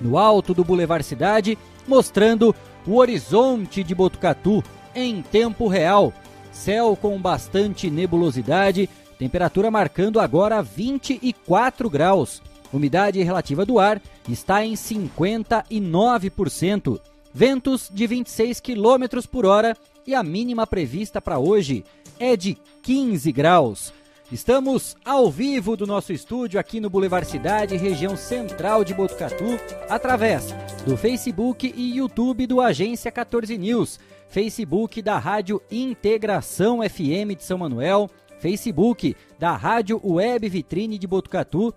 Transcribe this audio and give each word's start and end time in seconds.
No 0.00 0.18
alto 0.18 0.52
do 0.52 0.64
Boulevard 0.64 1.04
Cidade, 1.04 1.56
mostrando 1.86 2.54
o 2.86 2.96
horizonte 2.96 3.82
de 3.82 3.94
Botucatu 3.94 4.62
em 4.94 5.22
tempo 5.22 5.68
real. 5.68 6.12
Céu 6.52 6.96
com 6.96 7.18
bastante 7.18 7.90
nebulosidade, 7.90 8.90
temperatura 9.18 9.70
marcando 9.70 10.20
agora 10.20 10.62
24 10.62 11.88
graus. 11.88 12.42
Umidade 12.72 13.22
relativa 13.22 13.64
do 13.64 13.78
ar 13.78 14.02
está 14.28 14.64
em 14.64 14.74
59% 14.74 17.00
ventos 17.36 17.90
de 17.92 18.06
26 18.06 18.60
km 18.60 19.20
por 19.30 19.44
hora 19.44 19.76
e 20.06 20.14
a 20.14 20.22
mínima 20.22 20.66
prevista 20.66 21.20
para 21.20 21.38
hoje 21.38 21.84
é 22.18 22.34
de 22.34 22.56
15 22.80 23.30
graus. 23.30 23.92
Estamos 24.32 24.96
ao 25.04 25.30
vivo 25.30 25.76
do 25.76 25.86
nosso 25.86 26.14
estúdio 26.14 26.58
aqui 26.58 26.80
no 26.80 26.88
Boulevard 26.88 27.28
Cidade, 27.28 27.76
região 27.76 28.16
central 28.16 28.82
de 28.82 28.94
Botucatu, 28.94 29.60
através 29.86 30.54
do 30.86 30.96
Facebook 30.96 31.70
e 31.76 31.98
YouTube 31.98 32.46
do 32.46 32.58
Agência 32.58 33.12
14 33.12 33.58
News, 33.58 34.00
Facebook 34.30 35.02
da 35.02 35.18
Rádio 35.18 35.60
Integração 35.70 36.78
FM 36.88 37.36
de 37.36 37.44
São 37.44 37.58
Manuel, 37.58 38.08
Facebook 38.38 39.14
da 39.38 39.54
Rádio 39.54 40.00
Web 40.02 40.48
Vitrine 40.48 40.98
de 40.98 41.06
Botucatu 41.06 41.74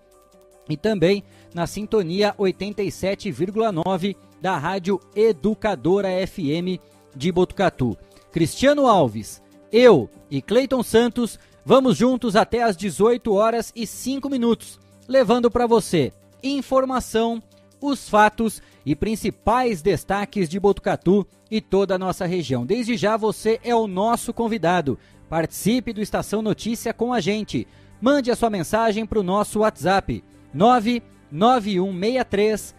e 0.69 0.77
também 0.77 1.21
na 1.53 1.67
sintonia 1.67 2.33
87,9 2.39 4.15
da 4.42 4.58
Rádio 4.58 5.00
Educadora 5.16 6.09
FM 6.28 6.82
de 7.16 7.32
Botucatu. 7.32 7.95
Cristiano 8.32 8.88
Alves, 8.88 9.42
eu 9.72 10.09
e 10.30 10.42
Cleiton 10.42 10.84
Santos 10.84 11.40
vamos 11.66 11.98
juntos 11.98 12.36
até 12.36 12.62
às 12.64 12.78
18 12.78 13.34
horas 13.34 13.72
e 13.76 13.86
5 13.86 14.30
minutos, 14.30 14.80
levando 15.08 15.52
para 15.52 15.67
você 15.67 16.14
informação, 16.42 17.44
os 17.82 18.10
fatos 18.10 18.61
e 18.86 18.95
principais 18.95 19.82
destaques 19.82 20.48
de 20.49 20.60
Botucatu 20.60 21.26
e 21.49 21.61
toda 21.61 21.95
a 21.95 21.98
nossa 21.98 22.26
região. 22.26 22.66
Desde 22.66 22.98
já 22.98 23.16
você 23.17 23.60
é 23.64 23.73
o 23.76 23.88
nosso 23.88 24.33
convidado. 24.33 24.98
Participe 25.30 25.94
do 25.94 26.02
Estação 26.02 26.42
Notícia 26.42 26.94
com 26.94 27.14
a 27.14 27.20
gente. 27.20 27.67
Mande 28.02 28.32
a 28.32 28.36
sua 28.36 28.49
mensagem 28.49 29.05
para 29.05 29.20
o 29.20 29.23
nosso 29.23 29.60
WhatsApp 29.60 30.23
99163 30.54 32.76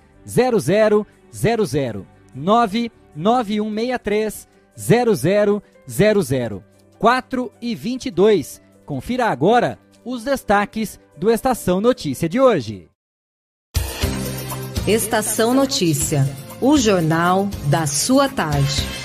0000 1.33 2.07
99163 2.35 4.49
0000 4.77 5.63
4 6.99 7.53
e 7.63 7.75
22. 7.75 8.61
Confira 8.85 9.29
agora 9.29 9.79
os 10.05 10.25
destaques 10.25 11.01
do 11.17 11.31
Estação 11.31 11.81
Notícia 11.81 12.29
de 12.29 12.41
hoje. 12.41 12.89
Estação 14.87 15.55
Notícia, 15.55 16.27
o 16.61 16.77
jornal 16.77 17.49
da 17.71 17.87
sua 17.87 18.29
tarde. 18.29 19.01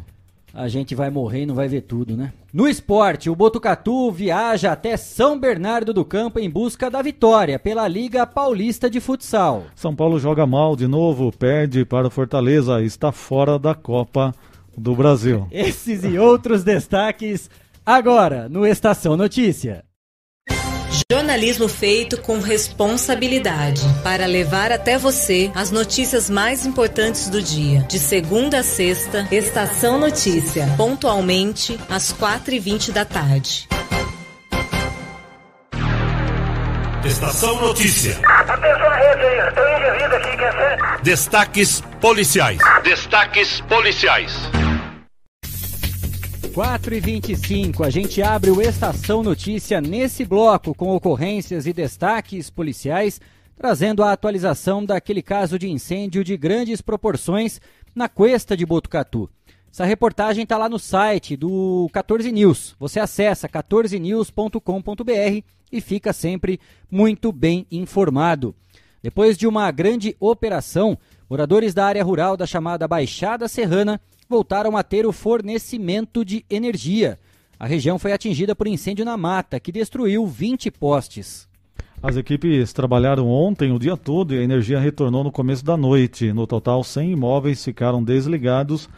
A 0.53 0.67
gente 0.67 0.93
vai 0.93 1.09
morrer 1.09 1.41
e 1.41 1.45
não 1.47 1.55
vai 1.55 1.67
ver 1.67 1.81
tudo, 1.81 2.15
né? 2.15 2.33
No 2.53 2.67
esporte, 2.67 3.31
o 3.31 3.35
Botucatu 3.35 4.11
viaja 4.11 4.71
até 4.71 4.95
São 4.95 5.39
Bernardo 5.39 5.91
do 5.91 6.05
Campo 6.05 6.37
em 6.37 6.47
busca 6.47 6.87
da 6.87 7.01
vitória 7.01 7.57
pela 7.57 7.87
Liga 7.87 8.27
Paulista 8.27 8.87
de 8.87 8.99
Futsal. 8.99 9.63
São 9.73 9.95
Paulo 9.95 10.19
joga 10.19 10.45
mal 10.45 10.75
de 10.75 10.85
novo, 10.85 11.31
perde 11.31 11.83
para 11.83 12.05
o 12.05 12.11
Fortaleza 12.11 12.79
e 12.79 12.85
está 12.85 13.11
fora 13.11 13.57
da 13.57 13.73
Copa 13.73 14.35
do 14.77 14.95
Brasil. 14.95 15.47
Esses 15.49 16.03
e 16.03 16.19
outros 16.19 16.63
destaques 16.63 17.49
agora 17.83 18.47
no 18.47 18.67
Estação 18.67 19.17
Notícia. 19.17 19.83
Jornalismo 21.11 21.67
feito 21.67 22.21
com 22.21 22.39
responsabilidade 22.39 23.81
para 24.01 24.25
levar 24.25 24.71
até 24.71 24.97
você 24.97 25.51
as 25.53 25.69
notícias 25.69 26.29
mais 26.29 26.65
importantes 26.65 27.29
do 27.29 27.41
dia. 27.41 27.81
De 27.81 27.99
segunda 27.99 28.59
a 28.59 28.63
sexta, 28.63 29.27
Estação 29.29 29.99
Notícia, 29.99 30.73
pontualmente 30.77 31.77
às 31.89 32.13
quatro 32.13 32.53
e 32.53 32.59
vinte 32.59 32.93
da 32.93 33.03
tarde. 33.03 33.67
Estação 37.03 37.59
Notícia. 37.59 38.17
Atenção 38.23 38.87
à 38.87 38.95
rede 38.95 39.21
aí, 39.21 39.53
tem 39.53 39.63
um 39.65 39.89
indivíduo 39.89 40.15
aqui 40.15 40.37
que 40.37 40.43
é 40.45 41.01
Destaques 41.03 41.83
policiais. 41.99 42.59
Destaques 42.85 43.59
policiais. 43.67 44.33
4 46.53 46.93
e 46.93 46.99
25 46.99 47.81
a 47.81 47.89
gente 47.89 48.21
abre 48.21 48.51
o 48.51 48.61
Estação 48.61 49.23
Notícia 49.23 49.79
nesse 49.79 50.25
bloco 50.25 50.75
com 50.75 50.93
ocorrências 50.93 51.65
e 51.65 51.71
destaques 51.71 52.49
policiais, 52.49 53.21
trazendo 53.55 54.03
a 54.03 54.11
atualização 54.11 54.83
daquele 54.83 55.21
caso 55.21 55.57
de 55.57 55.69
incêndio 55.69 56.25
de 56.25 56.35
grandes 56.35 56.81
proporções 56.81 57.61
na 57.95 58.09
Cuesta 58.09 58.57
de 58.57 58.65
Botucatu. 58.65 59.29
Essa 59.71 59.85
reportagem 59.85 60.43
está 60.43 60.57
lá 60.57 60.67
no 60.67 60.77
site 60.77 61.37
do 61.37 61.89
14 61.93 62.29
News. 62.33 62.75
Você 62.77 62.99
acessa 62.99 63.47
14news.com.br 63.47 65.45
e 65.71 65.79
fica 65.79 66.11
sempre 66.11 66.59
muito 66.91 67.31
bem 67.31 67.65
informado. 67.71 68.53
Depois 69.01 69.37
de 69.37 69.47
uma 69.47 69.71
grande 69.71 70.17
operação, 70.19 70.97
moradores 71.29 71.73
da 71.73 71.85
área 71.85 72.03
rural 72.03 72.35
da 72.35 72.45
chamada 72.45 72.89
Baixada 72.89 73.47
Serrana 73.47 74.01
voltaram 74.31 74.77
a 74.77 74.81
ter 74.81 75.05
o 75.05 75.11
fornecimento 75.11 76.23
de 76.23 76.45
energia. 76.49 77.19
A 77.59 77.67
região 77.67 77.99
foi 77.99 78.13
atingida 78.13 78.55
por 78.55 78.65
incêndio 78.65 79.05
na 79.05 79.17
mata, 79.17 79.59
que 79.59 79.71
destruiu 79.71 80.25
20 80.25 80.71
postes. 80.71 81.47
As 82.01 82.15
equipes 82.15 82.73
trabalharam 82.73 83.27
ontem 83.27 83.71
o 83.71 83.77
dia 83.77 83.95
todo 83.95 84.33
e 84.33 84.39
a 84.39 84.41
energia 84.41 84.79
retornou 84.79 85.23
no 85.23 85.31
começo 85.31 85.63
da 85.63 85.77
noite. 85.77 86.33
No 86.33 86.47
total, 86.47 86.83
100 86.83 87.11
imóveis 87.11 87.63
ficaram 87.63 88.03
desligados. 88.03 88.89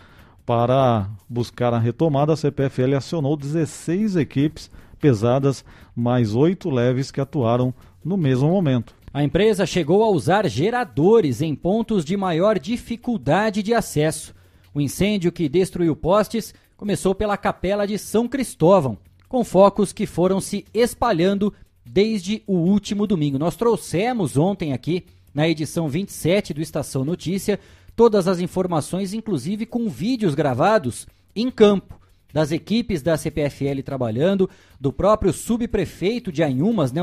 Para 0.45 1.09
buscar 1.27 1.73
a 1.73 1.79
retomada, 1.79 2.33
a 2.33 2.37
CPFL 2.37 2.95
acionou 2.95 3.35
16 3.35 4.15
equipes 4.15 4.69
pesadas, 4.99 5.65
mais 5.95 6.33
oito 6.35 6.69
leves 6.69 7.11
que 7.11 7.19
atuaram 7.19 7.73
no 8.05 8.15
mesmo 8.15 8.47
momento. 8.47 8.95
A 9.13 9.23
empresa 9.23 9.65
chegou 9.65 10.03
a 10.03 10.09
usar 10.09 10.47
geradores 10.47 11.41
em 11.41 11.53
pontos 11.53 12.05
de 12.05 12.15
maior 12.15 12.57
dificuldade 12.57 13.61
de 13.61 13.73
acesso. 13.73 14.33
O 14.73 14.81
incêndio 14.81 15.31
que 15.31 15.47
destruiu 15.47 15.95
postes 15.95 16.53
começou 16.75 17.13
pela 17.13 17.37
capela 17.37 17.85
de 17.85 17.97
São 17.97 18.27
Cristóvão, 18.27 18.97
com 19.29 19.43
focos 19.43 19.93
que 19.93 20.05
foram 20.05 20.41
se 20.41 20.65
espalhando 20.73 21.53
desde 21.85 22.41
o 22.47 22.53
último 22.53 23.05
domingo. 23.05 23.37
Nós 23.37 23.55
trouxemos 23.55 24.37
ontem 24.37 24.73
aqui, 24.73 25.05
na 25.33 25.47
edição 25.47 25.87
27 25.87 26.53
do 26.53 26.61
Estação 26.61 27.03
Notícia, 27.05 27.59
todas 27.95 28.27
as 28.27 28.39
informações, 28.39 29.13
inclusive 29.13 29.65
com 29.65 29.89
vídeos 29.89 30.35
gravados 30.35 31.07
em 31.35 31.49
campo, 31.49 31.99
das 32.31 32.51
equipes 32.51 33.01
da 33.01 33.15
CPFL 33.15 33.81
trabalhando, 33.85 34.49
do 34.79 34.91
próprio 34.91 35.31
subprefeito 35.31 36.31
de 36.31 36.41
Anhumas, 36.41 36.91
né, 36.91 37.01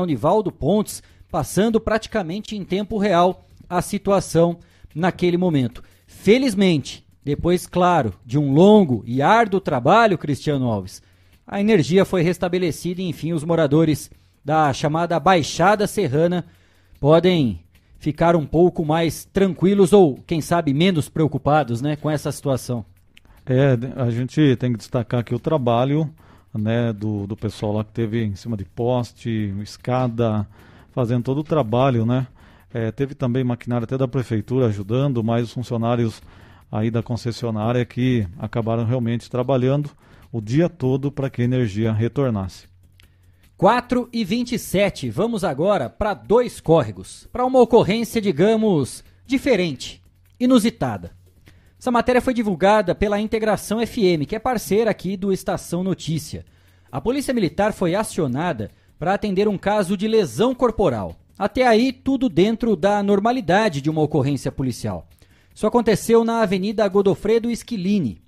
Pontes, 0.59 1.01
passando 1.29 1.79
praticamente 1.79 2.55
em 2.55 2.65
tempo 2.65 2.97
real 2.97 3.45
a 3.69 3.81
situação 3.81 4.59
naquele 4.93 5.37
momento. 5.37 5.81
Felizmente, 6.05 7.05
depois, 7.23 7.67
claro, 7.67 8.13
de 8.25 8.39
um 8.39 8.53
longo 8.53 9.03
e 9.05 9.21
árduo 9.21 9.59
trabalho, 9.59 10.17
Cristiano 10.17 10.67
Alves, 10.67 11.01
a 11.45 11.59
energia 11.59 12.05
foi 12.05 12.21
restabelecida 12.21 13.01
e, 13.01 13.07
enfim, 13.07 13.33
os 13.33 13.43
moradores 13.43 14.09
da 14.43 14.71
chamada 14.73 15.19
Baixada 15.19 15.85
Serrana 15.85 16.45
podem 16.99 17.59
ficar 17.99 18.35
um 18.35 18.45
pouco 18.45 18.83
mais 18.83 19.25
tranquilos 19.25 19.93
ou, 19.93 20.17
quem 20.25 20.41
sabe, 20.41 20.73
menos 20.73 21.07
preocupados 21.07 21.81
né, 21.81 21.95
com 21.95 22.09
essa 22.09 22.31
situação. 22.31 22.83
É, 23.45 23.77
a 23.95 24.09
gente 24.09 24.55
tem 24.55 24.71
que 24.71 24.77
destacar 24.77 25.19
aqui 25.19 25.35
o 25.35 25.39
trabalho 25.39 26.09
né, 26.53 26.91
do, 26.91 27.27
do 27.27 27.35
pessoal 27.35 27.73
lá 27.73 27.83
que 27.83 27.91
teve 27.91 28.23
em 28.23 28.35
cima 28.35 28.57
de 28.57 28.65
poste, 28.65 29.53
escada, 29.61 30.47
fazendo 30.91 31.23
todo 31.23 31.39
o 31.39 31.43
trabalho, 31.43 32.05
né? 32.05 32.27
É, 32.73 32.91
teve 32.91 33.13
também 33.13 33.43
maquinário 33.43 33.83
até 33.83 33.97
da 33.97 34.07
prefeitura 34.07 34.67
ajudando, 34.67 35.23
mas 35.23 35.43
os 35.43 35.53
funcionários 35.53 36.21
aí 36.71 36.89
da 36.89 37.03
concessionária 37.03 37.85
que 37.85 38.25
acabaram 38.39 38.85
realmente 38.85 39.29
trabalhando 39.29 39.89
o 40.31 40.39
dia 40.39 40.69
todo 40.69 41.11
para 41.11 41.29
que 41.29 41.41
a 41.41 41.45
energia 41.45 41.91
retornasse. 41.91 42.69
4 43.57 44.09
e 44.11 44.23
27, 44.23 45.09
vamos 45.09 45.43
agora 45.43 45.89
para 45.89 46.15
dois 46.15 46.59
córregos, 46.59 47.27
para 47.31 47.45
uma 47.45 47.59
ocorrência, 47.59 48.19
digamos, 48.19 49.03
diferente, 49.25 50.01
inusitada. 50.39 51.11
Essa 51.79 51.91
matéria 51.91 52.21
foi 52.21 52.33
divulgada 52.33 52.95
pela 52.95 53.19
Integração 53.19 53.85
FM, 53.85 54.25
que 54.27 54.35
é 54.35 54.39
parceira 54.39 54.89
aqui 54.89 55.17
do 55.17 55.31
Estação 55.31 55.83
Notícia. 55.83 56.45
A 56.91 56.99
Polícia 56.99 57.33
Militar 57.33 57.73
foi 57.73 57.93
acionada 57.93 58.71
para 58.97 59.13
atender 59.13 59.47
um 59.47 59.57
caso 59.57 59.97
de 59.97 60.07
lesão 60.07 60.55
corporal. 60.55 61.15
Até 61.37 61.65
aí, 61.65 61.91
tudo 61.91 62.29
dentro 62.29 62.75
da 62.75 63.01
normalidade 63.01 63.81
de 63.81 63.89
uma 63.89 64.01
ocorrência 64.01 64.51
policial. 64.51 65.07
Isso 65.53 65.67
aconteceu 65.67 66.23
na 66.23 66.41
Avenida 66.41 66.87
Godofredo 66.87 67.49
Esquilini. 67.49 68.21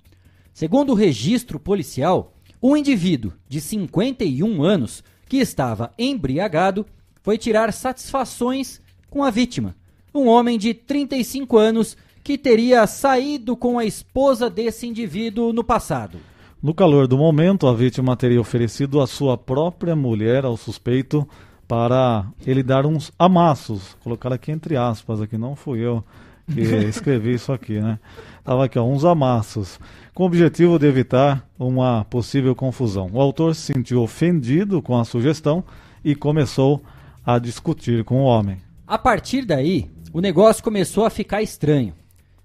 Segundo 0.52 0.92
o 0.92 0.94
registro 0.94 1.58
policial, 1.58 2.34
um 2.62 2.76
indivíduo 2.76 3.32
de 3.48 3.60
51 3.60 4.62
anos 4.62 5.02
que 5.28 5.38
estava 5.38 5.92
embriagado 5.98 6.86
foi 7.22 7.36
tirar 7.38 7.72
satisfações 7.72 8.80
com 9.10 9.24
a 9.24 9.30
vítima, 9.30 9.74
um 10.14 10.26
homem 10.26 10.58
de 10.58 10.74
35 10.74 11.56
anos 11.58 11.96
que 12.22 12.38
teria 12.38 12.86
saído 12.86 13.56
com 13.56 13.78
a 13.78 13.84
esposa 13.84 14.48
desse 14.48 14.86
indivíduo 14.86 15.52
no 15.52 15.64
passado. 15.64 16.18
No 16.62 16.72
calor 16.72 17.06
do 17.06 17.18
momento, 17.18 17.66
a 17.66 17.74
vítima 17.74 18.16
teria 18.16 18.40
oferecido 18.40 19.00
a 19.00 19.06
sua 19.06 19.36
própria 19.36 19.94
mulher 19.94 20.44
ao 20.44 20.56
suspeito 20.56 21.28
para 21.68 22.26
ele 22.46 22.62
dar 22.62 22.86
uns 22.86 23.12
amassos, 23.18 23.96
colocar 24.02 24.32
aqui 24.32 24.50
entre 24.50 24.76
aspas, 24.76 25.20
aqui 25.20 25.36
não 25.36 25.54
fui 25.54 25.80
eu 25.80 26.02
que 26.52 26.60
escrevi 26.60 27.34
isso 27.34 27.52
aqui, 27.52 27.80
né? 27.80 27.98
Tava 28.42 28.64
aqui, 28.64 28.78
ó, 28.78 28.84
uns 28.84 29.04
amassos, 29.04 29.78
com 30.12 30.22
o 30.22 30.26
objetivo 30.26 30.78
de 30.78 30.86
evitar 30.86 31.48
uma 31.58 32.04
possível 32.04 32.54
confusão. 32.54 33.10
O 33.12 33.20
autor 33.20 33.54
se 33.54 33.72
sentiu 33.72 34.02
ofendido 34.02 34.82
com 34.82 34.96
a 34.98 35.04
sugestão 35.04 35.64
e 36.04 36.14
começou 36.14 36.82
a 37.24 37.38
discutir 37.38 38.04
com 38.04 38.22
o 38.22 38.24
homem. 38.24 38.58
A 38.86 38.98
partir 38.98 39.44
daí, 39.44 39.90
o 40.12 40.20
negócio 40.20 40.62
começou 40.62 41.06
a 41.06 41.10
ficar 41.10 41.42
estranho. 41.42 41.94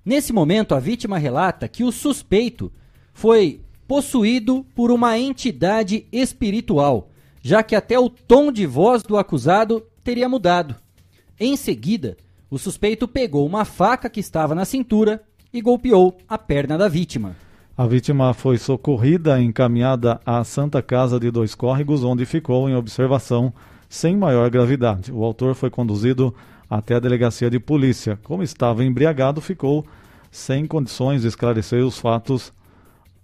Nesse 0.05 0.31
momento, 0.31 0.73
a 0.73 0.79
vítima 0.79 1.17
relata 1.17 1.67
que 1.67 1.83
o 1.83 1.91
suspeito 1.91 2.71
foi 3.13 3.61
possuído 3.87 4.65
por 4.73 4.91
uma 4.91 5.19
entidade 5.19 6.05
espiritual, 6.11 7.09
já 7.41 7.61
que 7.61 7.75
até 7.75 7.99
o 7.99 8.09
tom 8.09 8.51
de 8.51 8.65
voz 8.65 9.03
do 9.03 9.17
acusado 9.17 9.83
teria 10.03 10.29
mudado. 10.29 10.75
Em 11.39 11.55
seguida, 11.55 12.15
o 12.49 12.57
suspeito 12.57 13.07
pegou 13.07 13.45
uma 13.45 13.65
faca 13.65 14.09
que 14.09 14.19
estava 14.19 14.55
na 14.55 14.65
cintura 14.65 15.21
e 15.53 15.61
golpeou 15.61 16.17
a 16.27 16.37
perna 16.37 16.77
da 16.77 16.87
vítima. 16.87 17.35
A 17.77 17.85
vítima 17.85 18.33
foi 18.33 18.57
socorrida 18.57 19.39
e 19.39 19.45
encaminhada 19.45 20.19
à 20.25 20.43
Santa 20.43 20.81
Casa 20.81 21.19
de 21.19 21.31
Dois 21.31 21.55
Córregos, 21.55 22.03
onde 22.03 22.25
ficou 22.25 22.69
em 22.69 22.75
observação 22.75 23.53
sem 23.87 24.17
maior 24.17 24.49
gravidade. 24.49 25.11
O 25.11 25.23
autor 25.23 25.55
foi 25.55 25.69
conduzido 25.69 26.35
até 26.69 26.95
a 26.95 26.99
delegacia 26.99 27.49
de 27.49 27.59
polícia. 27.59 28.19
Como 28.23 28.43
estava 28.43 28.83
embriagado, 28.83 29.39
ficou 29.41 29.85
sem 30.29 30.65
condições 30.65 31.21
de 31.21 31.27
esclarecer 31.27 31.83
os 31.83 31.97
fatos 31.97 32.53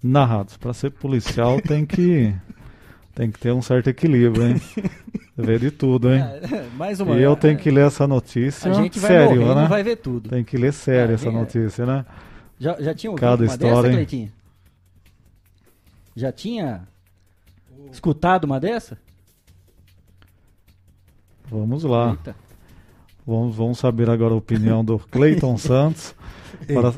narrados. 0.02 0.58
Para 0.58 0.74
ser 0.74 0.92
policial 0.92 1.60
tem 1.62 1.86
que 1.86 2.34
tem 3.16 3.32
que 3.32 3.40
ter 3.40 3.54
um 3.54 3.62
certo 3.62 3.90
equilíbrio, 3.90 4.46
hein? 4.46 4.62
ver 5.36 5.60
de 5.60 5.72
tudo, 5.72 6.14
hein? 6.14 6.22
É, 6.22 6.68
mais 6.76 7.00
uma, 7.00 7.18
e 7.18 7.24
eu 7.24 7.36
tenho 7.36 7.58
que 7.58 7.72
ler 7.72 7.88
essa 7.88 8.06
notícia. 8.06 8.70
A 8.70 8.74
gente 8.74 9.00
vai 9.00 9.12
sério, 9.12 9.42
morrer, 9.42 9.56
né? 9.56 9.62
não 9.62 9.70
vai 9.70 9.84
ver 9.84 9.96
tudo. 9.96 10.30
Tem 10.30 10.44
que 10.44 10.58
ler 10.58 10.74
sério 10.74 11.14
é, 11.14 11.16
essa 11.16 11.32
notícia, 11.32 11.86
né? 11.86 12.06
Já, 12.60 12.80
já 12.80 12.94
tinha 12.94 13.12
ouvido 13.12 13.22
Cada 13.22 13.44
uma 13.44 13.52
história, 13.52 13.82
dessa, 13.84 13.94
Cleitinho? 13.94 14.32
Já 16.16 16.32
tinha 16.32 16.88
escutado 17.92 18.44
uma 18.44 18.60
dessa? 18.60 18.98
Vamos 21.50 21.84
lá. 21.84 22.18
Vamos, 23.26 23.56
vamos 23.56 23.80
saber 23.80 24.10
agora 24.10 24.34
a 24.34 24.38
opinião 24.38 24.84
do 24.84 25.00
Cleiton 25.00 25.56
Santos. 25.58 26.14
Para... 26.68 26.94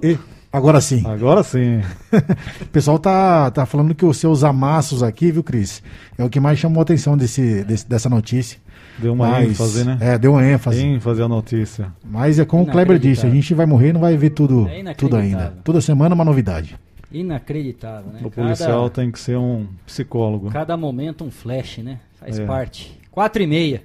Agora 0.52 0.80
sim. 0.82 1.04
Agora 1.06 1.44
sim. 1.44 1.82
o 2.62 2.66
pessoal 2.68 2.98
tá, 2.98 3.52
tá 3.52 3.66
falando 3.66 3.94
que 3.94 4.06
os 4.06 4.18
seus 4.18 4.44
amassos 4.44 5.04
aqui, 5.04 5.32
viu, 5.32 5.44
Cris? 5.44 5.84
É 6.18 6.24
o 6.24 6.30
que 6.30 6.40
mais 6.40 6.58
chamou 6.58 6.80
a 6.80 6.84
atenção 6.84 7.18
desse, 7.18 7.64
desse, 7.64 7.88
dessa 7.88 8.10
notícia. 8.10 8.60
Deu 8.98 9.14
uma 9.14 9.30
Mas, 9.30 9.50
ênfase, 9.50 9.84
né? 9.84 9.98
É, 10.02 10.18
deu 10.18 10.32
uma 10.32 10.46
ênfase. 10.46 10.84
ênfase 10.84 11.22
a 11.22 11.28
notícia. 11.28 11.94
Mas 12.04 12.40
é 12.40 12.46
como 12.46 12.64
o 12.64 12.66
Kleber 12.66 12.98
disse, 12.98 13.26
a 13.26 13.30
gente 13.30 13.54
vai 13.54 13.66
morrer 13.66 13.90
e 13.90 13.94
não 13.94 14.02
vai 14.02 14.18
ver 14.18 14.32
tudo, 14.32 14.68
é 14.68 14.94
tudo 14.94 15.16
ainda. 15.16 15.54
Toda 15.64 15.80
semana 15.82 16.16
uma 16.16 16.26
novidade. 16.26 16.76
Inacreditável, 17.12 18.12
né? 18.12 18.20
O 18.24 18.32
policial 18.32 18.90
tem 18.90 19.12
que 19.12 19.20
ser 19.20 19.38
um 19.38 19.68
psicólogo. 19.86 20.50
Cada 20.50 20.76
momento 20.76 21.24
um 21.24 21.32
flash, 21.32 21.78
né? 21.78 22.00
Faz 22.20 22.40
é. 22.40 22.46
parte. 22.46 23.00
Quatro 23.12 23.42
e 23.42 23.48
meia. 23.48 23.84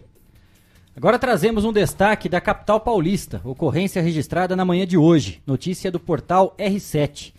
Agora 0.94 1.18
trazemos 1.18 1.64
um 1.64 1.72
destaque 1.72 2.28
da 2.28 2.38
capital 2.38 2.78
paulista, 2.78 3.40
ocorrência 3.44 4.02
registrada 4.02 4.54
na 4.54 4.62
manhã 4.62 4.87
de 4.87 4.99
hoje, 4.99 5.42
notícia 5.46 5.90
do 5.90 5.99
portal 5.99 6.54
R7. 6.58 7.32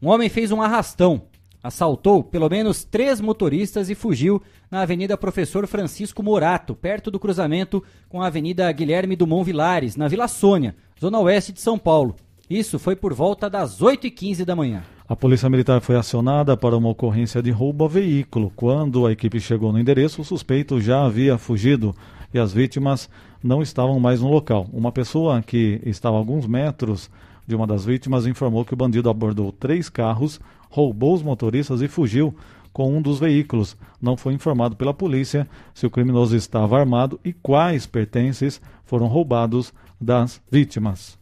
Um 0.00 0.08
homem 0.08 0.28
fez 0.28 0.52
um 0.52 0.60
arrastão, 0.60 1.22
assaltou 1.62 2.22
pelo 2.22 2.50
menos 2.50 2.84
três 2.84 3.18
motoristas 3.18 3.88
e 3.88 3.94
fugiu 3.94 4.42
na 4.70 4.82
Avenida 4.82 5.16
Professor 5.16 5.66
Francisco 5.66 6.22
Morato, 6.22 6.74
perto 6.74 7.10
do 7.10 7.18
cruzamento 7.18 7.82
com 8.10 8.20
a 8.20 8.26
Avenida 8.26 8.70
Guilherme 8.70 9.16
Dumont 9.16 9.42
Vilares, 9.42 9.96
na 9.96 10.06
Vila 10.06 10.28
Sônia, 10.28 10.76
zona 11.00 11.18
oeste 11.18 11.50
de 11.50 11.62
São 11.62 11.78
Paulo. 11.78 12.14
Isso 12.48 12.78
foi 12.78 12.94
por 12.94 13.14
volta 13.14 13.48
das 13.48 13.80
8h15 13.80 14.44
da 14.44 14.54
manhã. 14.54 14.82
A 15.08 15.16
Polícia 15.16 15.48
Militar 15.48 15.80
foi 15.80 15.96
acionada 15.96 16.58
para 16.58 16.76
uma 16.76 16.90
ocorrência 16.90 17.42
de 17.42 17.50
roubo 17.50 17.86
a 17.86 17.88
veículo. 17.88 18.52
Quando 18.54 19.06
a 19.06 19.12
equipe 19.12 19.40
chegou 19.40 19.72
no 19.72 19.80
endereço, 19.80 20.20
o 20.20 20.24
suspeito 20.24 20.78
já 20.78 21.06
havia 21.06 21.38
fugido 21.38 21.94
e 22.32 22.38
as 22.38 22.52
vítimas 22.52 23.08
não 23.42 23.62
estavam 23.62 23.98
mais 23.98 24.20
no 24.20 24.30
local. 24.30 24.66
Uma 24.72 24.92
pessoa 24.92 25.42
que 25.42 25.80
estava 25.84 26.16
a 26.16 26.18
alguns 26.18 26.46
metros 26.46 27.10
de 27.46 27.54
uma 27.54 27.66
das 27.66 27.84
vítimas 27.84 28.26
informou 28.26 28.64
que 28.64 28.74
o 28.74 28.76
bandido 28.76 29.08
abordou 29.08 29.50
três 29.50 29.88
carros, 29.88 30.40
roubou 30.68 31.14
os 31.14 31.22
motoristas 31.22 31.80
e 31.80 31.88
fugiu 31.88 32.34
com 32.72 32.96
um 32.96 33.00
dos 33.00 33.18
veículos. 33.18 33.76
Não 34.00 34.16
foi 34.16 34.34
informado 34.34 34.76
pela 34.76 34.92
polícia 34.92 35.48
se 35.74 35.86
o 35.86 35.90
criminoso 35.90 36.36
estava 36.36 36.78
armado 36.78 37.18
e 37.24 37.32
quais 37.32 37.86
pertences 37.86 38.60
foram 38.84 39.06
roubados 39.06 39.72
das 40.00 40.40
vítimas. 40.50 41.18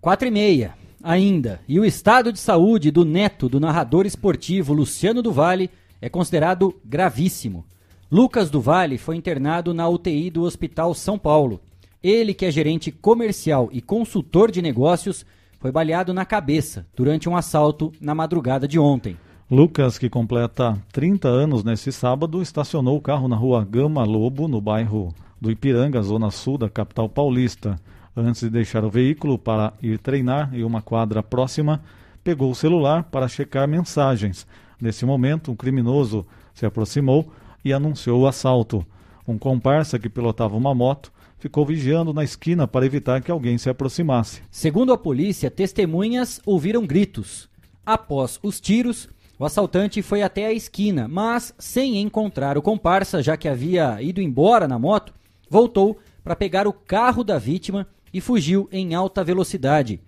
Quatro 0.00 0.28
e 0.28 0.30
meia, 0.30 0.74
ainda. 1.02 1.60
E 1.66 1.80
o 1.80 1.84
estado 1.84 2.32
de 2.32 2.38
saúde 2.38 2.90
do 2.90 3.04
neto 3.04 3.48
do 3.48 3.58
narrador 3.58 4.06
esportivo 4.06 4.72
Luciano 4.72 5.22
do 5.22 5.32
Vale 5.32 5.70
é 6.00 6.08
considerado 6.08 6.74
gravíssimo. 6.84 7.64
Lucas 8.10 8.48
do 8.48 8.62
foi 8.98 9.16
internado 9.16 9.74
na 9.74 9.86
UTI 9.86 10.30
do 10.30 10.42
Hospital 10.44 10.94
São 10.94 11.18
Paulo. 11.18 11.60
Ele, 12.02 12.32
que 12.32 12.46
é 12.46 12.50
gerente 12.50 12.90
comercial 12.90 13.68
e 13.70 13.82
consultor 13.82 14.50
de 14.50 14.62
negócios, 14.62 15.26
foi 15.60 15.70
baleado 15.70 16.14
na 16.14 16.24
cabeça 16.24 16.86
durante 16.96 17.28
um 17.28 17.36
assalto 17.36 17.92
na 18.00 18.14
madrugada 18.14 18.66
de 18.66 18.78
ontem. 18.78 19.14
Lucas, 19.50 19.98
que 19.98 20.08
completa 20.08 20.82
30 20.90 21.28
anos 21.28 21.62
nesse 21.62 21.92
sábado, 21.92 22.40
estacionou 22.40 22.96
o 22.96 23.00
carro 23.00 23.28
na 23.28 23.36
rua 23.36 23.62
Gama 23.62 24.04
Lobo, 24.04 24.48
no 24.48 24.58
bairro 24.58 25.14
do 25.38 25.50
Ipiranga, 25.50 26.00
zona 26.00 26.30
sul 26.30 26.56
da 26.56 26.70
capital 26.70 27.10
paulista. 27.10 27.78
Antes 28.16 28.40
de 28.40 28.48
deixar 28.48 28.86
o 28.86 28.90
veículo 28.90 29.38
para 29.38 29.74
ir 29.82 29.98
treinar 29.98 30.54
em 30.54 30.64
uma 30.64 30.80
quadra 30.80 31.22
próxima, 31.22 31.82
pegou 32.24 32.50
o 32.50 32.54
celular 32.54 33.02
para 33.02 33.28
checar 33.28 33.68
mensagens. 33.68 34.46
Nesse 34.80 35.04
momento, 35.04 35.52
um 35.52 35.56
criminoso 35.56 36.26
se 36.54 36.64
aproximou 36.64 37.30
e 37.68 37.72
anunciou 37.72 38.22
o 38.22 38.26
assalto. 38.26 38.84
Um 39.26 39.38
comparsa 39.38 39.98
que 39.98 40.08
pilotava 40.08 40.56
uma 40.56 40.74
moto 40.74 41.12
ficou 41.38 41.64
vigiando 41.64 42.12
na 42.12 42.24
esquina 42.24 42.66
para 42.66 42.84
evitar 42.84 43.22
que 43.22 43.30
alguém 43.30 43.56
se 43.58 43.70
aproximasse. 43.70 44.42
Segundo 44.50 44.92
a 44.92 44.98
polícia, 44.98 45.50
testemunhas 45.50 46.40
ouviram 46.44 46.86
gritos. 46.86 47.48
Após 47.86 48.40
os 48.42 48.60
tiros, 48.60 49.08
o 49.38 49.44
assaltante 49.44 50.02
foi 50.02 50.22
até 50.22 50.46
a 50.46 50.52
esquina, 50.52 51.06
mas 51.06 51.54
sem 51.58 51.98
encontrar 51.98 52.58
o 52.58 52.62
comparsa, 52.62 53.22
já 53.22 53.36
que 53.36 53.48
havia 53.48 54.02
ido 54.02 54.20
embora 54.20 54.66
na 54.66 54.78
moto, 54.78 55.14
voltou 55.48 55.98
para 56.24 56.34
pegar 56.34 56.66
o 56.66 56.72
carro 56.72 57.22
da 57.22 57.38
vítima 57.38 57.86
e 58.12 58.20
fugiu 58.20 58.68
em 58.72 58.94
alta 58.94 59.22
velocidade. 59.22 60.00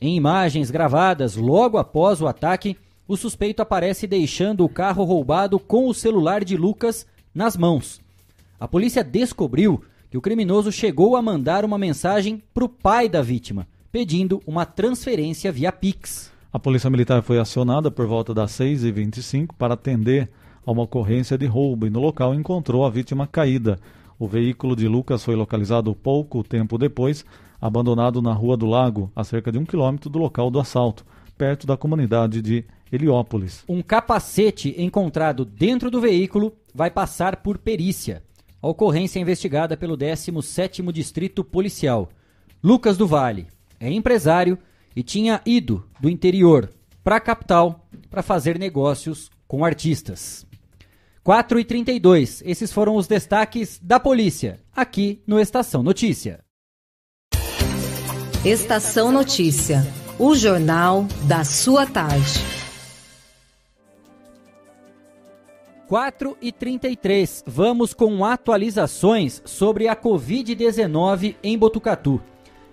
Em 0.00 0.16
imagens 0.16 0.70
gravadas 0.70 1.34
logo 1.34 1.78
após 1.78 2.20
o 2.20 2.26
ataque, 2.26 2.76
o 3.08 3.16
suspeito 3.16 3.62
aparece 3.62 4.06
deixando 4.06 4.64
o 4.64 4.68
carro 4.68 5.04
roubado 5.04 5.58
com 5.58 5.88
o 5.88 5.94
celular 5.94 6.44
de 6.44 6.56
Lucas 6.56 7.06
nas 7.34 7.56
mãos. 7.56 8.00
A 8.58 8.66
polícia 8.66 9.04
descobriu 9.04 9.82
que 10.10 10.18
o 10.18 10.20
criminoso 10.20 10.72
chegou 10.72 11.16
a 11.16 11.22
mandar 11.22 11.64
uma 11.64 11.78
mensagem 11.78 12.42
para 12.54 12.64
o 12.64 12.68
pai 12.68 13.08
da 13.08 13.22
vítima, 13.22 13.66
pedindo 13.92 14.42
uma 14.46 14.64
transferência 14.64 15.52
via 15.52 15.70
Pix. 15.70 16.32
A 16.52 16.58
Polícia 16.58 16.88
Militar 16.88 17.22
foi 17.22 17.38
acionada 17.38 17.90
por 17.90 18.06
volta 18.06 18.32
das 18.32 18.52
6h25 18.52 19.50
para 19.58 19.74
atender 19.74 20.30
a 20.64 20.72
uma 20.72 20.82
ocorrência 20.82 21.36
de 21.36 21.46
roubo 21.46 21.86
e 21.86 21.90
no 21.90 22.00
local 22.00 22.34
encontrou 22.34 22.84
a 22.84 22.90
vítima 22.90 23.26
caída. 23.26 23.78
O 24.18 24.26
veículo 24.26 24.74
de 24.74 24.88
Lucas 24.88 25.22
foi 25.22 25.36
localizado 25.36 25.94
pouco 25.94 26.42
tempo 26.42 26.78
depois, 26.78 27.24
abandonado 27.60 28.22
na 28.22 28.32
Rua 28.32 28.56
do 28.56 28.66
Lago, 28.66 29.12
a 29.14 29.22
cerca 29.22 29.52
de 29.52 29.58
um 29.58 29.66
quilômetro 29.66 30.08
do 30.08 30.18
local 30.18 30.50
do 30.50 30.58
assalto, 30.58 31.04
perto 31.36 31.66
da 31.66 31.76
comunidade 31.76 32.40
de 32.40 32.64
Heliópolis. 32.90 33.64
Um 33.68 33.82
capacete 33.82 34.74
encontrado 34.78 35.44
dentro 35.44 35.90
do 35.90 36.00
veículo 36.00 36.52
vai 36.74 36.90
passar 36.90 37.36
por 37.36 37.58
perícia. 37.58 38.22
A 38.62 38.68
ocorrência 38.68 39.18
é 39.18 39.22
investigada 39.22 39.76
pelo 39.76 39.96
17º 39.96 40.92
Distrito 40.92 41.44
Policial. 41.44 42.08
Lucas 42.62 42.96
do 42.96 43.06
Vale 43.06 43.46
é 43.78 43.90
empresário 43.90 44.58
e 44.94 45.02
tinha 45.02 45.40
ido 45.44 45.86
do 46.00 46.08
interior 46.08 46.72
para 47.04 47.16
a 47.16 47.20
capital 47.20 47.86
para 48.10 48.22
fazer 48.22 48.58
negócios 48.58 49.30
com 49.46 49.64
artistas. 49.64 50.46
4 51.22 51.58
e 51.58 51.64
32, 51.64 52.42
esses 52.46 52.72
foram 52.72 52.94
os 52.94 53.08
destaques 53.08 53.80
da 53.82 53.98
polícia, 53.98 54.60
aqui 54.74 55.20
no 55.26 55.40
Estação 55.40 55.82
Notícia. 55.82 56.40
Estação 58.44 59.10
Notícia, 59.10 59.84
o 60.20 60.36
jornal 60.36 61.04
da 61.26 61.42
sua 61.42 61.84
tarde. 61.84 62.65
4 65.88 66.36
e 66.42 66.50
33, 66.50 67.44
vamos 67.46 67.94
com 67.94 68.24
atualizações 68.24 69.40
sobre 69.44 69.86
a 69.86 69.94
Covid-19 69.94 71.36
em 71.40 71.56
Botucatu. 71.56 72.20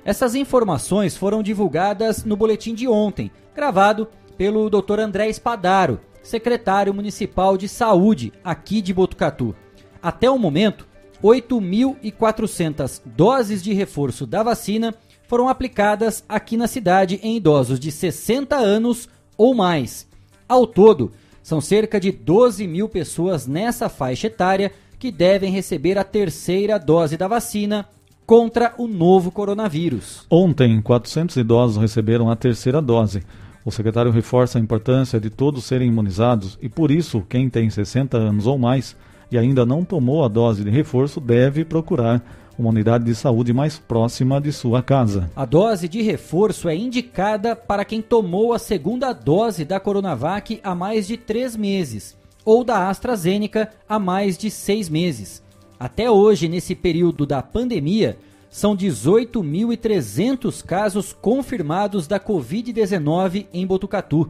Essas 0.03 0.33
informações 0.33 1.15
foram 1.15 1.43
divulgadas 1.43 2.25
no 2.25 2.35
boletim 2.35 2.73
de 2.73 2.87
ontem, 2.87 3.29
gravado 3.53 4.07
pelo 4.35 4.67
Dr. 4.67 4.99
André 4.99 5.29
Espadaro, 5.29 6.01
secretário 6.23 6.91
municipal 6.91 7.55
de 7.55 7.69
saúde 7.69 8.33
aqui 8.43 8.81
de 8.81 8.91
Botucatu. 8.93 9.55
Até 10.01 10.27
o 10.27 10.39
momento, 10.39 10.87
8.400 11.23 12.99
doses 13.05 13.61
de 13.61 13.73
reforço 13.73 14.25
da 14.25 14.41
vacina 14.41 14.93
foram 15.27 15.47
aplicadas 15.47 16.23
aqui 16.27 16.57
na 16.57 16.67
cidade 16.67 17.19
em 17.21 17.37
idosos 17.37 17.79
de 17.79 17.91
60 17.91 18.55
anos 18.55 19.07
ou 19.37 19.53
mais. 19.53 20.07
Ao 20.49 20.65
todo, 20.65 21.11
são 21.43 21.61
cerca 21.61 21.99
de 21.99 22.11
12 22.11 22.65
mil 22.65 22.89
pessoas 22.89 23.45
nessa 23.45 23.89
faixa 23.89 24.27
etária 24.27 24.71
que 24.97 25.11
devem 25.11 25.51
receber 25.51 25.97
a 25.97 26.03
terceira 26.03 26.79
dose 26.79 27.17
da 27.17 27.27
vacina 27.27 27.85
contra 28.25 28.73
o 28.77 28.87
novo 28.87 29.29
coronavírus. 29.29 30.25
Ontem, 30.29 30.81
400 30.81 31.35
idosos 31.35 31.77
receberam 31.77 32.31
a 32.31 32.35
terceira 32.35 32.81
dose. 32.81 33.21
O 33.65 33.71
secretário 33.71 34.11
reforça 34.11 34.57
a 34.57 34.61
importância 34.61 35.19
de 35.19 35.29
todos 35.29 35.65
serem 35.65 35.89
imunizados 35.89 36.57
e, 36.61 36.69
por 36.69 36.89
isso, 36.89 37.21
quem 37.27 37.49
tem 37.49 37.69
60 37.69 38.17
anos 38.17 38.47
ou 38.47 38.57
mais 38.57 38.95
e 39.29 39.37
ainda 39.37 39.65
não 39.65 39.83
tomou 39.83 40.23
a 40.23 40.27
dose 40.27 40.63
de 40.63 40.69
reforço 40.69 41.19
deve 41.19 41.65
procurar 41.65 42.23
uma 42.57 42.69
unidade 42.69 43.03
de 43.05 43.15
saúde 43.15 43.53
mais 43.53 43.77
próxima 43.77 44.39
de 44.39 44.51
sua 44.51 44.81
casa. 44.81 45.29
A 45.35 45.45
dose 45.45 45.87
de 45.87 46.01
reforço 46.01 46.69
é 46.69 46.75
indicada 46.75 47.55
para 47.55 47.85
quem 47.85 48.01
tomou 48.01 48.53
a 48.53 48.59
segunda 48.59 49.13
dose 49.13 49.65
da 49.65 49.79
Coronavac 49.79 50.59
há 50.63 50.75
mais 50.75 51.07
de 51.07 51.17
três 51.17 51.55
meses 51.55 52.15
ou 52.45 52.63
da 52.63 52.89
AstraZeneca 52.89 53.69
há 53.87 53.97
mais 53.97 54.37
de 54.37 54.51
seis 54.51 54.89
meses. 54.89 55.41
Até 55.79 56.09
hoje, 56.09 56.47
nesse 56.47 56.75
período 56.75 57.25
da 57.25 57.41
pandemia, 57.41 58.17
são 58.49 58.77
18.300 58.77 60.63
casos 60.63 61.11
confirmados 61.11 62.07
da 62.07 62.19
Covid-19 62.19 63.47
em 63.51 63.65
Botucatu. 63.65 64.29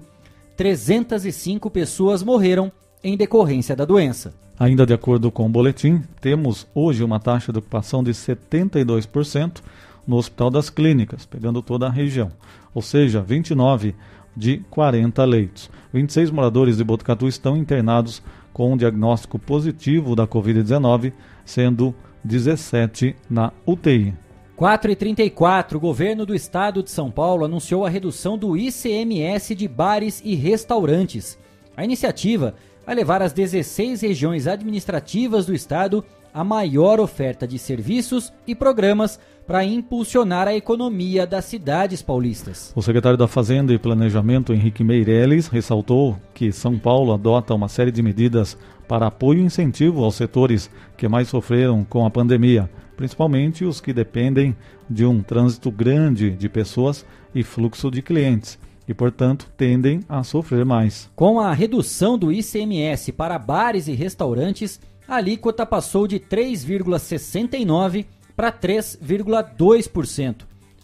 305 0.55 1.69
pessoas 1.69 2.23
morreram 2.23 2.71
em 3.03 3.17
decorrência 3.17 3.75
da 3.75 3.85
doença. 3.85 4.33
Ainda 4.59 4.85
de 4.85 4.93
acordo 4.93 5.31
com 5.31 5.45
o 5.45 5.49
boletim, 5.49 6.01
temos 6.21 6.67
hoje 6.73 7.03
uma 7.03 7.19
taxa 7.19 7.51
de 7.51 7.59
ocupação 7.59 8.03
de 8.03 8.11
72% 8.11 9.61
no 10.07 10.17
Hospital 10.17 10.49
das 10.49 10.69
Clínicas, 10.69 11.25
pegando 11.25 11.61
toda 11.61 11.87
a 11.87 11.91
região, 11.91 12.31
ou 12.73 12.81
seja, 12.81 13.21
29 13.21 13.95
de 14.35 14.59
40 14.69 15.23
leitos. 15.25 15.69
26 15.91 16.31
moradores 16.31 16.77
de 16.77 16.83
Botucatu 16.83 17.27
estão 17.27 17.57
internados 17.57 18.21
com 18.51 18.73
um 18.73 18.77
diagnóstico 18.77 19.39
positivo 19.39 20.15
da 20.15 20.27
Covid-19, 20.27 21.13
sendo 21.45 21.93
17 22.23 23.15
na 23.29 23.51
UTI. 23.65 24.13
4 24.55 24.91
e 24.91 24.95
34, 24.95 25.77
o 25.77 25.81
governo 25.81 26.25
do 26.25 26.35
estado 26.35 26.83
de 26.83 26.91
São 26.91 27.09
Paulo 27.09 27.43
anunciou 27.43 27.85
a 27.85 27.89
redução 27.89 28.37
do 28.37 28.55
ICMS 28.55 29.55
de 29.55 29.67
bares 29.67 30.21
e 30.23 30.35
restaurantes. 30.35 31.37
A 31.75 31.83
iniciativa 31.83 32.53
vai 32.85 32.95
levar 32.95 33.21
as 33.21 33.33
16 33.33 34.01
regiões 34.01 34.47
administrativas 34.47 35.45
do 35.45 35.53
estado 35.53 36.03
a 36.33 36.43
maior 36.43 36.99
oferta 36.99 37.47
de 37.47 37.59
serviços 37.59 38.33
e 38.47 38.55
programas 38.55 39.19
para 39.45 39.63
impulsionar 39.63 40.47
a 40.47 40.55
economia 40.55 41.27
das 41.27 41.45
cidades 41.45 42.01
paulistas. 42.01 42.71
O 42.75 42.81
secretário 42.81 43.17
da 43.17 43.27
Fazenda 43.27 43.73
e 43.73 43.77
Planejamento, 43.77 44.53
Henrique 44.53 44.83
Meirelles, 44.83 45.47
ressaltou 45.47 46.17
que 46.33 46.51
São 46.51 46.79
Paulo 46.79 47.13
adota 47.13 47.53
uma 47.53 47.67
série 47.67 47.91
de 47.91 48.01
medidas 48.01 48.57
para 48.87 49.07
apoio 49.07 49.41
e 49.41 49.43
incentivo 49.43 50.03
aos 50.03 50.15
setores 50.15 50.69
que 50.97 51.07
mais 51.07 51.27
sofreram 51.27 51.83
com 51.83 52.05
a 52.05 52.09
pandemia, 52.09 52.69
principalmente 52.95 53.65
os 53.65 53.79
que 53.79 53.93
dependem 53.93 54.55
de 54.89 55.05
um 55.05 55.21
trânsito 55.21 55.69
grande 55.69 56.31
de 56.31 56.49
pessoas 56.49 57.05
e 57.35 57.43
fluxo 57.43 57.91
de 57.91 58.01
clientes. 58.01 58.57
E, 58.87 58.93
portanto, 58.93 59.49
tendem 59.55 60.01
a 60.09 60.23
sofrer 60.23 60.65
mais. 60.65 61.09
Com 61.15 61.39
a 61.39 61.53
redução 61.53 62.17
do 62.17 62.31
ICMS 62.31 63.11
para 63.13 63.39
bares 63.39 63.87
e 63.87 63.93
restaurantes, 63.93 64.79
a 65.07 65.15
alíquota 65.15 65.65
passou 65.65 66.07
de 66.07 66.19
3,69% 66.19 68.05
para 68.35 68.51
3,2%. 68.51 70.35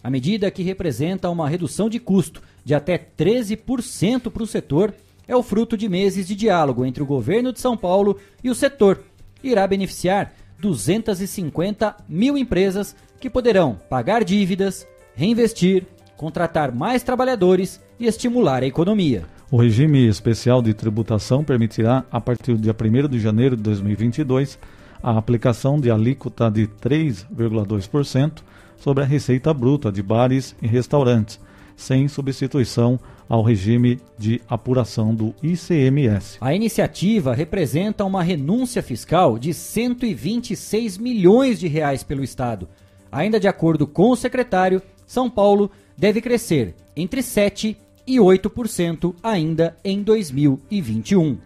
A 0.02 0.08
medida 0.08 0.50
que 0.50 0.62
representa 0.62 1.28
uma 1.28 1.48
redução 1.48 1.88
de 1.88 1.98
custo 1.98 2.42
de 2.64 2.74
até 2.74 2.96
13% 2.96 4.30
para 4.30 4.42
o 4.42 4.46
setor 4.46 4.94
é 5.28 5.36
o 5.36 5.42
fruto 5.42 5.76
de 5.76 5.88
meses 5.88 6.26
de 6.26 6.34
diálogo 6.34 6.84
entre 6.84 7.02
o 7.02 7.06
governo 7.06 7.52
de 7.52 7.60
São 7.60 7.76
Paulo 7.76 8.18
e 8.42 8.50
o 8.50 8.54
setor. 8.54 9.02
Irá 9.42 9.66
beneficiar 9.66 10.32
250 10.58 11.96
mil 12.08 12.36
empresas 12.36 12.96
que 13.18 13.30
poderão 13.30 13.78
pagar 13.88 14.24
dívidas, 14.24 14.86
reinvestir, 15.14 15.86
contratar 16.20 16.70
mais 16.70 17.02
trabalhadores 17.02 17.80
e 17.98 18.06
estimular 18.06 18.62
a 18.62 18.66
economia. 18.66 19.24
O 19.50 19.56
regime 19.56 20.06
especial 20.06 20.60
de 20.60 20.74
tributação 20.74 21.42
permitirá, 21.42 22.04
a 22.12 22.20
partir 22.20 22.52
do 22.52 22.58
dia 22.58 22.76
1 22.78 23.08
de 23.08 23.18
janeiro 23.18 23.56
de 23.56 23.62
2022, 23.62 24.58
a 25.02 25.16
aplicação 25.16 25.80
de 25.80 25.90
alíquota 25.90 26.50
de 26.50 26.66
3,2% 26.66 28.42
sobre 28.76 29.02
a 29.02 29.06
receita 29.06 29.54
bruta 29.54 29.90
de 29.90 30.02
bares 30.02 30.54
e 30.60 30.66
restaurantes, 30.66 31.40
sem 31.74 32.06
substituição 32.06 33.00
ao 33.26 33.42
regime 33.42 33.98
de 34.18 34.42
apuração 34.46 35.14
do 35.14 35.34
ICMS. 35.42 36.36
A 36.38 36.54
iniciativa 36.54 37.32
representa 37.32 38.04
uma 38.04 38.22
renúncia 38.22 38.82
fiscal 38.82 39.38
de 39.38 39.54
126 39.54 40.98
milhões 40.98 41.58
de 41.58 41.66
reais 41.66 42.02
pelo 42.02 42.22
Estado. 42.22 42.68
Ainda 43.10 43.40
de 43.40 43.48
acordo 43.48 43.86
com 43.86 44.10
o 44.10 44.16
secretário, 44.16 44.82
São 45.06 45.30
Paulo 45.30 45.70
deve 46.00 46.22
crescer 46.22 46.74
entre 46.96 47.22
7 47.22 47.76
e 48.06 48.16
8% 48.16 49.14
ainda 49.22 49.76
em 49.84 50.02
2021. 50.02 51.36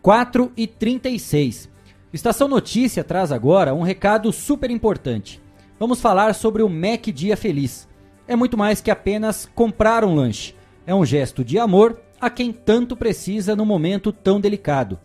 4 0.00 0.50
e 0.56 0.66
36. 0.66 1.68
Estação 2.10 2.48
Notícia 2.48 3.04
traz 3.04 3.30
agora 3.30 3.74
um 3.74 3.82
recado 3.82 4.32
super 4.32 4.70
importante. 4.70 5.42
Vamos 5.78 6.00
falar 6.00 6.34
sobre 6.34 6.62
o 6.62 6.70
Mac 6.70 7.08
Dia 7.08 7.36
Feliz. 7.36 7.86
É 8.26 8.34
muito 8.34 8.56
mais 8.56 8.80
que 8.80 8.90
apenas 8.90 9.46
comprar 9.54 10.04
um 10.04 10.14
lanche. 10.14 10.54
É 10.86 10.94
um 10.94 11.04
gesto 11.04 11.44
de 11.44 11.58
amor 11.58 12.00
a 12.18 12.30
quem 12.30 12.54
tanto 12.54 12.96
precisa 12.96 13.54
no 13.54 13.66
momento 13.66 14.10
tão 14.10 14.40
delicado. 14.40 14.98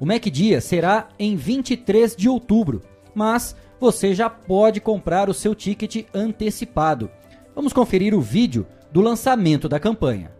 O 0.00 0.06
Mac 0.06 0.24
Dia 0.24 0.62
será 0.62 1.08
em 1.18 1.36
23 1.36 2.16
de 2.16 2.26
outubro, 2.30 2.80
mas 3.14 3.54
você 3.78 4.14
já 4.14 4.30
pode 4.30 4.80
comprar 4.80 5.28
o 5.28 5.34
seu 5.34 5.54
ticket 5.54 6.06
antecipado. 6.14 7.10
Vamos 7.54 7.72
conferir 7.72 8.14
o 8.14 8.20
vídeo 8.20 8.66
do 8.90 9.00
lançamento 9.00 9.68
da 9.68 9.78
campanha. 9.78 10.32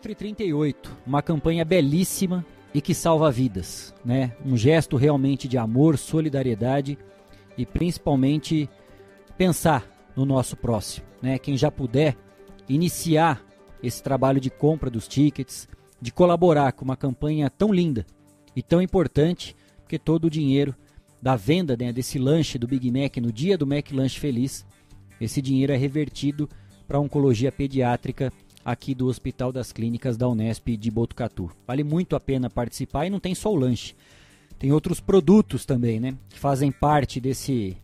4 0.00 0.12
e 0.12 0.14
38, 0.14 0.96
uma 1.06 1.20
campanha 1.20 1.62
belíssima 1.62 2.44
e 2.72 2.80
que 2.80 2.94
salva 2.94 3.30
vidas, 3.30 3.94
né? 4.02 4.34
Um 4.42 4.56
gesto 4.56 4.96
realmente 4.96 5.46
de 5.46 5.58
amor, 5.58 5.98
solidariedade 5.98 6.96
e 7.56 7.66
principalmente 7.66 8.66
pensar 9.36 9.86
no 10.16 10.24
nosso 10.24 10.56
próximo, 10.56 11.06
né? 11.20 11.38
Quem 11.38 11.54
já 11.54 11.70
puder 11.70 12.16
iniciar 12.66 13.44
esse 13.82 14.02
trabalho 14.02 14.40
de 14.40 14.48
compra 14.48 14.88
dos 14.88 15.06
tickets, 15.06 15.68
de 16.00 16.10
colaborar 16.10 16.72
com 16.72 16.82
uma 16.82 16.96
campanha 16.96 17.50
tão 17.50 17.70
linda 17.70 18.06
e 18.56 18.62
tão 18.62 18.80
importante, 18.80 19.54
porque 19.82 19.98
todo 19.98 20.24
o 20.24 20.30
dinheiro 20.30 20.74
da 21.20 21.36
venda 21.36 21.76
né, 21.78 21.92
desse 21.92 22.18
lanche 22.18 22.56
do 22.56 22.66
Big 22.66 22.90
Mac 22.90 23.18
no 23.18 23.30
dia 23.30 23.58
do 23.58 23.66
Mac 23.66 23.92
Lanche 23.92 24.18
Feliz, 24.18 24.64
esse 25.20 25.42
dinheiro 25.42 25.74
é 25.74 25.76
revertido 25.76 26.48
para 26.88 26.96
a 26.96 27.00
oncologia 27.00 27.52
pediátrica 27.52 28.32
aqui 28.64 28.94
do 28.94 29.06
Hospital 29.06 29.52
das 29.52 29.72
Clínicas 29.72 30.16
da 30.16 30.28
Unesp 30.28 30.76
de 30.76 30.90
Botucatu. 30.90 31.50
Vale 31.66 31.82
muito 31.82 32.14
a 32.14 32.20
pena 32.20 32.50
participar 32.50 33.06
e 33.06 33.10
não 33.10 33.20
tem 33.20 33.34
só 33.34 33.52
o 33.52 33.56
lanche. 33.56 33.94
Tem 34.58 34.72
outros 34.72 35.00
produtos 35.00 35.64
também, 35.64 35.98
né? 35.98 36.14
Que 36.28 36.38
fazem 36.38 36.70
parte 36.70 37.20
desse, 37.20 37.76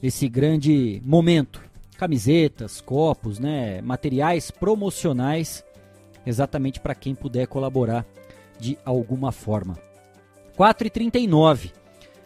desse 0.00 0.28
grande 0.28 1.02
momento. 1.04 1.62
Camisetas, 1.98 2.80
copos, 2.80 3.38
né? 3.38 3.82
Materiais 3.82 4.50
promocionais, 4.50 5.62
exatamente 6.24 6.80
para 6.80 6.94
quem 6.94 7.14
puder 7.14 7.46
colaborar 7.46 8.06
de 8.58 8.78
alguma 8.84 9.32
forma. 9.32 9.78
4h39. 10.56 11.72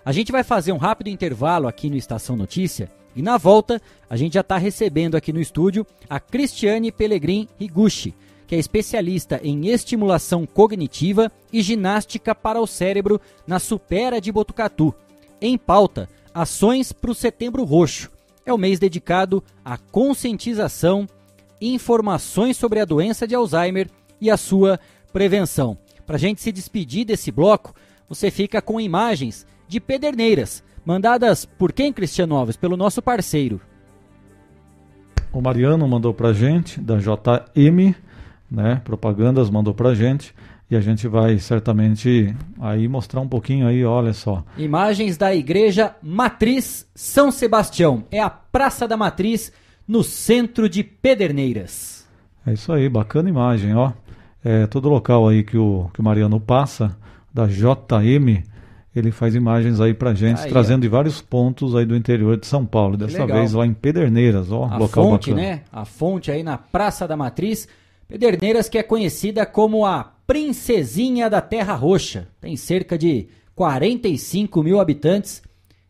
A 0.04 0.12
gente 0.12 0.30
vai 0.30 0.44
fazer 0.44 0.72
um 0.72 0.76
rápido 0.76 1.08
intervalo 1.08 1.66
aqui 1.66 1.90
no 1.90 1.96
Estação 1.96 2.36
Notícia 2.36 2.90
e 3.18 3.22
na 3.22 3.36
volta 3.36 3.82
a 4.08 4.16
gente 4.16 4.34
já 4.34 4.42
está 4.42 4.56
recebendo 4.56 5.16
aqui 5.16 5.32
no 5.32 5.40
estúdio 5.40 5.84
a 6.08 6.20
Cristiane 6.20 6.92
Pellegrin 6.92 7.48
Higuchi, 7.58 8.14
que 8.46 8.54
é 8.54 8.58
especialista 8.60 9.40
em 9.42 9.66
estimulação 9.66 10.46
cognitiva 10.46 11.28
e 11.52 11.60
ginástica 11.60 12.32
para 12.32 12.60
o 12.60 12.66
cérebro 12.66 13.20
na 13.44 13.58
Supera 13.58 14.20
de 14.20 14.30
Botucatu. 14.30 14.94
Em 15.40 15.58
pauta, 15.58 16.08
ações 16.32 16.92
para 16.92 17.10
o 17.10 17.14
Setembro 17.14 17.64
Roxo. 17.64 18.08
É 18.46 18.52
o 18.52 18.56
mês 18.56 18.78
dedicado 18.78 19.42
à 19.64 19.76
conscientização, 19.76 21.08
informações 21.60 22.56
sobre 22.56 22.78
a 22.78 22.84
doença 22.84 23.26
de 23.26 23.34
Alzheimer 23.34 23.90
e 24.20 24.30
a 24.30 24.36
sua 24.36 24.78
prevenção. 25.12 25.76
Para 26.06 26.14
a 26.14 26.20
gente 26.20 26.40
se 26.40 26.52
despedir 26.52 27.04
desse 27.04 27.32
bloco, 27.32 27.74
você 28.08 28.30
fica 28.30 28.62
com 28.62 28.80
imagens 28.80 29.44
de 29.66 29.80
pederneiras, 29.80 30.62
mandadas 30.88 31.44
por 31.44 31.70
quem, 31.70 31.92
Cristiano 31.92 32.34
Alves? 32.34 32.56
Pelo 32.56 32.74
nosso 32.74 33.02
parceiro. 33.02 33.60
O 35.30 35.42
Mariano 35.42 35.86
mandou 35.86 36.14
pra 36.14 36.32
gente, 36.32 36.80
da 36.80 36.96
JM, 36.96 37.94
né? 38.50 38.80
Propagandas 38.82 39.50
mandou 39.50 39.74
pra 39.74 39.94
gente. 39.94 40.34
E 40.70 40.76
a 40.76 40.80
gente 40.80 41.06
vai 41.06 41.38
certamente 41.38 42.34
aí 42.58 42.88
mostrar 42.88 43.20
um 43.20 43.28
pouquinho 43.28 43.66
aí, 43.66 43.84
olha 43.84 44.14
só. 44.14 44.42
Imagens 44.56 45.18
da 45.18 45.34
Igreja 45.34 45.94
Matriz 46.02 46.86
São 46.94 47.30
Sebastião. 47.30 48.04
É 48.10 48.20
a 48.20 48.30
Praça 48.30 48.88
da 48.88 48.96
Matriz, 48.96 49.52
no 49.86 50.02
centro 50.02 50.70
de 50.70 50.82
Pederneiras. 50.82 52.06
É 52.46 52.54
isso 52.54 52.72
aí, 52.72 52.88
bacana 52.88 53.28
imagem, 53.28 53.74
ó. 53.74 53.92
É, 54.42 54.66
todo 54.66 54.88
local 54.88 55.28
aí 55.28 55.42
que 55.42 55.58
o, 55.58 55.90
que 55.92 56.00
o 56.00 56.04
Mariano 56.04 56.40
passa, 56.40 56.96
da 57.32 57.46
JM, 57.46 58.42
ele 58.98 59.10
faz 59.10 59.34
imagens 59.34 59.80
aí 59.80 59.94
pra 59.94 60.14
gente, 60.14 60.40
Aí, 60.42 60.50
trazendo 60.50 60.82
de 60.82 60.88
vários 60.88 61.20
pontos 61.20 61.74
aí 61.76 61.84
do 61.84 61.96
interior 61.96 62.36
de 62.36 62.46
São 62.46 62.64
Paulo. 62.66 62.96
Dessa 62.96 63.20
legal. 63.24 63.38
vez 63.38 63.52
lá 63.52 63.66
em 63.66 63.72
Pederneiras, 63.74 64.50
ó, 64.50 64.64
A 64.64 64.76
local 64.76 65.04
fonte, 65.04 65.30
bacana. 65.30 65.48
né? 65.48 65.62
A 65.72 65.84
fonte 65.84 66.30
aí 66.30 66.42
na 66.42 66.58
Praça 66.58 67.06
da 67.06 67.16
Matriz. 67.16 67.68
Pederneiras 68.06 68.68
que 68.68 68.78
é 68.78 68.82
conhecida 68.82 69.44
como 69.44 69.84
a 69.84 70.12
Princesinha 70.26 71.28
da 71.30 71.40
Terra 71.40 71.74
Roxa. 71.74 72.28
Tem 72.40 72.56
cerca 72.56 72.96
de 72.98 73.28
45 73.54 74.62
mil 74.62 74.80
habitantes 74.80 75.42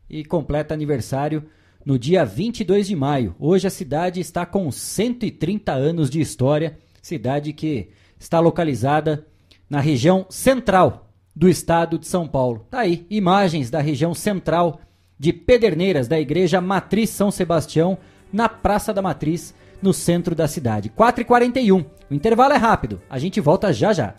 e 0.08 0.24
completa 0.24 0.74
aniversário 0.74 1.44
no 1.84 1.98
dia 1.98 2.24
22 2.24 2.86
de 2.86 2.96
maio. 2.96 3.34
Hoje 3.38 3.66
a 3.66 3.70
cidade 3.70 4.20
está 4.20 4.44
com 4.46 4.70
130 4.70 5.72
anos 5.72 6.10
de 6.10 6.20
história. 6.20 6.76
Cidade 7.00 7.52
que 7.52 7.88
está 8.18 8.40
localizada 8.40 9.26
na 9.70 9.80
região 9.80 10.26
central 10.28 11.07
do 11.38 11.48
estado 11.48 12.00
de 12.00 12.06
São 12.08 12.26
Paulo. 12.26 12.66
Tá 12.68 12.80
aí, 12.80 13.06
imagens 13.08 13.70
da 13.70 13.80
região 13.80 14.12
central 14.12 14.80
de 15.16 15.32
Pederneiras, 15.32 16.08
da 16.08 16.18
Igreja 16.18 16.60
Matriz 16.60 17.10
São 17.10 17.30
Sebastião, 17.30 17.96
na 18.32 18.48
Praça 18.48 18.92
da 18.92 19.00
Matriz, 19.00 19.54
no 19.80 19.92
centro 19.92 20.34
da 20.34 20.48
cidade. 20.48 20.90
4h41. 20.90 21.86
O 22.10 22.14
intervalo 22.14 22.54
é 22.54 22.56
rápido. 22.56 23.00
A 23.08 23.20
gente 23.20 23.40
volta 23.40 23.72
já 23.72 23.92
já. 23.92 24.14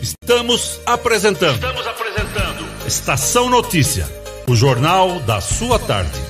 Estamos 0.00 0.80
apresentando. 0.86 1.54
Estamos 1.56 1.84
apresentando. 1.84 2.86
Estação 2.86 3.50
Notícia, 3.50 4.06
o 4.46 4.54
jornal 4.54 5.18
da 5.20 5.40
sua 5.40 5.76
tarde. 5.76 6.29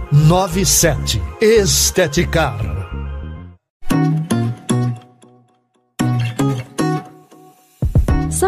3497. 0.09 1.21
Esteticar. 1.39 2.80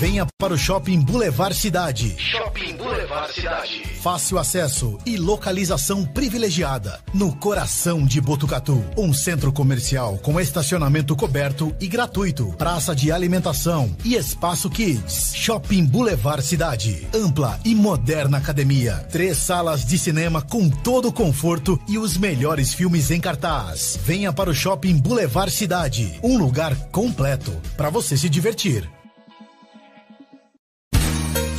Venha 0.00 0.26
para 0.38 0.54
o 0.54 0.56
Shopping 0.56 0.98
Boulevard 1.02 1.54
Cidade. 1.54 2.16
Shopping 2.16 2.74
Boulevard 2.74 3.34
Cidade. 3.34 3.82
Fácil 4.00 4.38
acesso 4.38 4.96
e 5.04 5.18
localização 5.18 6.06
privilegiada. 6.06 7.00
No 7.12 7.36
coração 7.36 8.06
de 8.06 8.18
Botucatu. 8.18 8.82
Um 8.96 9.12
centro 9.12 9.52
comercial 9.52 10.16
com 10.16 10.40
estacionamento 10.40 11.14
coberto 11.14 11.76
e 11.78 11.86
gratuito. 11.86 12.46
Praça 12.56 12.96
de 12.96 13.12
alimentação 13.12 13.94
e 14.02 14.14
espaço 14.14 14.70
kids. 14.70 15.34
Shopping 15.34 15.84
Boulevard 15.84 16.42
Cidade. 16.42 17.06
Ampla 17.12 17.60
e 17.62 17.74
moderna 17.74 18.38
academia. 18.38 19.06
Três 19.12 19.36
salas 19.36 19.84
de 19.84 19.98
cinema 19.98 20.40
com 20.40 20.70
todo 20.70 21.08
o 21.08 21.12
conforto 21.12 21.78
e 21.86 21.98
os 21.98 22.16
melhores 22.16 22.72
filmes 22.72 23.10
em 23.10 23.20
cartaz. 23.20 23.98
Venha 24.02 24.32
para 24.32 24.48
o 24.48 24.54
Shopping 24.54 24.96
Boulevard 24.96 25.52
Cidade. 25.52 26.18
Um 26.22 26.38
lugar 26.38 26.74
completo 26.90 27.52
para 27.76 27.90
você 27.90 28.16
se 28.16 28.30
divertir. 28.30 28.88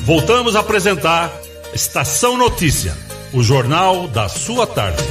Voltamos 0.04 0.56
a 0.56 0.62
apresentar 0.62 1.32
Estação 1.76 2.36
Notícia, 2.36 2.92
o 3.32 3.44
jornal 3.44 4.08
da 4.08 4.28
sua 4.28 4.66
tarde. 4.66 5.04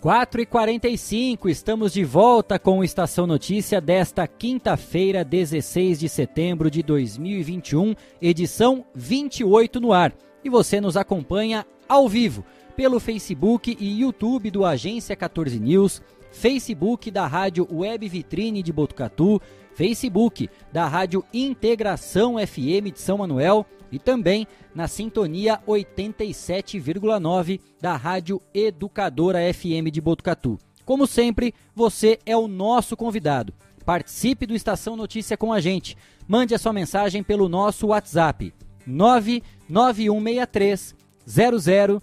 4 0.00 0.40
e 0.40 0.46
45 0.46 1.46
estamos 1.46 1.92
de 1.92 2.04
volta 2.04 2.58
com 2.58 2.82
Estação 2.82 3.26
Notícia 3.26 3.82
desta 3.82 4.26
quinta-feira, 4.26 5.22
16 5.22 6.00
de 6.00 6.08
setembro 6.08 6.70
de 6.70 6.82
2021, 6.82 7.94
edição 8.22 8.86
28 8.94 9.78
no 9.78 9.92
ar. 9.92 10.14
E 10.42 10.48
você 10.48 10.80
nos 10.80 10.96
acompanha 10.96 11.66
ao 11.86 12.08
vivo 12.08 12.46
pelo 12.74 12.98
Facebook 12.98 13.76
e 13.78 14.00
YouTube 14.00 14.50
do 14.50 14.64
Agência 14.64 15.14
14 15.14 15.60
News, 15.60 16.00
Facebook 16.32 17.10
da 17.10 17.26
Rádio 17.26 17.68
Web 17.70 18.08
Vitrine 18.08 18.62
de 18.62 18.72
Botucatu, 18.72 19.38
Facebook 19.76 20.50
da 20.72 20.88
Rádio 20.88 21.22
Integração 21.34 22.36
FM 22.38 22.94
de 22.94 22.98
São 22.98 23.18
Manuel 23.18 23.66
e 23.92 23.98
também 23.98 24.46
na 24.74 24.88
sintonia 24.88 25.60
87,9 25.68 27.60
da 27.78 27.94
Rádio 27.94 28.40
Educadora 28.54 29.40
FM 29.52 29.90
de 29.92 30.00
Botucatu. 30.00 30.58
Como 30.82 31.06
sempre, 31.06 31.52
você 31.74 32.18
é 32.24 32.34
o 32.34 32.48
nosso 32.48 32.96
convidado. 32.96 33.52
Participe 33.84 34.46
do 34.46 34.54
Estação 34.54 34.96
Notícia 34.96 35.36
com 35.36 35.52
a 35.52 35.60
gente. 35.60 35.94
Mande 36.26 36.54
a 36.54 36.58
sua 36.58 36.72
mensagem 36.72 37.22
pelo 37.22 37.46
nosso 37.46 37.88
WhatsApp 37.88 38.54
99163 38.86 40.94
0000 41.26 42.00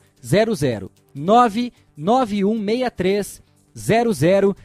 99163 1.15 3.41
0000 3.75 4.55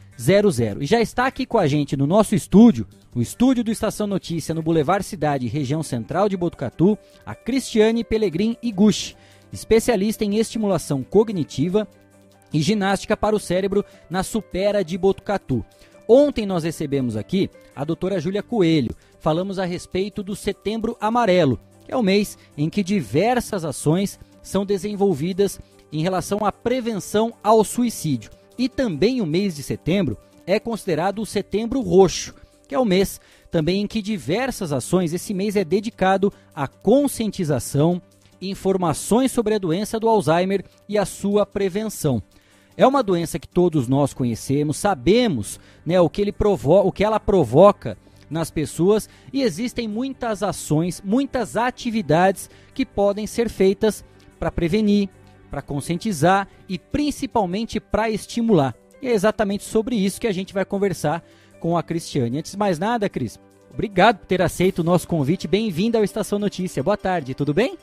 e 0.81 0.85
já 0.85 1.01
está 1.01 1.29
aqui 1.29 1.47
com 1.47 1.59
a 1.59 1.69
gente 1.69 1.97
no 1.97 2.05
nosso 2.05 2.35
estúdio, 2.35 2.89
o 3.15 3.23
estúdio 3.23 3.63
do 3.63 3.71
Estação 3.71 4.05
Notícia 4.05 4.53
no 4.53 4.61
Boulevard 4.61 5.05
Cidade, 5.05 5.47
região 5.47 5.81
central 5.81 6.29
de 6.29 6.37
Botucatu, 6.37 6.99
a 7.25 7.37
Cristiane 7.37 8.03
Pelegrim 8.03 8.57
Iguchi, 8.61 9.15
especialista 9.53 10.25
em 10.25 10.37
estimulação 10.37 11.05
cognitiva 11.05 11.87
e 12.53 12.61
ginástica 12.61 13.17
para 13.17 13.37
o 13.37 13.39
cérebro 13.39 13.85
na 14.11 14.25
Supera 14.25 14.83
de 14.83 14.99
Botucatu. 14.99 15.65
Ontem 16.09 16.45
nós 16.45 16.65
recebemos 16.65 17.17
aqui 17.17 17.49
a 17.77 17.85
doutora 17.85 18.19
Júlia 18.19 18.43
Coelho. 18.43 18.97
Falamos 19.21 19.57
a 19.57 19.65
respeito 19.65 20.21
do 20.21 20.35
Setembro 20.35 20.97
Amarelo, 21.01 21.61
que 21.87 21.93
é 21.93 21.97
o 21.97 22.03
mês 22.03 22.37
em 22.57 22.69
que 22.69 22.83
diversas 22.83 23.65
ações 23.65 24.19
são 24.43 24.67
desenvolvidas 24.67 25.61
em 25.93 26.03
relação 26.03 26.45
à 26.45 26.51
prevenção 26.51 27.33
ao 27.41 27.63
suicídio. 27.63 28.38
E 28.59 28.69
também 28.69 29.21
o 29.21 29.27
mês 29.27 29.55
de 29.55 29.63
setembro 29.63 30.19
é 30.47 30.59
considerado 30.59 31.23
o 31.23 31.27
Setembro 31.27 31.81
Roxo, 31.81 32.35
que 32.67 32.75
é 32.75 32.79
o 32.79 32.85
mês 32.85 33.21
também 33.51 33.83
em 33.83 33.87
que 33.87 34.03
diversas 34.03 34.73
ações, 34.73 35.13
esse 35.13 35.33
mês 35.33 35.57
é 35.57 35.65
dedicado 35.65 36.33
à 36.55 36.67
conscientização, 36.67 38.03
informações 38.41 39.33
sobre 39.33 39.55
a 39.55 39.59
doença 39.59 39.99
do 39.99 40.09
Alzheimer 40.09 40.65
e 40.89 40.99
a 40.99 41.05
sua 41.05 41.47
prevenção. 41.47 42.23
É 42.77 42.87
uma 42.87 43.03
doença 43.03 43.39
que 43.39 43.49
todos 43.49 43.89
nós 43.89 44.13
conhecemos, 44.15 44.77
sabemos 44.77 45.59
né, 45.85 46.01
o, 46.01 46.09
que 46.09 46.21
ele 46.21 46.31
provo 46.31 46.75
o 46.75 46.93
que 46.93 47.03
ela 47.03 47.19
provoca 47.19 47.97
nas 48.31 48.51
pessoas 48.51 49.09
e 49.33 49.43
existem 49.43 49.89
muitas 49.89 50.43
ações, 50.43 51.03
muitas 51.05 51.57
atividades 51.57 52.49
que 52.75 52.85
podem 52.85 53.27
ser 53.27 53.49
feitas 53.49 54.05
para 54.39 54.53
prevenir, 54.53 55.09
para 55.51 55.63
conscientizar 55.63 56.49
e 56.69 56.79
principalmente 56.79 57.81
para 57.81 58.11
estimular. 58.11 58.75
E 59.01 59.09
é 59.09 59.13
exatamente 59.13 59.65
sobre 59.65 59.97
isso 59.97 60.21
que 60.21 60.27
a 60.27 60.33
gente 60.33 60.53
vai 60.53 60.65
conversar 60.65 61.23
com 61.61 61.77
a 61.77 61.83
Cristiane. 61.83 62.39
Antes 62.39 62.53
de 62.53 62.59
mais 62.59 62.79
nada, 62.79 63.09
Cris, 63.09 63.39
obrigado 63.73 64.19
por 64.19 64.27
ter 64.27 64.43
aceito 64.43 64.81
o 64.81 64.85
nosso 64.85 65.07
convite. 65.07 65.49
Bem-vinda 65.49 65.99
ao 65.99 66.05
Estação 66.05 66.39
Notícia. 66.39 66.83
Boa 66.83 66.97
tarde, 66.97 67.35
tudo 67.35 67.55
bem? 67.55 67.77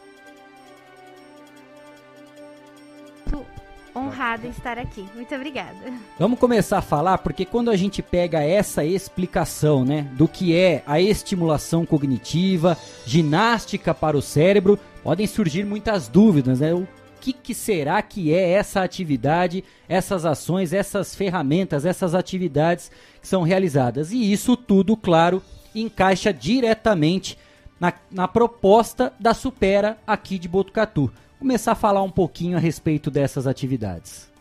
honrada 3.96 4.46
em 4.46 4.50
estar 4.50 4.78
aqui. 4.78 5.06
Muito 5.16 5.34
obrigada. 5.34 5.78
Vamos 6.20 6.38
começar 6.38 6.80
a 6.80 6.82
falar 6.82 7.20
porque 7.20 7.46
quando 7.46 7.72
a 7.72 7.76
gente 7.78 8.02
pega 8.02 8.44
essa 8.44 8.84
explicação, 8.84 9.86
né, 9.86 10.08
do 10.14 10.28
que 10.28 10.56
é 10.56 10.84
a 10.86 11.00
estimulação 11.00 11.86
cognitiva, 11.86 12.78
ginástica 13.06 13.94
para 13.94 14.18
o 14.18 14.22
cérebro, 14.22 14.78
podem 15.02 15.26
surgir 15.26 15.66
muitas 15.66 16.08
dúvidas, 16.08 16.60
né? 16.60 16.74
O 16.74 16.88
que, 17.26 17.34
que 17.34 17.56
será 17.56 18.00
que 18.04 18.32
é 18.32 18.52
essa 18.52 18.84
atividade, 18.84 19.64
essas 19.90 20.26
ações, 20.26 20.74
essas 20.74 21.16
ferramentas, 21.16 21.84
essas 21.84 22.14
atividades 22.14 22.92
que 23.20 23.28
são 23.28 23.42
realizadas? 23.42 24.12
E 24.12 24.32
isso 24.32 24.56
tudo, 24.56 24.96
claro, 24.96 25.42
encaixa 25.74 26.32
diretamente 26.32 27.36
na, 27.80 27.92
na 28.12 28.28
proposta 28.28 29.12
da 29.20 29.34
Supera 29.34 29.98
aqui 30.06 30.38
de 30.38 30.48
Botucatu 30.48 31.12
começar 31.40 31.72
a 31.72 31.76
falar 31.76 32.04
um 32.04 32.12
pouquinho 32.12 32.58
a 32.58 32.60
respeito 32.60 33.10
dessas 33.10 33.48
atividades. 33.48 34.35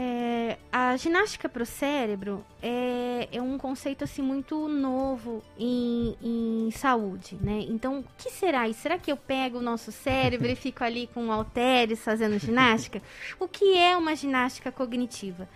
É, 0.00 0.58
a 0.70 0.96
ginástica 0.96 1.48
para 1.48 1.64
o 1.64 1.66
cérebro 1.66 2.46
é, 2.62 3.28
é, 3.32 3.42
um 3.42 3.58
conceito 3.58 4.04
assim 4.04 4.22
muito 4.22 4.68
novo 4.68 5.42
em, 5.58 6.16
em, 6.22 6.70
saúde, 6.70 7.36
né? 7.42 7.64
Então, 7.68 7.98
o 7.98 8.04
que 8.16 8.30
será 8.30 8.68
isso? 8.68 8.78
Será 8.78 8.96
que 8.96 9.10
eu 9.10 9.16
pego 9.16 9.58
o 9.58 9.60
nosso 9.60 9.90
cérebro 9.90 10.46
e 10.46 10.54
fico 10.54 10.84
ali 10.84 11.08
com 11.12 11.32
halteres 11.32 11.98
fazendo 11.98 12.38
ginástica? 12.38 13.02
o 13.40 13.48
que 13.48 13.76
é 13.76 13.96
uma 13.96 14.14
ginástica 14.14 14.70
cognitiva? 14.70 15.48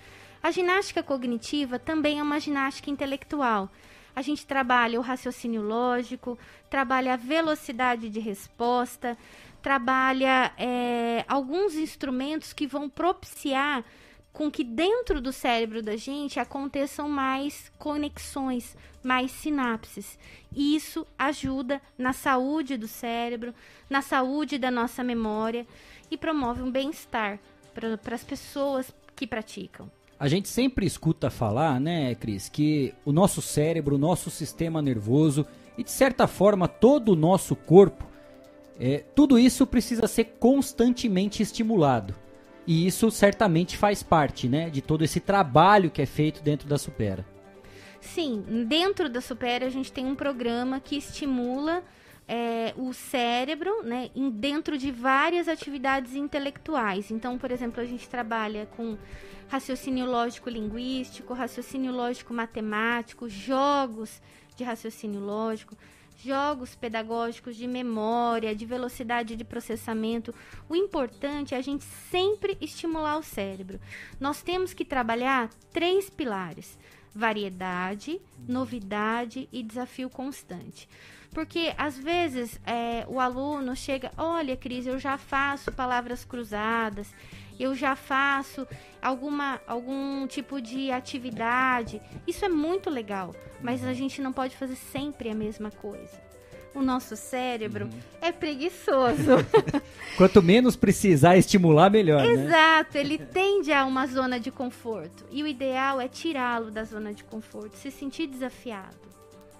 A 0.43 0.51
ginástica 0.51 1.05
cognitiva 1.05 1.79
também 1.79 2.19
é 2.19 2.23
uma 2.23 2.41
ginástica 2.41 2.91
intelectual. 2.91 3.71
A 4.13 4.23
gente 4.23 4.45
trabalha 4.45 4.99
o 4.99 5.05
raciocínio 5.05 5.63
lógico, 5.63 6.37
trabalha 6.69 7.15
a 7.15 7.17
velocidade 7.17 8.11
de 8.11 8.19
resposta, 8.19 9.17
trabalha 9.63 10.53
é, 10.59 11.25
alguns 11.29 11.77
instrumentos 11.77 12.53
que 12.53 12.67
vão 12.67 12.89
propiciar 12.89 13.85
com 14.33 14.51
que 14.51 14.65
dentro 14.65 15.21
do 15.21 15.33
cérebro 15.33 15.83
da 15.83 15.97
gente 15.97 16.41
aconteçam 16.41 17.09
mais 17.09 17.71
conexões, 17.79 18.77
mais 19.03 19.31
sinapses. 19.31 20.19
E 20.55 20.75
isso 20.75 21.07
ajuda 21.19 21.81
na 21.99 22.13
saúde 22.13 22.77
do 22.77 22.89
cérebro, 22.89 23.55
na 23.91 24.01
saúde 24.01 24.59
da 24.59 24.71
nossa 24.71 25.05
memória 25.05 25.67
e 26.11 26.17
promove 26.17 26.63
um 26.63 26.71
bem-estar 26.71 27.39
para 27.75 28.15
as 28.15 28.25
pessoas 28.25 28.93
que 29.15 29.27
praticam. 29.27 29.91
A 30.19 30.29
gente 30.29 30.49
sempre 30.49 30.87
escuta 30.87 31.31
falar, 31.31 31.81
né, 31.81 32.15
Cris, 32.15 32.49
que 32.49 32.95
o 33.05 33.13
nosso 33.13 33.43
cérebro, 33.43 33.97
o 33.97 33.99
nosso 33.99 34.31
sistema 34.31 34.81
nervoso 34.81 35.47
e 35.77 35.83
de 35.83 35.91
certa 35.91 36.27
forma 36.27 36.69
todo 36.69 37.13
o 37.13 37.17
nosso 37.17 37.57
corpo 37.57 38.13
é, 38.79 39.05
tudo 39.15 39.39
isso 39.39 39.67
precisa 39.67 40.07
ser 40.09 40.25
constantemente 40.41 41.43
estimulado. 41.43 42.15
E 42.67 42.87
isso 42.87 43.11
certamente 43.11 43.77
faz 43.77 44.03
parte 44.03 44.49
né, 44.49 44.71
de 44.71 44.81
todo 44.81 45.03
esse 45.03 45.21
trabalho 45.21 45.91
que 45.91 46.01
é 46.01 46.07
feito 46.07 46.43
dentro 46.43 46.69
da 46.69 46.79
Supera. 46.79 47.27
Sim, 48.01 48.67
dentro 48.69 49.09
da 49.09 49.21
Supera 49.21 49.67
a 49.67 49.71
gente 49.71 49.93
tem 49.93 50.07
um 50.07 50.15
programa 50.15 50.81
que 50.81 50.97
estimula 50.97 51.83
é, 52.27 52.73
o 52.77 52.93
cérebro 52.93 53.83
né, 53.83 54.11
dentro 54.33 54.79
de 54.79 54.91
várias 54.91 55.49
atividades 55.49 56.15
intelectuais. 56.15 57.11
Então, 57.11 57.37
por 57.37 57.51
exemplo, 57.51 57.81
a 57.81 57.85
gente 57.85 58.09
trabalha 58.09 58.67
com 58.77 58.97
raciocínio 59.49 60.07
lógico-linguístico, 60.07 61.35
raciocínio 61.35 61.93
lógico-matemático, 61.93 63.29
jogos 63.29 64.21
de 64.57 64.65
raciocínio 64.65 65.21
lógico 65.21 65.77
jogos 66.19 66.75
pedagógicos 66.75 67.57
de 67.57 67.67
memória, 67.67 68.55
de 68.55 68.65
velocidade 68.67 69.37
de 69.37 69.45
processamento. 69.45 70.35
O 70.69 70.77
importante 70.77 71.55
é 71.55 71.59
a 71.59 71.63
gente 71.63 71.85
sempre 72.11 72.57
estimular 72.61 73.19
o 73.19 73.23
cérebro. 73.23 73.81
Nós 74.21 74.43
temos 74.43 74.73
que 74.73 74.85
trabalhar 74.85 75.51
três 75.73 76.09
pilares: 76.09 76.79
variedade, 77.15 78.21
novidade 78.49 79.49
e 79.53 79.63
desafio 79.63 80.09
constante. 80.09 80.89
Porque 81.33 81.73
às 81.79 81.97
vezes 81.97 82.61
é, 82.67 83.07
o 83.09 83.19
aluno 83.19 83.75
chega, 83.75 84.13
olha, 84.19 84.57
Cris, 84.57 84.87
eu 84.87 84.99
já 84.99 85.17
faço 85.17 85.73
palavras 85.73 86.25
cruzadas, 86.25 87.13
eu 87.63 87.75
já 87.75 87.95
faço 87.97 88.67
alguma 89.01 89.61
algum 89.67 90.27
tipo 90.27 90.61
de 90.61 90.91
atividade. 90.91 92.01
Isso 92.27 92.45
é 92.45 92.49
muito 92.49 92.91
legal, 92.91 93.35
mas 93.63 93.85
a 93.85 93.93
gente 93.93 94.21
não 94.21 94.33
pode 94.33 94.57
fazer 94.57 94.77
sempre 94.77 95.31
a 95.31 95.35
mesma 95.35 95.71
coisa. 95.71 96.21
O 96.75 96.81
nosso 96.81 97.15
cérebro 97.17 97.85
Uhum. 97.85 97.91
é 98.23 98.33
preguiçoso. 98.33 99.33
Quanto 100.17 100.43
menos 100.43 100.75
precisar 100.75 101.37
estimular, 101.37 101.91
melhor, 101.91 102.23
né? 102.27 102.33
Exato, 102.33 102.97
ele 102.97 103.19
tende 103.19 103.71
a 103.73 103.85
uma 103.85 104.07
zona 104.07 104.41
de 104.41 104.51
conforto. 104.51 105.27
E 105.31 105.43
o 105.43 105.47
ideal 105.47 106.01
é 106.01 106.09
tirá-lo 106.09 106.71
da 106.71 106.83
zona 106.85 107.13
de 107.13 107.25
conforto, 107.25 107.77
se 107.77 107.91
sentir 107.91 108.27
desafiado. 108.27 108.97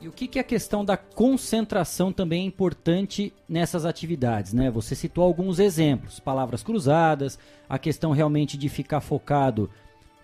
E 0.03 0.09
o 0.09 0.13
que, 0.13 0.27
que 0.27 0.41
a 0.41 0.43
questão 0.43 0.85
da 0.85 0.97
concentração 0.97 2.13
também 2.13 2.43
é 2.43 2.45
importante 2.45 3.33
nessas 3.49 3.87
atividades, 3.87 4.53
né? 4.53 4.69
Você 4.69 4.97
citou 4.97 5.23
alguns 5.23 5.61
exemplos, 5.61 6.19
palavras 6.19 6.61
cruzadas, 6.61 7.39
a 7.69 7.79
questão 7.79 8.11
realmente 8.11 8.59
de 8.59 8.69
ficar 8.69 9.01
focado 9.01 9.71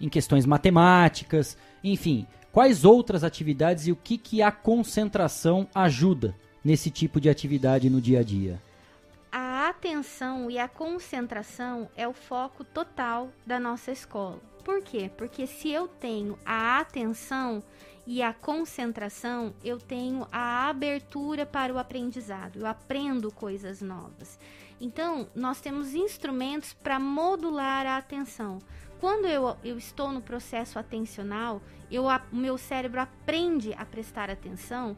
em 0.00 0.08
questões 0.08 0.44
matemáticas, 0.44 1.56
enfim, 1.84 2.26
quais 2.50 2.84
outras 2.84 3.22
atividades 3.22 3.86
e 3.86 3.92
o 3.92 3.96
que, 3.96 4.18
que 4.18 4.42
a 4.42 4.50
concentração 4.50 5.68
ajuda 5.72 6.34
nesse 6.64 6.90
tipo 6.90 7.20
de 7.20 7.30
atividade 7.30 7.88
no 7.88 8.00
dia 8.00 8.18
a 8.18 8.24
dia? 8.24 8.60
A 9.30 9.68
atenção 9.68 10.50
e 10.50 10.58
a 10.58 10.66
concentração 10.66 11.88
é 11.96 12.08
o 12.08 12.12
foco 12.12 12.64
total 12.64 13.28
da 13.46 13.60
nossa 13.60 13.92
escola. 13.92 14.40
Por 14.64 14.82
quê? 14.82 15.08
Porque 15.16 15.46
se 15.46 15.70
eu 15.70 15.86
tenho 15.86 16.36
a 16.44 16.80
atenção 16.80 17.62
e 18.10 18.22
a 18.22 18.32
concentração, 18.32 19.52
eu 19.62 19.78
tenho 19.78 20.26
a 20.32 20.70
abertura 20.70 21.44
para 21.44 21.74
o 21.74 21.78
aprendizado, 21.78 22.60
eu 22.60 22.66
aprendo 22.66 23.30
coisas 23.30 23.82
novas. 23.82 24.38
Então, 24.80 25.28
nós 25.34 25.60
temos 25.60 25.94
instrumentos 25.94 26.72
para 26.72 26.98
modular 26.98 27.84
a 27.84 27.98
atenção. 27.98 28.60
Quando 28.98 29.26
eu, 29.26 29.54
eu 29.62 29.76
estou 29.76 30.10
no 30.10 30.22
processo 30.22 30.78
atencional, 30.78 31.60
eu, 31.90 32.04
o 32.06 32.36
meu 32.36 32.56
cérebro 32.56 32.98
aprende 32.98 33.74
a 33.74 33.84
prestar 33.84 34.30
atenção. 34.30 34.96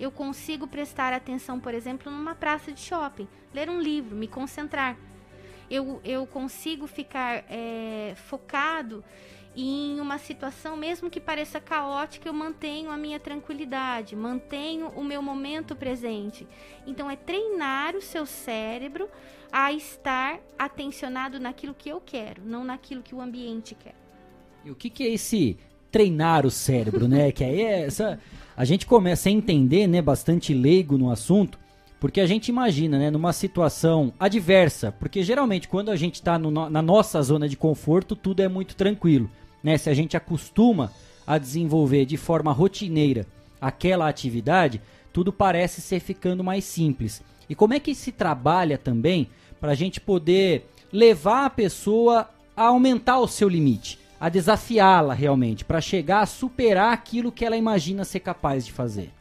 Eu 0.00 0.10
consigo 0.10 0.66
prestar 0.66 1.12
atenção, 1.12 1.60
por 1.60 1.74
exemplo, 1.74 2.10
numa 2.10 2.34
praça 2.34 2.72
de 2.72 2.80
shopping, 2.80 3.28
ler 3.54 3.70
um 3.70 3.80
livro, 3.80 4.16
me 4.16 4.26
concentrar. 4.26 4.96
Eu, 5.70 6.00
eu 6.02 6.26
consigo 6.26 6.88
ficar 6.88 7.44
é, 7.48 8.14
focado 8.16 9.04
em 9.60 10.00
uma 10.00 10.18
situação, 10.18 10.76
mesmo 10.76 11.10
que 11.10 11.18
pareça 11.18 11.60
caótica, 11.60 12.28
eu 12.28 12.32
mantenho 12.32 12.90
a 12.90 12.96
minha 12.96 13.18
tranquilidade, 13.18 14.14
mantenho 14.14 14.88
o 14.94 15.02
meu 15.02 15.20
momento 15.20 15.74
presente. 15.74 16.46
Então, 16.86 17.10
é 17.10 17.16
treinar 17.16 17.96
o 17.96 18.00
seu 18.00 18.24
cérebro 18.24 19.08
a 19.50 19.72
estar 19.72 20.38
atencionado 20.56 21.40
naquilo 21.40 21.74
que 21.74 21.88
eu 21.88 22.00
quero, 22.00 22.42
não 22.44 22.62
naquilo 22.62 23.02
que 23.02 23.14
o 23.14 23.20
ambiente 23.20 23.74
quer. 23.74 23.96
E 24.64 24.70
o 24.70 24.76
que, 24.76 24.88
que 24.88 25.02
é 25.02 25.08
esse 25.08 25.56
treinar 25.90 26.46
o 26.46 26.50
cérebro, 26.50 27.08
né? 27.08 27.32
que 27.32 27.42
aí 27.42 27.62
é 27.62 27.86
essa. 27.86 28.20
A 28.56 28.64
gente 28.64 28.86
começa 28.86 29.28
a 29.28 29.32
entender, 29.32 29.86
né, 29.86 30.00
bastante 30.00 30.54
leigo 30.54 30.96
no 30.96 31.10
assunto, 31.10 31.58
porque 31.98 32.20
a 32.20 32.26
gente 32.26 32.48
imagina, 32.48 32.98
né, 32.98 33.10
numa 33.10 33.32
situação 33.32 34.12
adversa, 34.20 34.92
porque 34.92 35.22
geralmente 35.22 35.66
quando 35.66 35.90
a 35.90 35.96
gente 35.96 36.16
está 36.16 36.38
na 36.38 36.82
nossa 36.82 37.20
zona 37.22 37.48
de 37.48 37.56
conforto, 37.56 38.14
tudo 38.14 38.40
é 38.40 38.48
muito 38.48 38.76
tranquilo, 38.76 39.28
né? 39.62 39.76
Se 39.78 39.90
a 39.90 39.94
gente 39.94 40.16
acostuma 40.16 40.92
a 41.26 41.38
desenvolver 41.38 42.04
de 42.04 42.16
forma 42.16 42.52
rotineira 42.52 43.26
aquela 43.60 44.08
atividade, 44.08 44.80
tudo 45.12 45.32
parece 45.32 45.80
ser 45.80 46.00
ficando 46.00 46.44
mais 46.44 46.64
simples. 46.64 47.22
E 47.48 47.54
como 47.54 47.74
é 47.74 47.80
que 47.80 47.94
se 47.94 48.12
trabalha 48.12 48.78
também 48.78 49.28
para 49.60 49.72
a 49.72 49.74
gente 49.74 50.00
poder 50.00 50.70
levar 50.92 51.46
a 51.46 51.50
pessoa 51.50 52.28
a 52.56 52.64
aumentar 52.64 53.18
o 53.18 53.28
seu 53.28 53.48
limite, 53.48 53.98
a 54.20 54.28
desafiá-la 54.28 55.14
realmente, 55.14 55.64
para 55.64 55.80
chegar 55.80 56.20
a 56.20 56.26
superar 56.26 56.92
aquilo 56.92 57.32
que 57.32 57.44
ela 57.44 57.56
imagina 57.56 58.04
ser 58.04 58.20
capaz 58.20 58.64
de 58.64 58.72
fazer? 58.72 59.12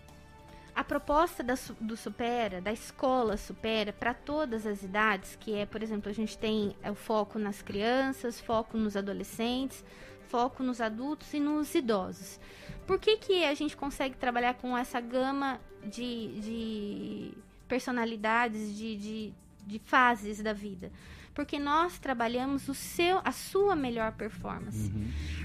A 0.76 0.84
proposta 0.84 1.41
da 1.43 1.56
do 1.82 1.97
Supera, 1.97 2.62
da 2.62 2.71
escola 2.71 3.36
Supera, 3.36 3.91
para 3.91 4.13
todas 4.13 4.65
as 4.65 4.84
idades, 4.84 5.36
que 5.39 5.56
é, 5.56 5.65
por 5.65 5.82
exemplo, 5.82 6.10
a 6.10 6.13
gente 6.13 6.38
tem 6.38 6.76
é, 6.84 6.91
o 6.91 6.95
foco 6.95 7.39
nas 7.39 7.63
crianças, 7.63 8.39
foco 8.39 8.78
nos 8.78 8.95
adolescentes, 8.95 9.84
foco 10.30 10.63
nos 10.63 10.80
adultos 10.82 11.34
e 11.34 11.40
nos 11.40 11.74
idosos. 11.76 12.40
Por 12.86 12.98
que, 13.00 13.18
que 13.18 13.44
a 13.46 13.54
gente 13.54 13.76
consegue 13.76 14.16
trabalhar 14.16 14.54
com 14.56 14.78
essa 14.78 15.00
gama 15.02 15.60
de, 15.84 16.40
de 16.40 17.32
personalidades, 17.68 18.76
de, 18.78 18.96
de, 18.98 19.34
de 19.66 19.80
fases 19.80 20.42
da 20.42 20.54
vida? 20.54 20.92
Porque 21.34 21.60
nós 21.60 22.00
trabalhamos 22.00 22.68
o 22.68 22.74
seu, 22.74 23.22
a 23.24 23.32
sua 23.32 23.76
melhor 23.76 24.12
performance. 24.13 24.92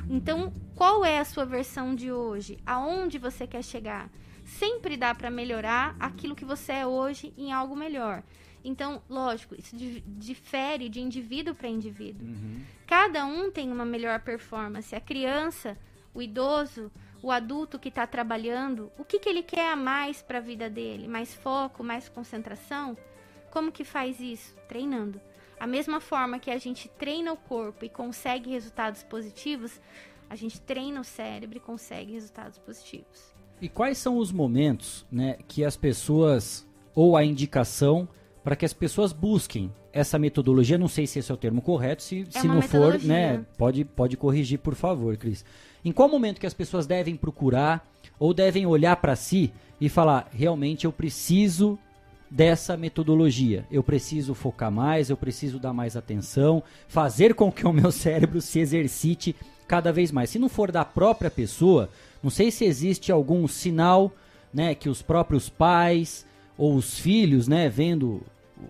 Então, 0.09 0.53
qual 0.75 1.05
é 1.05 1.19
a 1.19 1.25
sua 1.25 1.45
versão 1.45 1.95
de 1.95 2.11
hoje? 2.11 2.59
Aonde 2.65 3.19
você 3.19 3.47
quer 3.47 3.63
chegar? 3.63 4.09
Sempre 4.45 4.97
dá 4.97 5.15
para 5.15 5.31
melhorar 5.31 5.95
aquilo 6.01 6.35
que 6.35 6.45
você 6.45 6.73
é 6.73 6.87
hoje 6.87 7.33
em 7.37 7.53
algo 7.53 7.77
melhor. 7.77 8.23
Então, 8.65 9.03
lógico, 9.09 9.55
isso 9.59 9.77
di- 9.77 10.03
difere 10.07 10.89
de 10.89 11.01
indivíduo 11.01 11.55
para 11.55 11.69
indivíduo. 11.69 12.27
Cada 12.93 13.25
um 13.25 13.51
tem 13.51 13.73
uma 13.73 13.87
melhor 13.87 14.21
performance. 14.21 14.95
A 14.95 15.01
criança, 15.01 15.79
o 16.13 16.21
idoso, 16.21 16.93
o 17.23 17.31
adulto 17.31 17.79
que 17.79 17.89
está 17.89 18.07
trabalhando, 18.07 18.93
o 18.99 19.05
que, 19.05 19.19
que 19.19 19.31
ele 19.31 19.43
quer 19.43 19.73
a 19.73 19.77
mais 19.77 20.21
para 20.21 20.37
a 20.37 20.43
vida 20.43 20.69
dele? 20.69 21.09
Mais 21.09 21.33
foco, 21.33 21.83
mais 21.83 22.11
concentração? 22.11 22.95
Como 23.51 23.73
que 23.73 23.83
faz 23.83 24.21
isso? 24.21 24.55
Treinando. 24.69 25.19
A 25.59 25.67
mesma 25.67 26.01
forma 26.01 26.39
que 26.39 26.51
a 26.51 26.59
gente 26.59 26.87
treina 26.87 27.33
o 27.33 27.37
corpo 27.39 27.83
e 27.83 27.89
consegue 27.89 28.51
resultados 28.51 29.03
positivos, 29.03 29.81
a 30.29 30.37
gente 30.37 30.61
treina 30.61 31.01
o 31.01 31.05
cérebro 31.05 31.57
e 31.57 31.61
consegue 31.61 32.13
resultados 32.13 32.59
positivos. 32.59 33.33
E 33.59 33.71
quais 33.71 33.97
são 33.97 34.19
os 34.19 34.31
momentos, 34.31 35.07
né, 35.11 35.39
que 35.49 35.65
as 35.65 35.79
pessoas 35.79 36.69
ou 36.95 37.17
a 37.17 37.25
indicação 37.25 38.07
para 38.45 38.55
que 38.55 38.67
as 38.67 38.75
pessoas 38.75 39.15
busquem 39.15 39.73
essa 39.93 40.19
metodologia? 40.19 40.79
Não 40.79 40.89
sei 40.89 41.07
se 41.07 41.19
esse 41.19 41.31
é 41.31 41.35
o 41.35 41.39
termo 41.39 41.61
correto, 41.61 42.03
se, 42.03 42.27
É 42.35 42.41
se 42.41 42.49
não 42.49 42.63
for, 42.63 42.99
né, 43.03 43.45
pode 43.57 43.85
pode 43.85 44.17
corrigir, 44.17 44.59
por 44.59 44.75
favor, 44.75 45.17
Cris. 45.17 45.45
Em 45.85 45.93
qual 45.93 46.09
momento 46.09 46.41
que 46.41 46.47
as 46.47 46.55
pessoas 46.55 46.87
devem 46.87 47.17
procurar 47.17 47.87
ou 48.19 48.33
devem 48.33 48.67
olhar 48.67 48.97
para 48.97 49.17
si 49.17 49.53
e 49.81 49.89
falar, 49.89 50.29
realmente 50.33 50.85
eu 50.85 50.93
preciso 50.93 51.79
dessa 52.31 52.77
metodologia. 52.77 53.67
Eu 53.71 53.83
preciso 53.83 54.35
focar 54.35 54.71
mais, 54.71 55.11
eu 55.11 55.17
preciso 55.17 55.59
dar 55.59 55.73
mais 55.73 55.97
atenção, 55.97 56.63
fazer 56.89 57.35
com 57.35 57.53
que 57.53 57.67
o 57.67 57.73
meu 57.73 57.91
cérebro 57.93 58.41
se 58.41 58.59
exercite 58.59 59.37
cada 59.69 59.93
vez 59.93 60.11
mais. 60.11 60.31
Se 60.31 60.39
não 60.39 60.49
for 60.49 60.73
da 60.73 60.85
própria 60.85 61.31
pessoa, 61.31 61.91
não 62.23 62.31
sei 62.31 62.51
se 62.51 62.65
existe 62.65 63.13
algum 63.13 63.47
sinal, 63.47 64.11
né, 64.53 64.75
que 64.75 64.89
os 64.89 65.03
próprios 65.03 65.49
pais 65.49 66.27
ou 66.57 66.75
os 66.75 66.99
filhos, 66.99 67.49
né, 67.49 67.69
vendo 67.69 68.23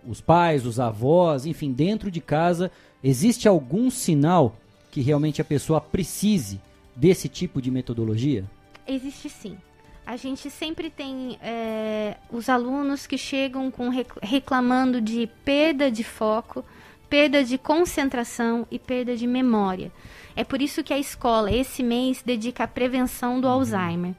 os 0.07 0.20
pais, 0.20 0.66
os 0.66 0.78
avós, 0.81 1.46
enfim, 1.46 1.72
dentro 1.72 2.11
de 2.11 2.20
casa, 2.20 2.70
existe 3.02 3.48
algum 3.48 3.90
sinal 3.90 4.57
que 4.90 5.00
realmente 5.00 5.40
a 5.40 5.44
pessoa 5.44 5.81
precise 5.81 6.61
desse 6.94 7.28
tipo 7.28 7.62
de 7.62 7.70
metodologia? 7.70 8.44
Existe 8.87 9.28
sim. 9.28 9.57
A 10.05 10.16
gente 10.16 10.50
sempre 10.50 10.90
tem 10.90 11.38
é, 11.40 12.16
os 12.31 12.48
alunos 12.48 13.07
que 13.07 13.16
chegam 13.16 13.70
com 13.70 13.88
rec- 13.88 14.18
reclamando 14.20 15.00
de 15.00 15.28
perda 15.44 15.90
de 15.90 16.02
foco, 16.02 16.64
perda 17.09 17.44
de 17.44 17.57
concentração 17.57 18.66
e 18.70 18.78
perda 18.78 19.16
de 19.16 19.26
memória. 19.26 19.92
É 20.35 20.42
por 20.42 20.61
isso 20.61 20.83
que 20.83 20.92
a 20.92 20.98
escola 20.98 21.52
esse 21.52 21.83
mês 21.83 22.22
dedica 22.24 22.64
à 22.64 22.66
prevenção 22.66 23.40
do 23.40 23.46
Alzheimer, 23.46 24.14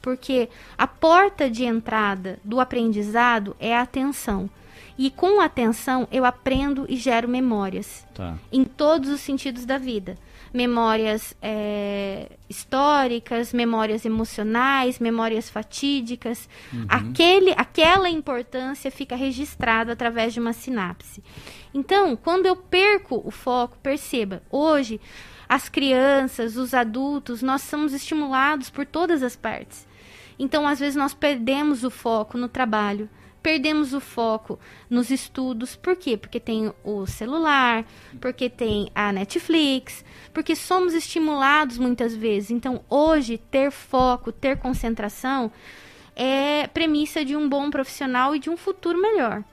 porque 0.00 0.48
a 0.78 0.86
porta 0.86 1.50
de 1.50 1.64
entrada 1.64 2.38
do 2.44 2.60
aprendizado 2.60 3.56
é 3.58 3.74
a 3.74 3.82
atenção. 3.82 4.48
E 4.96 5.10
com 5.10 5.40
a 5.40 5.46
atenção 5.46 6.06
eu 6.12 6.24
aprendo 6.24 6.86
e 6.88 6.96
gero 6.96 7.28
memórias 7.28 8.06
Tá. 8.14 8.36
em 8.52 8.64
todos 8.64 9.10
os 9.10 9.20
sentidos 9.20 9.64
da 9.64 9.76
vida. 9.76 10.16
Memórias 10.52 11.34
é, 11.42 12.30
históricas, 12.48 13.52
memórias 13.52 14.04
emocionais, 14.04 15.00
memórias 15.00 15.50
fatídicas. 15.50 16.48
Aquele, 16.88 17.50
aquela 17.56 18.08
importância 18.08 18.88
fica 18.88 19.16
registrada 19.16 19.92
através 19.92 20.32
de 20.32 20.38
uma 20.38 20.52
sinapse. 20.52 21.24
Então, 21.72 22.14
quando 22.14 22.46
eu 22.46 22.54
perco 22.54 23.20
o 23.24 23.32
foco, 23.32 23.76
perceba, 23.82 24.42
hoje 24.48 25.00
as 25.48 25.68
crianças, 25.68 26.56
os 26.56 26.72
adultos, 26.72 27.42
nós 27.42 27.62
somos 27.62 27.92
estimulados 27.92 28.70
por 28.70 28.86
todas 28.86 29.24
as 29.24 29.34
partes. 29.34 29.86
Então, 30.38 30.66
às 30.66 30.78
vezes, 30.78 30.94
nós 30.94 31.12
perdemos 31.14 31.82
o 31.82 31.90
foco 31.90 32.38
no 32.38 32.48
trabalho, 32.48 33.08
perdemos 33.44 33.92
o 33.92 34.00
foco 34.00 34.58
nos 34.88 35.10
estudos. 35.10 35.76
Por 35.76 35.94
quê? 35.96 36.16
Porque 36.16 36.40
tem 36.40 36.72
o 36.82 37.06
celular, 37.06 37.84
porque 38.18 38.48
tem 38.48 38.88
a 38.94 39.12
Netflix, 39.12 40.02
porque 40.32 40.56
somos 40.56 40.94
estimulados 40.94 41.76
muitas 41.76 42.16
vezes. 42.16 42.50
Então, 42.50 42.80
hoje, 42.88 43.36
ter 43.36 43.70
foco, 43.70 44.32
ter 44.32 44.56
concentração 44.56 45.52
é 46.16 46.66
premissa 46.68 47.22
de 47.22 47.36
um 47.36 47.46
bom 47.46 47.70
profissional 47.70 48.34
e 48.34 48.38
de 48.38 48.48
um 48.48 48.56
futuro 48.56 48.98
melhor. 48.98 49.44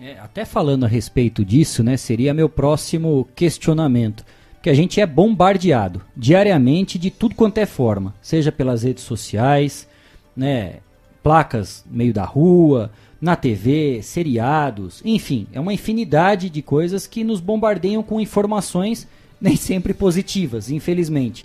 É, 0.00 0.18
até 0.18 0.44
falando 0.44 0.84
a 0.84 0.88
respeito 0.88 1.44
disso, 1.44 1.84
né, 1.84 1.96
seria 1.96 2.34
meu 2.34 2.48
próximo 2.48 3.28
questionamento. 3.36 4.24
Porque 4.54 4.70
a 4.70 4.74
gente 4.74 5.00
é 5.00 5.06
bombardeado 5.06 6.02
diariamente 6.16 6.98
de 6.98 7.12
tudo 7.12 7.36
quanto 7.36 7.58
é 7.58 7.66
forma, 7.66 8.12
seja 8.20 8.50
pelas 8.50 8.82
redes 8.82 9.04
sociais, 9.04 9.88
né, 10.34 10.80
placas 11.22 11.84
no 11.88 11.96
meio 11.96 12.12
da 12.12 12.24
rua, 12.24 12.90
na 13.20 13.36
TV, 13.36 14.00
seriados, 14.02 15.02
enfim, 15.04 15.46
é 15.52 15.60
uma 15.60 15.74
infinidade 15.74 16.48
de 16.48 16.62
coisas 16.62 17.06
que 17.06 17.22
nos 17.22 17.38
bombardeiam 17.38 18.02
com 18.02 18.20
informações 18.20 19.06
nem 19.40 19.56
sempre 19.56 19.92
positivas, 19.92 20.70
infelizmente. 20.70 21.44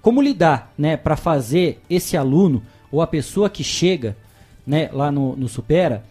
Como 0.00 0.22
lidar, 0.22 0.72
né, 0.78 0.96
para 0.96 1.16
fazer 1.16 1.80
esse 1.88 2.16
aluno 2.16 2.62
ou 2.90 3.02
a 3.02 3.06
pessoa 3.06 3.50
que 3.50 3.62
chega, 3.62 4.16
né, 4.66 4.88
lá 4.92 5.12
no, 5.12 5.36
no 5.36 5.48
Supera, 5.48 6.04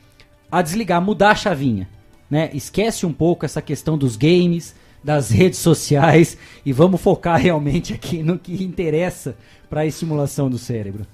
a 0.52 0.62
desligar, 0.62 1.02
mudar 1.02 1.32
a 1.32 1.36
chavinha, 1.36 1.88
né? 2.30 2.50
Esquece 2.54 3.06
um 3.06 3.14
pouco 3.14 3.46
essa 3.46 3.62
questão 3.62 3.98
dos 3.98 4.16
games, 4.16 4.76
das 5.04 5.30
redes 5.32 5.60
sociais 5.60 6.38
e 6.66 6.74
vamos 6.74 7.02
focar 7.02 7.40
realmente 7.40 7.94
aqui 7.94 8.22
no 8.24 8.38
que 8.38 8.64
interessa 8.64 9.36
para 9.70 9.82
a 9.82 9.86
estimulação 9.86 10.50
do 10.50 10.58
cérebro. 10.58 11.06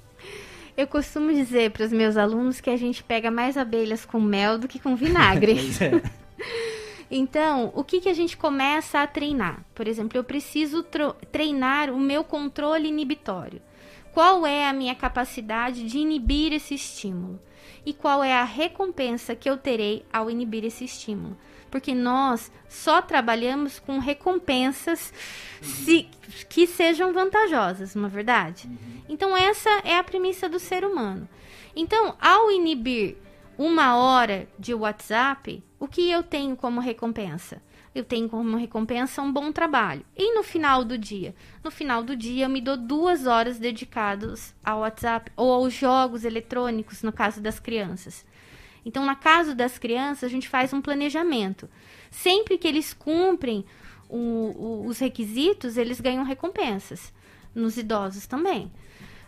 Eu 0.77 0.87
costumo 0.87 1.33
dizer 1.33 1.71
para 1.71 1.85
os 1.85 1.91
meus 1.91 2.17
alunos 2.17 2.59
que 2.59 2.69
a 2.69 2.77
gente 2.77 3.03
pega 3.03 3.31
mais 3.31 3.57
abelhas 3.57 4.05
com 4.05 4.19
mel 4.19 4.57
do 4.57 4.67
que 4.67 4.79
com 4.79 4.95
vinagre. 4.95 5.57
é. 5.81 6.25
Então, 7.09 7.71
o 7.73 7.83
que, 7.83 8.01
que 8.01 8.09
a 8.09 8.13
gente 8.13 8.35
começa 8.35 8.99
a 8.99 9.07
treinar? 9.07 9.63
Por 9.73 9.87
exemplo, 9.87 10.17
eu 10.17 10.23
preciso 10.23 10.83
treinar 11.31 11.89
o 11.89 11.99
meu 11.99 12.23
controle 12.23 12.89
inibitório. 12.89 13.61
Qual 14.13 14.45
é 14.45 14.67
a 14.67 14.73
minha 14.73 14.95
capacidade 14.95 15.85
de 15.85 15.97
inibir 15.97 16.51
esse 16.51 16.73
estímulo? 16.73 17.39
E 17.85 17.93
qual 17.93 18.23
é 18.23 18.33
a 18.33 18.43
recompensa 18.43 19.35
que 19.35 19.49
eu 19.49 19.57
terei 19.57 20.05
ao 20.11 20.29
inibir 20.29 20.65
esse 20.65 20.83
estímulo? 20.83 21.37
Porque 21.75 21.93
nós 21.93 22.49
só 22.69 23.01
trabalhamos 23.01 23.79
com 23.79 23.99
recompensas 23.99 25.13
se, 25.61 26.07
que 26.47 26.65
sejam 26.65 27.11
vantajosas, 27.11 27.95
não 27.95 28.05
é 28.05 28.09
verdade? 28.09 28.65
Uhum. 28.65 29.01
Então, 29.09 29.35
essa 29.35 29.69
é 29.83 29.97
a 29.97 30.03
premissa 30.03 30.47
do 30.47 30.57
ser 30.57 30.85
humano. 30.85 31.27
Então, 31.75 32.15
ao 32.17 32.49
inibir 32.49 33.17
uma 33.57 33.97
hora 33.97 34.47
de 34.57 34.73
WhatsApp, 34.73 35.61
o 35.77 35.85
que 35.85 36.09
eu 36.09 36.23
tenho 36.23 36.55
como 36.55 36.79
recompensa? 36.79 37.61
Eu 37.93 38.05
tenho 38.05 38.29
como 38.29 38.55
recompensa 38.55 39.21
um 39.21 39.33
bom 39.33 39.51
trabalho. 39.51 40.05
E 40.15 40.33
no 40.33 40.43
final 40.43 40.85
do 40.85 40.97
dia? 40.97 41.35
No 41.61 41.69
final 41.69 42.03
do 42.03 42.15
dia, 42.15 42.45
eu 42.45 42.49
me 42.49 42.61
dou 42.61 42.77
duas 42.77 43.27
horas 43.27 43.59
dedicadas 43.59 44.55
ao 44.63 44.79
WhatsApp 44.79 45.29
ou 45.35 45.51
aos 45.51 45.73
jogos 45.73 46.23
eletrônicos, 46.23 47.03
no 47.03 47.11
caso 47.11 47.41
das 47.41 47.59
crianças. 47.59 48.25
Então, 48.85 49.05
no 49.05 49.15
caso 49.15 49.55
das 49.55 49.77
crianças, 49.77 50.25
a 50.25 50.31
gente 50.31 50.47
faz 50.47 50.71
um 50.71 50.81
planejamento. 50.81 51.67
Sempre 52.11 52.57
que 52.57 52.67
eles 52.67 52.93
cumprem 52.93 53.65
o, 54.07 54.17
o, 54.17 54.85
os 54.85 54.99
requisitos, 54.99 55.75
eles 55.75 55.99
ganham 55.99 56.23
recompensas. 56.23 57.11
Nos 57.53 57.77
idosos 57.77 58.27
também 58.27 58.71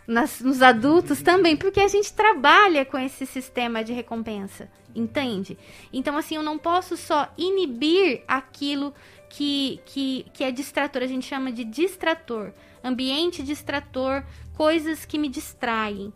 nas, 0.08 0.40
nos 0.40 0.62
adultos 0.62 1.20
também, 1.20 1.54
porque 1.54 1.78
a 1.78 1.86
gente 1.86 2.14
trabalha 2.14 2.82
com 2.86 2.96
esse 2.96 3.26
sistema 3.26 3.84
de 3.84 3.92
recompensa, 3.92 4.70
entende? 4.94 5.58
Então, 5.92 6.16
assim, 6.16 6.36
eu 6.36 6.42
não 6.42 6.56
posso 6.56 6.96
só 6.96 7.30
inibir 7.36 8.22
aquilo 8.26 8.94
que, 9.28 9.78
que, 9.84 10.24
que 10.32 10.42
é 10.42 10.50
distrator, 10.50 11.02
a 11.02 11.06
gente 11.06 11.26
chama 11.26 11.52
de 11.52 11.62
distrator, 11.62 12.54
ambiente 12.82 13.42
distrator, 13.42 14.24
coisas 14.56 15.04
que 15.04 15.18
me 15.18 15.28
distraem. 15.28 16.10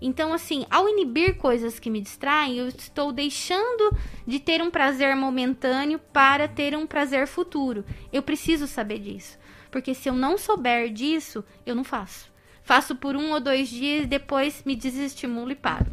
Então, 0.00 0.32
assim, 0.32 0.64
ao 0.70 0.88
inibir 0.88 1.36
coisas 1.36 1.78
que 1.78 1.90
me 1.90 2.00
distraem, 2.00 2.56
eu 2.56 2.68
estou 2.68 3.12
deixando 3.12 3.96
de 4.26 4.40
ter 4.40 4.62
um 4.62 4.70
prazer 4.70 5.14
momentâneo 5.14 5.98
para 6.12 6.48
ter 6.48 6.76
um 6.76 6.86
prazer 6.86 7.26
futuro. 7.26 7.84
Eu 8.12 8.22
preciso 8.22 8.66
saber 8.66 8.98
disso. 8.98 9.38
Porque 9.70 9.94
se 9.94 10.08
eu 10.08 10.14
não 10.14 10.38
souber 10.38 10.92
disso, 10.92 11.44
eu 11.66 11.74
não 11.74 11.84
faço 11.84 12.30
faço 12.70 12.94
por 12.94 13.16
um 13.16 13.32
ou 13.32 13.40
dois 13.40 13.68
dias 13.68 14.04
e 14.04 14.06
depois 14.06 14.62
me 14.64 14.76
desestimulo 14.76 15.50
e 15.50 15.56
paro. 15.56 15.90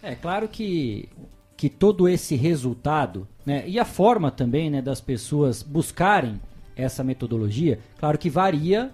É 0.00 0.14
claro 0.14 0.46
que, 0.46 1.08
que 1.56 1.68
todo 1.68 2.08
esse 2.08 2.36
resultado, 2.36 3.26
né, 3.44 3.64
e 3.66 3.80
a 3.80 3.84
forma 3.84 4.30
também 4.30 4.70
né, 4.70 4.80
das 4.80 5.00
pessoas 5.00 5.60
buscarem 5.60 6.40
essa 6.76 7.02
metodologia, 7.02 7.80
claro 7.98 8.16
que 8.16 8.30
varia 8.30 8.92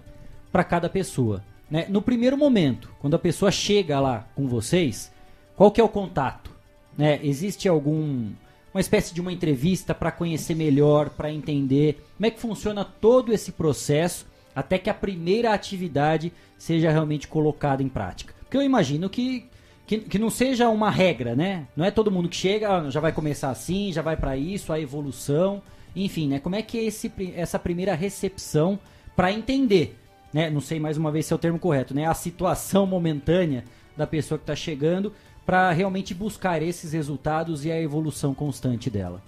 para 0.51 0.63
cada 0.63 0.89
pessoa. 0.89 1.43
Né? 1.71 1.85
No 1.87 2.01
primeiro 2.01 2.37
momento, 2.37 2.93
quando 2.99 3.15
a 3.15 3.19
pessoa 3.19 3.49
chega 3.49 3.97
lá 3.99 4.27
com 4.35 4.45
vocês, 4.45 5.11
qual 5.55 5.71
que 5.71 5.79
é 5.79 5.83
o 5.83 5.89
contato? 5.89 6.51
Né? 6.97 7.19
Existe 7.23 7.69
algum 7.69 8.29
uma 8.73 8.81
espécie 8.81 9.13
de 9.13 9.19
uma 9.19 9.33
entrevista 9.33 9.93
para 9.93 10.11
conhecer 10.11 10.55
melhor, 10.55 11.09
para 11.09 11.31
entender 11.31 12.05
como 12.15 12.25
é 12.25 12.31
que 12.31 12.39
funciona 12.39 12.85
todo 12.85 13.33
esse 13.33 13.51
processo 13.51 14.25
até 14.55 14.77
que 14.77 14.89
a 14.89 14.93
primeira 14.93 15.53
atividade 15.53 16.31
seja 16.57 16.91
realmente 16.91 17.27
colocada 17.27 17.83
em 17.83 17.89
prática. 17.89 18.33
Porque 18.39 18.55
eu 18.55 18.61
imagino 18.61 19.09
que, 19.09 19.45
que, 19.85 19.99
que 19.99 20.19
não 20.19 20.29
seja 20.29 20.69
uma 20.69 20.89
regra, 20.89 21.35
né? 21.35 21.67
Não 21.75 21.85
é 21.85 21.91
todo 21.91 22.11
mundo 22.11 22.29
que 22.29 22.35
chega, 22.35 22.77
ah, 22.77 22.89
já 22.89 22.99
vai 22.99 23.11
começar 23.11 23.49
assim, 23.49 23.91
já 23.91 24.01
vai 24.01 24.15
para 24.15 24.37
isso, 24.37 24.71
a 24.71 24.79
evolução, 24.79 25.61
enfim, 25.95 26.27
né? 26.27 26.39
Como 26.39 26.55
é 26.55 26.61
que 26.61 26.77
é 26.77 26.83
esse, 26.83 27.11
essa 27.35 27.59
primeira 27.59 27.93
recepção 27.93 28.79
para 29.15 29.31
entender, 29.31 29.97
né? 30.33 30.49
Não 30.49 30.61
sei 30.61 30.79
mais 30.79 30.97
uma 30.97 31.11
vez 31.11 31.25
se 31.25 31.33
é 31.33 31.35
o 31.35 31.39
termo 31.39 31.59
correto, 31.59 31.93
né? 31.93 32.05
A 32.05 32.13
situação 32.13 32.85
momentânea 32.85 33.63
da 33.95 34.07
pessoa 34.07 34.37
que 34.37 34.43
está 34.43 34.55
chegando 34.55 35.13
para 35.45 35.71
realmente 35.71 36.13
buscar 36.13 36.61
esses 36.61 36.93
resultados 36.93 37.65
e 37.65 37.71
a 37.71 37.81
evolução 37.81 38.33
constante 38.33 38.89
dela. 38.89 39.21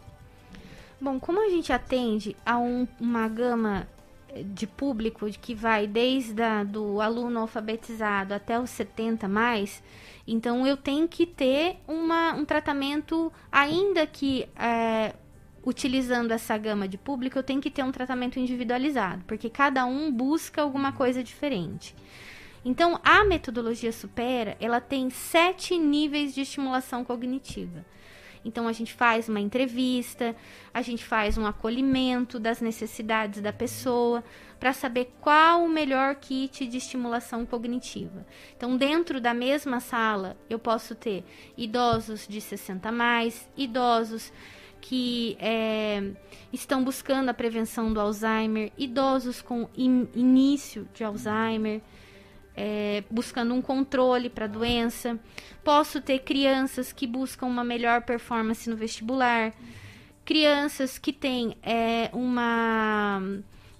Bom, 1.01 1.19
como 1.19 1.45
a 1.45 1.49
gente 1.49 1.73
atende 1.73 2.35
a 2.45 2.57
um, 2.57 2.87
uma 2.99 3.27
gama 3.27 3.87
de 4.45 4.65
público 4.65 5.29
que 5.39 5.53
vai 5.53 5.85
desde 5.85 6.41
a, 6.41 6.63
do 6.63 7.01
aluno 7.01 7.41
alfabetizado 7.41 8.33
até 8.33 8.59
os 8.59 8.69
70 8.69 9.27
mais, 9.27 9.83
então 10.27 10.65
eu 10.65 10.77
tenho 10.77 11.07
que 11.07 11.25
ter 11.25 11.77
uma, 11.87 12.33
um 12.33 12.45
tratamento, 12.45 13.31
ainda 13.51 14.07
que 14.07 14.47
é, 14.55 15.13
utilizando 15.65 16.31
essa 16.31 16.57
gama 16.57 16.87
de 16.87 16.97
público, 16.97 17.37
eu 17.37 17.43
tenho 17.43 17.61
que 17.61 17.71
ter 17.71 17.83
um 17.83 17.91
tratamento 17.91 18.39
individualizado, 18.39 19.23
porque 19.25 19.49
cada 19.49 19.85
um 19.85 20.11
busca 20.11 20.61
alguma 20.61 20.91
coisa 20.91 21.23
diferente. 21.23 21.95
Então, 22.65 22.99
a 23.03 23.23
metodologia 23.25 23.91
Supera, 23.91 24.55
ela 24.59 24.79
tem 24.79 25.09
sete 25.09 25.77
níveis 25.77 26.33
de 26.33 26.41
estimulação 26.41 27.03
cognitiva. 27.03 27.85
Então 28.45 28.67
a 28.67 28.73
gente 28.73 28.93
faz 28.93 29.29
uma 29.29 29.39
entrevista, 29.39 30.35
a 30.73 30.81
gente 30.81 31.03
faz 31.03 31.37
um 31.37 31.45
acolhimento 31.45 32.39
das 32.39 32.59
necessidades 32.59 33.41
da 33.41 33.53
pessoa 33.53 34.23
para 34.59 34.73
saber 34.73 35.13
qual 35.21 35.63
o 35.63 35.69
melhor 35.69 36.15
kit 36.15 36.65
de 36.65 36.77
estimulação 36.77 37.45
cognitiva. 37.45 38.25
Então, 38.55 38.77
dentro 38.77 39.19
da 39.19 39.33
mesma 39.33 39.79
sala, 39.79 40.37
eu 40.49 40.57
posso 40.57 40.95
ter 40.95 41.23
idosos 41.57 42.27
de 42.27 42.39
60 42.39 42.87
a 42.87 42.91
mais, 42.91 43.49
idosos 43.57 44.31
que 44.83 45.37
é, 45.39 46.03
estão 46.51 46.83
buscando 46.83 47.29
a 47.29 47.33
prevenção 47.33 47.93
do 47.93 48.01
Alzheimer, 48.01 48.69
idosos 48.77 49.41
com 49.41 49.69
in, 49.77 50.09
início 50.13 50.85
de 50.93 51.05
Alzheimer, 51.05 51.81
é, 52.53 53.01
buscando 53.09 53.53
um 53.53 53.61
controle 53.61 54.29
para 54.29 54.43
a 54.43 54.47
doença. 54.47 55.17
Posso 55.63 56.01
ter 56.01 56.19
crianças 56.19 56.91
que 56.91 57.07
buscam 57.07 57.45
uma 57.45 57.63
melhor 57.63 58.01
performance 58.01 58.69
no 58.69 58.75
vestibular, 58.75 59.53
crianças 60.25 60.97
que 60.97 61.13
têm 61.13 61.55
é, 61.63 62.09
uma, 62.11 63.21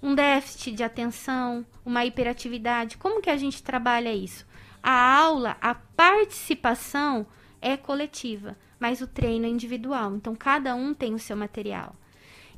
um 0.02 0.14
déficit 0.14 0.72
de 0.72 0.82
atenção, 0.82 1.66
uma 1.84 2.06
hiperatividade. 2.06 2.96
Como 2.96 3.20
que 3.20 3.28
a 3.28 3.36
gente 3.36 3.62
trabalha 3.62 4.14
isso? 4.14 4.46
A 4.82 5.18
aula, 5.18 5.58
a 5.60 5.74
participação 5.74 7.26
é 7.60 7.76
coletiva, 7.76 8.56
mas 8.84 9.00
o 9.00 9.06
treino 9.06 9.46
é 9.46 9.48
individual. 9.48 10.14
Então, 10.14 10.36
cada 10.36 10.74
um 10.74 10.92
tem 10.92 11.14
o 11.14 11.18
seu 11.18 11.34
material. 11.34 11.96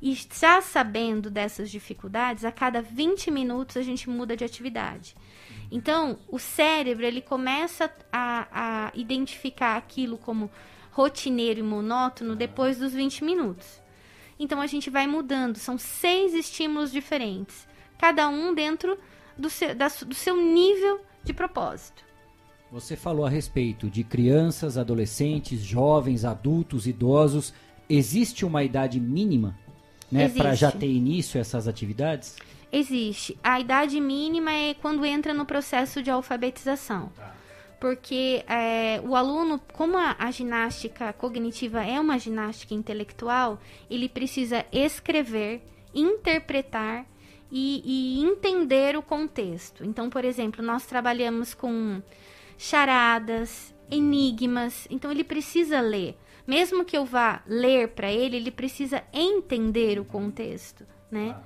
E 0.03 0.13
já 0.13 0.61
sabendo 0.61 1.31
dessas 1.31 1.71
dificuldades, 1.71 2.45
a 2.45 2.51
cada 2.51 2.83
20 2.83 3.31
minutos 3.31 3.77
a 3.77 3.83
gente 3.83 4.11
muda 4.11 4.37
de 4.37 4.43
atividade. 4.43 5.15
Então, 5.71 6.19
o 6.29 6.37
cérebro 6.37 7.07
ele 7.07 7.21
começa 7.21 7.89
a, 8.13 8.49
a 8.51 8.93
identificar 8.93 9.77
aquilo 9.77 10.19
como 10.19 10.51
rotineiro 10.91 11.61
e 11.61 11.63
monótono 11.63 12.35
depois 12.35 12.77
dos 12.77 12.93
20 12.93 13.23
minutos. 13.23 13.81
Então, 14.37 14.61
a 14.61 14.67
gente 14.67 14.91
vai 14.91 15.07
mudando. 15.07 15.59
São 15.59 15.79
seis 15.79 16.35
estímulos 16.35 16.91
diferentes, 16.91 17.69
cada 17.99 18.29
um 18.29 18.53
dentro 18.53 18.99
do 19.39 19.49
seu, 19.49 19.77
da, 19.77 19.87
do 19.87 20.15
seu 20.15 20.37
nível 20.37 21.01
de 21.23 21.33
propósito. 21.33 22.06
Você 22.71 22.97
falou 22.97 23.25
a 23.25 23.31
respeito 23.31 23.89
de 23.89 24.03
crianças, 24.03 24.77
adolescentes, 24.77 25.61
jovens, 25.61 26.25
adultos, 26.25 26.87
idosos. 26.87 27.55
Existe 27.89 28.45
uma 28.45 28.65
idade 28.65 28.99
mínima 28.99 29.57
né, 30.11 30.29
para 30.29 30.55
já 30.55 30.71
ter 30.73 30.89
início 30.89 31.41
essas 31.41 31.69
atividades? 31.69 32.37
Existe. 32.73 33.39
A 33.43 33.61
idade 33.61 34.01
mínima 34.01 34.53
é 34.53 34.75
quando 34.75 35.07
entra 35.07 35.33
no 35.33 35.47
processo 35.47 36.03
de 36.03 36.11
alfabetização. 36.11 37.11
Tá. 37.17 37.35
porque 37.79 38.43
é, 38.49 39.01
o 39.05 39.15
aluno, 39.15 39.61
como 39.75 39.97
a, 39.97 40.17
a, 40.19 40.31
ginástica 40.31 41.13
cognitiva 41.13 41.85
é 41.85 42.01
uma 42.01 42.19
ginástica 42.19 42.75
intelectual, 42.75 43.61
ele 43.89 44.09
precisa 44.09 44.65
escrever, 44.73 45.63
interpretar 45.95 47.07
e, 47.53 47.83
e 47.85 48.25
entender 48.25 48.97
o 48.97 49.03
contexto. 49.03 49.85
Então, 49.85 50.11
por 50.11 50.25
exemplo, 50.25 50.65
nós 50.65 50.87
trabalhamos 50.87 51.55
com 51.55 52.03
charadas, 52.59 53.75
enigmas, 53.91 54.87
então 54.91 55.11
ele 55.11 55.25
precisa 55.25 55.81
ler. 55.81 56.17
Mesmo 56.47 56.85
que 56.85 56.97
eu 56.97 57.05
vá 57.05 57.43
ler 57.47 57.89
para 57.89 58.11
ele, 58.11 58.37
ele 58.37 58.51
precisa 58.51 59.03
entender 59.13 59.99
o 59.99 60.05
contexto, 60.05 60.87
né? 61.11 61.37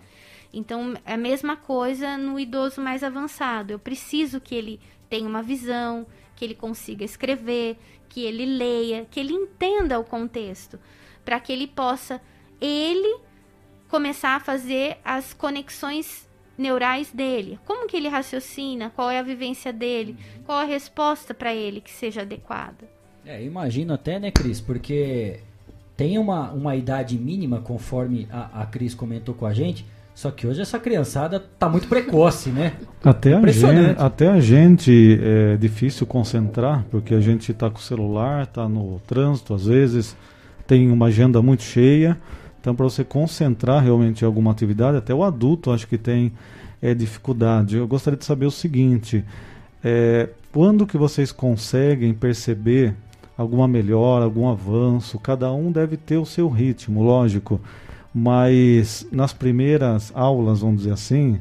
Então, 0.53 0.95
é 1.07 1.15
a 1.15 1.17
mesma 1.17 1.57
coisa 1.57 2.19
no 2.19 2.39
idoso 2.39 2.81
mais 2.81 3.03
avançado. 3.03 3.73
Eu 3.73 3.79
preciso 3.79 4.41
que 4.41 4.55
ele 4.55 4.81
tenha 5.09 5.29
uma 5.29 5.43
visão, 5.43 6.07
que 6.37 6.45
ele 6.45 6.55
consiga 6.55 7.05
escrever, 7.05 7.79
que 8.09 8.25
ele 8.25 8.45
leia, 8.45 9.07
que 9.11 9.21
ele 9.21 9.33
entenda 9.33 9.99
o 9.99 10.05
contexto, 10.05 10.79
para 11.25 11.39
que 11.41 11.53
ele 11.53 11.67
possa 11.67 12.21
ele 12.61 13.21
começar 13.89 14.37
a 14.37 14.41
fazer 14.41 14.99
as 15.05 15.33
conexões 15.33 16.29
neurais 16.61 17.11
dele. 17.11 17.59
Como 17.65 17.89
que 17.89 17.97
ele 17.97 18.09
raciocina? 18.09 18.93
Qual 18.95 19.11
é 19.11 19.19
a 19.19 19.23
vivência 19.23 19.73
dele? 19.73 20.17
Qual 20.45 20.59
a 20.59 20.65
resposta 20.65 21.35
para 21.35 21.55
ele 21.55 21.81
que 21.81 21.91
seja 21.91 22.23
adequada? 22.23 22.89
É, 23.25 23.43
imagino 23.43 23.95
até, 23.95 24.19
né, 24.19 24.31
Cris? 24.31 24.61
Porque 24.61 25.41
tem 25.97 26.19
uma, 26.19 26.51
uma 26.53 26.77
idade 26.77 27.19
mínima, 27.19 27.61
conforme 27.61 28.29
a, 28.31 28.63
a 28.63 28.67
Cris 28.67 28.95
comentou 28.95 29.35
com 29.35 29.47
a 29.47 29.53
gente. 29.53 29.85
Só 30.15 30.31
que 30.31 30.47
hoje 30.47 30.61
essa 30.61 30.79
criançada 30.79 31.41
tá 31.41 31.69
muito 31.69 31.89
precoce, 31.89 32.51
né? 32.51 32.75
Até 33.03 33.33
a 33.33 33.47
gente, 33.47 33.99
até 33.99 34.29
a 34.29 34.41
gente 34.41 35.19
é 35.23 35.57
difícil 35.57 36.07
concentrar, 36.07 36.85
porque 36.91 37.15
a 37.15 37.21
gente 37.21 37.53
está 37.53 37.71
com 37.71 37.79
o 37.79 37.83
celular, 37.83 38.43
está 38.43 38.69
no 38.69 39.01
trânsito, 39.07 39.55
às 39.55 39.65
vezes 39.65 40.17
tem 40.67 40.91
uma 40.91 41.07
agenda 41.07 41.41
muito 41.41 41.63
cheia. 41.63 42.19
Então, 42.61 42.75
para 42.75 42.85
você 42.85 43.03
concentrar 43.03 43.83
realmente 43.83 44.23
em 44.23 44.27
alguma 44.27 44.51
atividade, 44.51 44.99
até 44.99 45.15
o 45.15 45.25
adulto 45.25 45.71
acho 45.71 45.87
que 45.87 45.97
tem 45.97 46.33
é, 46.83 46.95
dificuldade. 46.95 47.77
Eu 47.77 47.89
gostaria 47.89 48.19
de 48.19 48.25
saber 48.25 48.47
o 48.47 48.51
seguinte: 48.51 49.25
é, 49.83 50.29
quando 50.53 50.87
que 50.87 50.99
vocês 50.99 51.33
conseguem 51.33 52.13
perceber 52.13 52.95
alguma 53.37 53.67
melhora, 53.67 54.25
algum 54.25 54.49
avanço? 54.49 55.19
Cada 55.19 55.51
um 55.53 55.73
deve 55.73 55.97
ter 55.97 56.19
o 56.19 56.27
seu 56.27 56.49
ritmo, 56.49 57.03
lógico. 57.03 57.61
Mas 58.13 59.07
nas 59.11 59.33
primeiras 59.33 60.13
aulas, 60.15 60.61
vamos 60.61 60.79
dizer 60.79 60.93
assim, 60.93 61.39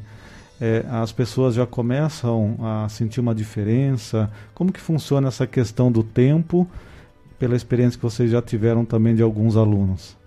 é, 0.60 0.84
as 0.88 1.10
pessoas 1.10 1.54
já 1.54 1.66
começam 1.66 2.56
a 2.62 2.88
sentir 2.88 3.20
uma 3.20 3.34
diferença. 3.34 4.30
Como 4.54 4.72
que 4.72 4.80
funciona 4.80 5.28
essa 5.28 5.46
questão 5.46 5.90
do 5.90 6.02
tempo, 6.02 6.66
pela 7.38 7.56
experiência 7.56 7.98
que 7.98 8.04
vocês 8.04 8.30
já 8.30 8.40
tiveram 8.40 8.84
também 8.84 9.14
de 9.14 9.22
alguns 9.22 9.56
alunos? 9.56 10.19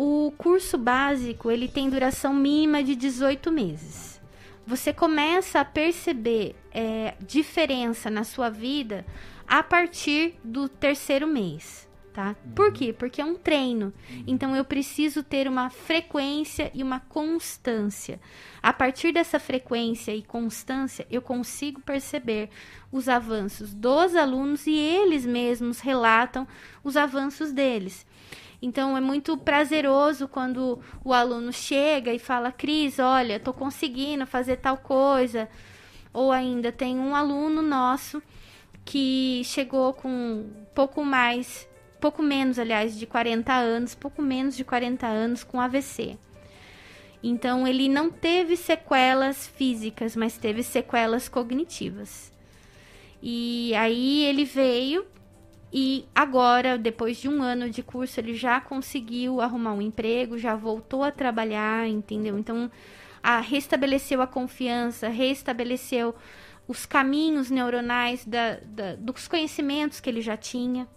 O 0.00 0.32
curso 0.38 0.78
básico 0.78 1.50
ele 1.50 1.66
tem 1.66 1.90
duração 1.90 2.32
mínima 2.32 2.84
de 2.84 2.94
18 2.94 3.50
meses. 3.50 4.20
Você 4.64 4.92
começa 4.92 5.58
a 5.58 5.64
perceber 5.64 6.54
é, 6.70 7.16
diferença 7.20 8.08
na 8.08 8.22
sua 8.22 8.48
vida 8.48 9.04
a 9.44 9.60
partir 9.60 10.38
do 10.44 10.68
terceiro 10.68 11.26
mês, 11.26 11.88
tá? 12.14 12.36
Por 12.54 12.66
uhum. 12.66 12.72
quê? 12.72 12.92
Porque 12.92 13.20
é 13.20 13.24
um 13.24 13.34
treino. 13.34 13.92
Então 14.24 14.54
eu 14.54 14.64
preciso 14.64 15.24
ter 15.24 15.48
uma 15.48 15.68
frequência 15.68 16.70
e 16.72 16.80
uma 16.80 17.00
constância. 17.00 18.20
A 18.62 18.72
partir 18.72 19.10
dessa 19.10 19.40
frequência 19.40 20.14
e 20.14 20.22
constância, 20.22 21.08
eu 21.10 21.20
consigo 21.20 21.80
perceber 21.80 22.50
os 22.92 23.08
avanços 23.08 23.74
dos 23.74 24.14
alunos 24.14 24.64
e 24.64 24.76
eles 24.76 25.26
mesmos 25.26 25.80
relatam 25.80 26.46
os 26.84 26.96
avanços 26.96 27.50
deles. 27.52 28.06
Então 28.60 28.96
é 28.96 29.00
muito 29.00 29.36
prazeroso 29.36 30.26
quando 30.26 30.80
o 31.04 31.12
aluno 31.12 31.52
chega 31.52 32.12
e 32.12 32.18
fala: 32.18 32.50
Cris, 32.50 32.98
olha, 32.98 33.36
estou 33.36 33.54
conseguindo 33.54 34.26
fazer 34.26 34.56
tal 34.56 34.76
coisa. 34.76 35.48
Ou 36.12 36.32
ainda 36.32 36.72
tem 36.72 36.98
um 36.98 37.14
aluno 37.14 37.62
nosso 37.62 38.22
que 38.84 39.42
chegou 39.44 39.92
com 39.92 40.46
pouco 40.74 41.04
mais, 41.04 41.68
pouco 42.00 42.22
menos, 42.22 42.58
aliás, 42.58 42.98
de 42.98 43.06
40 43.06 43.52
anos, 43.52 43.94
pouco 43.94 44.22
menos 44.22 44.56
de 44.56 44.64
40 44.64 45.06
anos 45.06 45.44
com 45.44 45.60
AVC. 45.60 46.16
Então 47.22 47.66
ele 47.66 47.88
não 47.88 48.10
teve 48.10 48.56
sequelas 48.56 49.46
físicas, 49.46 50.16
mas 50.16 50.38
teve 50.38 50.62
sequelas 50.62 51.28
cognitivas. 51.28 52.32
E 53.22 53.74
aí 53.74 54.24
ele 54.24 54.44
veio 54.44 55.04
e 55.72 56.06
agora, 56.14 56.78
depois 56.78 57.18
de 57.18 57.28
um 57.28 57.42
ano 57.42 57.68
de 57.68 57.82
curso, 57.82 58.18
ele 58.18 58.34
já 58.34 58.60
conseguiu 58.60 59.40
arrumar 59.40 59.74
um 59.74 59.82
emprego, 59.82 60.38
já 60.38 60.54
voltou 60.54 61.02
a 61.02 61.10
trabalhar, 61.10 61.86
entendeu? 61.86 62.38
Então, 62.38 62.70
a, 63.22 63.40
restabeleceu 63.40 64.22
a 64.22 64.26
confiança, 64.26 65.08
restabeleceu 65.08 66.14
os 66.66 66.86
caminhos 66.86 67.50
neuronais 67.50 68.24
da, 68.24 68.58
da, 68.64 68.94
dos 68.96 69.28
conhecimentos 69.28 70.00
que 70.00 70.08
ele 70.08 70.22
já 70.22 70.36
tinha. 70.36 70.88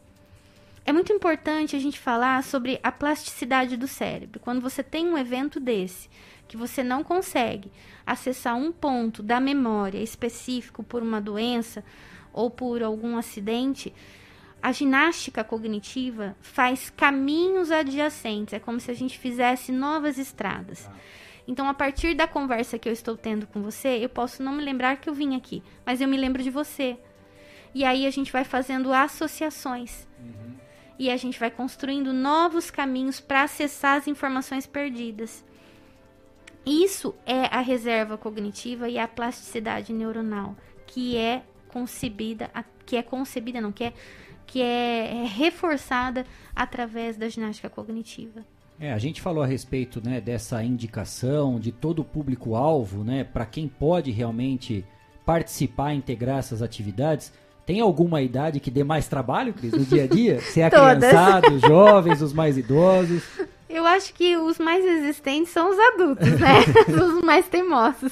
É 0.85 0.93
muito 0.93 1.11
importante 1.13 1.75
a 1.75 1.79
gente 1.79 1.99
falar 1.99 2.41
sobre 2.43 2.79
a 2.81 2.91
plasticidade 2.91 3.77
do 3.77 3.87
cérebro. 3.87 4.39
Quando 4.39 4.61
você 4.61 4.81
tem 4.81 5.07
um 5.07 5.17
evento 5.17 5.59
desse, 5.59 6.09
que 6.47 6.57
você 6.57 6.83
não 6.83 7.03
consegue 7.03 7.71
acessar 8.05 8.55
um 8.55 8.71
ponto 8.71 9.21
da 9.21 9.39
memória 9.39 9.99
específico 9.99 10.81
por 10.83 11.01
uma 11.03 11.21
doença 11.21 11.83
ou 12.33 12.49
por 12.49 12.81
algum 12.81 13.17
acidente, 13.17 13.93
a 14.61 14.71
ginástica 14.71 15.43
cognitiva 15.43 16.35
faz 16.41 16.89
caminhos 16.89 17.71
adjacentes, 17.71 18.53
é 18.53 18.59
como 18.59 18.79
se 18.79 18.91
a 18.91 18.93
gente 18.93 19.17
fizesse 19.17 19.71
novas 19.71 20.17
estradas. 20.17 20.89
Então, 21.47 21.67
a 21.67 21.73
partir 21.73 22.13
da 22.13 22.27
conversa 22.27 22.77
que 22.77 22.87
eu 22.87 22.93
estou 22.93 23.17
tendo 23.17 23.47
com 23.47 23.61
você, 23.61 23.97
eu 23.99 24.09
posso 24.09 24.43
não 24.43 24.53
me 24.53 24.63
lembrar 24.63 24.97
que 24.97 25.09
eu 25.09 25.13
vim 25.13 25.35
aqui, 25.35 25.63
mas 25.85 25.99
eu 25.99 26.07
me 26.07 26.17
lembro 26.17 26.43
de 26.43 26.49
você. 26.49 26.97
E 27.73 27.83
aí 27.83 28.05
a 28.05 28.11
gente 28.11 28.31
vai 28.31 28.43
fazendo 28.43 28.93
associações. 28.93 30.07
Uhum. 30.19 30.55
E 30.99 31.09
a 31.09 31.17
gente 31.17 31.39
vai 31.39 31.49
construindo 31.49 32.13
novos 32.13 32.69
caminhos 32.69 33.19
para 33.19 33.43
acessar 33.43 33.97
as 33.97 34.07
informações 34.07 34.67
perdidas. 34.67 35.43
Isso 36.63 37.15
é 37.25 37.45
a 37.45 37.59
reserva 37.59 38.17
cognitiva 38.17 38.87
e 38.87 38.99
a 38.99 39.07
plasticidade 39.07 39.91
neuronal, 39.91 40.55
que 40.85 41.17
é 41.17 41.43
concebida, 41.69 42.51
que 42.85 42.95
é 42.95 43.01
concebida, 43.01 43.59
não, 43.59 43.71
que 43.71 43.85
é 43.85 43.93
que 44.51 44.61
é, 44.61 45.23
é 45.23 45.25
reforçada 45.25 46.25
através 46.53 47.15
da 47.15 47.29
ginástica 47.29 47.69
cognitiva. 47.69 48.41
É, 48.77 48.91
a 48.91 48.97
gente 48.97 49.21
falou 49.21 49.41
a 49.41 49.47
respeito 49.47 50.01
né, 50.03 50.19
dessa 50.19 50.61
indicação 50.61 51.57
de 51.57 51.71
todo 51.71 51.99
o 51.99 52.03
público-alvo, 52.03 53.01
né, 53.01 53.23
para 53.23 53.45
quem 53.45 53.69
pode 53.69 54.11
realmente 54.11 54.83
participar, 55.25 55.93
integrar 55.93 56.39
essas 56.39 56.61
atividades. 56.61 57.31
Tem 57.65 57.79
alguma 57.79 58.21
idade 58.21 58.59
que 58.59 58.69
dê 58.69 58.83
mais 58.83 59.07
trabalho, 59.07 59.53
Cris, 59.53 59.71
no 59.71 59.85
dia 59.85 60.03
a 60.03 60.07
dia? 60.07 60.41
Se 60.41 60.59
é 60.59 60.65
a 60.65 60.69
criançada, 60.69 61.49
os 61.49 61.61
jovens, 61.61 62.21
os 62.21 62.33
mais 62.33 62.57
idosos? 62.57 63.23
Eu 63.69 63.85
acho 63.85 64.13
que 64.13 64.35
os 64.35 64.59
mais 64.59 64.83
resistentes 64.83 65.53
são 65.53 65.69
os 65.69 65.79
adultos, 65.79 66.27
né? 66.27 66.59
os 66.91 67.23
mais 67.23 67.47
teimosos. 67.47 68.11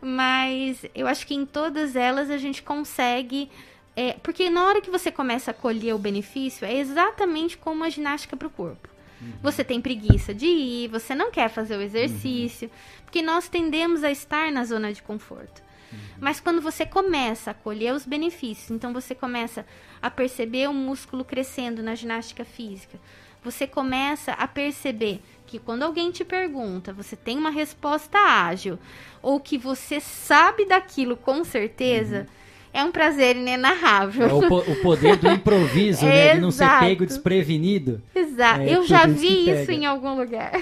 Mas 0.00 0.84
eu 0.94 1.08
acho 1.08 1.26
que 1.26 1.34
em 1.34 1.44
todas 1.44 1.96
elas 1.96 2.30
a 2.30 2.38
gente 2.38 2.62
consegue 2.62 3.50
é, 3.98 4.12
porque 4.22 4.48
na 4.48 4.64
hora 4.64 4.80
que 4.80 4.92
você 4.92 5.10
começa 5.10 5.50
a 5.50 5.54
colher 5.54 5.92
o 5.92 5.98
benefício, 5.98 6.64
é 6.64 6.72
exatamente 6.72 7.58
como 7.58 7.82
a 7.82 7.90
ginástica 7.90 8.36
para 8.36 8.46
o 8.46 8.50
corpo. 8.50 8.88
Uhum. 9.20 9.32
Você 9.42 9.64
tem 9.64 9.80
preguiça 9.80 10.32
de 10.32 10.46
ir, 10.46 10.86
você 10.86 11.16
não 11.16 11.32
quer 11.32 11.50
fazer 11.50 11.76
o 11.76 11.82
exercício, 11.82 12.68
uhum. 12.68 13.02
porque 13.02 13.20
nós 13.20 13.48
tendemos 13.48 14.04
a 14.04 14.10
estar 14.12 14.52
na 14.52 14.64
zona 14.64 14.92
de 14.92 15.02
conforto. 15.02 15.60
Uhum. 15.90 15.98
Mas 16.20 16.38
quando 16.38 16.62
você 16.62 16.86
começa 16.86 17.50
a 17.50 17.54
colher 17.54 17.92
os 17.92 18.06
benefícios, 18.06 18.70
então 18.70 18.92
você 18.92 19.16
começa 19.16 19.66
a 20.00 20.08
perceber 20.08 20.68
o 20.68 20.72
músculo 20.72 21.24
crescendo 21.24 21.82
na 21.82 21.96
ginástica 21.96 22.44
física, 22.44 23.00
você 23.42 23.66
começa 23.66 24.30
a 24.30 24.46
perceber 24.46 25.20
que 25.44 25.58
quando 25.58 25.82
alguém 25.82 26.12
te 26.12 26.24
pergunta, 26.24 26.92
você 26.92 27.16
tem 27.16 27.36
uma 27.36 27.50
resposta 27.50 28.16
ágil, 28.16 28.78
ou 29.20 29.40
que 29.40 29.58
você 29.58 29.98
sabe 29.98 30.66
daquilo 30.66 31.16
com 31.16 31.42
certeza, 31.42 32.28
uhum 32.30 32.38
é 32.72 32.84
um 32.84 32.92
prazer 32.92 33.36
inenarrável. 33.36 34.28
É 34.28 34.32
o, 34.32 34.48
po 34.48 34.58
o, 34.58 34.76
poder 34.82 35.16
do 35.16 35.28
improviso, 35.30 36.04
né? 36.04 36.34
De 36.34 36.40
não 36.40 36.50
ser 36.50 36.68
pego 36.80 37.06
desprevenido. 37.06 38.02
Exato. 38.14 38.62
É, 38.62 38.74
Eu 38.74 38.86
já 38.86 39.06
vi 39.06 39.50
isso 39.50 39.70
em 39.70 39.86
algum 39.86 40.16
lugar. 40.16 40.52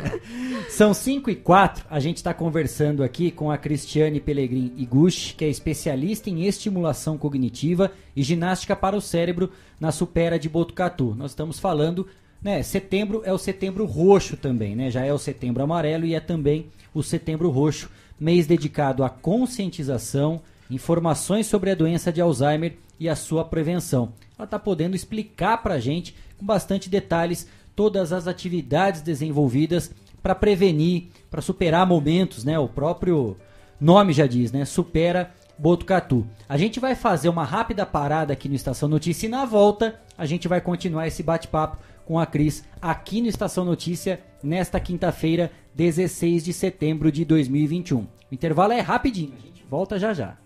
São 0.68 0.92
5 0.92 1.30
e 1.30 1.36
4. 1.36 1.84
A 1.90 2.00
gente 2.00 2.16
está 2.16 2.34
conversando 2.34 3.02
aqui 3.02 3.30
com 3.30 3.50
a 3.50 3.58
Cristiane 3.58 4.20
Pellegrin 4.20 4.72
Iguchi, 4.76 5.34
que 5.34 5.44
é 5.44 5.48
especialista 5.48 6.28
em 6.28 6.44
estimulação 6.46 7.16
cognitiva 7.16 7.92
e 8.14 8.22
ginástica 8.22 8.74
para 8.74 8.96
o 8.96 9.00
cérebro 9.00 9.50
na 9.80 9.92
Supera 9.92 10.38
de 10.38 10.48
Botucatu. 10.48 11.14
Nós 11.16 11.30
estamos 11.30 11.58
falando, 11.58 12.06
né? 12.42 12.62
Setembro 12.62 13.22
é 13.24 13.32
o 13.32 13.38
setembro 13.38 13.84
roxo 13.84 14.36
também, 14.36 14.74
né? 14.74 14.90
Já 14.90 15.04
é 15.04 15.12
o 15.12 15.18
setembro 15.18 15.62
amarelo 15.62 16.04
e 16.04 16.14
é 16.14 16.20
também 16.20 16.66
o 16.92 17.02
setembro 17.02 17.50
roxo, 17.50 17.90
mês 18.18 18.46
dedicado 18.46 19.04
à 19.04 19.10
conscientização 19.10 20.40
informações 20.70 21.46
sobre 21.46 21.70
a 21.70 21.74
doença 21.74 22.12
de 22.12 22.20
Alzheimer 22.20 22.76
e 22.98 23.08
a 23.08 23.16
sua 23.16 23.44
prevenção. 23.44 24.12
Ela 24.38 24.44
está 24.44 24.58
podendo 24.58 24.96
explicar 24.96 25.58
para 25.58 25.74
a 25.74 25.80
gente, 25.80 26.14
com 26.38 26.44
bastante 26.44 26.88
detalhes, 26.88 27.48
todas 27.74 28.12
as 28.12 28.26
atividades 28.26 29.02
desenvolvidas 29.02 29.92
para 30.22 30.34
prevenir, 30.34 31.08
para 31.30 31.42
superar 31.42 31.86
momentos, 31.86 32.44
né? 32.44 32.58
O 32.58 32.68
próprio 32.68 33.36
nome 33.80 34.12
já 34.12 34.26
diz, 34.26 34.50
né? 34.50 34.64
Supera 34.64 35.32
Botucatu. 35.58 36.26
A 36.48 36.56
gente 36.56 36.80
vai 36.80 36.94
fazer 36.94 37.28
uma 37.28 37.44
rápida 37.44 37.86
parada 37.86 38.32
aqui 38.32 38.48
no 38.48 38.54
Estação 38.54 38.88
Notícia 38.88 39.26
e 39.26 39.30
na 39.30 39.44
volta 39.44 40.00
a 40.16 40.26
gente 40.26 40.48
vai 40.48 40.60
continuar 40.60 41.06
esse 41.06 41.22
bate-papo 41.22 41.78
com 42.04 42.18
a 42.18 42.26
Cris 42.26 42.64
aqui 42.80 43.20
no 43.20 43.28
Estação 43.28 43.64
Notícia 43.64 44.20
nesta 44.42 44.78
quinta-feira, 44.78 45.50
16 45.74 46.44
de 46.44 46.52
setembro 46.52 47.10
de 47.10 47.24
2021. 47.24 47.98
O 47.98 48.06
intervalo 48.32 48.72
é 48.72 48.80
rapidinho, 48.80 49.34
a 49.36 49.40
gente 49.40 49.64
volta 49.68 49.98
já 49.98 50.12
já. 50.14 50.45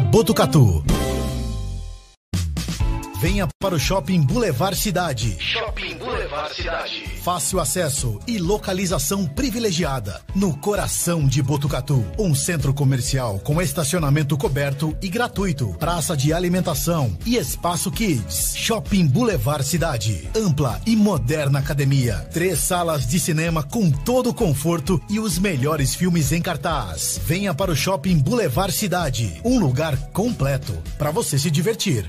Botucatu. 0.00 0.82
Venha 3.20 3.48
para 3.58 3.74
o 3.74 3.80
Shopping 3.80 4.20
Boulevard 4.20 4.78
Cidade. 4.78 5.36
Shopping 5.40 5.98
Boulevard 5.98 6.54
Cidade. 6.54 7.04
Fácil 7.20 7.58
acesso 7.58 8.20
e 8.28 8.38
localização 8.38 9.26
privilegiada. 9.26 10.22
No 10.36 10.56
coração 10.56 11.26
de 11.26 11.42
Botucatu. 11.42 12.06
Um 12.16 12.32
centro 12.32 12.72
comercial 12.72 13.40
com 13.40 13.60
estacionamento 13.60 14.38
coberto 14.38 14.96
e 15.02 15.08
gratuito. 15.08 15.74
Praça 15.80 16.16
de 16.16 16.32
alimentação 16.32 17.18
e 17.26 17.36
espaço 17.36 17.90
kids. 17.90 18.56
Shopping 18.56 19.08
Boulevard 19.08 19.66
Cidade. 19.66 20.28
Ampla 20.36 20.80
e 20.86 20.94
moderna 20.94 21.58
academia. 21.58 22.18
Três 22.32 22.60
salas 22.60 23.04
de 23.04 23.18
cinema 23.18 23.64
com 23.64 23.90
todo 23.90 24.30
o 24.30 24.34
conforto 24.34 25.02
e 25.10 25.18
os 25.18 25.40
melhores 25.40 25.92
filmes 25.92 26.30
em 26.30 26.40
cartaz. 26.40 27.20
Venha 27.26 27.52
para 27.52 27.72
o 27.72 27.76
Shopping 27.76 28.18
Boulevard 28.18 28.72
Cidade. 28.72 29.40
Um 29.44 29.58
lugar 29.58 29.96
completo 30.12 30.72
para 30.96 31.10
você 31.10 31.36
se 31.36 31.50
divertir. 31.50 32.08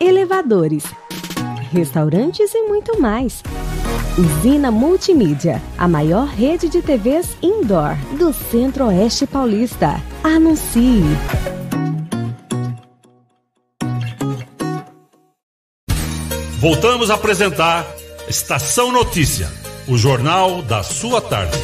elevadores, 0.00 0.84
restaurantes 1.72 2.54
e 2.54 2.62
muito 2.62 3.00
mais. 3.00 3.42
Usina 4.18 4.70
Multimídia, 4.70 5.62
a 5.76 5.86
maior 5.86 6.26
rede 6.26 6.68
de 6.68 6.82
TVs 6.82 7.36
indoor 7.40 7.94
do 8.18 8.32
Centro-Oeste 8.32 9.26
Paulista. 9.26 10.02
Anuncie! 10.24 11.02
Voltamos 16.58 17.10
a 17.10 17.14
apresentar 17.14 17.86
Estação 18.28 18.90
Notícia, 18.90 19.48
o 19.86 19.96
jornal 19.96 20.60
da 20.62 20.82
sua 20.82 21.20
tarde. 21.20 21.56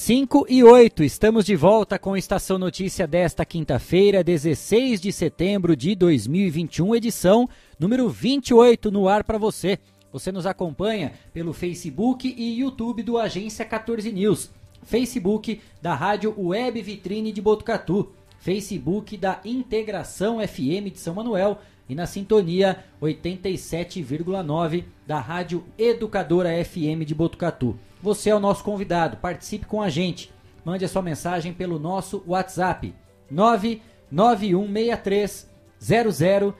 5 0.00 0.46
e 0.48 0.62
8, 0.62 1.02
estamos 1.02 1.44
de 1.44 1.56
volta 1.56 1.98
com 1.98 2.16
Estação 2.16 2.56
Notícia 2.56 3.04
desta 3.04 3.44
quinta-feira, 3.44 4.22
16 4.22 5.00
de 5.00 5.12
setembro 5.12 5.74
de 5.74 5.96
2021, 5.96 6.94
edição 6.94 7.48
número 7.80 8.08
28 8.08 8.92
no 8.92 9.08
ar 9.08 9.24
para 9.24 9.38
você. 9.38 9.76
Você 10.12 10.30
nos 10.30 10.46
acompanha 10.46 11.14
pelo 11.34 11.52
Facebook 11.52 12.32
e 12.38 12.60
YouTube 12.60 13.02
do 13.02 13.18
Agência 13.18 13.64
14 13.64 14.12
News, 14.12 14.50
Facebook 14.84 15.60
da 15.82 15.96
Rádio 15.96 16.32
Web 16.38 16.80
Vitrine 16.80 17.32
de 17.32 17.42
Botucatu, 17.42 18.12
Facebook 18.38 19.16
da 19.16 19.40
Integração 19.44 20.38
FM 20.38 20.92
de 20.92 21.00
São 21.00 21.16
Manuel 21.16 21.58
e 21.88 21.94
na 21.96 22.06
sintonia 22.06 22.84
87,9 23.02 24.84
da 25.04 25.18
Rádio 25.18 25.64
Educadora 25.76 26.50
FM 26.64 27.04
de 27.04 27.16
Botucatu. 27.16 27.76
Você 28.02 28.30
é 28.30 28.34
o 28.34 28.40
nosso 28.40 28.62
convidado, 28.62 29.16
participe 29.16 29.66
com 29.66 29.82
a 29.82 29.90
gente. 29.90 30.32
mande 30.64 30.84
a 30.84 30.88
sua 30.88 31.02
mensagem 31.02 31.52
pelo 31.52 31.78
nosso 31.78 32.22
WhatsApp 32.26 32.94
99163 33.30 35.48
0000 35.80 36.54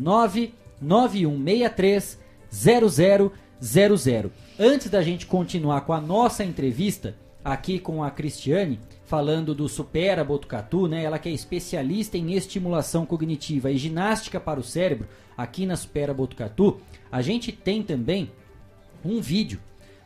99163 0.00 2.18
0000. 2.50 3.32
Antes 4.58 4.90
da 4.90 5.02
gente 5.02 5.26
continuar 5.26 5.82
com 5.82 5.92
a 5.92 6.00
nossa 6.00 6.42
entrevista 6.42 7.14
aqui 7.44 7.78
com 7.78 8.02
a 8.02 8.10
Cristiane, 8.10 8.80
falando 9.04 9.54
do 9.54 9.68
Supera 9.68 10.24
Botucatu, 10.24 10.88
né? 10.88 11.04
Ela 11.04 11.18
que 11.18 11.28
é 11.28 11.32
especialista 11.32 12.18
em 12.18 12.32
estimulação 12.32 13.06
cognitiva 13.06 13.70
e 13.70 13.76
ginástica 13.76 14.40
para 14.40 14.60
o 14.60 14.64
cérebro, 14.64 15.06
aqui 15.36 15.66
na 15.66 15.76
Supera 15.76 16.14
Botucatu, 16.14 16.80
a 17.10 17.22
gente 17.22 17.50
tem 17.52 17.82
também 17.82 18.30
um 19.04 19.20
vídeo 19.20 19.60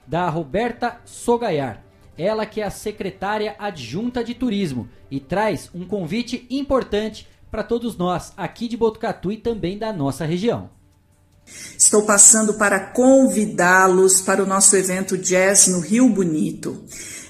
da 0.07 0.29
Roberta 0.29 1.01
Sogaiar, 1.05 1.85
ela 2.17 2.47
que 2.47 2.61
é 2.61 2.65
a 2.65 2.71
secretária 2.71 3.57
adjunta 3.59 4.23
de 4.23 4.35
turismo 4.35 4.89
e 5.11 5.21
traz 5.21 5.71
um 5.75 5.87
convite 5.87 6.47
importante 6.51 7.29
para 7.51 7.63
todos 7.63 7.97
nós 7.97 8.33
aqui 8.37 8.69
de 8.69 8.77
Botucatu 8.77 9.31
e 9.31 9.37
também 9.37 9.79
da 9.79 9.93
nossa 9.93 10.25
região. 10.25 10.71
Estou 11.79 12.05
passando 12.05 12.55
para 12.55 12.81
convidá-los 12.81 14.21
para 14.21 14.43
o 14.43 14.47
nosso 14.47 14.77
evento 14.77 15.19
Jazz 15.19 15.69
no 15.69 15.81
Rio 15.81 16.09
Bonito. 16.09 16.85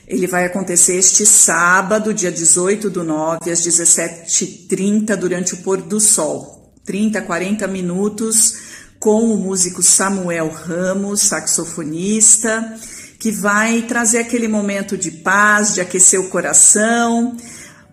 Ele 0.07 0.27
vai 0.27 0.45
acontecer 0.45 0.97
este 0.97 1.25
sábado, 1.25 2.12
dia 2.12 2.31
18 2.31 2.91
do 2.91 3.03
9, 3.03 3.51
às 3.51 3.66
17h30, 3.66 5.16
durante 5.16 5.55
o 5.55 5.62
pôr 5.62 5.81
do 5.81 5.99
sol. 5.99 6.72
30, 6.85 7.22
40 7.22 7.66
minutos 7.66 8.74
com 9.05 9.23
o 9.23 9.37
músico 9.37 9.83
Samuel 9.83 10.49
Ramos, 10.49 11.21
saxofonista, 11.21 12.75
que 13.19 13.31
vai 13.31 13.83
trazer 13.83 14.17
aquele 14.17 14.49
momento 14.49 14.97
de 14.97 15.11
paz, 15.11 15.75
de 15.75 15.83
aquecer 15.83 16.19
o 16.19 16.31
coração, 16.31 17.37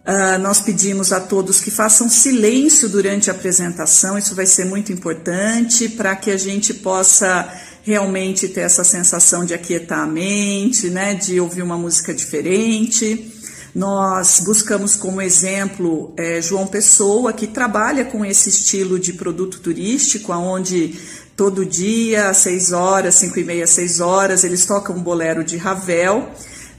Uh, 0.04 0.42
nós 0.42 0.60
pedimos 0.60 1.12
a 1.12 1.20
todos 1.20 1.62
que 1.62 1.70
façam 1.70 2.10
silêncio 2.10 2.90
durante 2.90 3.30
a 3.30 3.34
apresentação, 3.34 4.18
isso 4.18 4.34
vai 4.34 4.48
ser 4.48 4.66
muito 4.66 4.92
importante 4.92 5.88
para 5.88 6.16
que 6.16 6.32
a 6.32 6.38
gente 6.38 6.74
possa 6.74 7.48
realmente 7.84 8.48
ter 8.48 8.62
essa 8.62 8.84
sensação 8.84 9.46
de 9.46 9.54
aquietar 9.54 10.00
a 10.00 10.08
mente, 10.08 10.90
né, 10.90 11.14
de 11.14 11.40
ouvir 11.40 11.62
uma 11.62 11.78
música 11.78 12.16
diferente. 12.16 13.32
Nós 13.74 14.42
buscamos 14.42 14.96
como 14.96 15.22
exemplo 15.22 16.14
é, 16.18 16.42
João 16.42 16.68
Pessoa, 16.68 17.32
que 17.32 17.48
trabalha 17.48 18.06
com 18.06 18.26
esse 18.26 18.50
estilo 18.50 19.00
de 19.00 19.14
produto 19.14 19.60
turístico, 19.60 20.34
onde 20.34 21.00
todo 21.36 21.66
dia, 21.66 22.30
às 22.30 22.38
6 22.38 22.72
horas, 22.72 23.16
5 23.16 23.40
e 23.40 23.44
meia, 23.44 23.68
6 23.68 24.00
horas, 24.00 24.44
eles 24.44 24.66
tocam 24.66 24.96
um 24.96 25.02
bolero 25.02 25.44
de 25.44 25.58
Ravel 25.58 26.30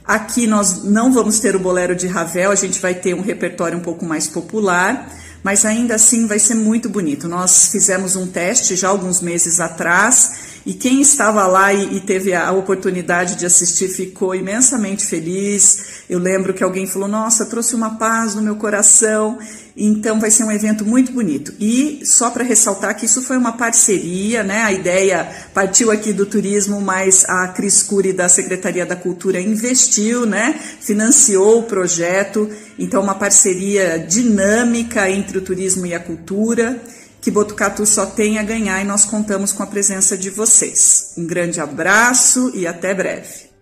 Aqui 0.05 0.49
nós 0.49 0.83
não 0.83 1.13
vamos 1.13 1.39
ter 1.39 1.55
o 1.55 1.61
bolero 1.61 1.95
de 1.95 2.09
Ravel, 2.09 2.51
a 2.51 2.57
gente 2.57 2.81
vai 2.81 2.95
ter 2.95 3.15
um 3.15 3.21
repertório 3.21 3.79
um 3.79 3.83
pouco 3.83 4.05
mais 4.05 4.27
popular, 4.27 5.09
mas 5.45 5.65
ainda 5.65 5.95
assim 5.95 6.27
vai 6.27 6.41
ser 6.41 6.55
muito 6.55 6.89
bonito. 6.89 7.29
Nós 7.29 7.69
fizemos 7.69 8.17
um 8.17 8.27
teste 8.27 8.75
já 8.75 8.89
alguns 8.89 9.21
meses 9.21 9.61
atrás 9.61 10.52
e 10.65 10.75
quem 10.75 11.01
estava 11.01 11.47
lá 11.47 11.73
e, 11.73 11.97
e, 11.97 12.01
teve 12.01 12.33
a 12.33 12.53
oportunidade 12.53 13.35
de 13.35 13.45
assistir 13.45 13.89
ficou 13.89 14.35
imensamente 14.35 15.05
feliz. 15.05 16.05
Eu 16.09 16.21
lembro 16.21 16.55
que 16.55 16.63
alguém 16.63 16.87
falou: 16.87 17.09
Nossa, 17.09 17.47
trouxe 17.47 17.75
uma 17.75 17.97
paz 17.97 18.35
no 18.35 18.43
meu 18.43 18.55
coração. 18.57 19.39
Então 19.77 20.21
vai 20.21 20.31
ser 20.31 20.45
um 20.45 20.53
evento 20.53 20.85
muito 20.85 21.13
bonito. 21.13 21.53
E 21.59 22.03
só 22.05 22.31
para 22.31 22.45
ressaltar 22.45 22.95
que 22.95 23.07
isso 23.07 23.23
foi 23.23 23.39
uma 23.39 23.53
parceria, 23.53 24.45
né? 24.45 24.63
A 24.63 24.73
ideia 24.73 25.29
partiu 25.55 25.91
aqui 25.91 26.13
do 26.13 26.27
turismo, 26.27 26.81
mas 26.81 27.25
a 27.27 27.49
Cris 27.49 27.83
Cury 27.83 28.13
da 28.13 28.29
Secretaria 28.29 28.85
da 28.85 28.95
Cultura 28.95 29.41
investiu, 29.41 30.27
né? 30.27 30.61
Financiou 30.81 31.61
o 31.61 31.63
projeto. 31.65 32.49
Então 32.79 33.03
uma 33.03 33.15
parceria 33.15 33.99
dinâmica 33.99 35.11
entre 35.11 35.39
o 35.39 35.43
turismo 35.43 35.87
e 35.87 35.95
a 35.95 36.01
cultura 36.01 36.81
que 37.23 37.31
Botucatu 37.31 37.87
só 37.87 38.05
tem 38.05 38.39
a 38.39 38.43
ganhar 38.43 38.83
e 38.83 38.85
nós 38.85 39.05
contamos 39.05 39.53
com 39.53 39.63
a 39.63 39.67
presença 39.67 40.19
de 40.19 40.29
vocês. 40.29 41.15
Um 41.17 41.25
grande 41.25 41.61
abraço 41.61 42.51
e 42.53 42.67
até 42.67 42.93
breve. 42.93 43.53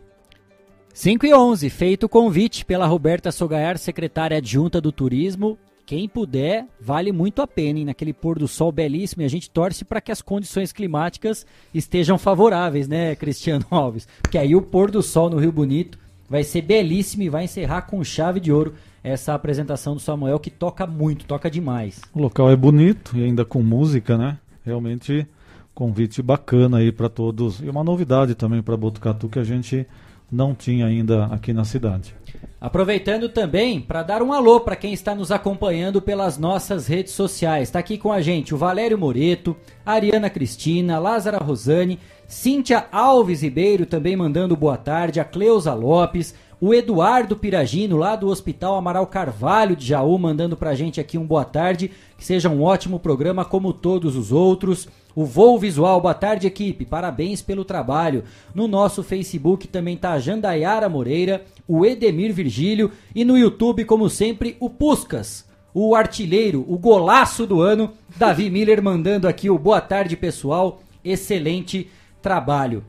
5 0.95 1.27
e 1.27 1.35
11, 1.35 1.69
feito 1.69 2.07
o 2.07 2.09
convite 2.09 2.65
pela 2.65 2.87
Roberta 2.87 3.31
Sogaiar, 3.31 3.77
secretária 3.77 4.39
adjunta 4.39 4.81
do 4.81 4.91
Turismo. 4.91 5.59
Quem 5.85 6.09
puder, 6.09 6.67
vale 6.81 7.13
muito 7.13 7.43
a 7.43 7.47
pena, 7.47 7.79
hein? 7.79 7.85
Naquele 7.85 8.15
pôr 8.15 8.39
do 8.39 8.49
sol 8.49 8.73
belíssimo 8.73 9.23
e 9.23 9.25
a 9.27 9.29
gente 9.29 9.51
torce 9.51 9.85
para 9.85 10.01
que 10.01 10.13
as 10.13 10.23
condições 10.23 10.73
climáticas 10.73 11.45
estejam 11.75 12.17
favoráveis, 12.17 12.89
né, 12.89 13.15
Cristiano 13.15 13.67
Alves? 13.71 14.09
Porque 14.23 14.39
aí 14.39 14.57
o 14.57 14.63
pôr 14.63 14.91
do 14.91 15.03
sol 15.03 15.29
no 15.29 15.39
Rio 15.39 15.53
Bonito 15.53 15.99
vai 16.29 16.45
ser 16.45 16.63
belíssimo 16.63 17.25
e 17.25 17.29
vai 17.29 17.45
encerrar 17.45 17.83
com 17.83 18.03
chave 18.03 18.41
de 18.41 18.51
ouro 18.51 18.75
essa 19.03 19.35
apresentação 19.35 19.95
do 19.95 20.01
Samuel 20.01 20.39
que 20.39 20.51
toca 20.51 20.87
muito, 20.87 21.25
toca 21.25 21.51
demais. 21.51 22.01
O 22.15 22.21
local 22.21 22.51
é 22.51 22.57
bonito 22.57 23.17
e 23.17 23.25
ainda 23.25 23.45
com 23.45 23.63
música, 23.63 24.17
né? 24.17 24.39
Realmente 24.65 25.27
convite 25.75 26.21
bacana 26.21 26.79
aí 26.79 26.93
para 26.93 27.09
todos 27.09 27.61
e 27.61 27.69
uma 27.69 27.83
novidade 27.83 28.35
também 28.35 28.63
para 28.63 28.77
Botucatu 28.77 29.29
que 29.29 29.39
a 29.39 29.45
gente 29.45 29.87
não 30.31 30.55
tinha 30.55 30.87
ainda 30.87 31.25
aqui 31.27 31.53
na 31.53 31.65
cidade. 31.65 32.15
Aproveitando 32.61 33.29
também 33.29 33.81
para 33.81 34.03
dar 34.03 34.23
um 34.23 34.33
alô 34.33 34.61
para 34.61 34.77
quem 34.77 34.93
está 34.93 35.15
nos 35.15 35.33
acompanhando 35.33 36.01
pelas 36.01 36.37
nossas 36.37 36.87
redes 36.87 37.15
sociais. 37.15 37.69
Está 37.69 37.79
aqui 37.79 37.97
com 37.97 38.13
a 38.13 38.21
gente 38.21 38.55
o 38.55 38.59
Valério 38.59 38.99
Moreto, 38.99 39.57
a 39.85 39.93
Ariana 39.93 40.29
Cristina, 40.29 40.99
Lázara 40.99 41.39
Rosane, 41.39 41.99
Cíntia 42.29 42.87
Alves 42.93 43.43
Ribeiro 43.43 43.87
também 43.87 44.15
mandando 44.15 44.55
boa 44.55 44.77
tarde, 44.77 45.19
a 45.19 45.25
Cleusa 45.25 45.73
Lopes, 45.73 46.35
o 46.61 46.75
Eduardo 46.75 47.37
Piragino, 47.37 47.97
lá 47.97 48.15
do 48.15 48.29
Hospital 48.29 48.77
Amaral 48.77 49.07
Carvalho 49.07 49.75
de 49.75 49.87
Jaú, 49.87 50.19
mandando 50.19 50.59
pra 50.59 50.75
gente 50.75 51.01
aqui 51.01 51.17
um 51.17 51.25
boa 51.25 51.45
tarde. 51.45 51.91
Que 52.19 52.25
seja 52.25 52.51
um 52.51 52.63
ótimo 52.63 53.01
programa 53.01 53.47
como 53.47 53.73
todos 53.73 54.15
os 54.15 54.31
outros. 54.31 54.87
O 55.17 55.25
Voo 55.25 55.59
Visual, 55.59 55.99
boa 56.03 56.13
tarde, 56.13 56.47
equipe. 56.47 56.85
Parabéns 56.85 57.41
pelo 57.41 57.65
trabalho. 57.65 58.25
No 58.55 58.69
nosso 58.69 59.03
Facebook 59.03 59.67
também 59.67 59.97
tá 59.97 60.13
a 60.13 60.19
Jandaiara 60.19 60.87
Moreira, 60.87 61.47
o 61.67 61.87
Edemir 61.87 62.35
Virgílio 62.35 62.93
e 63.15 63.25
no 63.25 63.39
YouTube, 63.39 63.87
como 63.87 64.11
sempre, 64.11 64.59
o 64.61 64.69
Puscas, 64.69 65.47
o 65.73 65.95
artilheiro, 65.95 66.63
o 66.69 66.77
golaço 66.77 67.47
do 67.47 67.63
ano, 67.63 67.91
Davi 68.19 68.49
Miller 68.51 68.83
mandando 68.83 69.27
aqui 69.27 69.49
o 69.49 69.59
boa 69.59 69.81
tarde, 69.81 70.15
pessoal. 70.15 70.83
Excelente 71.03 71.89
trabalho. 72.21 72.85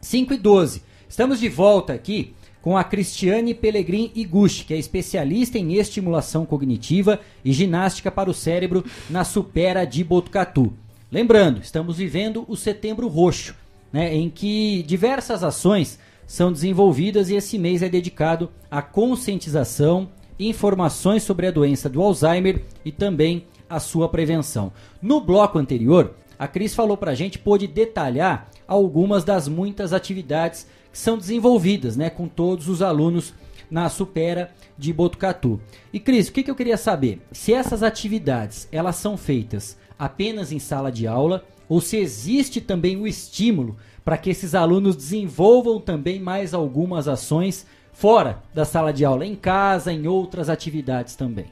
5 0.00 0.34
e 0.34 0.36
12. 0.36 0.82
Estamos 1.08 1.38
de 1.38 1.48
volta 1.48 1.92
aqui 1.92 2.34
com 2.66 2.76
a 2.76 2.82
Cristiane 2.82 3.54
Pellegrin 3.54 4.10
Iguchi, 4.12 4.64
que 4.64 4.74
é 4.74 4.76
especialista 4.76 5.56
em 5.56 5.74
estimulação 5.74 6.44
cognitiva 6.44 7.20
e 7.44 7.52
ginástica 7.52 8.10
para 8.10 8.28
o 8.28 8.34
cérebro 8.34 8.84
na 9.08 9.22
Supera 9.22 9.84
de 9.84 10.02
Botucatu. 10.02 10.72
Lembrando, 11.08 11.60
estamos 11.62 11.98
vivendo 11.98 12.44
o 12.48 12.56
Setembro 12.56 13.06
Roxo, 13.06 13.54
né, 13.92 14.12
em 14.12 14.28
que 14.28 14.82
diversas 14.82 15.44
ações 15.44 16.00
são 16.26 16.50
desenvolvidas 16.50 17.30
e 17.30 17.36
esse 17.36 17.56
mês 17.56 17.82
é 17.82 17.88
dedicado 17.88 18.50
à 18.68 18.82
conscientização, 18.82 20.08
informações 20.36 21.22
sobre 21.22 21.46
a 21.46 21.52
doença 21.52 21.88
do 21.88 22.02
Alzheimer 22.02 22.64
e 22.84 22.90
também 22.90 23.44
a 23.70 23.78
sua 23.78 24.08
prevenção. 24.08 24.72
No 25.00 25.20
bloco 25.20 25.56
anterior, 25.56 26.16
a 26.36 26.48
Cris 26.48 26.74
falou 26.74 26.96
para 26.96 27.12
a 27.12 27.14
gente, 27.14 27.38
pôde 27.38 27.68
detalhar 27.68 28.50
algumas 28.66 29.22
das 29.22 29.46
muitas 29.46 29.92
atividades 29.92 30.66
são 30.96 31.18
desenvolvidas 31.18 31.94
né, 31.94 32.08
com 32.08 32.26
todos 32.26 32.68
os 32.68 32.80
alunos 32.80 33.34
na 33.70 33.88
Supera 33.90 34.50
de 34.78 34.92
Botucatu. 34.92 35.60
E 35.92 36.00
Cris, 36.00 36.28
o 36.28 36.32
que, 36.32 36.42
que 36.42 36.50
eu 36.50 36.54
queria 36.54 36.78
saber? 36.78 37.20
Se 37.30 37.52
essas 37.52 37.82
atividades 37.82 38.66
elas 38.72 38.96
são 38.96 39.16
feitas 39.16 39.76
apenas 39.98 40.52
em 40.52 40.58
sala 40.58 40.90
de 40.90 41.06
aula 41.06 41.44
ou 41.68 41.82
se 41.82 41.98
existe 41.98 42.62
também 42.62 42.96
o 42.96 43.06
estímulo 43.06 43.76
para 44.04 44.16
que 44.16 44.30
esses 44.30 44.54
alunos 44.54 44.96
desenvolvam 44.96 45.78
também 45.78 46.18
mais 46.18 46.54
algumas 46.54 47.08
ações 47.08 47.66
fora 47.92 48.42
da 48.54 48.64
sala 48.64 48.92
de 48.92 49.04
aula, 49.04 49.26
em 49.26 49.34
casa, 49.34 49.92
em 49.92 50.06
outras 50.06 50.48
atividades 50.48 51.14
também. 51.14 51.46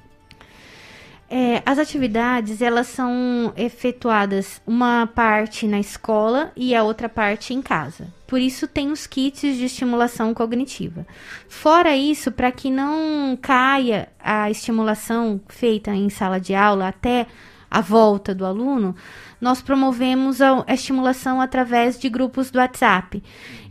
É, 1.28 1.62
as 1.66 1.78
atividades 1.78 2.62
elas 2.62 2.86
são 2.86 3.52
efetuadas 3.56 4.62
uma 4.66 5.06
parte 5.06 5.66
na 5.66 5.80
escola 5.80 6.50
e 6.56 6.74
a 6.74 6.82
outra 6.82 7.08
parte 7.08 7.52
em 7.52 7.60
casa. 7.60 8.13
Por 8.26 8.40
isso 8.40 8.66
tem 8.66 8.90
os 8.90 9.06
kits 9.06 9.56
de 9.56 9.64
estimulação 9.64 10.32
cognitiva. 10.32 11.06
Fora 11.48 11.96
isso, 11.96 12.32
para 12.32 12.50
que 12.50 12.70
não 12.70 13.38
caia 13.40 14.08
a 14.18 14.50
estimulação 14.50 15.40
feita 15.48 15.94
em 15.94 16.08
sala 16.08 16.40
de 16.40 16.54
aula 16.54 16.88
até 16.88 17.26
a 17.70 17.80
volta 17.80 18.34
do 18.34 18.46
aluno, 18.46 18.94
nós 19.40 19.60
promovemos 19.60 20.40
a, 20.40 20.64
estimulação 20.68 21.40
através 21.40 21.98
de 21.98 22.08
grupos 22.08 22.50
do 22.50 22.58
WhatsApp. 22.58 23.22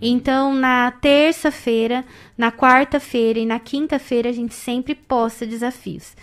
Então, 0.01 0.53
na 0.53 0.91
terça-feira, 0.91 2.03
na 2.37 2.51
quarta-feira 2.51 3.39
e 3.39 3.45
na 3.45 3.59
quinta-feira, 3.59 4.29
a 4.29 4.33
gente 4.33 4.53
sempre 4.53 4.93
posta 4.93 5.47
desafios 5.47 6.15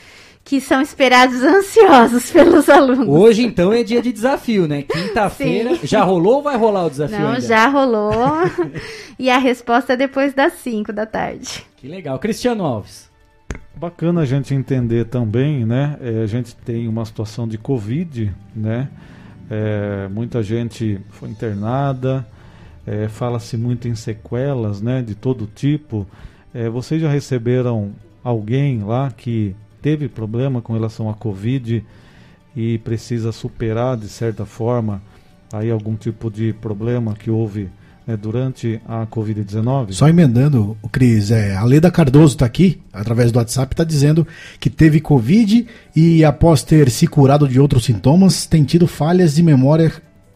que 0.51 0.61
são 0.61 0.83
esperados 0.83 1.45
ansiosos 1.45 2.29
pelos 2.35 2.69
alunos. 2.69 3.07
Hoje, 3.07 3.45
então, 3.45 3.73
é 3.73 3.85
dia 3.85 4.03
de 4.03 4.11
desafio, 4.13 4.67
né? 4.67 4.83
Quinta-feira. 4.83 5.79
Já 5.85 6.03
rolou 6.03 6.39
ou 6.39 6.43
vai 6.43 6.57
rolar 6.57 6.87
o 6.87 6.91
desafio? 6.91 7.21
Não, 7.21 7.29
ainda? 7.29 7.41
já 7.41 7.69
rolou. 7.69 8.13
e 9.17 9.31
a 9.31 9.39
resposta 9.39 9.93
é 9.93 9.97
depois 9.97 10.35
das 10.35 10.55
5 10.55 10.93
da 10.93 11.07
tarde. 11.07 11.65
Que 11.77 11.87
legal. 11.87 12.19
Cristiano 12.19 12.65
Alves. 12.65 13.09
Bacana 13.77 14.23
a 14.23 14.25
gente 14.25 14.53
entender 14.53 15.05
também, 15.05 15.65
né? 15.65 15.97
É, 16.01 16.25
a 16.25 16.27
gente 16.27 16.57
tem 16.57 16.89
uma 16.89 17.05
situação 17.05 17.47
de 17.47 17.57
Covid, 17.57 18.35
né? 18.53 18.89
É, 19.49 20.09
muita 20.09 20.43
gente 20.43 21.01
foi 21.11 21.29
internada, 21.29 22.27
é, 22.85 23.07
fala-se 23.07 23.57
muito 23.57 23.87
em 23.87 23.95
sequelas, 23.95 24.83
né? 24.83 25.01
De 25.01 25.15
todo 25.15 25.47
tipo. 25.47 26.05
É, 26.53 26.69
vocês 26.69 27.01
já 27.01 27.09
receberam 27.09 27.93
alguém 28.25 28.83
lá 28.83 29.13
que 29.17 29.55
teve 29.81 30.09
problema 30.09 30.61
com 30.61 30.73
relação 30.73 31.09
à 31.09 31.15
Covid 31.15 31.85
e 32.55 32.79
precisa 32.79 33.33
superar 33.33 33.97
de 33.97 34.09
certa 34.09 34.45
forma 34.45 35.03
aí 35.53 35.71
algum 35.71 35.97
tipo 35.97 36.31
de 36.31 36.53
problema 36.53 37.15
que 37.15 37.31
houve 37.31 37.69
né, 38.07 38.17
durante 38.17 38.81
a 38.87 39.07
Covid-19? 39.07 39.93
Só 39.93 40.09
emendando, 40.09 40.77
o 40.83 40.89
Cris, 40.89 41.31
é, 41.31 41.57
a 41.57 41.65
Leda 41.65 41.91
Cardoso 41.91 42.35
está 42.35 42.47
aqui, 42.47 42.81
através 42.93 43.31
do 43.31 43.39
WhatsApp, 43.39 43.73
está 43.73 43.85
dizendo 43.85 44.27
que 44.59 44.71
teve 44.71 45.01
Covid 45.01 45.67
e 45.95 46.25
após 46.25 46.63
ter 46.63 46.91
se 46.91 47.07
curado 47.07 47.49
de 47.49 47.61
outros 47.61 47.85
sintomas, 47.85 48.47
tem 48.47 48.65
tido 48.65 48.87
falhas 48.87 49.35
de 49.35 49.43
memória 49.43 49.93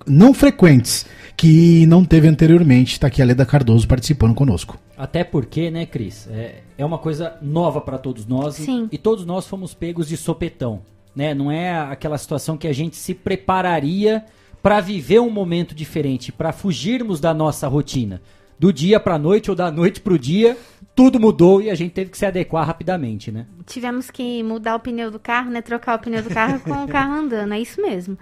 não 0.07 0.35
frequentes 0.35 1.07
que 1.37 1.87
não 1.87 2.05
teve 2.05 2.29
anteriormente. 2.29 2.93
Está 2.93 3.07
aqui 3.07 3.23
a 3.23 3.25
Leda 3.25 3.47
Cardoso 3.47 3.89
participando 3.89 4.35
conosco. 4.35 4.79
Até 4.97 5.25
porque, 5.25 5.71
né, 5.71 5.87
Cris, 5.87 6.29
é, 6.31 6.63
é 6.79 6.85
uma 6.85 6.99
coisa 6.99 7.37
nova 7.43 7.81
para 7.81 7.99
todos 7.99 8.27
nós 8.27 8.55
Sim. 8.55 8.89
E, 8.91 8.95
e 8.95 8.99
todos 8.99 9.27
nós 9.27 9.47
fomos 9.47 9.75
pegos 9.75 10.09
de 10.09 10.17
sopetão, 10.17 10.83
né? 11.15 11.35
Não 11.35 11.51
é 11.51 11.77
aquela 11.77 12.19
situação 12.19 12.57
que 12.57 12.69
a 12.69 12.73
gente 12.73 12.97
se 12.97 13.15
prepararia 13.15 14.25
para 14.63 14.81
viver 14.81 15.21
um 15.21 15.31
momento 15.31 15.75
diferente, 15.75 16.33
para 16.33 16.53
fugirmos 16.53 17.21
da 17.21 17.35
nossa 17.35 17.69
rotina. 17.69 18.23
Do 18.59 18.73
dia 18.73 19.01
para 19.01 19.19
noite 19.19 19.51
ou 19.51 19.57
da 19.57 19.71
noite 19.71 20.01
para 20.01 20.15
o 20.15 20.19
dia, 20.19 20.57
tudo 20.95 21.19
mudou 21.19 21.61
e 21.61 21.69
a 21.69 21.75
gente 21.75 21.93
teve 21.93 22.11
que 22.11 22.17
se 22.17 22.25
adequar 22.25 22.65
rapidamente, 22.65 23.31
né? 23.31 23.47
Tivemos 23.67 24.11
que 24.11 24.43
mudar 24.43 24.77
o 24.77 24.81
pneu 24.81 25.11
do 25.11 25.19
carro, 25.19 25.51
né? 25.51 25.61
Trocar 25.61 25.97
o 25.97 25.99
pneu 25.99 26.23
do 26.23 26.31
carro 26.31 26.61
com 26.61 26.85
o 26.85 26.89
carro 26.89 27.15
andando, 27.15 27.53
é 27.53 27.61
isso 27.61 27.83
mesmo. 27.83 28.17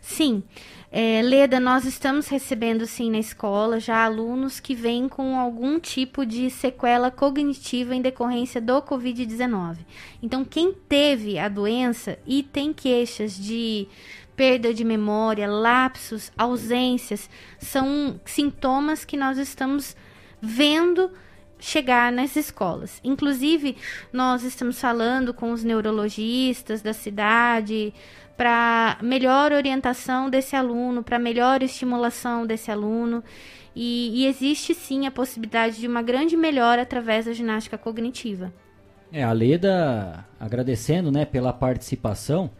Sim. 0.00 0.42
É, 0.94 1.22
Leda, 1.22 1.58
nós 1.58 1.86
estamos 1.86 2.28
recebendo 2.28 2.86
sim 2.86 3.10
na 3.10 3.18
escola 3.18 3.80
já 3.80 4.04
alunos 4.04 4.60
que 4.60 4.74
vêm 4.74 5.08
com 5.08 5.38
algum 5.38 5.80
tipo 5.80 6.26
de 6.26 6.50
sequela 6.50 7.10
cognitiva 7.10 7.94
em 7.94 8.02
decorrência 8.02 8.60
do 8.60 8.82
Covid-19. 8.82 9.78
Então, 10.22 10.44
quem 10.44 10.74
teve 10.74 11.38
a 11.38 11.48
doença 11.48 12.18
e 12.26 12.42
tem 12.42 12.74
queixas 12.74 13.34
de 13.34 13.88
perda 14.36 14.74
de 14.74 14.84
memória, 14.84 15.48
lapsos, 15.48 16.30
ausências, 16.36 17.30
são 17.58 18.20
sintomas 18.26 19.02
que 19.02 19.16
nós 19.16 19.38
estamos 19.38 19.96
vendo 20.42 21.10
chegar 21.58 22.12
nas 22.12 22.36
escolas. 22.36 23.00
Inclusive, 23.02 23.76
nós 24.12 24.42
estamos 24.42 24.80
falando 24.80 25.32
com 25.32 25.52
os 25.52 25.62
neurologistas 25.62 26.82
da 26.82 26.92
cidade 26.92 27.94
para 28.36 28.98
melhor 29.02 29.52
orientação 29.52 30.28
desse 30.28 30.56
aluno, 30.56 31.02
para 31.02 31.18
melhor 31.18 31.62
estimulação 31.62 32.46
desse 32.46 32.70
aluno. 32.70 33.22
E, 33.74 34.22
e, 34.22 34.26
existe 34.26 34.74
sim 34.74 35.06
a 35.06 35.10
possibilidade 35.10 35.78
de 35.80 35.86
uma 35.86 36.02
grande 36.02 36.36
melhora 36.36 36.82
através 36.82 37.24
da 37.24 37.32
ginástica 37.32 37.78
cognitiva. 37.78 38.52
É, 39.10 39.22
a 39.22 39.32
Leda 39.32 40.26
agradecendo 40.38 41.10
né, 41.10 41.24
pela 41.24 41.52
participação 41.52 42.50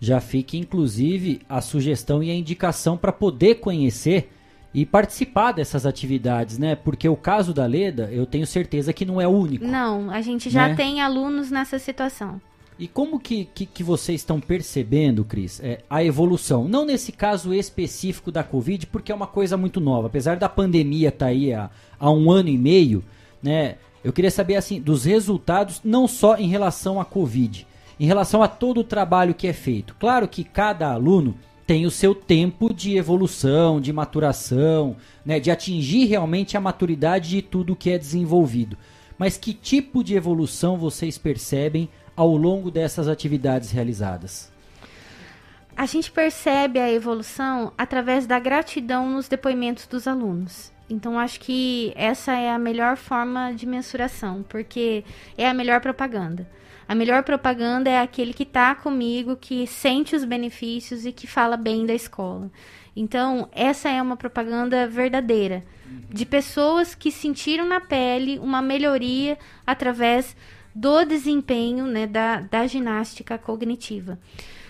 já 0.00 0.20
fica 0.20 0.56
inclusive 0.56 1.42
a 1.48 1.60
sugestão 1.60 2.22
e 2.22 2.30
a 2.30 2.34
indicação 2.34 2.96
para 2.96 3.12
poder 3.12 3.56
conhecer 3.56 4.30
e 4.72 4.86
participar 4.86 5.52
dessas 5.52 5.84
atividades, 5.84 6.56
né? 6.56 6.76
Porque 6.76 7.08
o 7.08 7.16
caso 7.16 7.52
da 7.52 7.66
Leda, 7.66 8.08
eu 8.12 8.24
tenho 8.24 8.46
certeza 8.46 8.92
que 8.92 9.04
não 9.04 9.20
é 9.20 9.26
o 9.26 9.30
único. 9.30 9.64
Não, 9.64 10.10
a 10.10 10.20
gente 10.20 10.48
já 10.48 10.68
né? 10.68 10.74
tem 10.76 11.00
alunos 11.00 11.50
nessa 11.50 11.78
situação. 11.78 12.40
E 12.80 12.88
como 12.88 13.20
que, 13.20 13.44
que, 13.44 13.66
que 13.66 13.84
vocês 13.84 14.22
estão 14.22 14.40
percebendo, 14.40 15.22
Cris, 15.22 15.60
é, 15.62 15.80
a 15.90 16.02
evolução? 16.02 16.66
Não 16.66 16.86
nesse 16.86 17.12
caso 17.12 17.52
específico 17.52 18.32
da 18.32 18.42
Covid, 18.42 18.86
porque 18.86 19.12
é 19.12 19.14
uma 19.14 19.26
coisa 19.26 19.54
muito 19.54 19.82
nova. 19.82 20.06
Apesar 20.06 20.38
da 20.38 20.48
pandemia 20.48 21.10
estar 21.10 21.26
tá 21.26 21.30
aí 21.30 21.52
há, 21.52 21.68
há 21.98 22.10
um 22.10 22.30
ano 22.30 22.48
e 22.48 22.56
meio, 22.56 23.04
né? 23.42 23.76
Eu 24.02 24.14
queria 24.14 24.30
saber, 24.30 24.56
assim, 24.56 24.80
dos 24.80 25.04
resultados, 25.04 25.82
não 25.84 26.08
só 26.08 26.38
em 26.38 26.48
relação 26.48 26.98
à 26.98 27.04
Covid, 27.04 27.66
em 28.00 28.06
relação 28.06 28.42
a 28.42 28.48
todo 28.48 28.80
o 28.80 28.84
trabalho 28.84 29.34
que 29.34 29.46
é 29.46 29.52
feito. 29.52 29.94
Claro 30.00 30.26
que 30.26 30.42
cada 30.42 30.90
aluno 30.90 31.34
tem 31.66 31.84
o 31.84 31.90
seu 31.90 32.14
tempo 32.14 32.72
de 32.72 32.96
evolução, 32.96 33.78
de 33.78 33.92
maturação, 33.92 34.96
né, 35.22 35.38
de 35.38 35.50
atingir 35.50 36.06
realmente 36.06 36.56
a 36.56 36.60
maturidade 36.62 37.28
de 37.28 37.42
tudo 37.42 37.76
que 37.76 37.90
é 37.90 37.98
desenvolvido. 37.98 38.78
Mas 39.18 39.36
que 39.36 39.52
tipo 39.52 40.02
de 40.02 40.14
evolução 40.14 40.78
vocês 40.78 41.18
percebem 41.18 41.90
ao 42.20 42.36
longo 42.36 42.70
dessas 42.70 43.08
atividades 43.08 43.70
realizadas? 43.70 44.52
A 45.74 45.86
gente 45.86 46.10
percebe 46.10 46.78
a 46.78 46.92
evolução 46.92 47.72
através 47.78 48.26
da 48.26 48.38
gratidão 48.38 49.08
nos 49.08 49.26
depoimentos 49.26 49.86
dos 49.86 50.06
alunos. 50.06 50.70
Então 50.90 51.18
acho 51.18 51.40
que 51.40 51.94
essa 51.96 52.32
é 52.32 52.50
a 52.50 52.58
melhor 52.58 52.98
forma 52.98 53.52
de 53.52 53.64
mensuração, 53.64 54.44
porque 54.46 55.02
é 55.38 55.48
a 55.48 55.54
melhor 55.54 55.80
propaganda. 55.80 56.46
A 56.86 56.94
melhor 56.94 57.22
propaganda 57.22 57.88
é 57.88 57.98
aquele 57.98 58.34
que 58.34 58.42
está 58.42 58.74
comigo, 58.74 59.34
que 59.34 59.66
sente 59.66 60.14
os 60.14 60.22
benefícios 60.22 61.06
e 61.06 61.12
que 61.12 61.26
fala 61.26 61.56
bem 61.56 61.86
da 61.86 61.94
escola. 61.94 62.50
Então, 62.94 63.48
essa 63.52 63.88
é 63.88 64.02
uma 64.02 64.16
propaganda 64.16 64.86
verdadeira 64.86 65.64
de 66.10 66.26
pessoas 66.26 66.94
que 66.94 67.10
sentiram 67.10 67.66
na 67.66 67.80
pele 67.80 68.38
uma 68.38 68.60
melhoria 68.60 69.38
através 69.66 70.36
do 70.74 71.04
desempenho 71.04 71.86
né, 71.86 72.06
da, 72.06 72.40
da 72.40 72.66
ginástica 72.66 73.36
cognitiva. 73.38 74.18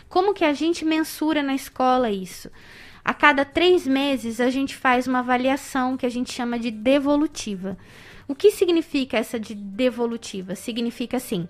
Como 0.09 0.35
que 0.35 0.45
a 0.45 0.53
gente 0.53 0.85
mensura 0.85 1.43
na 1.43 1.55
escola 1.55 2.11
isso? 2.11 2.51
A 3.05 3.15
cada 3.15 3.45
três 3.45 3.87
meses 3.87 4.41
a 4.41 4.51
gente 4.51 4.77
faz 4.77 5.07
uma 5.07 5.21
avaliação 5.21 5.97
que 5.97 6.05
a 6.05 6.11
gente 6.11 6.33
chama 6.33 6.59
de 6.59 6.71
devolutiva. 6.71 7.79
O 8.29 8.35
que 8.35 8.51
significa 8.51 9.17
essa 9.17 9.41
de 9.41 9.55
devolutiva? 9.55 10.55
Significa 10.55 11.17
assim: 11.17 11.49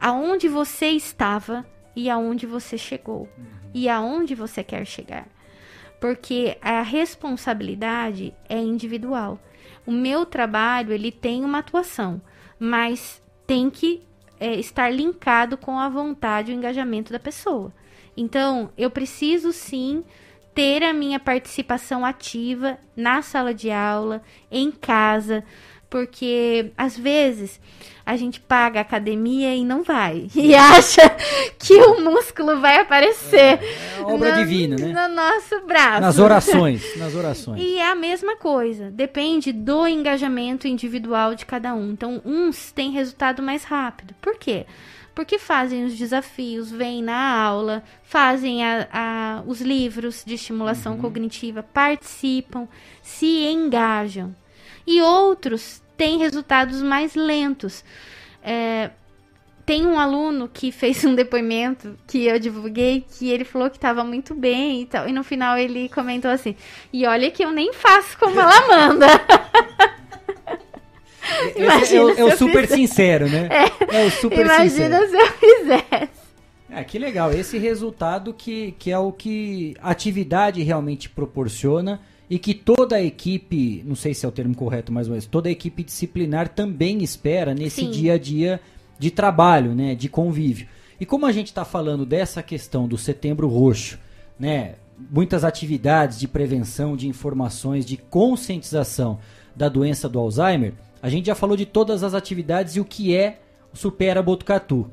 aonde 0.00 0.48
você 0.48 0.88
estava 0.88 1.66
e 1.94 2.10
aonde 2.10 2.46
você 2.46 2.76
chegou 2.76 3.28
uhum. 3.36 3.46
e 3.72 3.88
aonde 3.88 4.34
você 4.34 4.64
quer 4.64 4.84
chegar. 4.86 5.28
Porque 6.00 6.56
a 6.62 6.82
responsabilidade 6.82 8.34
é 8.48 8.58
individual. 8.58 9.38
O 9.86 9.92
meu 9.92 10.24
trabalho, 10.24 10.92
ele 10.92 11.12
tem 11.12 11.44
uma 11.44 11.58
atuação, 11.58 12.20
mas 12.58 13.22
tem 13.50 13.68
que 13.68 14.00
é, 14.38 14.54
estar 14.54 14.90
linkado 14.90 15.56
com 15.56 15.76
a 15.76 15.88
vontade 15.88 16.52
e 16.52 16.54
o 16.54 16.56
engajamento 16.56 17.12
da 17.12 17.18
pessoa. 17.18 17.72
Então, 18.16 18.70
eu 18.78 18.88
preciso 18.88 19.52
sim 19.52 20.04
ter 20.54 20.84
a 20.84 20.92
minha 20.92 21.18
participação 21.18 22.06
ativa 22.06 22.78
na 22.94 23.22
sala 23.22 23.52
de 23.52 23.68
aula, 23.68 24.22
em 24.52 24.70
casa, 24.70 25.42
porque 25.90 26.70
às 26.78 26.96
vezes 26.96 27.60
a 28.06 28.16
gente 28.16 28.40
paga 28.40 28.78
a 28.78 28.82
academia 28.82 29.54
e 29.54 29.64
não 29.64 29.82
vai. 29.82 30.28
E 30.34 30.54
acha 30.54 31.02
que 31.58 31.74
o 31.74 32.00
músculo 32.00 32.60
vai 32.60 32.78
aparecer. 32.78 33.58
É, 33.60 33.98
é 33.98 34.02
obra 34.02 34.32
no, 34.32 34.38
divina, 34.38 34.76
né? 34.76 34.86
No 34.86 35.14
nosso 35.14 35.60
braço. 35.66 36.00
Nas 36.00 36.18
orações, 36.18 36.96
nas 36.96 37.14
orações. 37.14 37.60
E 37.60 37.76
é 37.76 37.90
a 37.90 37.94
mesma 37.94 38.36
coisa. 38.36 38.90
Depende 38.90 39.52
do 39.52 39.86
engajamento 39.86 40.66
individual 40.66 41.34
de 41.34 41.44
cada 41.44 41.74
um. 41.74 41.90
Então, 41.90 42.22
uns 42.24 42.70
têm 42.72 42.90
resultado 42.92 43.42
mais 43.42 43.64
rápido. 43.64 44.14
Por 44.20 44.36
quê? 44.38 44.66
Porque 45.14 45.38
fazem 45.38 45.84
os 45.84 45.96
desafios, 45.98 46.70
vêm 46.70 47.02
na 47.02 47.42
aula, 47.42 47.82
fazem 48.04 48.64
a, 48.64 48.88
a, 48.92 49.42
os 49.46 49.60
livros 49.60 50.22
de 50.24 50.34
estimulação 50.34 50.94
uhum. 50.94 51.00
cognitiva, 51.00 51.62
participam, 51.62 52.68
se 53.02 53.44
engajam 53.46 54.34
e 54.90 55.00
outros 55.00 55.80
têm 55.96 56.18
resultados 56.18 56.82
mais 56.82 57.14
lentos. 57.14 57.84
É, 58.42 58.90
tem 59.64 59.86
um 59.86 60.00
aluno 60.00 60.50
que 60.52 60.72
fez 60.72 61.04
um 61.04 61.14
depoimento 61.14 61.96
que 62.08 62.26
eu 62.26 62.40
divulguei 62.40 63.04
que 63.08 63.30
ele 63.30 63.44
falou 63.44 63.70
que 63.70 63.76
estava 63.76 64.02
muito 64.02 64.34
bem 64.34 64.82
e 64.82 64.86
tal. 64.86 65.08
E 65.08 65.12
no 65.12 65.22
final 65.22 65.56
ele 65.56 65.88
comentou 65.90 66.30
assim: 66.30 66.56
E 66.92 67.06
olha 67.06 67.30
que 67.30 67.44
eu 67.44 67.52
nem 67.52 67.72
faço 67.72 68.18
como 68.18 68.40
ela 68.40 68.66
manda. 68.66 69.06
Esse 71.54 71.96
é, 71.96 72.02
o, 72.02 72.10
é 72.10 72.24
o 72.24 72.36
super 72.36 72.62
fizer. 72.62 72.74
sincero, 72.74 73.28
né? 73.28 73.48
É, 73.50 74.02
é 74.02 74.06
o 74.06 74.10
super 74.10 74.44
imagina 74.44 74.68
sincero. 74.68 74.94
Imagina 74.94 75.08
se 75.08 75.16
eu 75.16 75.32
fizesse. 75.32 76.20
É, 76.68 76.84
que 76.84 76.98
legal. 76.98 77.32
Esse 77.32 77.56
resultado 77.58 78.34
que, 78.34 78.74
que 78.78 78.90
é 78.90 78.98
o 78.98 79.12
que 79.12 79.76
a 79.80 79.90
atividade 79.90 80.60
realmente 80.62 81.08
proporciona 81.08 82.00
e 82.30 82.38
que 82.38 82.54
toda 82.54 82.94
a 82.94 83.02
equipe, 83.02 83.82
não 83.84 83.96
sei 83.96 84.14
se 84.14 84.24
é 84.24 84.28
o 84.28 84.32
termo 84.32 84.54
correto, 84.54 84.92
mais 84.92 85.08
ou 85.08 85.10
menos, 85.10 85.26
toda 85.26 85.48
a 85.48 85.52
equipe 85.52 85.82
disciplinar 85.82 86.48
também 86.48 87.02
espera 87.02 87.52
nesse 87.52 87.80
Sim. 87.80 87.90
dia 87.90 88.14
a 88.14 88.18
dia 88.18 88.60
de 88.96 89.10
trabalho, 89.10 89.74
né, 89.74 89.96
de 89.96 90.08
convívio. 90.08 90.68
E 91.00 91.04
como 91.04 91.26
a 91.26 91.32
gente 91.32 91.48
está 91.48 91.64
falando 91.64 92.06
dessa 92.06 92.40
questão 92.40 92.86
do 92.86 92.96
Setembro 92.96 93.48
Roxo, 93.48 93.98
né, 94.38 94.76
muitas 95.10 95.44
atividades 95.44 96.20
de 96.20 96.28
prevenção, 96.28 96.96
de 96.96 97.08
informações, 97.08 97.84
de 97.84 97.96
conscientização 97.96 99.18
da 99.56 99.68
doença 99.68 100.08
do 100.08 100.20
Alzheimer, 100.20 100.74
A 101.02 101.08
gente 101.08 101.26
já 101.26 101.34
falou 101.34 101.56
de 101.56 101.64
todas 101.64 102.04
as 102.04 102.12
atividades 102.12 102.76
e 102.76 102.80
o 102.80 102.84
que 102.84 103.16
é 103.16 103.40
o 103.72 103.76
Supera 103.76 104.22
Botucatu. 104.22 104.90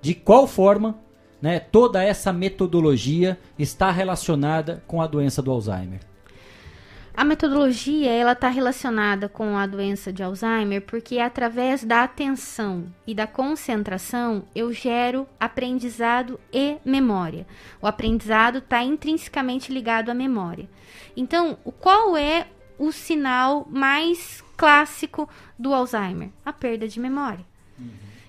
De 0.00 0.14
qual 0.14 0.46
forma 0.46 0.96
né, 1.42 1.58
toda 1.58 2.00
essa 2.00 2.32
metodologia 2.32 3.36
está 3.58 3.90
relacionada 3.90 4.80
com 4.86 5.02
a 5.02 5.06
doença 5.08 5.42
do 5.42 5.50
Alzheimer? 5.50 5.98
A 7.18 7.24
metodologia 7.24 8.12
ela 8.12 8.30
está 8.30 8.46
relacionada 8.46 9.28
com 9.28 9.58
a 9.58 9.66
doença 9.66 10.12
de 10.12 10.22
Alzheimer 10.22 10.82
porque 10.82 11.18
através 11.18 11.82
da 11.82 12.04
atenção 12.04 12.94
e 13.04 13.12
da 13.12 13.26
concentração 13.26 14.44
eu 14.54 14.72
gero 14.72 15.26
aprendizado 15.40 16.38
e 16.52 16.76
memória. 16.84 17.44
O 17.82 17.88
aprendizado 17.88 18.58
está 18.58 18.84
intrinsecamente 18.84 19.72
ligado 19.72 20.10
à 20.10 20.14
memória. 20.14 20.70
Então, 21.16 21.58
qual 21.80 22.16
é 22.16 22.46
o 22.78 22.92
sinal 22.92 23.66
mais 23.68 24.40
clássico 24.56 25.28
do 25.58 25.74
Alzheimer? 25.74 26.30
A 26.44 26.52
perda 26.52 26.86
de 26.86 27.00
memória. 27.00 27.44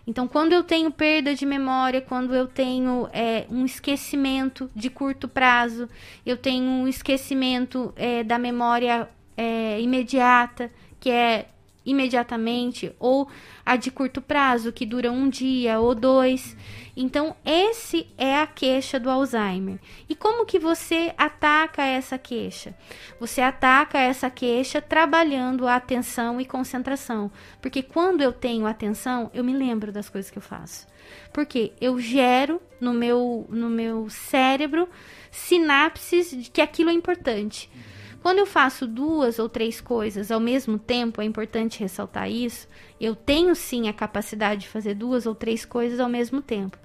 Então, 0.10 0.28
quando 0.28 0.54
eu 0.54 0.64
tenho 0.64 0.90
perda 0.90 1.36
de 1.36 1.46
memória, 1.46 2.02
quando 2.02 2.34
eu 2.34 2.48
tenho 2.48 3.08
é, 3.14 3.46
um 3.48 3.64
esquecimento 3.64 4.68
de 4.76 4.90
curto 4.90 5.28
prazo, 5.28 5.88
eu 6.26 6.36
tenho 6.36 6.66
um 6.66 6.88
esquecimento 6.88 7.94
é, 7.96 8.24
da 8.24 8.40
memória 8.40 9.08
é, 9.38 9.80
imediata, 9.80 10.72
que 11.00 11.12
é 11.12 11.50
imediatamente, 11.86 12.92
ou 13.00 13.30
a 13.64 13.76
de 13.76 13.92
curto 13.92 14.20
prazo, 14.20 14.74
que 14.74 14.84
dura 14.84 15.12
um 15.12 15.30
dia 15.30 15.80
ou 15.80 15.94
dois. 15.94 16.58
Então, 17.02 17.34
esse 17.46 18.10
é 18.18 18.42
a 18.42 18.46
queixa 18.46 19.00
do 19.00 19.10
Alzheimer. 19.10 19.80
E 20.10 20.14
como 20.14 20.46
que 20.46 20.60
você 20.60 21.14
ataca 21.18 21.82
essa 21.82 22.18
queixa? 22.18 22.76
Você 23.22 23.40
ataca 23.40 23.98
essa 23.98 24.30
queixa 24.30 24.82
trabalhando 24.82 25.66
a 25.66 25.78
atenção 25.78 26.42
e 26.42 26.46
concentração. 26.46 27.32
Porque 27.62 27.82
quando 27.82 28.20
eu 28.20 28.34
tenho 28.34 28.68
atenção, 28.68 29.32
eu 29.34 29.46
me 29.46 29.54
lembro 29.54 29.94
das 29.94 30.10
coisas 30.10 30.30
que 30.30 30.40
eu 30.40 30.42
faço. 30.42 30.86
Porque 31.32 31.72
eu 31.80 31.98
gero 32.02 32.62
no 32.82 32.94
meu, 32.94 33.48
no 33.50 33.70
meu 33.70 34.10
cérebro 34.10 34.90
sinapses 35.32 36.32
de 36.32 36.52
que 36.52 36.60
aquilo 36.60 36.90
é 36.90 36.94
importante. 36.94 37.70
Quando 38.22 38.40
eu 38.40 38.46
faço 38.46 38.86
duas 38.86 39.40
ou 39.40 39.48
três 39.48 39.80
coisas 39.80 40.32
ao 40.32 40.40
mesmo 40.40 40.78
tempo, 40.78 41.22
é 41.22 41.26
importante 41.26 41.80
ressaltar 41.80 42.30
isso, 42.30 42.68
eu 43.00 43.16
tenho 43.16 43.56
sim 43.56 43.88
a 43.88 43.94
capacidade 43.94 44.62
de 44.62 44.68
fazer 44.68 44.94
duas 44.94 45.26
ou 45.26 45.34
três 45.34 45.66
coisas 45.66 46.00
ao 46.00 46.10
mesmo 46.10 46.42
tempo. 46.42 46.78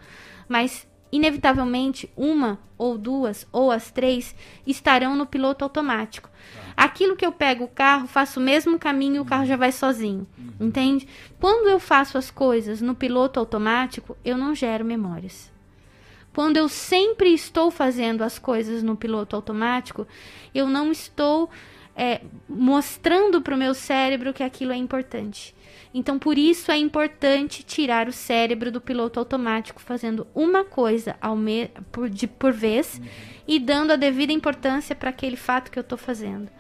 Mas 0.48 0.86
inevitavelmente 1.14 2.10
uma 2.16 2.58
ou 2.76 2.98
duas 2.98 3.46
ou 3.52 3.70
as 3.70 3.90
três 3.90 4.34
estarão 4.66 5.14
no 5.14 5.26
piloto 5.26 5.64
automático. 5.64 6.28
Aquilo 6.76 7.14
que 7.14 7.24
eu 7.24 7.30
pego 7.30 7.64
o 7.64 7.68
carro, 7.68 8.08
faço 8.08 8.40
o 8.40 8.42
mesmo 8.42 8.78
caminho 8.80 9.16
e 9.16 9.20
o 9.20 9.24
carro 9.24 9.46
já 9.46 9.56
vai 9.56 9.70
sozinho. 9.70 10.26
Uhum. 10.36 10.66
Entende? 10.66 11.06
Quando 11.38 11.68
eu 11.68 11.78
faço 11.78 12.18
as 12.18 12.32
coisas 12.32 12.80
no 12.80 12.96
piloto 12.96 13.38
automático, 13.38 14.16
eu 14.24 14.36
não 14.36 14.54
gero 14.56 14.84
memórias. 14.84 15.53
Quando 16.34 16.56
eu 16.56 16.68
sempre 16.68 17.32
estou 17.32 17.70
fazendo 17.70 18.22
as 18.22 18.38
coisas 18.38 18.82
no 18.82 18.96
piloto 18.96 19.36
automático, 19.36 20.06
eu 20.52 20.66
não 20.66 20.90
estou 20.90 21.48
é, 21.96 22.22
mostrando 22.48 23.40
para 23.40 23.54
o 23.54 23.58
meu 23.58 23.72
cérebro 23.72 24.34
que 24.34 24.42
aquilo 24.42 24.72
é 24.72 24.76
importante. 24.76 25.54
Então, 25.94 26.18
por 26.18 26.36
isso 26.36 26.72
é 26.72 26.76
importante 26.76 27.62
tirar 27.62 28.08
o 28.08 28.12
cérebro 28.12 28.72
do 28.72 28.80
piloto 28.80 29.20
automático, 29.20 29.80
fazendo 29.80 30.26
uma 30.34 30.64
coisa 30.64 31.14
ao 31.20 31.36
me 31.36 31.68
por, 31.92 32.10
de, 32.10 32.26
por 32.26 32.52
vez 32.52 32.98
uhum. 32.98 33.06
e 33.46 33.60
dando 33.60 33.92
a 33.92 33.96
devida 33.96 34.32
importância 34.32 34.96
para 34.96 35.10
aquele 35.10 35.36
fato 35.36 35.70
que 35.70 35.78
eu 35.78 35.82
estou 35.82 35.96
fazendo. 35.96 36.50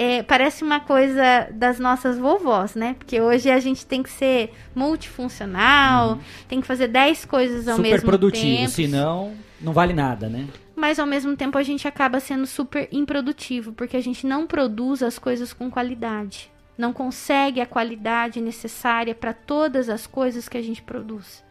É, 0.00 0.22
parece 0.22 0.62
uma 0.62 0.78
coisa 0.78 1.48
das 1.50 1.80
nossas 1.80 2.16
vovós, 2.16 2.76
né? 2.76 2.94
Porque 2.96 3.20
hoje 3.20 3.50
a 3.50 3.58
gente 3.58 3.84
tem 3.84 4.00
que 4.00 4.10
ser 4.10 4.52
multifuncional, 4.72 6.10
uhum. 6.10 6.20
tem 6.46 6.60
que 6.60 6.68
fazer 6.68 6.86
10 6.86 7.24
coisas 7.24 7.66
ao 7.66 7.74
super 7.74 7.90
mesmo 7.90 8.06
produtivo, 8.06 8.58
tempo. 8.58 8.70
senão 8.70 9.32
não 9.60 9.72
vale 9.72 9.92
nada, 9.92 10.28
né? 10.28 10.46
Mas 10.76 11.00
ao 11.00 11.06
mesmo 11.06 11.34
tempo 11.36 11.58
a 11.58 11.64
gente 11.64 11.88
acaba 11.88 12.20
sendo 12.20 12.46
super 12.46 12.88
improdutivo, 12.92 13.72
porque 13.72 13.96
a 13.96 14.00
gente 14.00 14.24
não 14.24 14.46
produz 14.46 15.02
as 15.02 15.18
coisas 15.18 15.52
com 15.52 15.68
qualidade. 15.68 16.48
Não 16.78 16.92
consegue 16.92 17.60
a 17.60 17.66
qualidade 17.66 18.40
necessária 18.40 19.16
para 19.16 19.32
todas 19.32 19.88
as 19.88 20.06
coisas 20.06 20.48
que 20.48 20.56
a 20.56 20.62
gente 20.62 20.80
produz. 20.80 21.42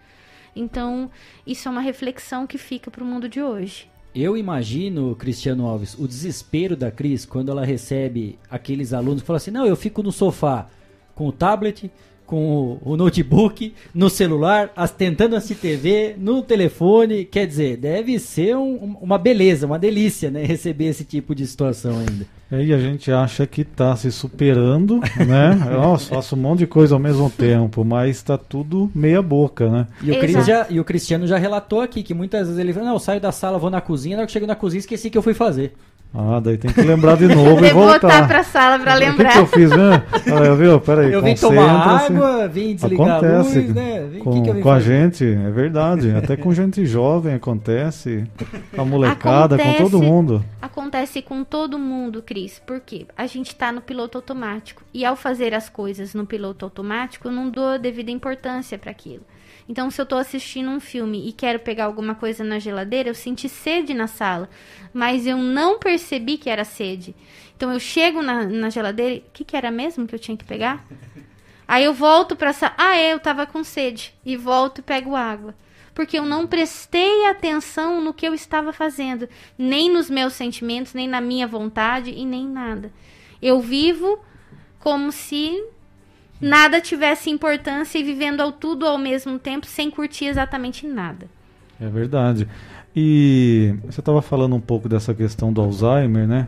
Então, 0.55 1.11
isso 1.45 1.67
é 1.67 1.71
uma 1.71 1.81
reflexão 1.81 2.47
que 2.47 2.57
fica 2.57 2.89
para 2.89 3.03
o 3.03 3.05
mundo 3.05 3.27
de 3.27 3.41
hoje. 3.41 3.89
Eu 4.20 4.36
imagino, 4.36 5.15
Cristiano 5.15 5.68
Alves, 5.68 5.93
o 5.93 6.07
desespero 6.07 6.76
da 6.76 6.89
Cris 6.89 7.24
quando 7.24 7.51
ela 7.51 7.63
recebe 7.63 8.39
aqueles 8.49 8.91
alunos 8.91 9.22
que 9.22 9.28
falam 9.28 9.38
assim: 9.38 9.51
não, 9.51 9.63
eu 9.63 9.76
fico 9.76 10.01
no 10.01 10.11
sofá 10.11 10.68
com 11.13 11.28
o 11.28 11.32
tablet, 11.32 11.91
com 12.28 12.78
o, 12.84 12.97
notebook, 12.97 13.73
no 13.95 14.09
celular, 14.09 14.69
as, 14.75 14.91
tentando 14.91 15.36
assistir 15.36 15.55
TV, 15.55 16.15
no 16.17 16.43
telefone. 16.43 17.23
Quer 17.23 17.47
dizer, 17.47 17.78
deve 17.78 18.19
ser 18.19 18.55
um, 18.57 18.97
uma 19.01 19.17
beleza, 19.17 19.65
uma 19.65 19.80
delícia, 19.80 20.30
né? 20.30 20.43
Receber 20.43 20.88
esse 20.88 21.05
tipo 21.05 21.34
de 21.34 21.47
situação 21.47 21.97
ainda. 21.97 22.28
É, 22.51 22.63
e 22.63 22.73
a 22.73 22.80
gente 22.80 23.11
acha 23.11 23.47
que 23.47 23.61
está 23.61 23.95
se 23.95 24.11
superando, 24.11 24.99
né? 25.25 25.55
Nossa, 25.71 26.15
faço 26.15 26.36
um 26.36 26.39
monte 26.39 26.59
de 26.59 26.67
coisa 26.67 26.95
ao 26.95 26.99
mesmo 26.99 27.30
tempo, 27.30 27.84
mas 27.84 28.17
está 28.17 28.38
tudo 28.38 28.91
meia 28.93 29.21
boca, 29.21 29.69
né? 29.69 29.88
E 30.03 30.11
o, 30.11 30.41
já, 30.43 30.67
e 30.69 30.80
o, 30.80 30.84
Cristiano 30.84 31.25
já 31.25 31.38
relatou 31.38 31.82
aqui 31.82 32.03
que 32.03 32.13
muitas 32.13 32.47
vezes 32.47 32.59
ele 32.59 32.73
fala, 32.73 32.88
não, 32.88 32.93
eu 32.93 32.99
saio 32.99 33.19
da 33.21 33.32
sala, 33.32 33.57
vou 33.57 33.69
na 33.69 33.82
cozinha, 33.82 34.15
na 34.15 34.21
hora 34.21 34.28
que 34.28 34.34
chego 34.34 34.45
na 34.45 34.55
cozinha 34.55 34.80
esqueci 34.80 35.09
que 35.09 35.17
eu 35.17 35.21
fui 35.21 35.34
fazer. 35.34 35.73
Ah, 36.14 36.39
daí 36.39 36.58
tem 36.58 36.72
que 36.72 36.82
lembrar 36.82 37.16
de 37.18 37.28
novo 37.28 37.64
e 37.64 37.70
voltar. 37.72 37.99
voltar 37.99 38.28
pra 38.28 38.43
sala 38.43 38.80
pra 38.80 38.95
lembrar. 38.95 39.26
O 39.26 39.28
que, 39.28 39.34
que 39.34 39.39
eu 39.39 39.45
fiz, 39.45 39.70
né? 39.70 40.03
Ah, 40.14 40.55
viu? 40.55 40.80
Peraí, 40.80 41.12
eu 41.12 41.22
vim 41.22 41.36
tomar 41.36 41.70
água, 41.70 42.47
vim 42.47 42.76
desligar 42.76 43.18
acontece 43.18 43.58
a 43.58 43.62
luz, 43.62 43.76
né? 43.76 44.08
Vim, 44.12 44.20
com, 44.20 44.43
que 44.43 44.53
que 44.53 44.62
com 44.62 44.72
a 44.72 44.80
gente, 44.80 45.26
é 45.26 45.49
verdade. 45.51 46.12
Até 46.16 46.36
com 46.36 46.53
gente 46.53 46.86
jovem 46.86 47.34
acontece. 47.34 48.26
Com 48.74 48.82
a 48.82 48.86
molecada, 48.86 49.55
acontece, 49.55 49.78
com 49.78 49.84
todo 49.84 50.01
mundo. 50.01 50.45
Acontece 50.62 51.22
com 51.22 51.43
todo 51.43 51.78
mundo, 51.78 52.22
Cris. 52.22 52.60
Por 52.66 52.80
quê? 52.80 53.05
A 53.16 53.28
gente 53.28 53.55
tá 53.55 53.72
no 53.72 53.82
piloto 53.82 54.18
automático. 54.18 54.84
E 54.93 55.05
ao 55.05 55.16
fazer 55.16 55.53
as 55.53 55.70
coisas 55.70 56.14
no 56.14 56.26
piloto 56.26 56.66
automático, 56.66 57.28
eu 57.28 57.32
não 57.32 57.49
dou 57.49 57.68
a 57.68 57.78
devida 57.78 58.10
importância 58.10 58.78
para 58.78 58.91
aquilo. 58.91 59.24
Então, 59.70 59.91
se 59.91 59.99
eu 59.99 60.03
estou 60.03 60.18
assistindo 60.18 60.70
um 60.70 60.80
filme 60.80 61.28
e 61.28 61.34
quero 61.34 61.59
pegar 61.59 61.86
alguma 61.86 62.15
coisa 62.15 62.43
na 62.43 62.57
geladeira, 62.57 63.09
eu 63.09 63.15
senti 63.15 63.49
sede 63.49 63.93
na 63.93 64.07
sala, 64.07 64.49
mas 64.93 65.28
eu 65.28 65.38
não 65.38 65.78
percebi 65.78 66.38
que 66.38 66.49
era 66.49 66.63
sede. 66.63 67.13
Então, 67.55 67.74
eu 67.74 67.80
chego 67.80 68.22
na, 68.22 68.45
na 68.45 68.70
geladeira, 68.70 69.24
o 69.28 69.32
que, 69.34 69.43
que 69.43 69.57
era 69.57 69.70
mesmo 69.70 70.07
que 70.07 70.15
eu 70.15 70.20
tinha 70.20 70.38
que 70.38 70.45
pegar? 70.45 70.86
Aí 71.68 71.84
eu 71.84 71.93
volto 71.93 72.36
para 72.36 72.53
sala, 72.53 72.74
ah, 72.78 72.95
é, 72.95 73.11
eu 73.11 73.18
estava 73.18 73.45
com 73.45 73.61
sede, 73.61 74.13
e 74.26 74.38
volto 74.38 74.80
e 74.80 74.82
pego 74.82 75.15
água. 75.15 75.53
Porque 75.93 76.18
eu 76.18 76.26
não 76.26 76.47
prestei 76.47 77.26
atenção 77.26 78.01
no 78.01 78.13
que 78.13 78.26
eu 78.26 78.34
estava 78.34 78.72
fazendo, 78.72 79.28
nem 79.57 79.91
nos 79.91 80.09
meus 80.09 80.34
sentimentos, 80.34 80.93
nem 80.93 81.07
na 81.07 81.20
minha 81.20 81.47
vontade 81.47 82.11
e 82.11 82.24
nem 82.24 82.47
nada. 82.47 82.93
Eu 83.41 83.59
vivo 83.59 84.20
como 84.80 85.11
se 85.11 85.61
nada 86.39 86.81
tivesse 86.81 87.29
importância 87.29 87.97
e 87.97 88.03
vivendo 88.03 88.41
ao 88.41 88.51
tudo 88.51 88.85
ao 88.85 88.97
mesmo 88.97 89.39
tempo 89.39 89.65
sem 89.65 89.89
curtir 89.89 90.25
exatamente 90.25 90.85
nada. 90.85 91.27
É 91.79 91.88
verdade. 91.88 92.47
E 92.95 93.75
você 93.85 93.99
estava 93.99 94.21
falando 94.21 94.55
um 94.55 94.59
pouco 94.59 94.89
dessa 94.89 95.13
questão 95.13 95.53
do 95.53 95.61
Alzheimer, 95.61 96.27
né? 96.27 96.47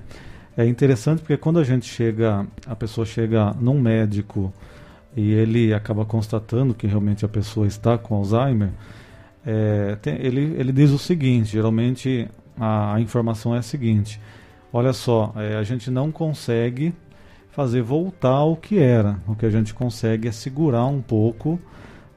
É 0.57 0.65
interessante 0.65 1.19
porque 1.19 1.37
quando 1.37 1.59
a 1.59 1.63
gente 1.63 1.85
chega, 1.85 2.45
a 2.65 2.75
pessoa 2.75 3.05
chega 3.05 3.53
num 3.59 3.79
médico 3.79 4.51
e 5.15 5.31
ele 5.31 5.73
acaba 5.73 6.05
constatando 6.05 6.73
que 6.73 6.87
realmente 6.87 7.23
a 7.23 7.29
pessoa 7.29 7.67
está 7.67 7.97
com 7.97 8.15
Alzheimer, 8.15 8.71
é, 9.45 9.95
tem, 10.01 10.15
ele, 10.15 10.55
ele 10.57 10.71
diz 10.71 10.91
o 10.91 10.97
seguinte: 10.97 11.51
geralmente 11.51 12.27
a, 12.59 12.95
a 12.95 12.99
informação 12.99 13.55
é 13.55 13.59
a 13.59 13.61
seguinte: 13.61 14.19
olha 14.73 14.91
só, 14.91 15.33
é, 15.35 15.55
a 15.55 15.63
gente 15.63 15.89
não 15.89 16.11
consegue 16.11 16.93
fazer 17.59 17.81
voltar 17.81 18.29
ao 18.29 18.55
que 18.55 18.79
era. 18.79 19.19
O 19.27 19.35
que 19.35 19.45
a 19.45 19.49
gente 19.49 19.73
consegue 19.73 20.29
é 20.29 20.31
segurar 20.31 20.85
um 20.85 21.01
pouco 21.01 21.59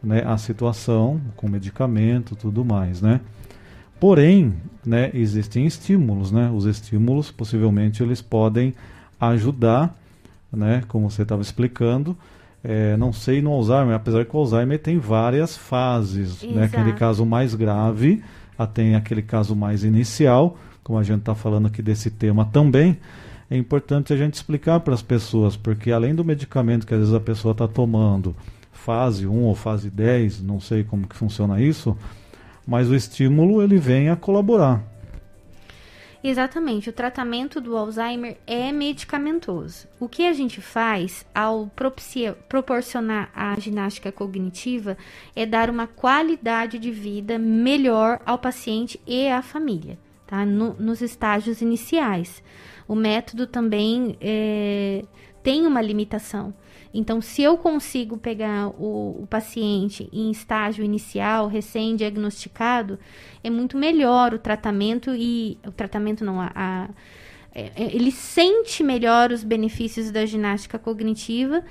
né, 0.00 0.22
a 0.24 0.38
situação 0.38 1.20
com 1.34 1.48
medicamento 1.48 2.36
tudo 2.36 2.64
mais, 2.64 3.02
né? 3.02 3.20
Porém, 3.98 4.54
né, 4.86 5.10
existem 5.12 5.66
estímulos, 5.66 6.30
né? 6.30 6.48
Os 6.54 6.64
estímulos 6.64 7.32
possivelmente 7.32 8.04
eles 8.04 8.22
podem 8.22 8.72
ajudar, 9.20 9.98
né? 10.52 10.84
Como 10.86 11.10
você 11.10 11.22
estava 11.22 11.42
explicando, 11.42 12.16
é, 12.62 12.96
não 12.96 13.12
sei 13.12 13.42
no 13.42 13.50
Alzheimer, 13.50 13.96
apesar 13.96 14.24
que 14.24 14.36
o 14.36 14.38
Alzheimer 14.38 14.78
tem 14.78 14.96
várias 14.96 15.56
fases, 15.56 16.40
né? 16.44 16.66
Aquele 16.66 16.92
caso 16.92 17.26
mais 17.26 17.52
grave, 17.52 18.22
até 18.56 18.94
aquele 18.94 19.22
caso 19.22 19.56
mais 19.56 19.82
inicial, 19.82 20.56
como 20.84 21.00
a 21.00 21.02
gente 21.02 21.18
está 21.18 21.34
falando 21.34 21.66
aqui 21.66 21.82
desse 21.82 22.12
tema 22.12 22.44
também 22.44 22.96
é 23.52 23.56
importante 23.58 24.14
a 24.14 24.16
gente 24.16 24.32
explicar 24.32 24.80
para 24.80 24.94
as 24.94 25.02
pessoas, 25.02 25.58
porque 25.58 25.92
além 25.92 26.14
do 26.14 26.24
medicamento 26.24 26.86
que 26.86 26.94
às 26.94 27.00
vezes 27.00 27.14
a 27.14 27.20
pessoa 27.20 27.52
está 27.52 27.68
tomando, 27.68 28.34
fase 28.72 29.26
1 29.26 29.42
ou 29.42 29.54
fase 29.54 29.90
10, 29.90 30.42
não 30.42 30.58
sei 30.58 30.82
como 30.82 31.06
que 31.06 31.14
funciona 31.14 31.60
isso, 31.60 31.94
mas 32.66 32.88
o 32.88 32.94
estímulo 32.94 33.62
ele 33.62 33.76
vem 33.76 34.08
a 34.08 34.16
colaborar. 34.16 34.82
Exatamente, 36.24 36.88
o 36.88 36.94
tratamento 36.94 37.60
do 37.60 37.76
Alzheimer 37.76 38.38
é 38.46 38.72
medicamentoso. 38.72 39.86
O 40.00 40.08
que 40.08 40.26
a 40.26 40.32
gente 40.32 40.62
faz 40.62 41.26
ao 41.34 41.70
proporcionar 42.48 43.28
a 43.34 43.60
ginástica 43.60 44.10
cognitiva 44.10 44.96
é 45.36 45.44
dar 45.44 45.68
uma 45.68 45.86
qualidade 45.86 46.78
de 46.78 46.90
vida 46.90 47.38
melhor 47.38 48.18
ao 48.24 48.38
paciente 48.38 48.98
e 49.06 49.28
à 49.28 49.42
família, 49.42 49.98
tá? 50.26 50.46
No, 50.46 50.72
nos 50.72 51.02
estágios 51.02 51.60
iniciais. 51.60 52.42
O 52.92 52.94
método 52.94 53.46
também 53.46 54.18
é, 54.20 55.02
tem 55.42 55.66
uma 55.66 55.80
limitação. 55.80 56.52
Então, 56.92 57.22
se 57.22 57.42
eu 57.42 57.56
consigo 57.56 58.18
pegar 58.18 58.68
o, 58.68 59.22
o 59.22 59.26
paciente 59.26 60.10
em 60.12 60.30
estágio 60.30 60.84
inicial, 60.84 61.48
recém-diagnosticado, 61.48 62.98
é 63.42 63.48
muito 63.48 63.78
melhor 63.78 64.34
o 64.34 64.38
tratamento 64.38 65.14
e 65.14 65.58
o 65.66 65.72
tratamento 65.72 66.22
não 66.22 66.38
a, 66.38 66.52
a 66.54 66.88
é, 67.54 67.72
é, 67.74 67.96
ele 67.96 68.12
sente 68.12 68.82
melhor 68.82 69.32
os 69.32 69.42
benefícios 69.42 70.10
da 70.10 70.26
ginástica 70.26 70.78
cognitiva 70.78 71.64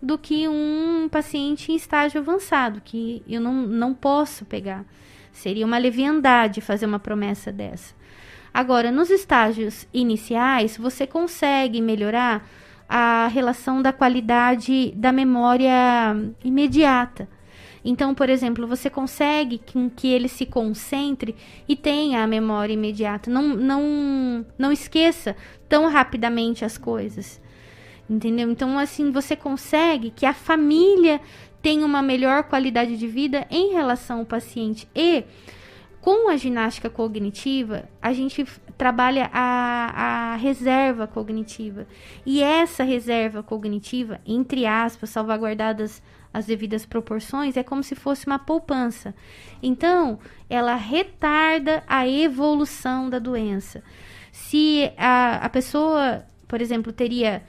do 0.00 0.16
que 0.16 0.46
um 0.46 1.08
paciente 1.10 1.72
em 1.72 1.74
estágio 1.74 2.20
avançado, 2.20 2.80
que 2.84 3.20
eu 3.28 3.40
não, 3.40 3.66
não 3.66 3.92
posso 3.92 4.44
pegar. 4.44 4.84
Seria 5.32 5.66
uma 5.66 5.76
leviandade 5.76 6.60
fazer 6.60 6.86
uma 6.86 7.00
promessa 7.00 7.50
dessa. 7.50 7.97
Agora, 8.52 8.90
nos 8.90 9.10
estágios 9.10 9.86
iniciais, 9.92 10.76
você 10.76 11.06
consegue 11.06 11.80
melhorar 11.80 12.48
a 12.88 13.28
relação 13.28 13.82
da 13.82 13.92
qualidade 13.92 14.92
da 14.96 15.12
memória 15.12 16.16
imediata. 16.42 17.28
Então, 17.84 18.14
por 18.14 18.28
exemplo, 18.28 18.66
você 18.66 18.90
consegue 18.90 19.58
que, 19.58 19.90
que 19.90 20.08
ele 20.08 20.28
se 20.28 20.44
concentre 20.46 21.36
e 21.68 21.76
tenha 21.76 22.22
a 22.22 22.26
memória 22.26 22.72
imediata. 22.72 23.30
Não, 23.30 23.42
não, 23.42 24.46
não 24.58 24.72
esqueça 24.72 25.36
tão 25.68 25.88
rapidamente 25.88 26.64
as 26.64 26.76
coisas. 26.76 27.40
Entendeu? 28.08 28.50
Então, 28.50 28.78
assim, 28.78 29.10
você 29.10 29.36
consegue 29.36 30.10
que 30.10 30.24
a 30.24 30.32
família 30.32 31.20
tenha 31.60 31.84
uma 31.84 32.02
melhor 32.02 32.44
qualidade 32.44 32.96
de 32.96 33.06
vida 33.06 33.46
em 33.50 33.72
relação 33.72 34.20
ao 34.20 34.26
paciente. 34.26 34.88
E 34.94 35.24
com 36.08 36.30
a 36.30 36.38
ginástica 36.38 36.88
cognitiva, 36.88 37.86
a 38.00 38.14
gente 38.14 38.42
trabalha 38.78 39.28
a, 39.30 40.32
a 40.32 40.36
reserva 40.36 41.06
cognitiva. 41.06 41.86
E 42.24 42.42
essa 42.42 42.82
reserva 42.82 43.42
cognitiva, 43.42 44.18
entre 44.24 44.64
aspas, 44.64 45.10
salvaguardadas 45.10 46.02
as 46.32 46.46
devidas 46.46 46.86
proporções, 46.86 47.58
é 47.58 47.62
como 47.62 47.82
se 47.82 47.94
fosse 47.94 48.26
uma 48.26 48.38
poupança. 48.38 49.14
Então, 49.62 50.18
ela 50.48 50.76
retarda 50.76 51.82
a 51.86 52.08
evolução 52.08 53.10
da 53.10 53.18
doença. 53.18 53.84
Se 54.32 54.90
a, 54.96 55.44
a 55.44 55.48
pessoa, 55.50 56.24
por 56.48 56.62
exemplo, 56.62 56.90
teria 56.90 57.42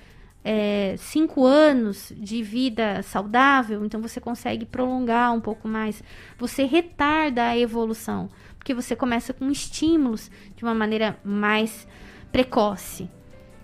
é, 0.43 0.95
cinco 0.97 1.45
anos 1.45 2.14
de 2.16 2.41
vida 2.41 3.01
saudável, 3.03 3.86
então 3.86 4.01
você 4.01 4.20
consegue 4.20 4.66
prolongar 4.66 5.34
um 5.34 5.41
pouco 5.41 5.68
mais. 5.68 6.03
Você 6.38 6.64
retarda 6.64 7.43
a 7.43 7.57
evolução, 7.57 8.30
porque 8.60 8.74
você 8.74 8.95
começa 8.95 9.34
com 9.34 9.49
estímulos 9.49 10.30
de 10.55 10.64
uma 10.64 10.76
maneira 10.76 11.18
mais 11.24 11.88
precoce. 12.32 13.10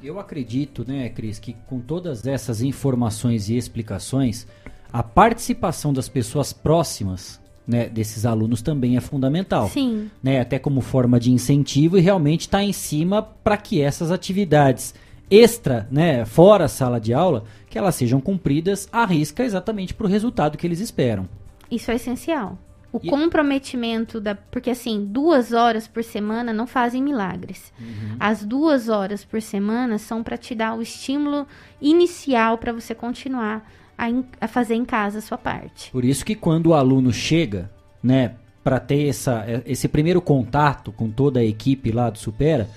Eu 0.01 0.19
acredito, 0.19 0.83
né, 0.87 1.09
Cris, 1.09 1.37
que 1.37 1.53
com 1.67 1.79
todas 1.79 2.25
essas 2.25 2.61
informações 2.61 3.49
e 3.49 3.57
explicações, 3.57 4.47
a 4.91 5.03
participação 5.03 5.93
das 5.93 6.09
pessoas 6.09 6.53
próximas 6.53 7.39
né, 7.67 7.89
desses 7.89 8.25
alunos 8.25 8.61
também 8.61 8.95
é 8.97 9.01
fundamental. 9.01 9.69
Sim. 9.69 10.09
Né, 10.23 10.39
até 10.39 10.57
como 10.57 10.81
forma 10.81 11.19
de 11.19 11.31
incentivo 11.31 11.97
e 11.97 12.01
realmente 12.01 12.41
está 12.41 12.63
em 12.63 12.73
cima 12.73 13.21
para 13.21 13.57
que 13.57 13.81
essas 13.81 14.11
atividades 14.11 14.93
extra, 15.29 15.87
né, 15.91 16.23
fora 16.23 16.65
a 16.65 16.69
sala 16.69 16.99
de 16.99 17.13
aula, 17.13 17.43
que 17.69 17.77
elas 17.77 17.95
sejam 17.95 18.21
cumpridas 18.21 18.87
à 18.91 19.05
risca 19.05 19.43
exatamente 19.43 19.93
para 19.93 20.05
o 20.05 20.09
resultado 20.09 20.57
que 20.57 20.65
eles 20.65 20.79
esperam. 20.79 21.27
Isso 21.69 21.89
é 21.89 21.95
essencial. 21.95 22.57
O 22.95 22.99
e... 23.03 23.09
comprometimento 23.09 24.21
da. 24.21 24.35
Porque 24.35 24.69
assim, 24.69 25.05
duas 25.05 25.51
horas 25.51 25.85
por 25.85 26.01
semana 26.01 26.53
não 26.53 26.65
fazem 26.65 27.03
milagres. 27.03 27.73
Uhum. 27.77 28.15
As 28.17 28.45
duas 28.45 28.87
horas 28.87 29.25
por 29.25 29.41
semana 29.41 29.97
são 29.97 30.23
para 30.23 30.37
te 30.37 30.55
dar 30.55 30.75
o 30.75 30.81
estímulo 30.81 31.45
inicial 31.81 32.57
para 32.57 32.71
você 32.71 32.95
continuar 32.95 33.69
a, 33.97 34.09
in... 34.09 34.23
a, 34.39 34.47
fazer 34.47 34.75
em 34.75 34.85
casa 34.85 35.17
a 35.19 35.21
sua 35.21 35.37
parte. 35.37 35.91
Por 35.91 36.05
isso 36.05 36.23
que 36.23 36.35
quando 36.35 36.67
o 36.67 36.73
aluno 36.73 37.11
chega, 37.11 37.69
né, 38.01 38.35
para 38.63 38.79
ter 38.79 39.09
essa, 39.09 39.45
esse 39.65 39.89
primeiro 39.89 40.21
contato 40.21 40.93
com 40.93 41.09
toda 41.09 41.41
a 41.41 41.45
equipe 41.45 41.91
lá 41.91 42.09
do 42.09 42.17
Supera, 42.17 42.69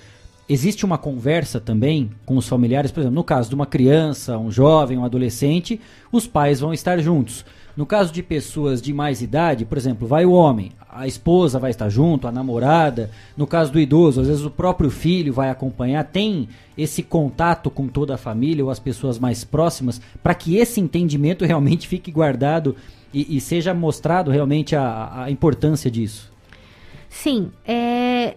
existe 0.49 0.83
uma 0.83 0.97
conversa 0.97 1.61
também 1.61 2.09
com 2.25 2.35
os 2.35 2.47
familiares, 2.47 2.91
por 2.91 2.99
exemplo, 2.99 3.15
no 3.15 3.23
caso 3.23 3.47
de 3.47 3.55
uma 3.55 3.65
criança, 3.65 4.37
um 4.37 4.51
jovem, 4.51 4.97
um 4.97 5.05
adolescente, 5.05 5.79
os 6.11 6.27
pais 6.27 6.59
vão 6.59 6.73
estar 6.73 6.99
juntos. 6.99 7.45
No 7.79 7.85
caso 7.85 8.11
de 8.11 8.21
pessoas 8.21 8.81
de 8.81 8.93
mais 8.93 9.21
idade, 9.21 9.63
por 9.63 9.77
exemplo, 9.77 10.05
vai 10.05 10.25
o 10.25 10.33
homem, 10.33 10.73
a 10.89 11.07
esposa 11.07 11.57
vai 11.57 11.71
estar 11.71 11.87
junto, 11.87 12.27
a 12.27 12.31
namorada. 12.31 13.09
No 13.37 13.47
caso 13.47 13.71
do 13.71 13.79
idoso, 13.79 14.19
às 14.19 14.27
vezes 14.27 14.43
o 14.43 14.51
próprio 14.51 14.89
filho 14.89 15.31
vai 15.31 15.49
acompanhar. 15.49 16.03
Tem 16.03 16.49
esse 16.77 17.01
contato 17.01 17.71
com 17.71 17.87
toda 17.87 18.15
a 18.15 18.17
família 18.17 18.65
ou 18.65 18.69
as 18.69 18.79
pessoas 18.79 19.17
mais 19.17 19.45
próximas 19.45 20.01
para 20.21 20.35
que 20.35 20.57
esse 20.57 20.81
entendimento 20.81 21.45
realmente 21.47 21.87
fique 21.87 22.11
guardado 22.11 22.75
e, 23.13 23.37
e 23.37 23.39
seja 23.39 23.73
mostrado 23.73 24.29
realmente 24.29 24.75
a, 24.75 25.23
a 25.23 25.31
importância 25.31 25.89
disso. 25.89 26.29
Sim, 27.07 27.49
é, 27.65 28.35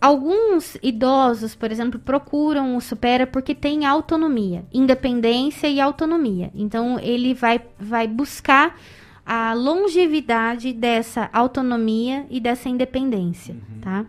Alguns 0.00 0.76
idosos, 0.82 1.54
por 1.54 1.72
exemplo, 1.72 1.98
procuram 1.98 2.76
o 2.76 2.80
Supera 2.80 3.26
porque 3.26 3.54
tem 3.54 3.86
autonomia, 3.86 4.64
independência 4.72 5.68
e 5.68 5.80
autonomia. 5.80 6.50
Então, 6.54 6.98
ele 7.00 7.32
vai, 7.32 7.60
vai 7.78 8.06
buscar 8.06 8.78
a 9.24 9.54
longevidade 9.54 10.72
dessa 10.72 11.28
autonomia 11.32 12.26
e 12.30 12.38
dessa 12.38 12.68
independência, 12.68 13.54
uhum. 13.54 13.80
tá? 13.80 14.06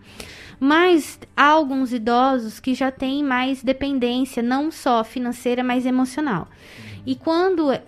Mas 0.60 1.20
há 1.36 1.46
alguns 1.46 1.94
idosos 1.94 2.60
que 2.60 2.74
já 2.74 2.92
têm 2.92 3.24
mais 3.24 3.64
dependência, 3.64 4.44
não 4.44 4.72
só 4.72 5.04
financeira, 5.04 5.64
mas 5.64 5.86
emocional. 5.86 6.48
Uhum. 6.48 7.02
E 7.06 7.16
quando 7.16 7.72
é, 7.72 7.82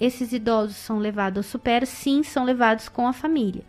esses 0.00 0.32
idosos 0.32 0.76
são 0.76 0.98
levados 0.98 1.38
ao 1.38 1.50
Supera, 1.50 1.86
sim, 1.86 2.22
são 2.22 2.44
levados 2.44 2.88
com 2.88 3.06
a 3.06 3.12
família. 3.12 3.62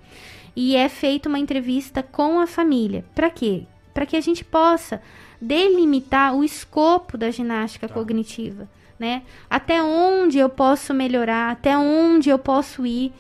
E 0.56 0.76
é 0.76 0.90
feita 0.90 1.30
uma 1.30 1.40
entrevista 1.40 2.02
com 2.02 2.40
a 2.40 2.48
família. 2.48 3.06
Para 3.14 3.30
quê? 3.30 3.66
Para 3.96 4.06
que 4.06 4.18
a 4.18 4.22
gente 4.22 4.44
possa 4.44 5.02
delimitar 5.40 6.36
o 6.36 6.44
escopo 6.44 7.18
da 7.18 7.32
ginástica 7.32 7.88
tá. 7.88 7.94
cognitiva, 7.94 8.68
né? 9.00 9.24
Até 9.50 9.82
onde 9.82 10.38
eu 10.38 10.50
posso 10.50 10.94
melhorar, 10.94 11.50
até 11.50 11.78
onde 11.78 12.30
eu 12.30 12.38
posso 12.38 12.86
ir 12.86 13.14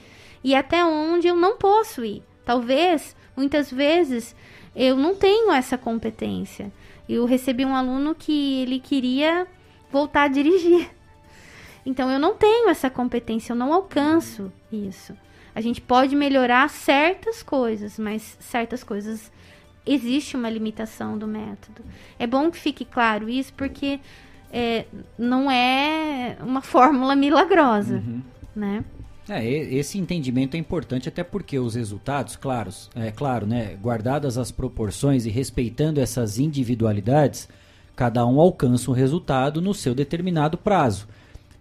e 0.44 0.54
até 0.54 0.84
onde 0.84 1.28
eu 1.28 1.36
não 1.36 1.58
posso 1.58 2.04
ir. 2.04 2.22
Talvez, 2.44 3.16
muitas 3.38 3.72
vezes, 3.72 4.36
eu 4.76 4.98
não 4.98 5.16
tenho 5.16 5.50
essa 5.50 5.78
competência. 5.78 6.70
Eu 7.08 7.24
recebi 7.24 7.64
um 7.64 7.74
aluno 7.74 8.14
que 8.14 8.62
ele 8.62 8.80
queria 8.80 9.48
voltar 9.90 10.24
a 10.24 10.28
dirigir. 10.28 10.92
Então 11.88 12.10
eu 12.10 12.18
não 12.18 12.34
tenho 12.34 12.68
essa 12.68 12.90
competência, 12.90 13.54
eu 13.54 13.56
não 13.56 13.72
alcanço 13.72 14.52
isso. 14.72 15.16
A 15.54 15.62
gente 15.62 15.80
pode 15.80 16.16
melhorar 16.16 16.68
certas 16.68 17.44
coisas, 17.44 18.00
mas 18.00 18.36
certas 18.40 18.84
coisas 18.84 19.32
existe 19.86 20.36
uma 20.36 20.50
limitação 20.50 21.18
do 21.18 21.28
método. 21.28 21.84
É 22.18 22.26
bom 22.26 22.50
que 22.50 22.58
fique 22.58 22.84
claro 22.84 23.30
isso, 23.30 23.54
porque 23.54 24.00
é, 24.52 24.86
não 25.18 25.50
é 25.50 26.38
uma 26.42 26.62
fórmula 26.64 27.16
milagrosa, 27.16 27.96
uhum. 27.96 28.22
né? 28.56 28.84
É, 29.28 29.44
esse 29.44 29.98
entendimento 29.98 30.56
é 30.56 30.60
importante 30.60 31.10
até 31.10 31.24
porque 31.24 31.58
os 31.58 31.74
resultados, 31.74 32.36
claros, 32.36 32.92
é 32.96 33.10
claro, 33.12 33.48
né, 33.48 33.76
guardadas 33.82 34.38
as 34.38 34.52
proporções 34.52 35.26
e 35.26 35.32
respeitando 35.32 36.00
essas 36.00 36.38
individualidades, 36.38 37.50
cada 37.96 38.24
um 38.26 38.40
alcança 38.40 38.92
um 38.92 38.94
resultado 38.94 39.62
no 39.62 39.74
seu 39.74 39.96
determinado 39.96 40.58
prazo. 40.60 41.08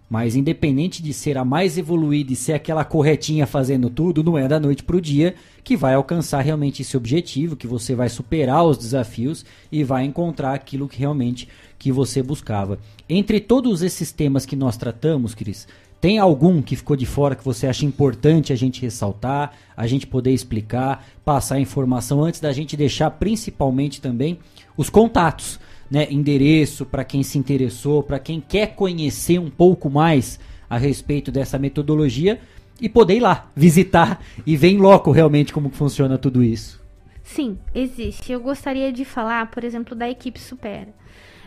Mas 0.09 0.35
independente 0.35 1.01
de 1.01 1.13
ser 1.13 1.37
a 1.37 1.43
mais 1.43 1.77
evoluída 1.77 2.31
e 2.31 2.35
ser 2.35 2.53
aquela 2.53 2.85
corretinha 2.85 3.47
fazendo 3.47 3.89
tudo, 3.89 4.23
não 4.23 4.37
é 4.37 4.47
da 4.47 4.59
noite 4.59 4.83
para 4.83 4.95
o 4.95 5.01
dia 5.01 5.35
que 5.63 5.75
vai 5.75 5.95
alcançar 5.95 6.41
realmente 6.41 6.83
esse 6.83 6.95
objetivo, 6.95 7.55
que 7.55 7.65
você 7.65 7.95
vai 7.95 8.07
superar 8.07 8.63
os 8.63 8.77
desafios 8.77 9.43
e 9.71 9.83
vai 9.83 10.05
encontrar 10.05 10.53
aquilo 10.53 10.87
que 10.87 10.99
realmente 10.99 11.49
que 11.79 11.91
você 11.91 12.21
buscava. 12.21 12.77
Entre 13.09 13.39
todos 13.39 13.81
esses 13.81 14.11
temas 14.11 14.45
que 14.45 14.55
nós 14.55 14.77
tratamos, 14.77 15.33
Cris, 15.33 15.67
tem 15.99 16.19
algum 16.19 16.61
que 16.61 16.75
ficou 16.75 16.95
de 16.95 17.05
fora 17.07 17.35
que 17.35 17.43
você 17.43 17.65
acha 17.65 17.83
importante 17.83 18.53
a 18.53 18.55
gente 18.55 18.79
ressaltar, 18.79 19.53
a 19.75 19.87
gente 19.87 20.05
poder 20.05 20.31
explicar, 20.31 21.03
passar 21.25 21.59
informação 21.59 22.23
antes 22.23 22.39
da 22.39 22.53
gente 22.53 22.77
deixar 22.77 23.09
principalmente 23.09 23.99
também 23.99 24.37
os 24.77 24.87
contatos 24.87 25.59
né, 25.89 26.07
endereço 26.09 26.85
para 26.85 27.03
quem 27.03 27.23
se 27.23 27.37
interessou, 27.37 28.01
para 28.01 28.19
quem 28.19 28.41
quer 28.41 28.75
conhecer 28.75 29.39
um 29.39 29.49
pouco 29.49 29.89
mais 29.89 30.39
a 30.69 30.77
respeito 30.77 31.31
dessa 31.31 31.59
metodologia 31.59 32.39
e 32.81 32.89
poder 32.89 33.15
ir 33.15 33.19
lá 33.21 33.49
visitar 33.55 34.21
e 34.45 34.57
ver 34.57 34.69
em 34.69 34.77
loco 34.77 35.11
realmente 35.11 35.53
como 35.53 35.69
funciona 35.69 36.17
tudo 36.17 36.43
isso. 36.43 36.83
Sim, 37.23 37.57
existe. 37.73 38.31
Eu 38.31 38.39
gostaria 38.39 38.91
de 38.91 39.03
falar, 39.03 39.49
por 39.49 39.63
exemplo, 39.63 39.95
da 39.95 40.09
equipe 40.09 40.39
Supera. 40.39 40.93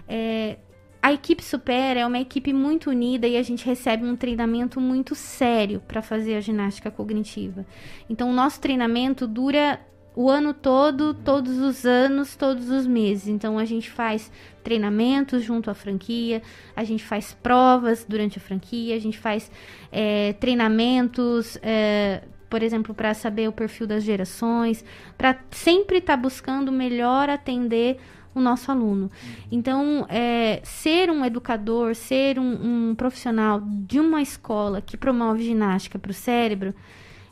É, 0.08 0.56
a 1.00 1.12
equipe 1.12 1.44
Supera 1.44 2.00
é 2.00 2.06
uma 2.06 2.18
equipe 2.18 2.52
muito 2.52 2.90
unida 2.90 3.28
e 3.28 3.36
a 3.36 3.42
gente 3.42 3.64
recebe 3.64 4.04
um 4.04 4.16
treinamento 4.16 4.80
muito 4.80 5.14
sério 5.14 5.80
para 5.86 6.02
fazer 6.02 6.34
a 6.34 6.40
ginástica 6.40 6.90
cognitiva. 6.90 7.64
Então, 8.10 8.28
o 8.28 8.32
nosso 8.32 8.60
treinamento 8.60 9.26
dura 9.26 9.80
o 10.18 10.28
ano 10.28 10.52
todo, 10.52 11.14
todos 11.14 11.60
os 11.60 11.84
anos, 11.84 12.34
todos 12.34 12.70
os 12.70 12.88
meses. 12.88 13.28
Então 13.28 13.56
a 13.56 13.64
gente 13.64 13.88
faz 13.88 14.32
treinamentos 14.64 15.44
junto 15.44 15.70
à 15.70 15.74
franquia, 15.74 16.42
a 16.74 16.82
gente 16.82 17.04
faz 17.04 17.32
provas 17.40 18.04
durante 18.04 18.36
a 18.36 18.40
franquia, 18.40 18.96
a 18.96 18.98
gente 18.98 19.16
faz 19.16 19.48
é, 19.92 20.32
treinamentos, 20.32 21.56
é, 21.62 22.24
por 22.50 22.64
exemplo, 22.64 22.92
para 22.92 23.14
saber 23.14 23.48
o 23.48 23.52
perfil 23.52 23.86
das 23.86 24.02
gerações, 24.02 24.84
para 25.16 25.38
sempre 25.52 25.98
estar 25.98 26.16
tá 26.16 26.20
buscando 26.20 26.72
melhor 26.72 27.30
atender 27.30 28.00
o 28.34 28.40
nosso 28.40 28.72
aluno. 28.72 29.08
Então, 29.52 30.04
é, 30.08 30.60
ser 30.64 31.12
um 31.12 31.24
educador, 31.24 31.94
ser 31.94 32.40
um, 32.40 32.88
um 32.90 32.94
profissional 32.96 33.62
de 33.64 34.00
uma 34.00 34.20
escola 34.20 34.80
que 34.80 34.96
promove 34.96 35.44
ginástica 35.44 35.96
para 35.96 36.10
o 36.10 36.14
cérebro 36.14 36.74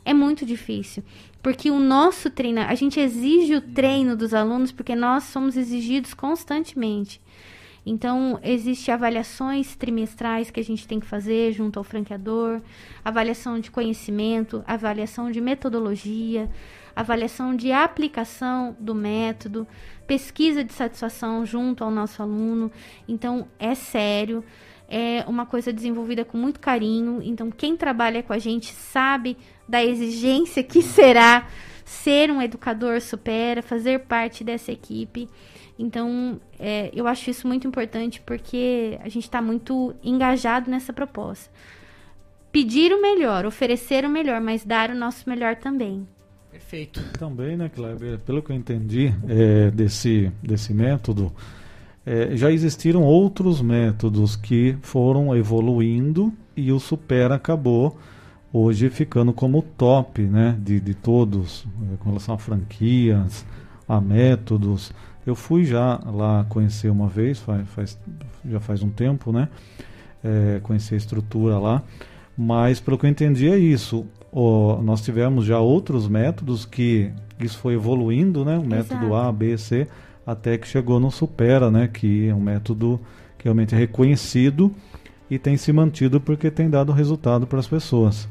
é 0.07 0.13
muito 0.13 0.45
difícil. 0.45 1.03
Porque 1.47 1.71
o 1.71 1.79
nosso 1.79 2.29
treino, 2.29 2.59
a 2.59 2.75
gente 2.75 2.99
exige 2.99 3.55
o 3.55 3.61
treino 3.61 4.17
dos 4.17 4.33
alunos 4.33 4.73
porque 4.73 4.93
nós 4.93 5.23
somos 5.23 5.55
exigidos 5.55 6.13
constantemente. 6.13 7.21
Então, 7.85 8.37
existem 8.43 8.93
avaliações 8.93 9.73
trimestrais 9.73 10.51
que 10.51 10.59
a 10.59 10.63
gente 10.63 10.85
tem 10.85 10.99
que 10.99 11.05
fazer 11.05 11.53
junto 11.53 11.79
ao 11.79 11.85
franqueador, 11.85 12.59
avaliação 13.01 13.61
de 13.61 13.71
conhecimento, 13.71 14.61
avaliação 14.67 15.31
de 15.31 15.39
metodologia, 15.39 16.49
avaliação 16.93 17.55
de 17.55 17.71
aplicação 17.71 18.75
do 18.77 18.93
método, 18.93 19.65
pesquisa 20.05 20.65
de 20.65 20.73
satisfação 20.73 21.45
junto 21.45 21.81
ao 21.81 21.89
nosso 21.89 22.21
aluno. 22.21 22.69
Então, 23.07 23.47
é 23.57 23.73
sério, 23.73 24.43
é 24.87 25.23
uma 25.27 25.45
coisa 25.45 25.73
desenvolvida 25.73 26.23
com 26.23 26.37
muito 26.37 26.59
carinho. 26.59 27.21
Então, 27.21 27.51
quem 27.51 27.75
trabalha 27.75 28.23
com 28.23 28.33
a 28.33 28.39
gente 28.39 28.73
sabe 28.73 29.37
da 29.67 29.83
exigência 29.83 30.63
que 30.63 30.81
será 30.83 31.47
ser 31.83 32.31
um 32.31 32.41
educador 32.41 32.99
supera, 33.01 33.61
fazer 33.61 33.99
parte 34.01 34.43
dessa 34.43 34.71
equipe. 34.71 35.29
Então, 35.79 36.39
é, 36.59 36.89
eu 36.93 37.07
acho 37.07 37.29
isso 37.29 37.47
muito 37.47 37.67
importante 37.67 38.21
porque 38.25 38.97
a 39.03 39.09
gente 39.09 39.23
está 39.23 39.41
muito 39.41 39.93
engajado 40.03 40.69
nessa 40.69 40.91
proposta. 40.91 41.51
Pedir 42.51 42.91
o 42.91 43.01
melhor, 43.01 43.45
oferecer 43.45 44.03
o 44.03 44.09
melhor, 44.09 44.41
mas 44.41 44.65
dar 44.65 44.89
o 44.89 44.95
nosso 44.95 45.29
melhor 45.29 45.55
também. 45.57 46.07
Perfeito. 46.51 47.03
Também, 47.19 47.55
né, 47.55 47.69
Kleber? 47.69 48.17
Pelo 48.19 48.41
que 48.41 48.51
eu 48.51 48.55
entendi 48.55 49.13
é, 49.27 49.69
desse, 49.69 50.31
desse 50.41 50.73
método, 50.73 51.31
é, 52.07 52.37
já 52.37 52.49
existiram 52.49 53.03
outros 53.03 53.61
métodos 53.61 54.37
que 54.37 54.77
foram 54.81 55.35
evoluindo 55.35 56.31
e 56.55 56.71
o 56.71 56.79
Supera 56.79 57.35
acabou 57.35 57.99
hoje 58.53 58.89
ficando 58.89 59.33
como 59.33 59.61
top 59.61 60.21
né, 60.21 60.57
de, 60.57 60.79
de 60.79 60.93
todos, 60.93 61.65
eh, 61.83 61.97
com 61.99 62.07
relação 62.07 62.35
a 62.35 62.37
franquias, 62.37 63.45
a 63.85 63.99
métodos. 63.99 64.93
Eu 65.25 65.35
fui 65.35 65.65
já 65.65 65.99
lá 66.05 66.45
conhecer 66.47 66.89
uma 66.89 67.09
vez, 67.09 67.39
faz, 67.39 67.67
faz 67.67 67.99
já 68.49 68.61
faz 68.61 68.81
um 68.81 68.89
tempo, 68.89 69.33
né? 69.33 69.49
É, 70.23 70.61
conhecer 70.63 70.95
a 70.95 70.97
estrutura 70.97 71.59
lá. 71.59 71.83
Mas, 72.37 72.79
pelo 72.79 72.97
que 72.97 73.05
eu 73.05 73.09
entendi, 73.09 73.49
é 73.49 73.57
isso. 73.57 74.05
O, 74.31 74.81
nós 74.81 75.01
tivemos 75.01 75.43
já 75.43 75.59
outros 75.59 76.07
métodos 76.07 76.65
que 76.65 77.11
isso 77.37 77.57
foi 77.57 77.73
evoluindo, 77.73 78.45
né? 78.45 78.57
O 78.57 78.65
método 78.65 79.07
Exato. 79.07 79.15
A, 79.15 79.31
B, 79.31 79.57
C, 79.57 79.87
até 80.27 80.57
que 80.57 80.67
chegou 80.67 80.99
no 80.99 81.09
Supera, 81.09 81.71
né? 81.71 81.87
Que 81.87 82.27
é 82.27 82.35
um 82.35 82.41
método 82.41 82.99
que 83.37 83.45
realmente 83.45 83.73
é 83.73 83.77
reconhecido 83.77 84.75
e 85.29 85.39
tem 85.39 85.55
se 85.55 85.71
mantido 85.71 86.19
porque 86.19 86.51
tem 86.51 86.69
dado 86.69 86.91
resultado 86.91 87.47
para 87.47 87.59
as 87.59 87.67
pessoas. 87.67 88.27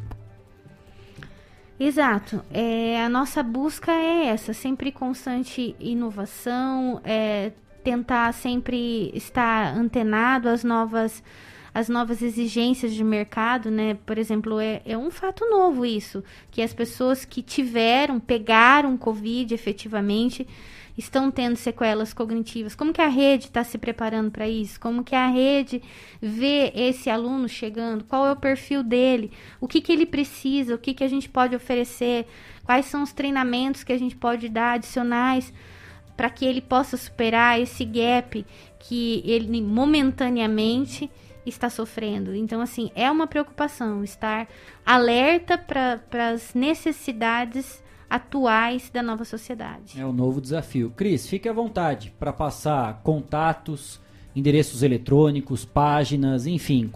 Exato. 1.80 2.42
É, 2.50 3.02
a 3.02 3.08
nossa 3.08 3.42
busca 3.42 3.92
é 3.92 4.26
essa, 4.26 4.52
sempre 4.52 4.92
constante 4.92 5.74
inovação, 5.80 7.00
é, 7.02 7.52
tentar 7.82 8.32
sempre 8.32 9.10
estar 9.14 9.74
antenado 9.74 10.48
às 10.50 10.62
novas 10.62 11.22
as 11.74 11.90
novas 11.90 12.22
exigências 12.22 12.94
de 12.94 13.04
mercado, 13.04 13.70
né? 13.70 13.98
Por 14.06 14.16
exemplo, 14.16 14.58
é, 14.58 14.80
é 14.86 14.96
um 14.96 15.10
fato 15.10 15.44
novo 15.44 15.84
isso, 15.84 16.24
que 16.50 16.62
as 16.62 16.72
pessoas 16.72 17.26
que 17.26 17.42
tiveram, 17.42 18.18
pegaram 18.18 18.96
Covid 18.96 19.52
efetivamente, 19.52 20.48
estão 20.96 21.30
tendo 21.30 21.56
sequelas 21.56 22.14
cognitivas. 22.14 22.74
Como 22.74 22.92
que 22.92 23.02
a 23.02 23.08
rede 23.08 23.46
está 23.46 23.62
se 23.62 23.76
preparando 23.76 24.30
para 24.30 24.48
isso? 24.48 24.80
Como 24.80 25.04
que 25.04 25.14
a 25.14 25.28
rede 25.28 25.82
vê 26.20 26.72
esse 26.74 27.10
aluno 27.10 27.48
chegando? 27.48 28.04
Qual 28.04 28.26
é 28.26 28.32
o 28.32 28.36
perfil 28.36 28.82
dele? 28.82 29.30
O 29.60 29.68
que, 29.68 29.80
que 29.80 29.92
ele 29.92 30.06
precisa? 30.06 30.74
O 30.74 30.78
que, 30.78 30.94
que 30.94 31.04
a 31.04 31.08
gente 31.08 31.28
pode 31.28 31.54
oferecer? 31.54 32.26
Quais 32.64 32.86
são 32.86 33.02
os 33.02 33.12
treinamentos 33.12 33.84
que 33.84 33.92
a 33.92 33.98
gente 33.98 34.16
pode 34.16 34.48
dar 34.48 34.72
adicionais 34.72 35.52
para 36.16 36.30
que 36.30 36.46
ele 36.46 36.62
possa 36.62 36.96
superar 36.96 37.60
esse 37.60 37.84
gap 37.84 38.44
que 38.78 39.22
ele 39.24 39.60
momentaneamente 39.60 41.10
está 41.44 41.70
sofrendo. 41.70 42.34
Então, 42.34 42.60
assim, 42.60 42.90
é 42.94 43.10
uma 43.10 43.26
preocupação 43.26 44.02
estar 44.02 44.48
alerta 44.84 45.56
para 45.56 46.30
as 46.30 46.54
necessidades 46.54 47.84
atuais 48.08 48.90
da 48.92 49.02
nova 49.02 49.24
sociedade. 49.24 50.00
É 50.00 50.04
o 50.04 50.08
um 50.08 50.12
novo 50.12 50.40
desafio. 50.40 50.92
Cris, 50.96 51.26
fique 51.28 51.48
à 51.48 51.52
vontade 51.52 52.12
para 52.18 52.32
passar 52.32 53.00
contatos, 53.02 54.00
endereços 54.34 54.82
eletrônicos, 54.82 55.64
páginas, 55.64 56.46
enfim, 56.46 56.90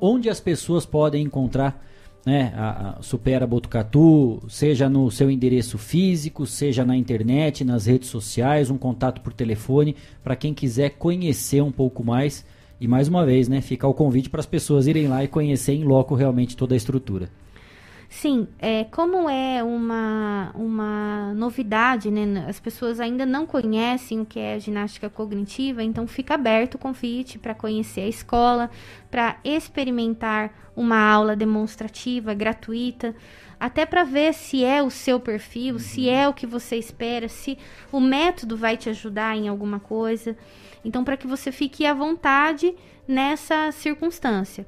onde 0.00 0.28
as 0.28 0.40
pessoas 0.40 0.84
podem 0.84 1.24
encontrar 1.24 1.82
né, 2.24 2.52
a, 2.54 2.98
a 2.98 3.02
Supera 3.02 3.46
Botucatu, 3.46 4.42
seja 4.48 4.88
no 4.88 5.10
seu 5.10 5.30
endereço 5.30 5.78
físico, 5.78 6.46
seja 6.46 6.84
na 6.84 6.96
internet, 6.96 7.64
nas 7.64 7.86
redes 7.86 8.08
sociais, 8.08 8.70
um 8.70 8.78
contato 8.78 9.20
por 9.20 9.32
telefone, 9.32 9.96
para 10.22 10.36
quem 10.36 10.52
quiser 10.52 10.90
conhecer 10.90 11.62
um 11.62 11.72
pouco 11.72 12.04
mais. 12.04 12.44
E 12.80 12.88
mais 12.88 13.08
uma 13.08 13.24
vez, 13.24 13.48
né, 13.48 13.60
fica 13.60 13.86
o 13.86 13.94
convite 13.94 14.30
para 14.30 14.40
as 14.40 14.46
pessoas 14.46 14.86
irem 14.86 15.06
lá 15.06 15.22
e 15.22 15.28
conhecer 15.28 15.74
em 15.74 15.84
loco 15.84 16.14
realmente 16.14 16.56
toda 16.56 16.74
a 16.74 16.76
estrutura. 16.76 17.28
Sim, 18.12 18.48
é, 18.58 18.82
como 18.90 19.30
é 19.30 19.62
uma, 19.62 20.50
uma 20.56 21.32
novidade, 21.32 22.10
né? 22.10 22.44
As 22.48 22.58
pessoas 22.58 22.98
ainda 22.98 23.24
não 23.24 23.46
conhecem 23.46 24.20
o 24.20 24.26
que 24.26 24.40
é 24.40 24.58
ginástica 24.58 25.08
cognitiva, 25.08 25.80
então 25.80 26.08
fica 26.08 26.34
aberto 26.34 26.74
o 26.74 26.78
convite 26.78 27.38
para 27.38 27.54
conhecer 27.54 28.00
a 28.00 28.08
escola, 28.08 28.68
para 29.12 29.38
experimentar 29.44 30.52
uma 30.74 30.98
aula 31.00 31.36
demonstrativa 31.36 32.34
gratuita, 32.34 33.14
até 33.60 33.86
para 33.86 34.02
ver 34.02 34.34
se 34.34 34.64
é 34.64 34.82
o 34.82 34.90
seu 34.90 35.20
perfil, 35.20 35.74
uhum. 35.74 35.78
se 35.78 36.08
é 36.08 36.28
o 36.28 36.34
que 36.34 36.48
você 36.48 36.76
espera, 36.76 37.28
se 37.28 37.56
o 37.92 38.00
método 38.00 38.56
vai 38.56 38.76
te 38.76 38.90
ajudar 38.90 39.36
em 39.36 39.46
alguma 39.46 39.78
coisa. 39.78 40.36
Então, 40.84 41.04
para 41.04 41.16
que 41.16 41.28
você 41.28 41.52
fique 41.52 41.86
à 41.86 41.94
vontade 41.94 42.74
nessa 43.06 43.70
circunstância. 43.70 44.66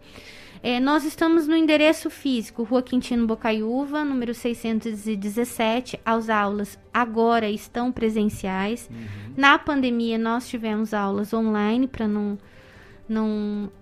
É, 0.62 0.78
nós 0.78 1.04
estamos 1.04 1.48
no 1.48 1.56
endereço 1.56 2.08
físico, 2.08 2.62
Rua 2.62 2.82
Quintino 2.82 3.26
Bocaiúva, 3.26 4.04
número 4.04 4.32
617. 4.32 5.98
As 6.04 6.30
aulas 6.30 6.78
agora 6.94 7.50
estão 7.50 7.90
presenciais. 7.90 8.88
Uhum. 8.88 9.34
Na 9.36 9.58
pandemia, 9.58 10.16
nós 10.16 10.48
tivemos 10.48 10.94
aulas 10.94 11.34
online 11.34 11.88
para 11.88 12.06
não, 12.06 12.38
não 13.08 13.72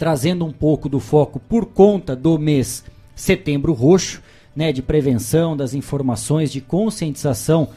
trazendo 0.00 0.46
um 0.46 0.50
pouco 0.50 0.88
do 0.88 0.98
foco 0.98 1.38
por 1.38 1.66
conta 1.66 2.16
do 2.16 2.38
mês 2.38 2.82
Setembro 3.14 3.74
Roxo, 3.74 4.22
né, 4.56 4.72
de 4.72 4.80
prevenção, 4.80 5.54
das 5.54 5.74
informações, 5.74 6.50
de 6.50 6.58
conscientização 6.58 7.68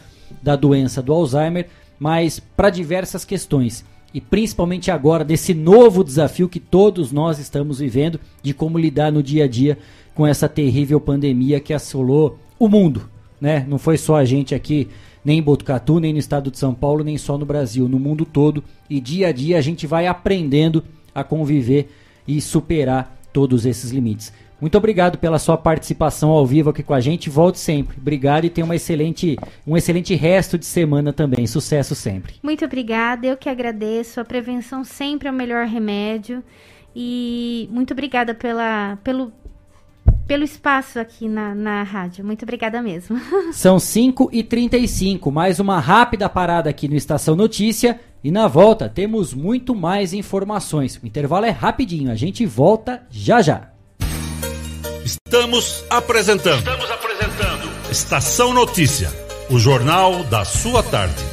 da 0.41 0.55
doença 0.55 1.01
do 1.01 1.11
Alzheimer, 1.11 1.67
mas 1.99 2.39
para 2.39 2.69
diversas 2.69 3.25
questões. 3.25 3.83
E 4.13 4.21
principalmente 4.21 4.89
agora, 4.89 5.25
desse 5.25 5.53
novo 5.53 6.01
desafio 6.01 6.47
que 6.47 6.61
todos 6.61 7.11
nós 7.11 7.39
estamos 7.39 7.79
vivendo, 7.79 8.17
de 8.41 8.53
como 8.53 8.77
lidar 8.77 9.11
no 9.11 9.21
dia 9.21 9.43
a 9.43 9.47
dia 9.47 9.77
com 10.15 10.25
essa 10.25 10.47
terrível 10.47 11.01
pandemia 11.01 11.59
que 11.59 11.73
assolou 11.73 12.39
o 12.57 12.69
mundo. 12.69 13.09
Né? 13.41 13.65
Não 13.67 13.77
foi 13.77 13.97
só 13.97 14.15
a 14.15 14.23
gente 14.23 14.55
aqui, 14.55 14.87
nem 15.25 15.39
em 15.39 15.43
Botucatu, 15.43 15.99
nem 15.99 16.13
no 16.13 16.19
estado 16.19 16.49
de 16.49 16.57
São 16.57 16.73
Paulo, 16.73 17.03
nem 17.03 17.17
só 17.17 17.37
no 17.37 17.45
Brasil, 17.45 17.89
no 17.89 17.99
mundo 17.99 18.23
todo. 18.23 18.63
E 18.89 19.01
dia 19.01 19.27
a 19.27 19.31
dia 19.33 19.57
a 19.57 19.61
gente 19.61 19.85
vai 19.85 20.07
aprendendo 20.07 20.85
a 21.13 21.21
conviver 21.21 21.89
e 22.27 22.39
superar 22.41 23.15
todos 23.31 23.65
esses 23.65 23.91
limites. 23.91 24.31
Muito 24.63 24.77
obrigado 24.77 25.17
pela 25.17 25.39
sua 25.39 25.57
participação 25.57 26.29
ao 26.29 26.45
vivo 26.45 26.69
aqui 26.69 26.81
com 26.81 26.93
a 26.93 26.99
gente. 27.01 27.29
Volte 27.29 27.59
sempre. 27.59 27.97
Obrigado 27.97 28.45
e 28.45 28.49
tenha 28.49 28.63
uma 28.63 28.77
excelente, 28.77 29.37
um 29.67 29.75
excelente 29.75 30.15
resto 30.15 30.57
de 30.57 30.65
semana 30.65 31.11
também. 31.11 31.45
Sucesso 31.45 31.93
sempre. 31.93 32.35
Muito 32.41 32.63
obrigada. 32.63 33.27
Eu 33.27 33.35
que 33.35 33.49
agradeço. 33.49 34.21
A 34.21 34.23
prevenção 34.23 34.85
sempre 34.85 35.27
é 35.27 35.31
o 35.31 35.33
melhor 35.33 35.65
remédio. 35.67 36.41
E 36.95 37.67
muito 37.73 37.91
obrigada 37.91 38.33
pela, 38.33 38.97
pelo, 39.03 39.33
pelo 40.25 40.45
espaço 40.45 40.97
aqui 40.97 41.27
na, 41.27 41.53
na 41.53 41.83
rádio. 41.83 42.23
Muito 42.23 42.43
obrigada 42.43 42.81
mesmo. 42.81 43.19
São 43.51 43.75
5h35. 43.75 45.29
Mais 45.29 45.59
uma 45.59 45.77
rápida 45.81 46.29
parada 46.29 46.69
aqui 46.69 46.87
no 46.87 46.95
Estação 46.95 47.35
Notícia. 47.35 47.99
E 48.23 48.31
na 48.31 48.47
volta 48.47 48.87
temos 48.87 49.33
muito 49.33 49.75
mais 49.75 50.13
informações. 50.13 50.95
O 50.95 51.05
intervalo 51.05 51.45
é 51.45 51.49
rapidinho. 51.49 52.09
A 52.09 52.15
gente 52.15 52.45
volta 52.45 53.03
já 53.11 53.41
já. 53.41 53.69
Estamos 55.03 55.83
apresentando. 55.89 56.59
Estamos 56.59 56.89
apresentando. 56.89 57.91
Estação 57.91 58.53
Notícia, 58.53 59.11
o 59.49 59.59
jornal 59.59 60.23
da 60.23 60.45
sua 60.45 60.81
tarde. 60.81 61.32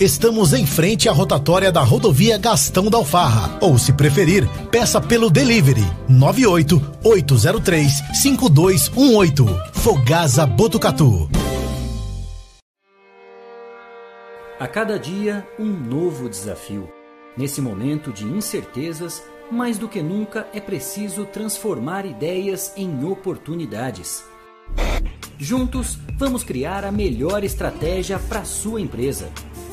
Estamos 0.00 0.52
em 0.52 0.64
frente 0.64 1.08
à 1.08 1.12
rotatória 1.12 1.72
da 1.72 1.82
rodovia 1.82 2.38
Gastão 2.38 2.88
da 2.88 2.98
Alfarra. 2.98 3.58
Ou, 3.60 3.76
se 3.76 3.92
preferir, 3.92 4.48
peça 4.70 5.00
pelo 5.00 5.28
delivery 5.28 5.84
98 6.08 6.80
803 7.02 7.92
5218. 8.14 9.44
Fogasa 9.72 10.46
Botucatu. 10.46 11.28
A 14.60 14.68
cada 14.68 15.00
dia, 15.00 15.44
um 15.58 15.66
novo 15.66 16.28
desafio. 16.28 16.88
Nesse 17.36 17.60
momento 17.60 18.12
de 18.12 18.24
incertezas, 18.24 19.20
mais 19.50 19.78
do 19.78 19.88
que 19.88 20.00
nunca 20.00 20.46
é 20.54 20.60
preciso 20.60 21.24
transformar 21.24 22.06
ideias 22.06 22.72
em 22.76 23.04
oportunidades. 23.04 24.22
Juntos, 25.36 25.98
vamos 26.16 26.44
criar 26.44 26.84
a 26.84 26.92
melhor 26.92 27.42
estratégia 27.42 28.16
para 28.16 28.44
sua 28.44 28.80
empresa. 28.80 29.28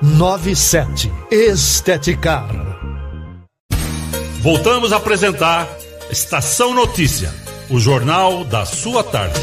3497. 0.00 1.12
Esteticar. 1.30 2.48
Voltamos 4.40 4.92
a 4.92 4.96
apresentar 4.96 5.68
Estação 6.10 6.74
Notícia, 6.74 7.32
o 7.70 7.78
jornal 7.78 8.44
da 8.44 8.66
sua 8.66 9.02
tarde. 9.02 9.40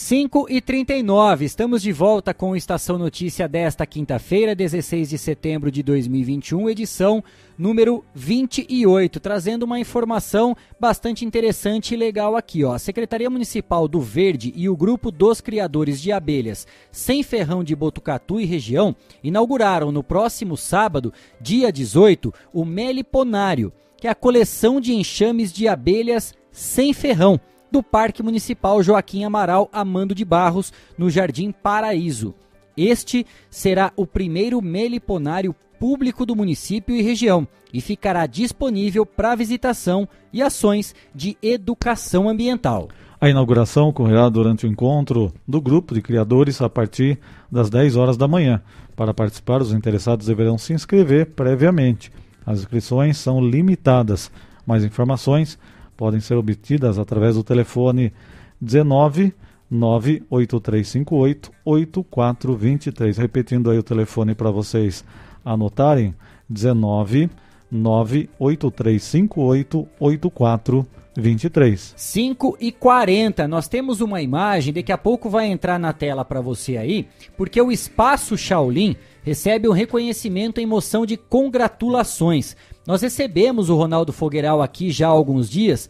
5 0.00 0.46
e 0.48 0.62
39 0.62 1.44
estamos 1.44 1.82
de 1.82 1.92
volta 1.92 2.32
com 2.32 2.56
Estação 2.56 2.96
Notícia 2.96 3.46
desta 3.46 3.84
quinta-feira, 3.84 4.54
16 4.54 5.10
de 5.10 5.18
setembro 5.18 5.70
de 5.70 5.82
2021, 5.82 6.70
edição 6.70 7.22
número 7.56 8.02
28, 8.14 9.20
trazendo 9.20 9.64
uma 9.64 9.78
informação 9.78 10.56
bastante 10.80 11.22
interessante 11.26 11.92
e 11.92 11.98
legal 11.98 12.34
aqui. 12.34 12.64
Ó. 12.64 12.72
A 12.72 12.78
Secretaria 12.78 13.28
Municipal 13.28 13.86
do 13.86 14.00
Verde 14.00 14.54
e 14.56 14.70
o 14.70 14.76
Grupo 14.76 15.10
dos 15.10 15.42
Criadores 15.42 16.00
de 16.00 16.10
Abelhas 16.10 16.66
Sem 16.90 17.22
Ferrão 17.22 17.62
de 17.62 17.76
Botucatu 17.76 18.40
e 18.40 18.46
região 18.46 18.96
inauguraram 19.22 19.92
no 19.92 20.02
próximo 20.02 20.56
sábado, 20.56 21.12
dia 21.38 21.70
18, 21.70 22.32
o 22.54 22.64
Meliponário, 22.64 23.70
que 23.98 24.08
é 24.08 24.10
a 24.10 24.14
coleção 24.14 24.80
de 24.80 24.94
enxames 24.94 25.52
de 25.52 25.68
abelhas 25.68 26.32
sem 26.50 26.94
ferrão 26.94 27.38
do 27.70 27.82
Parque 27.82 28.22
Municipal 28.22 28.82
Joaquim 28.82 29.24
Amaral 29.24 29.68
Amando 29.72 30.14
de 30.14 30.24
Barros, 30.24 30.72
no 30.98 31.10
Jardim 31.10 31.52
Paraíso. 31.52 32.34
Este 32.76 33.26
será 33.50 33.92
o 33.96 34.06
primeiro 34.06 34.62
meliponário 34.62 35.54
público 35.78 36.26
do 36.26 36.36
município 36.36 36.94
e 36.94 37.02
região 37.02 37.46
e 37.72 37.80
ficará 37.80 38.26
disponível 38.26 39.06
para 39.06 39.34
visitação 39.34 40.08
e 40.32 40.42
ações 40.42 40.94
de 41.14 41.36
educação 41.42 42.28
ambiental. 42.28 42.88
A 43.20 43.28
inauguração 43.28 43.88
ocorrerá 43.88 44.28
durante 44.28 44.66
o 44.66 44.68
encontro 44.68 45.32
do 45.46 45.60
grupo 45.60 45.94
de 45.94 46.00
criadores 46.00 46.60
a 46.62 46.70
partir 46.70 47.18
das 47.52 47.68
10 47.68 47.96
horas 47.96 48.16
da 48.16 48.26
manhã. 48.26 48.62
Para 48.96 49.12
participar, 49.12 49.60
os 49.60 49.72
interessados 49.72 50.26
deverão 50.26 50.56
se 50.56 50.72
inscrever 50.72 51.26
previamente. 51.26 52.10
As 52.46 52.60
inscrições 52.60 53.18
são 53.18 53.40
limitadas. 53.40 54.30
Mais 54.66 54.84
informações 54.84 55.58
podem 56.00 56.18
ser 56.18 56.34
obtidas 56.36 56.98
através 56.98 57.34
do 57.34 57.44
telefone 57.44 58.10
19 58.58 59.34
98358 59.70 61.52
8423. 61.62 63.18
Repetindo 63.18 63.70
aí 63.70 63.76
o 63.76 63.82
telefone 63.82 64.34
para 64.34 64.50
vocês 64.50 65.04
anotarem: 65.44 66.14
19 66.48 67.28
98358 67.70 69.86
8423. 70.00 71.92
5 71.94 72.56
e 72.58 72.72
40. 72.72 73.46
Nós 73.46 73.68
temos 73.68 74.00
uma 74.00 74.22
imagem, 74.22 74.72
daqui 74.72 74.92
a 74.92 74.96
pouco 74.96 75.28
vai 75.28 75.48
entrar 75.48 75.78
na 75.78 75.92
tela 75.92 76.24
para 76.24 76.40
você 76.40 76.78
aí, 76.78 77.06
porque 77.36 77.60
o 77.60 77.70
Espaço 77.70 78.38
Shaolin 78.38 78.96
recebe 79.22 79.68
um 79.68 79.72
reconhecimento 79.72 80.62
em 80.62 80.66
moção 80.66 81.04
de 81.04 81.18
congratulações 81.18 82.56
nós 82.90 83.02
recebemos 83.02 83.70
o 83.70 83.76
Ronaldo 83.76 84.12
Fogueiral 84.12 84.60
aqui 84.60 84.90
já 84.90 85.06
há 85.06 85.10
alguns 85.10 85.48
dias 85.48 85.88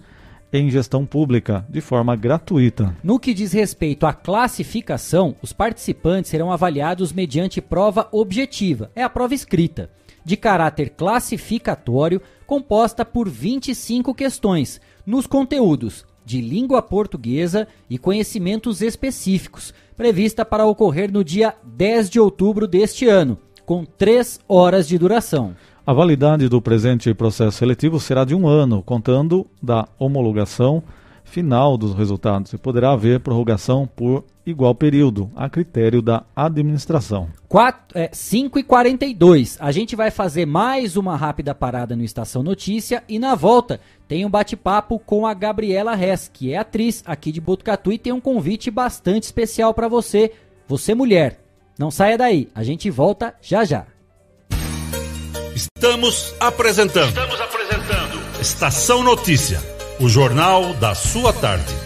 em 0.53 0.71
Gestão 0.71 1.05
Pública, 1.05 1.67
de 1.69 1.81
forma 1.81 2.15
gratuita. 2.15 2.97
No 3.03 3.19
que 3.19 3.35
diz 3.35 3.53
respeito 3.53 4.07
à 4.07 4.13
classificação, 4.13 5.35
os 5.43 5.53
participantes 5.53 6.31
serão 6.31 6.53
avaliados 6.53 7.13
mediante 7.13 7.61
prova 7.61 8.09
objetiva, 8.13 8.91
é 8.95 9.03
a 9.03 9.11
prova 9.11 9.35
escrita, 9.35 9.91
de 10.25 10.37
caráter 10.37 10.91
classificatório, 10.91 12.23
composta 12.47 13.05
por 13.05 13.29
25 13.29 14.15
questões, 14.15 14.81
nos 15.05 15.27
conteúdos 15.27 16.05
de 16.25 16.41
língua 16.41 16.83
portuguesa 16.83 17.69
e 17.89 17.97
conhecimentos 17.97 18.83
específicos, 18.83 19.73
prevista 19.97 20.45
para 20.45 20.67
ocorrer 20.67 21.11
no 21.11 21.25
dia 21.25 21.55
10 21.65 22.11
de 22.11 22.21
outubro 22.21 22.67
deste 22.67 23.09
ano, 23.09 23.39
com 23.65 23.85
três 23.85 24.39
horas 24.49 24.87
de 24.87 24.99
duração. 24.99 25.55
A 25.87 25.93
validade 25.93 26.49
do 26.49 26.61
presente 26.61 27.15
processo 27.15 27.59
seletivo 27.59 27.99
será 27.99 28.25
de 28.25 28.35
um 28.35 28.47
ano, 28.47 28.83
contando 28.83 29.47
da 29.63 29.89
homologação 29.99 30.83
final 31.25 31.77
dos 31.77 31.95
resultados 31.95 32.53
e 32.53 32.59
poderá 32.59 32.93
haver 32.93 33.21
prorrogação 33.21 33.89
por 33.97 34.25
igual 34.47 34.75
período, 34.75 35.29
a 35.35 35.51
critério 35.51 36.01
da 36.01 36.25
administração. 36.35 37.29
4, 37.49 37.99
é, 37.99 38.11
5 38.13 38.59
e 38.59 38.63
42 38.63 39.57
A 39.61 39.73
gente 39.73 39.97
vai 39.97 40.11
fazer 40.11 40.47
mais 40.47 40.97
uma 40.97 41.17
rápida 41.17 41.55
parada 41.55 41.97
no 41.97 42.05
Estação 42.05 42.43
Notícia 42.43 43.03
e 43.09 43.19
na 43.19 43.35
volta 43.35 43.81
tem 44.07 44.25
um 44.25 44.31
bate-papo 44.31 45.01
com 45.01 45.27
a 45.27 45.35
Gabriela 45.35 46.01
Hess, 46.01 46.31
que 46.33 46.53
é 46.53 46.59
atriz 46.59 47.03
aqui 47.05 47.33
de 47.33 47.41
Botucatu 47.41 47.93
e 47.93 47.99
tem 47.99 48.13
um 48.13 48.21
convite 48.21 48.71
bastante 48.71 49.25
especial 49.25 49.75
para 49.75 49.89
você, 49.89 50.33
você 50.69 50.95
mulher. 50.95 51.41
Não 51.77 51.91
saia 51.91 52.17
daí, 52.17 52.49
a 52.55 52.63
gente 52.63 52.89
volta 52.89 53.35
já 53.43 53.65
já. 53.65 53.87
Estamos 55.55 56.35
apresentando. 56.39 57.09
Estamos 57.09 57.41
apresentando. 57.41 58.41
Estação 58.41 59.03
Notícia, 59.03 59.59
o 59.99 60.09
jornal 60.09 60.75
da 60.75 60.95
sua 60.95 61.33
tarde. 61.33 61.86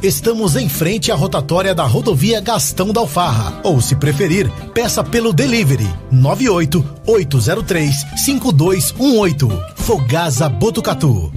Estamos 0.00 0.54
em 0.54 0.68
frente 0.68 1.10
à 1.10 1.16
rotatória 1.16 1.74
da 1.74 1.82
rodovia 1.82 2.40
Gastão 2.40 2.92
da 2.92 3.00
Alfarra. 3.00 3.60
Ou, 3.64 3.80
se 3.80 3.96
preferir, 3.96 4.48
peça 4.72 5.02
pelo 5.02 5.32
delivery 5.32 5.88
98 6.12 6.84
803 7.04 7.96
5218. 8.24 9.48
Fogasa 9.74 10.48
Botucatu. 10.48 11.32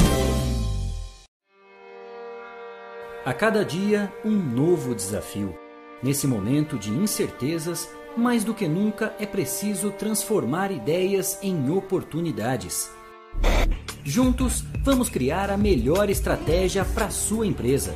A 3.25 3.33
cada 3.33 3.65
dia, 3.65 4.13
um 4.23 4.37
novo 4.37 4.93
desafio. 4.93 5.55
Nesse 6.03 6.27
momento 6.27 6.77
de 6.77 6.91
incertezas, 6.91 7.89
mais 8.15 8.43
do 8.43 8.53
que 8.53 8.67
nunca 8.67 9.11
é 9.19 9.25
preciso 9.25 9.89
transformar 9.89 10.71
ideias 10.71 11.39
em 11.41 11.71
oportunidades. 11.71 12.91
Juntos, 14.03 14.63
vamos 14.83 15.09
criar 15.09 15.49
a 15.49 15.57
melhor 15.57 16.11
estratégia 16.11 16.85
para 16.85 17.09
sua 17.09 17.47
empresa. 17.47 17.95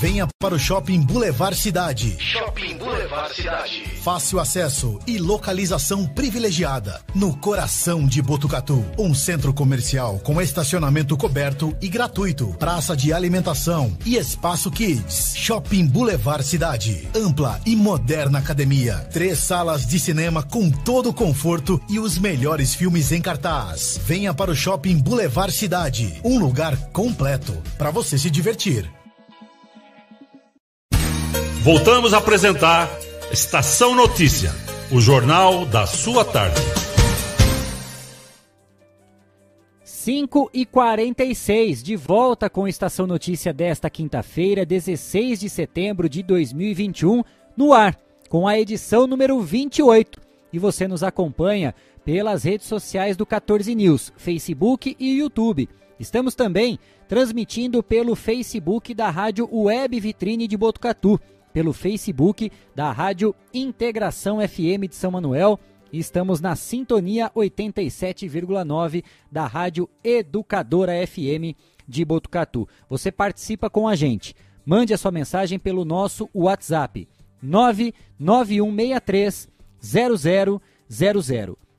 Venha 0.00 0.26
para 0.38 0.54
o 0.54 0.58
Shopping 0.58 1.00
Boulevard 1.00 1.56
Cidade. 1.56 2.16
Shopping 2.18 2.76
Boulevard 2.76 3.34
Cidade. 3.34 3.84
Fácil 4.02 4.40
acesso 4.40 4.98
e 5.06 5.18
localização 5.18 6.06
privilegiada. 6.06 7.00
No 7.14 7.36
coração 7.36 8.04
de 8.06 8.20
Botucatu. 8.20 8.84
Um 8.98 9.14
centro 9.14 9.54
comercial 9.54 10.18
com 10.18 10.42
estacionamento 10.42 11.16
coberto 11.16 11.74
e 11.80 11.88
gratuito. 11.88 12.48
Praça 12.58 12.96
de 12.96 13.12
alimentação 13.12 13.96
e 14.04 14.16
espaço 14.16 14.70
kids. 14.70 15.34
Shopping 15.36 15.86
Boulevard 15.86 16.44
Cidade. 16.44 17.08
Ampla 17.14 17.60
e 17.64 17.76
moderna 17.76 18.40
academia. 18.40 18.96
Três 19.12 19.38
salas 19.38 19.86
de 19.86 19.98
cinema 19.98 20.42
com 20.42 20.70
todo 20.70 21.10
o 21.10 21.14
conforto 21.14 21.80
e 21.88 21.98
os 21.98 22.18
melhores 22.18 22.74
filmes 22.74 23.12
em 23.12 23.22
cartaz. 23.22 23.98
Venha 24.04 24.34
para 24.34 24.50
o 24.50 24.56
Shopping 24.56 24.98
Boulevard 24.98 25.54
Cidade. 25.54 26.20
Um 26.24 26.38
lugar 26.38 26.76
completo 26.92 27.56
para 27.78 27.90
você 27.90 28.18
se 28.18 28.28
divertir. 28.28 28.90
Voltamos 31.64 32.12
a 32.12 32.18
apresentar 32.18 32.90
Estação 33.32 33.94
Notícia, 33.94 34.50
o 34.92 35.00
jornal 35.00 35.64
da 35.64 35.86
sua 35.86 36.22
tarde. 36.22 36.60
5 39.82 40.50
e 40.52 40.66
46 40.66 41.82
de 41.82 41.96
volta 41.96 42.50
com 42.50 42.68
Estação 42.68 43.06
Notícia 43.06 43.50
desta 43.50 43.88
quinta-feira, 43.88 44.66
16 44.66 45.40
de 45.40 45.48
setembro 45.48 46.06
de 46.06 46.22
2021, 46.22 47.24
no 47.56 47.72
ar, 47.72 47.98
com 48.28 48.46
a 48.46 48.60
edição 48.60 49.06
número 49.06 49.40
28. 49.40 50.20
E 50.52 50.58
você 50.58 50.86
nos 50.86 51.02
acompanha 51.02 51.74
pelas 52.04 52.44
redes 52.44 52.66
sociais 52.66 53.16
do 53.16 53.24
14 53.24 53.74
News, 53.74 54.12
Facebook 54.18 54.94
e 55.00 55.18
YouTube. 55.18 55.66
Estamos 55.98 56.34
também 56.34 56.78
transmitindo 57.08 57.82
pelo 57.82 58.14
Facebook 58.14 58.92
da 58.92 59.08
Rádio 59.08 59.48
Web 59.50 59.98
Vitrine 59.98 60.46
de 60.46 60.58
Botucatu 60.58 61.18
pelo 61.54 61.72
Facebook 61.72 62.52
da 62.74 62.90
Rádio 62.90 63.32
Integração 63.54 64.40
FM 64.46 64.90
de 64.90 64.96
São 64.96 65.10
Manuel. 65.12 65.58
E 65.92 66.00
estamos 66.00 66.40
na 66.40 66.56
sintonia 66.56 67.30
87,9 67.30 69.04
da 69.30 69.46
Rádio 69.46 69.88
Educadora 70.02 70.94
FM 71.06 71.54
de 71.86 72.04
Botucatu. 72.04 72.66
Você 72.90 73.12
participa 73.12 73.70
com 73.70 73.86
a 73.86 73.94
gente. 73.94 74.34
Mande 74.66 74.92
a 74.92 74.98
sua 74.98 75.12
mensagem 75.12 75.56
pelo 75.56 75.84
nosso 75.84 76.28
WhatsApp 76.34 77.06
99163 77.40 79.48
0000 79.80 80.60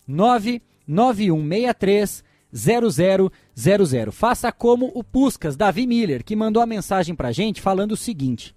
99163 0.07 2.23
0000. 2.53 3.29
Faça 4.13 4.53
como 4.53 4.89
o 4.95 5.03
Puscas 5.03 5.57
Davi 5.57 5.85
Miller, 5.85 6.23
que 6.23 6.37
mandou 6.37 6.63
a 6.63 6.67
mensagem 6.67 7.13
pra 7.13 7.33
gente 7.33 7.59
falando 7.59 7.91
o 7.91 7.97
seguinte: 7.97 8.54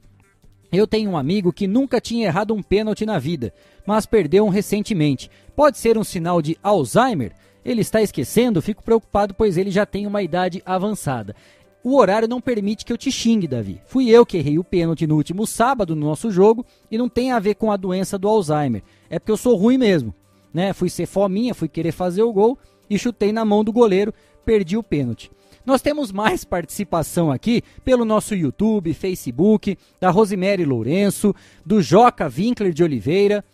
eu 0.71 0.87
tenho 0.87 1.11
um 1.11 1.17
amigo 1.17 1.53
que 1.53 1.67
nunca 1.67 2.01
tinha 2.01 2.27
errado 2.27 2.55
um 2.55 2.63
pênalti 2.63 3.07
na 3.07 3.19
vida, 3.19 3.53
mas 3.87 4.05
perdeu 4.05 4.45
um 4.45 4.51
recentemente. 4.51 5.31
Pode 5.57 5.79
ser 5.79 5.97
um 5.97 6.05
sinal 6.05 6.43
de 6.43 6.59
Alzheimer? 6.63 7.33
Ele 7.65 7.81
está 7.81 8.03
esquecendo? 8.03 8.63
Fico 8.63 8.83
preocupado, 8.83 9.35
pois 9.35 9.57
ele 9.57 9.71
já 9.71 9.87
tem 9.87 10.07
uma 10.07 10.23
idade 10.23 10.63
avançada. 10.65 11.35
O 11.83 11.97
horário 11.97 12.29
não 12.29 12.41
permite 12.41 12.85
que 12.85 12.93
eu 12.93 12.99
te 12.99 13.11
xingue, 13.11 13.47
Davi. 13.47 13.81
Fui 13.87 14.11
eu 14.11 14.27
que 14.27 14.37
errei 14.37 14.59
o 14.59 14.65
pênalti 14.65 15.07
no 15.07 15.17
último 15.17 15.47
sábado 15.47 15.95
no 15.97 16.07
nosso 16.07 16.31
jogo 16.31 16.67
e 16.91 16.99
não 16.99 17.09
tem 17.09 17.33
a 17.33 17.39
ver 17.39 17.55
com 17.55 17.73
a 17.73 17.77
doença 17.77 18.19
do 18.19 18.29
Alzheimer. 18.29 18.83
É 19.09 19.19
porque 19.19 19.33
eu 19.33 19.37
sou 19.37 19.57
ruim 19.57 19.79
mesmo. 19.79 20.15
Né? 20.53 20.73
Fui 20.73 20.91
ser 20.91 21.07
fominha, 21.07 21.55
fui 21.55 21.69
querer 21.69 21.93
fazer 21.93 22.23
o 22.23 22.33
gol 22.33 22.59
e 22.91 22.99
chutei 22.99 23.33
na 23.33 23.45
mão 23.45 23.63
do 23.63 23.73
goleiro, 23.73 24.13
perdi 24.45 24.77
o 24.77 24.83
pênalti. 24.83 25.31
Nós 25.65 25.83
temos 25.83 26.13
mais 26.13 26.45
participação 26.45 27.31
aqui 27.31 27.63
pelo 27.85 28.05
nosso 28.05 28.35
YouTube, 28.35 28.95
Facebook, 28.95 29.77
da 30.01 30.11
Rosemary 30.11 30.65
Lourenço, 30.65 31.35
do 31.65 31.83
Joca 31.83 32.29
Winkler 32.29 32.73
de 32.73 32.83
Oliveira, 32.83 33.45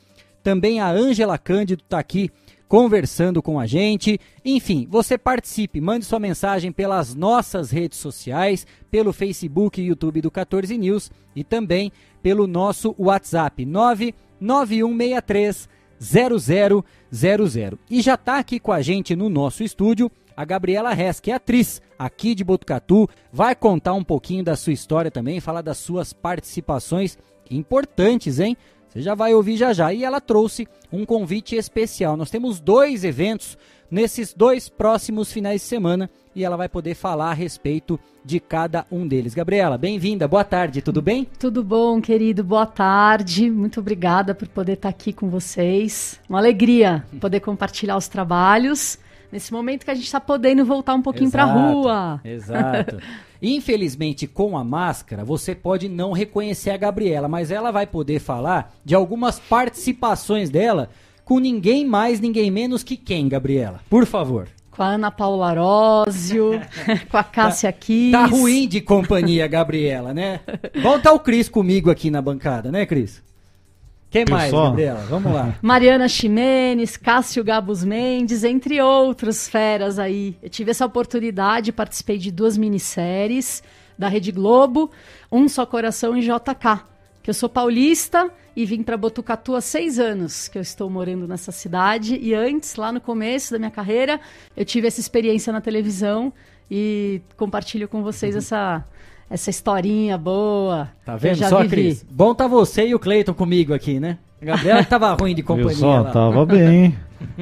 também 0.42 0.78
a 0.78 0.90
Ângela 0.90 1.38
Cândido 1.38 1.82
está 1.82 1.98
aqui 1.98 2.30
conversando 2.68 3.42
com 3.42 3.58
a 3.58 3.66
gente. 3.66 4.20
Enfim, 4.44 4.86
você 4.90 5.16
participe, 5.16 5.80
mande 5.80 6.04
sua 6.04 6.18
mensagem 6.18 6.70
pelas 6.70 7.14
nossas 7.14 7.70
redes 7.70 7.98
sociais, 7.98 8.66
pelo 8.90 9.10
Facebook 9.12 9.80
e 9.80 9.86
YouTube 9.86 10.20
do 10.20 10.30
14 10.30 10.76
News 10.76 11.10
e 11.34 11.42
também 11.42 11.90
pelo 12.22 12.46
nosso 12.46 12.94
WhatsApp 12.98 13.64
99163 13.64 15.68
0000. 16.00 16.84
E 17.88 18.02
já 18.02 18.14
está 18.14 18.38
aqui 18.38 18.60
com 18.60 18.72
a 18.72 18.82
gente 18.82 19.16
no 19.16 19.28
nosso 19.28 19.62
estúdio 19.62 20.10
a 20.36 20.44
Gabriela 20.44 20.92
Hess, 20.92 21.20
que 21.20 21.30
é 21.30 21.34
atriz 21.34 21.80
aqui 21.98 22.34
de 22.34 22.44
Botucatu, 22.44 23.08
vai 23.32 23.54
contar 23.54 23.94
um 23.94 24.04
pouquinho 24.04 24.44
da 24.44 24.56
sua 24.56 24.72
história 24.72 25.10
também, 25.10 25.40
falar 25.40 25.62
das 25.62 25.78
suas 25.78 26.12
participações 26.12 27.16
importantes, 27.50 28.38
hein? 28.38 28.56
Você 28.88 29.02
já 29.02 29.14
vai 29.14 29.34
ouvir 29.34 29.56
já 29.56 29.72
já. 29.72 29.92
E 29.92 30.04
ela 30.04 30.20
trouxe 30.20 30.68
um 30.92 31.04
convite 31.04 31.56
especial. 31.56 32.16
Nós 32.16 32.30
temos 32.30 32.60
dois 32.60 33.02
eventos 33.02 33.58
nesses 33.90 34.32
dois 34.32 34.68
próximos 34.68 35.32
finais 35.32 35.60
de 35.60 35.66
semana 35.66 36.08
e 36.34 36.44
ela 36.44 36.56
vai 36.56 36.68
poder 36.68 36.94
falar 36.94 37.30
a 37.30 37.34
respeito 37.34 37.98
de 38.24 38.40
cada 38.40 38.86
um 38.90 39.06
deles. 39.06 39.34
Gabriela, 39.34 39.76
bem-vinda, 39.76 40.26
boa 40.26 40.44
tarde, 40.44 40.80
tudo 40.80 41.02
bem? 41.02 41.26
Tudo 41.38 41.62
bom, 41.62 42.00
querido, 42.00 42.42
boa 42.42 42.66
tarde. 42.66 43.50
Muito 43.50 43.80
obrigada 43.80 44.34
por 44.34 44.48
poder 44.48 44.74
estar 44.74 44.88
aqui 44.88 45.12
com 45.12 45.28
vocês. 45.28 46.20
Uma 46.28 46.38
alegria 46.38 47.04
poder 47.20 47.40
compartilhar 47.40 47.96
os 47.96 48.08
trabalhos 48.08 48.98
nesse 49.34 49.52
momento 49.52 49.84
que 49.84 49.90
a 49.90 49.94
gente 49.94 50.04
está 50.04 50.20
podendo 50.20 50.64
voltar 50.64 50.94
um 50.94 51.02
pouquinho 51.02 51.28
para 51.28 51.42
a 51.42 51.46
rua. 51.46 52.20
Exato. 52.24 52.98
Infelizmente, 53.42 54.28
com 54.28 54.56
a 54.56 54.62
máscara, 54.62 55.24
você 55.24 55.56
pode 55.56 55.88
não 55.88 56.12
reconhecer 56.12 56.70
a 56.70 56.76
Gabriela, 56.76 57.26
mas 57.26 57.50
ela 57.50 57.72
vai 57.72 57.84
poder 57.84 58.20
falar 58.20 58.72
de 58.84 58.94
algumas 58.94 59.40
participações 59.40 60.50
dela 60.50 60.88
com 61.24 61.40
ninguém 61.40 61.84
mais, 61.84 62.20
ninguém 62.20 62.48
menos 62.48 62.84
que 62.84 62.96
quem, 62.96 63.28
Gabriela? 63.28 63.80
Por 63.90 64.06
favor. 64.06 64.46
Com 64.70 64.82
a 64.84 64.90
Ana 64.90 65.10
Paula 65.10 65.50
Arósio, 65.50 66.60
com 67.10 67.16
a 67.16 67.24
Cássia 67.24 67.72
tá, 67.72 67.78
Kiss. 67.78 68.12
Tá 68.12 68.26
ruim 68.26 68.68
de 68.68 68.80
companhia, 68.80 69.48
Gabriela, 69.48 70.14
né? 70.14 70.40
Volta 70.80 71.12
o 71.12 71.18
Cris 71.18 71.48
comigo 71.48 71.90
aqui 71.90 72.08
na 72.08 72.22
bancada, 72.22 72.70
né, 72.70 72.86
Cris? 72.86 73.20
Quem 74.14 74.24
mais, 74.30 74.48
só? 74.48 74.66
Gabriela? 74.66 75.00
Vamos 75.10 75.32
lá. 75.32 75.56
Mariana 75.60 76.06
Ximenes, 76.06 76.96
Cássio 76.96 77.42
Gabus 77.42 77.82
Mendes, 77.82 78.44
entre 78.44 78.80
outros 78.80 79.48
feras 79.48 79.98
aí. 79.98 80.36
Eu 80.40 80.48
tive 80.48 80.70
essa 80.70 80.86
oportunidade, 80.86 81.72
participei 81.72 82.16
de 82.16 82.30
duas 82.30 82.56
minisséries 82.56 83.60
da 83.98 84.06
Rede 84.06 84.30
Globo, 84.30 84.88
Um 85.32 85.48
Só 85.48 85.66
Coração 85.66 86.16
e 86.16 86.20
JK. 86.20 86.84
Que 87.24 87.30
eu 87.30 87.34
sou 87.34 87.48
paulista 87.48 88.30
e 88.54 88.64
vim 88.64 88.84
para 88.84 88.96
Botucatu 88.96 89.56
há 89.56 89.60
seis 89.60 89.98
anos 89.98 90.46
que 90.46 90.58
eu 90.58 90.62
estou 90.62 90.88
morando 90.88 91.26
nessa 91.26 91.50
cidade. 91.50 92.16
E 92.16 92.34
antes, 92.34 92.76
lá 92.76 92.92
no 92.92 93.00
começo 93.00 93.50
da 93.50 93.58
minha 93.58 93.70
carreira, 93.70 94.20
eu 94.56 94.64
tive 94.64 94.86
essa 94.86 95.00
experiência 95.00 95.52
na 95.52 95.60
televisão 95.60 96.32
e 96.70 97.20
compartilho 97.36 97.88
com 97.88 98.00
vocês 98.00 98.36
uhum. 98.36 98.38
essa 98.38 98.84
essa 99.28 99.50
historinha 99.50 100.16
boa. 100.18 100.88
Tá 101.04 101.16
vendo 101.16 101.38
só, 101.48 101.58
vivi. 101.58 101.68
Cris? 101.70 102.06
Bom 102.10 102.34
tá 102.34 102.46
você 102.46 102.86
e 102.88 102.94
o 102.94 102.98
Cleiton 102.98 103.34
comigo 103.34 103.74
aqui, 103.74 103.98
né? 103.98 104.18
A 104.40 104.44
Gabriela 104.44 104.84
que 104.84 104.90
tava 104.90 105.12
ruim 105.14 105.34
de 105.34 105.42
companhia. 105.42 105.72
Eu 105.72 105.76
só, 105.76 106.00
lá. 106.00 106.10
tava 106.10 106.46
bem. 106.46 106.96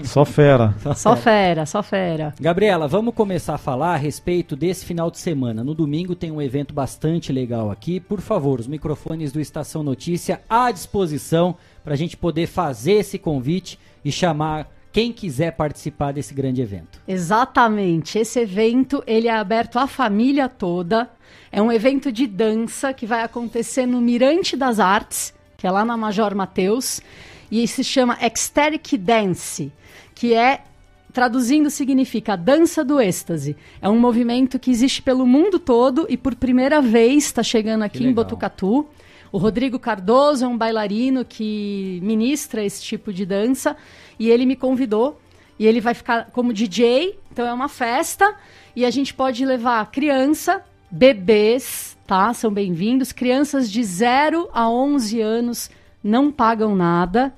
Só 0.05 0.25
fera. 0.25 0.75
Só 0.95 1.17
fera, 1.17 1.67
só 1.67 1.83
fera. 1.83 2.35
Gabriela, 2.41 2.87
vamos 2.87 3.15
começar 3.15 3.55
a 3.55 3.59
falar 3.59 3.95
a 3.95 3.97
respeito 3.97 4.55
desse 4.55 4.85
final 4.85 5.11
de 5.11 5.19
semana. 5.19 5.65
No 5.65 5.75
domingo 5.75 6.15
tem 6.15 6.31
um 6.31 6.41
evento 6.41 6.73
bastante 6.73 7.33
legal 7.33 7.71
aqui. 7.71 7.99
Por 7.99 8.21
favor, 8.21 8.61
os 8.61 8.69
microfones 8.69 9.33
do 9.33 9.41
Estação 9.41 9.83
Notícia 9.83 10.41
à 10.49 10.71
disposição 10.71 11.57
para 11.83 11.95
a 11.95 11.97
gente 11.97 12.17
poder 12.17 12.47
fazer 12.47 12.93
esse 12.93 13.19
convite 13.19 13.79
e 14.05 14.13
chamar 14.13 14.71
quem 14.93 15.13
quiser 15.13 15.53
participar 15.53 16.13
desse 16.13 16.35
grande 16.35 16.61
evento. 16.61 17.01
Exatamente. 17.09 18.19
Esse 18.19 18.41
evento 18.41 19.03
ele 19.07 19.27
é 19.27 19.35
aberto 19.35 19.79
à 19.79 19.87
família 19.87 20.49
toda. 20.49 21.11
É 21.51 21.63
um 21.63 21.73
evento 21.73 22.13
de 22.13 22.27
dança 22.27 22.93
que 22.93 23.07
vai 23.07 23.23
acontecer 23.23 23.87
no 23.87 24.01
Mirante 24.01 24.57
das 24.57 24.79
Artes, 24.79 25.35
que 25.57 25.67
é 25.67 25.71
lá 25.71 25.85
na 25.85 25.97
Major 25.97 26.35
Mateus 26.35 27.01
e 27.51 27.67
se 27.67 27.83
chama 27.83 28.19
Ecstatic 28.21 28.97
Dance, 28.99 29.73
que 30.15 30.35
é 30.35 30.63
traduzindo 31.13 31.69
significa 31.71 32.37
dança 32.37 32.85
do 32.85 33.01
êxtase. 33.01 33.57
É 33.81 33.89
um 33.89 33.99
movimento 33.99 34.59
que 34.59 34.71
existe 34.71 35.03
pelo 35.03 35.27
mundo 35.27 35.59
todo 35.59 36.07
e 36.09 36.17
por 36.17 36.35
primeira 36.35 36.81
vez 36.81 37.25
está 37.25 37.43
chegando 37.43 37.83
aqui 37.83 38.05
em 38.05 38.13
Botucatu. 38.13 38.87
O 39.33 39.39
Rodrigo 39.39 39.79
Cardoso 39.79 40.45
é 40.45 40.49
um 40.49 40.59
bailarino 40.59 41.25
que 41.25 41.99
ministra 42.03 42.63
esse 42.63 42.83
tipo 42.83 43.11
de 43.11 43.25
dança 43.25 43.75
e 44.19 44.29
ele 44.29 44.45
me 44.45 44.55
convidou 44.55 45.19
e 45.59 45.67
ele 45.67 45.81
vai 45.81 45.95
ficar 45.95 46.31
como 46.33 46.53
DJ. 46.53 47.19
Então 47.33 47.47
é 47.47 47.53
uma 47.53 47.69
festa 47.69 48.37
e 48.77 48.85
a 48.85 48.91
gente 48.91 49.15
pode 49.15 49.47
levar 49.47 49.91
criança, 49.91 50.63
bebês, 50.91 51.97
tá? 52.07 52.35
São 52.35 52.53
bem-vindos. 52.53 53.11
Crianças 53.11 53.71
de 53.71 53.83
0 53.83 54.51
a 54.53 54.69
11 54.69 55.23
anos 55.23 55.71
não 56.05 56.31
pagam 56.31 56.77
nada. 56.77 57.35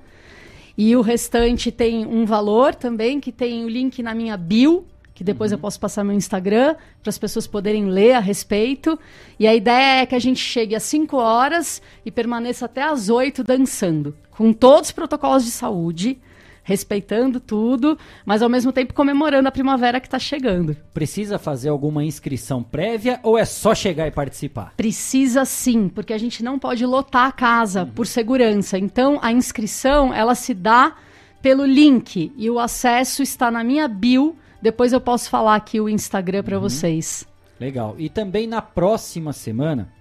E 0.76 0.96
o 0.96 1.00
restante 1.00 1.70
tem 1.70 2.04
um 2.04 2.24
valor 2.24 2.74
também, 2.74 3.20
que 3.20 3.30
tem 3.30 3.64
o 3.64 3.68
link 3.68 4.02
na 4.02 4.12
minha 4.12 4.36
bio, 4.36 4.84
que 5.14 5.22
depois 5.22 5.52
uhum. 5.52 5.56
eu 5.56 5.60
posso 5.60 5.78
passar 5.78 6.02
meu 6.04 6.16
Instagram 6.16 6.74
para 7.02 7.10
as 7.10 7.18
pessoas 7.18 7.46
poderem 7.46 7.86
ler 7.86 8.12
a 8.12 8.20
respeito. 8.20 8.98
E 9.38 9.46
a 9.46 9.54
ideia 9.54 10.02
é 10.02 10.06
que 10.06 10.14
a 10.14 10.18
gente 10.18 10.40
chegue 10.40 10.74
às 10.74 10.82
5 10.82 11.16
horas 11.16 11.80
e 12.04 12.10
permaneça 12.10 12.66
até 12.66 12.82
às 12.82 13.08
8 13.08 13.44
dançando, 13.44 14.16
com 14.30 14.52
todos 14.52 14.88
os 14.88 14.92
protocolos 14.92 15.44
de 15.44 15.50
saúde 15.50 16.18
respeitando 16.64 17.38
tudo, 17.38 17.96
mas 18.24 18.42
ao 18.42 18.48
mesmo 18.48 18.72
tempo 18.72 18.94
comemorando 18.94 19.46
a 19.46 19.52
primavera 19.52 20.00
que 20.00 20.06
está 20.06 20.18
chegando. 20.18 20.74
Precisa 20.94 21.38
fazer 21.38 21.68
alguma 21.68 22.02
inscrição 22.02 22.62
prévia 22.62 23.20
ou 23.22 23.38
é 23.38 23.44
só 23.44 23.74
chegar 23.74 24.08
e 24.08 24.10
participar? 24.10 24.72
Precisa 24.74 25.44
sim, 25.44 25.88
porque 25.88 26.14
a 26.14 26.18
gente 26.18 26.42
não 26.42 26.58
pode 26.58 26.84
lotar 26.86 27.26
a 27.26 27.32
casa 27.32 27.84
uhum. 27.84 27.90
por 27.90 28.06
segurança. 28.06 28.78
Então 28.78 29.18
a 29.22 29.30
inscrição 29.30 30.12
ela 30.12 30.34
se 30.34 30.54
dá 30.54 30.96
pelo 31.42 31.66
link 31.66 32.32
e 32.34 32.48
o 32.48 32.58
acesso 32.58 33.22
está 33.22 33.50
na 33.50 33.62
minha 33.62 33.86
bio. 33.86 34.34
Depois 34.64 34.94
eu 34.94 35.00
posso 35.00 35.28
falar 35.28 35.56
aqui 35.56 35.78
o 35.78 35.90
Instagram 35.90 36.42
para 36.42 36.56
uhum. 36.56 36.62
vocês. 36.62 37.28
Legal. 37.60 37.96
E 37.98 38.08
também 38.08 38.46
na 38.46 38.62
próxima 38.62 39.30
semana, 39.30 39.92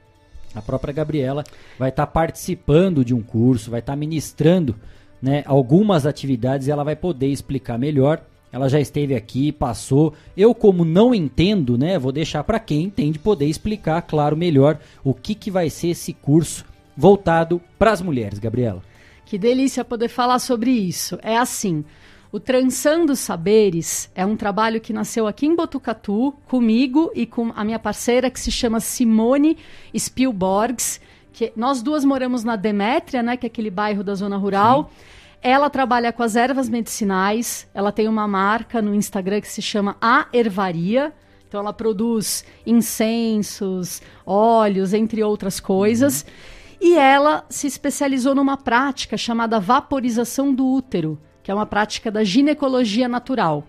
a 0.55 0.61
própria 0.61 0.93
Gabriela 0.93 1.43
vai 1.77 1.89
estar 1.89 2.05
tá 2.05 2.11
participando 2.11 3.03
de 3.03 3.13
um 3.13 3.21
curso, 3.21 3.69
vai 3.69 3.81
estar 3.81 3.91
tá 3.91 3.97
ministrando 3.97 4.73
né, 5.21 5.43
algumas 5.45 6.05
atividades 6.05 6.65
e 6.65 6.71
ela 6.71 6.85
vai 6.85 6.95
poder 6.95 7.27
explicar 7.27 7.77
melhor. 7.77 8.23
Ela 8.53 8.69
já 8.69 8.79
esteve 8.79 9.15
aqui, 9.15 9.51
passou. 9.51 10.13
Eu, 10.37 10.55
como 10.55 10.85
não 10.85 11.13
entendo, 11.13 11.77
né, 11.77 11.99
vou 11.99 12.13
deixar 12.13 12.41
para 12.45 12.57
quem 12.57 12.83
entende 12.83 13.19
poder 13.19 13.47
explicar, 13.47 14.01
claro, 14.03 14.37
melhor 14.37 14.79
o 15.03 15.13
que, 15.13 15.35
que 15.35 15.51
vai 15.51 15.69
ser 15.69 15.89
esse 15.89 16.13
curso 16.13 16.63
voltado 16.95 17.59
para 17.77 17.91
as 17.91 18.01
mulheres, 18.01 18.39
Gabriela. 18.39 18.81
Que 19.25 19.37
delícia 19.37 19.83
poder 19.83 20.07
falar 20.07 20.39
sobre 20.39 20.71
isso. 20.71 21.19
É 21.21 21.35
assim, 21.35 21.83
o 22.33 22.39
Transando 22.39 23.15
Saberes 23.15 24.09
é 24.15 24.25
um 24.25 24.35
trabalho 24.35 24.81
que 24.81 24.91
nasceu 24.91 25.27
aqui 25.27 25.45
em 25.45 25.55
Botucatu, 25.55 26.33
comigo 26.47 27.11
e 27.13 27.27
com 27.27 27.53
a 27.55 27.63
minha 27.63 27.77
parceira 27.77 28.27
que 28.27 28.39
se 28.39 28.51
chama 28.51 28.79
Simone 28.79 29.55
Spielborgs, 29.95 30.99
que 31.31 31.53
nós 31.55 31.83
duas 31.83 32.03
moramos 32.03 32.43
na 32.43 32.55
Demétria, 32.55 33.21
né, 33.21 33.37
que 33.37 33.45
é 33.45 33.49
aquele 33.49 33.69
bairro 33.69 34.03
da 34.03 34.15
zona 34.15 34.35
rural. 34.35 34.89
Sim. 34.89 35.05
Ela 35.43 35.69
trabalha 35.69 36.11
com 36.11 36.23
as 36.23 36.35
ervas 36.35 36.67
medicinais. 36.67 37.69
Ela 37.71 37.91
tem 37.91 38.07
uma 38.07 38.27
marca 38.27 38.81
no 38.81 38.95
Instagram 38.95 39.39
que 39.39 39.47
se 39.47 39.61
chama 39.61 39.95
A 40.01 40.25
Ervaria. 40.33 41.13
Então 41.47 41.59
ela 41.59 41.71
produz 41.71 42.43
incensos, 42.65 44.01
óleos, 44.25 44.91
entre 44.91 45.21
outras 45.21 45.59
coisas. 45.59 46.23
Uhum. 46.23 46.87
E 46.89 46.97
ela 46.97 47.45
se 47.47 47.67
especializou 47.67 48.33
numa 48.33 48.57
prática 48.57 49.17
chamada 49.17 49.59
vaporização 49.59 50.51
do 50.51 50.65
útero, 50.65 51.19
que 51.43 51.51
é 51.51 51.53
uma 51.53 51.65
prática 51.65 52.09
da 52.09 52.23
ginecologia 52.23 53.07
natural. 53.07 53.67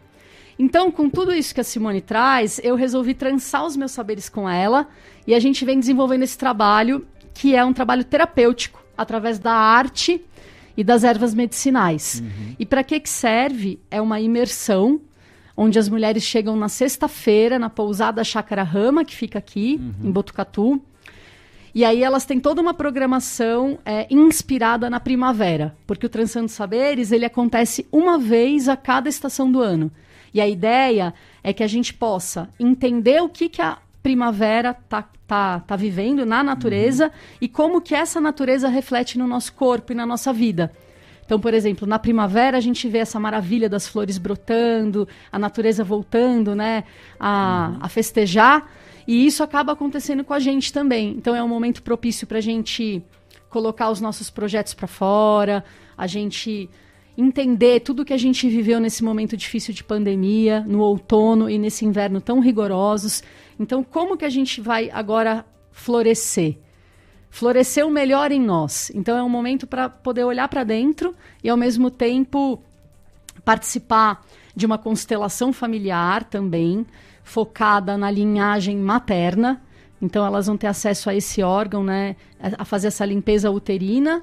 Então, 0.59 0.91
com 0.91 1.11
tudo 1.11 1.33
isso 1.33 1.55
que 1.55 1.61
a 1.61 1.65
Simone 1.65 2.01
traz, 2.01 2.61
eu 2.63 2.77
resolvi 2.77 3.13
trançar 3.13 3.67
os 3.67 3.77
meus 3.77 3.91
saberes 3.91 4.29
com 4.29 4.49
ela 4.49 4.87
e 5.27 5.35
a 5.35 5.41
gente 5.41 5.65
vem 5.65 5.81
desenvolvendo 5.81 6.23
esse 6.23 6.39
trabalho, 6.39 7.05
que 7.35 7.57
é 7.57 7.65
um 7.65 7.73
trabalho 7.73 8.05
terapêutico, 8.05 8.83
através 8.97 9.41
da 9.41 9.53
arte 9.53 10.25
e 10.77 10.85
das 10.85 11.03
ervas 11.03 11.35
medicinais. 11.35 12.23
Uhum. 12.23 12.55
E 12.59 12.65
para 12.65 12.85
que, 12.85 13.01
que 13.01 13.11
serve? 13.11 13.81
É 13.91 14.01
uma 14.01 14.21
imersão 14.21 15.01
onde 15.57 15.79
as 15.79 15.89
mulheres 15.89 16.23
chegam 16.23 16.57
na 16.57 16.69
sexta-feira 16.69 17.59
na 17.59 17.71
pousada 17.71 18.23
Chácara 18.25 18.63
Rama, 18.63 19.05
que 19.05 19.15
fica 19.15 19.39
aqui 19.39 19.81
uhum. 19.81 20.09
em 20.09 20.11
Botucatu. 20.11 20.81
E 21.75 21.85
aí 21.85 22.05
elas 22.05 22.25
têm 22.25 22.39
toda 22.39 22.63
uma 22.63 22.73
programação 22.73 23.79
é, 23.85 24.07
inspirada 24.09 24.89
na 24.89 25.01
primavera, 25.01 25.77
porque 25.87 26.07
o 26.07 26.09
Transando 26.09 26.49
Saberes 26.49 27.11
ele 27.11 27.25
acontece 27.25 27.87
uma 27.91 28.17
vez 28.17 28.69
a 28.69 28.77
cada 28.77 29.09
estação 29.09 29.51
do 29.51 29.61
ano. 29.61 29.91
E 30.33 30.41
a 30.41 30.49
ideia 30.49 31.13
é 31.43 31.53
que 31.53 31.65
a 31.65 31.67
gente 31.67 31.93
possa 31.93 32.49
entender 32.61 33.21
o 33.21 33.29
que, 33.29 33.49
que 33.49 33.61
a 33.61 33.79
primavera 34.03 34.75
tá, 34.75 35.09
tá, 35.27 35.61
tá 35.61 35.75
vivendo 35.75 36.25
na 36.25 36.45
natureza 36.45 37.07
uhum. 37.07 37.11
e 37.41 37.49
como 37.49 37.81
que 37.81 37.95
essa 37.95 38.21
natureza 38.21 38.69
reflete 38.69 39.19
no 39.19 39.27
nosso 39.27 39.53
corpo 39.53 39.93
e 39.93 39.95
na 39.97 40.07
nossa 40.07 40.33
vida. 40.33 40.73
Então, 41.25 41.41
por 41.41 41.55
exemplo, 41.55 41.89
na 41.89 41.99
primavera 41.99 42.59
a 42.59 42.61
gente 42.61 42.87
vê 42.89 42.99
essa 42.99 43.19
maravilha 43.19 43.69
das 43.69 43.89
flores 43.89 44.19
brotando, 44.19 45.09
a 45.33 45.39
natureza 45.39 45.83
voltando, 45.83 46.55
né, 46.55 46.85
a, 47.19 47.71
uhum. 47.73 47.79
a 47.81 47.89
festejar, 47.89 48.69
e 49.07 49.27
isso 49.27 49.43
acaba 49.43 49.73
acontecendo 49.73 50.25
com 50.25 50.33
a 50.33 50.39
gente 50.39 50.73
também. 50.73 51.11
Então, 51.11 51.35
é 51.35 51.43
um 51.43 51.49
momento 51.49 51.83
propício 51.83 52.27
para 52.27 52.39
a 52.39 52.41
gente 52.41 53.03
colocar 53.49 53.91
os 53.91 54.01
nossos 54.01 54.31
projetos 54.31 54.75
para 54.75 54.87
fora, 54.87 55.65
a 55.97 56.07
gente 56.07 56.69
entender 57.17 57.81
tudo 57.81 58.05
que 58.05 58.13
a 58.13 58.19
gente 58.19 58.49
viveu 58.49 58.81
nesse 58.81 59.05
momento 59.05 59.37
difícil 59.37 59.73
de 59.73 59.85
pandemia, 59.85 60.61
no 60.67 60.81
outono 60.81 61.49
e 61.49 61.59
nesse 61.59 61.85
inverno 61.85 62.21
tão 62.21 62.41
rigorosos. 62.41 63.23
Então, 63.59 63.85
como 63.85 64.17
que 64.17 64.25
a 64.25 64.31
gente 64.31 64.61
vai 64.61 64.91
agora 64.91 65.47
florescer? 65.71 66.59
florescer 67.35 67.85
o 67.85 67.91
melhor 67.91 68.31
em 68.31 68.41
nós. 68.41 68.93
Então 68.95 69.19
é 69.19 69.23
um 69.23 69.29
momento 69.29 69.67
para 69.67 69.89
poder 69.89 70.23
olhar 70.23 70.47
para 70.47 70.63
dentro 70.63 71.13
e 71.43 71.49
ao 71.49 71.57
mesmo 71.57 71.91
tempo 71.91 72.63
participar 73.45 74.25
de 74.55 74.65
uma 74.65 74.79
constelação 74.79 75.53
familiar 75.53 76.23
também, 76.23 76.87
focada 77.25 77.99
na 77.99 78.11
linhagem 78.11 78.77
materna. 78.77 79.61
Então 80.01 80.25
elas 80.25 80.47
vão 80.47 80.57
ter 80.57 80.69
acesso 80.69 81.11
a 81.11 81.15
esse 81.15 81.43
órgão, 81.43 81.83
né, 81.83 82.15
a 82.39 82.65
fazer 82.65 82.89
essa 82.89 83.05
limpeza 83.05 83.51
uterina. 83.51 84.23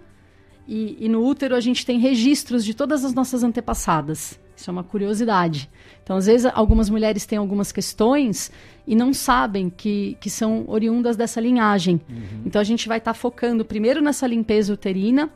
E, 0.68 0.95
e 0.99 1.10
no 1.10 1.26
útero 1.26 1.56
a 1.56 1.60
gente 1.60 1.86
tem 1.86 1.99
registros 1.99 2.64
de 2.64 2.73
todas 2.73 3.03
as 3.03 3.14
nossas 3.14 3.44
antepassadas. 3.44 4.40
Isso 4.56 4.69
é 4.69 4.72
uma 4.72 4.84
curiosidade. 4.84 5.68
Então, 6.03 6.15
às 6.18 6.28
vezes, 6.28 6.52
algumas 6.53 6.88
mulheres 6.88 7.26
têm 7.26 7.40
algumas 7.40 7.72
questões 7.72 8.52
e 8.86 8.95
não 8.95 9.11
sabem 9.11 9.72
que, 9.72 10.15
que 10.22 10.30
são 10.30 10.65
oriundas 10.68 11.18
dessa 11.18 11.41
linhagem. 11.41 11.99
Uhum. 12.07 12.44
Então, 12.45 12.61
a 12.61 12.64
gente 12.64 12.88
vai 12.88 12.99
estar 12.99 13.14
tá 13.14 13.18
focando 13.18 13.65
primeiro 13.65 14.02
nessa 14.02 14.28
limpeza 14.28 14.72
uterina, 14.72 15.32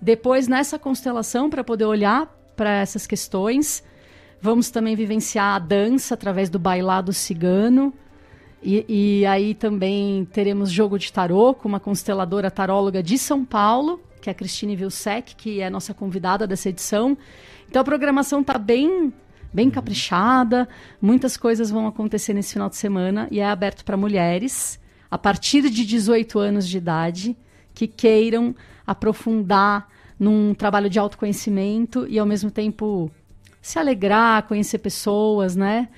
depois 0.00 0.48
nessa 0.48 0.78
constelação 0.78 1.50
para 1.50 1.62
poder 1.62 1.84
olhar 1.84 2.26
para 2.56 2.70
essas 2.78 3.06
questões. 3.06 3.84
Vamos 4.42 4.70
também 4.70 4.96
vivenciar 4.96 5.56
a 5.56 5.58
dança 5.58 6.14
através 6.14 6.48
do 6.48 6.58
bailado 6.58 7.12
cigano. 7.12 7.92
E, 8.62 8.84
e 8.88 9.26
aí 9.26 9.54
também 9.54 10.24
teremos 10.26 10.70
jogo 10.70 10.98
de 10.98 11.12
tarô 11.12 11.54
com 11.54 11.68
uma 11.68 11.80
consteladora 11.80 12.50
taróloga 12.50 13.02
de 13.02 13.18
São 13.18 13.44
Paulo, 13.44 14.00
que 14.20 14.28
é 14.28 14.32
a 14.32 14.34
Cristine 14.34 14.76
Vilsec, 14.76 15.34
que 15.34 15.60
é 15.60 15.66
a 15.66 15.70
nossa 15.70 15.92
convidada 15.92 16.46
dessa 16.46 16.68
edição. 16.68 17.16
Então 17.68 17.82
a 17.82 17.84
programação 17.84 18.40
está 18.40 18.58
bem 18.58 19.12
bem 19.52 19.66
uhum. 19.66 19.72
caprichada, 19.72 20.68
muitas 21.02 21.36
coisas 21.36 21.70
vão 21.70 21.86
acontecer 21.86 22.32
nesse 22.32 22.52
final 22.52 22.68
de 22.68 22.76
semana 22.76 23.26
e 23.32 23.40
é 23.40 23.46
aberto 23.46 23.84
para 23.84 23.96
mulheres 23.96 24.78
a 25.10 25.18
partir 25.18 25.68
de 25.68 25.84
18 25.84 26.38
anos 26.38 26.68
de 26.68 26.78
idade 26.78 27.36
que 27.74 27.88
queiram 27.88 28.54
aprofundar 28.86 29.88
num 30.18 30.54
trabalho 30.54 30.88
de 30.88 31.00
autoconhecimento 31.00 32.06
e 32.08 32.18
ao 32.18 32.26
mesmo 32.26 32.48
tempo 32.50 33.10
se 33.60 33.78
alegrar, 33.78 34.46
conhecer 34.46 34.78
pessoas, 34.78 35.54
né? 35.56 35.88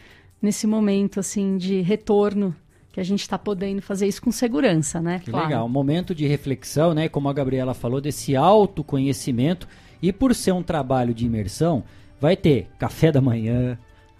Nesse 0.40 0.66
momento 0.66 1.20
assim 1.20 1.56
de 1.56 1.80
retorno 1.80 2.54
que 2.92 3.00
a 3.00 3.04
gente 3.04 3.20
está 3.20 3.38
podendo 3.38 3.80
fazer 3.80 4.06
isso 4.06 4.20
com 4.20 4.30
segurança, 4.30 5.00
né? 5.00 5.18
Que 5.18 5.30
claro. 5.30 5.46
legal, 5.46 5.66
um 5.66 5.70
momento 5.70 6.14
de 6.14 6.26
reflexão, 6.26 6.92
né? 6.92 7.08
Como 7.08 7.28
a 7.28 7.32
Gabriela 7.32 7.72
falou, 7.72 8.00
desse 8.00 8.36
autoconhecimento. 8.36 9.66
E 10.02 10.12
por 10.12 10.34
ser 10.34 10.52
um 10.52 10.62
trabalho 10.62 11.14
de 11.14 11.24
imersão, 11.24 11.84
vai 12.20 12.36
ter 12.36 12.68
café 12.78 13.10
da 13.10 13.20
manhã, 13.20 13.78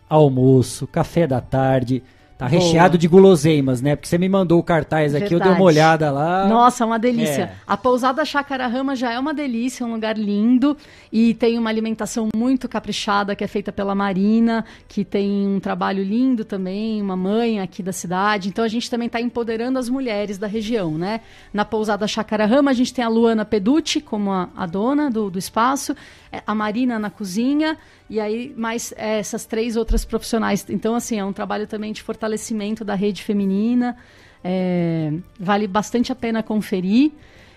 almoço, 0.08 0.86
café 0.86 1.26
da 1.26 1.40
tarde, 1.40 2.02
Tá 2.42 2.48
recheado 2.48 2.98
de 2.98 3.06
guloseimas, 3.06 3.80
né? 3.80 3.94
Porque 3.94 4.08
você 4.08 4.18
me 4.18 4.28
mandou 4.28 4.58
o 4.58 4.62
cartaz 4.62 5.14
aqui, 5.14 5.28
Verdade. 5.28 5.50
eu 5.50 5.54
dei 5.54 5.60
uma 5.60 5.64
olhada 5.64 6.10
lá. 6.10 6.46
Nossa, 6.46 6.84
uma 6.84 6.98
delícia. 6.98 7.42
É. 7.42 7.52
A 7.66 7.76
pousada 7.76 8.24
Chácara 8.24 8.66
Rama 8.66 8.96
já 8.96 9.12
é 9.12 9.18
uma 9.18 9.32
delícia, 9.32 9.86
um 9.86 9.92
lugar 9.92 10.18
lindo 10.18 10.76
e 11.12 11.34
tem 11.34 11.58
uma 11.58 11.70
alimentação 11.70 12.28
muito 12.34 12.68
caprichada 12.68 13.36
que 13.36 13.44
é 13.44 13.46
feita 13.46 13.70
pela 13.70 13.94
Marina, 13.94 14.64
que 14.88 15.04
tem 15.04 15.46
um 15.46 15.60
trabalho 15.60 16.02
lindo 16.02 16.44
também, 16.44 17.00
uma 17.00 17.16
mãe 17.16 17.60
aqui 17.60 17.82
da 17.82 17.92
cidade. 17.92 18.48
Então 18.48 18.64
a 18.64 18.68
gente 18.68 18.90
também 18.90 19.06
está 19.06 19.20
empoderando 19.20 19.78
as 19.78 19.88
mulheres 19.88 20.36
da 20.36 20.46
região, 20.46 20.98
né? 20.98 21.20
Na 21.52 21.64
pousada 21.64 22.06
Chácara 22.08 22.44
Rama 22.44 22.72
a 22.72 22.74
gente 22.74 22.92
tem 22.92 23.04
a 23.04 23.08
Luana 23.08 23.44
Peducci 23.44 24.00
como 24.00 24.32
a, 24.32 24.48
a 24.56 24.66
dona 24.66 25.10
do, 25.10 25.30
do 25.30 25.38
espaço, 25.38 25.94
é, 26.32 26.42
a 26.46 26.54
Marina 26.54 26.98
na 26.98 27.10
cozinha 27.10 27.78
e 28.12 28.20
aí 28.20 28.52
mais 28.54 28.92
é, 28.94 29.20
essas 29.20 29.46
três 29.46 29.74
outras 29.74 30.04
profissionais. 30.04 30.66
Então, 30.68 30.94
assim, 30.94 31.18
é 31.18 31.24
um 31.24 31.32
trabalho 31.32 31.66
também 31.66 31.94
de 31.94 32.02
fortalecimento 32.02 32.84
da 32.84 32.94
rede 32.94 33.22
feminina. 33.22 33.96
É, 34.44 35.10
vale 35.40 35.66
bastante 35.66 36.12
a 36.12 36.14
pena 36.14 36.42
conferir. 36.42 37.10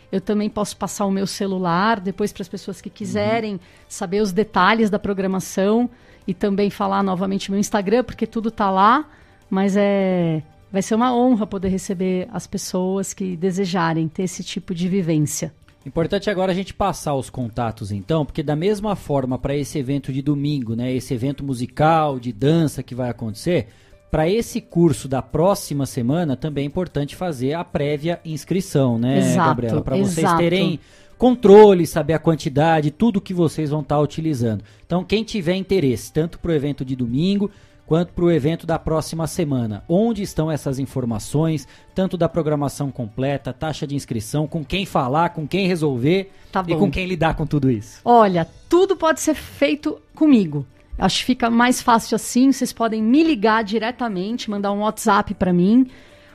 Eu 0.10 0.22
também 0.22 0.50
posso 0.50 0.78
passar 0.78 1.06
o 1.08 1.12
meu 1.12 1.28
celular 1.28 2.00
depois 2.00 2.32
para 2.32 2.42
as 2.42 2.48
pessoas 2.48 2.80
que 2.80 2.90
quiserem 2.90 3.56
uhum. 3.56 3.60
saber 3.90 4.22
os 4.22 4.32
detalhes 4.32 4.90
da 4.90 4.98
programação 4.98 5.90
e 6.26 6.34
também 6.34 6.70
falar 6.70 7.04
novamente 7.04 7.52
meu 7.52 7.60
Instagram, 7.60 8.06
porque 8.06 8.26
tudo 8.26 8.48
está 8.48 8.72
lá. 8.72 9.10
Mas 9.50 9.76
é 9.76 10.42
vai 10.72 10.82
ser 10.82 10.96
uma 10.96 11.14
honra 11.14 11.46
poder 11.46 11.68
receber 11.68 12.30
as 12.32 12.48
pessoas 12.48 13.14
que 13.14 13.36
desejarem 13.36 14.08
ter 14.08 14.24
esse 14.24 14.42
tipo 14.42 14.74
de 14.74 14.88
vivência. 14.88 15.54
Importante 15.86 16.30
agora 16.30 16.52
a 16.52 16.56
gente 16.56 16.74
passar 16.74 17.14
os 17.14 17.30
contatos 17.30 17.92
então, 17.92 18.26
porque 18.26 18.42
da 18.42 18.56
mesma 18.56 18.96
forma 18.96 19.38
para 19.38 19.56
esse 19.56 19.78
evento 19.78 20.12
de 20.12 20.22
domingo, 20.22 20.76
né, 20.76 20.92
esse 20.92 21.14
evento 21.14 21.44
musical, 21.44 22.20
de 22.20 22.34
dança 22.34 22.82
que 22.82 22.96
vai 22.96 23.10
acontecer, 23.10 23.68
para 24.10 24.28
esse 24.28 24.60
curso 24.62 25.08
da 25.08 25.22
próxima 25.22 25.86
semana 25.86 26.36
também 26.36 26.64
é 26.64 26.68
importante 26.68 27.16
fazer 27.16 27.54
a 27.54 27.64
prévia 27.64 28.20
inscrição, 28.26 28.98
né, 28.98 29.20
exato, 29.20 29.48
Gabriela, 29.50 29.82
para 29.82 29.98
vocês 29.98 30.34
terem 30.34 30.80
controle, 31.18 31.86
saber 31.86 32.14
a 32.14 32.20
quantidade, 32.20 32.92
tudo 32.92 33.22
que 33.22 33.34
vocês 33.34 33.70
vão 33.70 33.82
estar 33.82 33.96
tá 33.96 34.02
utilizando. 34.02 34.64
Então, 34.86 35.04
quem 35.04 35.24
tiver 35.24 35.56
interesse, 35.56 36.12
tanto 36.12 36.40
para 36.40 36.52
o 36.52 36.56
evento 36.56 36.84
de 36.84 36.96
domingo 36.96 37.52
quanto 37.86 38.14
para 38.14 38.26
o 38.26 38.32
evento 38.32 38.66
da 38.66 38.80
próxima 38.80 39.28
semana. 39.28 39.84
Onde 39.88 40.24
estão 40.24 40.52
essas 40.52 40.80
informações, 40.80 41.68
tanto 41.94 42.18
da 42.18 42.28
programação 42.28 42.92
completa, 42.92 43.54
taxa 43.54 43.86
de 43.86 43.96
inscrição, 43.96 44.48
com 44.48 44.64
quem 44.64 44.86
falar, 44.86 45.30
com 45.30 45.48
quem 45.48 45.68
resolver 45.68 46.32
tá 46.52 46.64
e 46.68 46.76
com 46.76 46.90
quem 46.90 47.06
lidar 47.06 47.36
com 47.36 47.46
tudo 47.46 47.70
isso? 47.70 48.02
Olha, 48.04 48.48
tudo 48.68 48.96
pode 48.96 49.22
ser 49.22 49.36
feito 49.36 50.02
comigo. 50.14 50.66
Acho 50.98 51.20
que 51.20 51.26
fica 51.26 51.50
mais 51.50 51.82
fácil 51.82 52.16
assim. 52.16 52.52
Vocês 52.52 52.72
podem 52.72 53.04
me 53.04 53.24
ligar 53.24 53.64
diretamente, 53.64 54.50
mandar 54.50 54.72
um 54.72 54.80
WhatsApp 54.80 55.34
para 55.34 55.54
mim. 55.54 55.88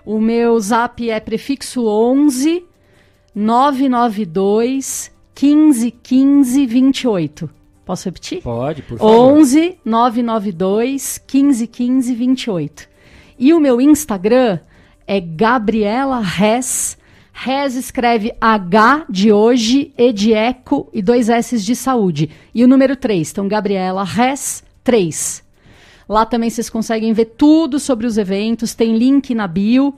O 0.04 0.20
meu 0.20 0.58
zap 0.60 1.08
é 1.08 1.18
prefixo 1.20 1.86
11 1.86 2.64
992 3.34 5.10
15 5.34 5.90
15 5.90 6.66
28. 6.66 7.59
Posso 7.90 8.04
repetir? 8.04 8.40
Pode, 8.40 8.82
por 8.82 8.98
favor. 8.98 9.32
11 9.32 9.78
992 9.84 11.18
15 11.26 11.66
15 11.66 12.14
28. 12.14 12.88
E 13.36 13.52
o 13.52 13.58
meu 13.58 13.80
Instagram 13.80 14.60
é 15.08 15.18
Gabriela 15.18 16.20
Res. 16.20 16.96
Res 17.32 17.74
escreve 17.74 18.32
H 18.40 19.06
de 19.10 19.32
hoje, 19.32 19.92
E 19.98 20.12
de 20.12 20.32
eco 20.32 20.88
e 20.92 21.02
dois 21.02 21.28
S 21.28 21.60
de 21.60 21.74
saúde. 21.74 22.30
E 22.54 22.62
o 22.62 22.68
número 22.68 22.94
3. 22.94 23.28
Então, 23.28 23.48
Gabriela 23.48 24.04
Res 24.04 24.62
3. 24.84 25.42
Lá 26.08 26.24
também 26.24 26.48
vocês 26.48 26.70
conseguem 26.70 27.12
ver 27.12 27.34
tudo 27.36 27.80
sobre 27.80 28.06
os 28.06 28.16
eventos, 28.16 28.72
tem 28.72 28.96
link 28.96 29.34
na 29.34 29.48
bio. 29.48 29.96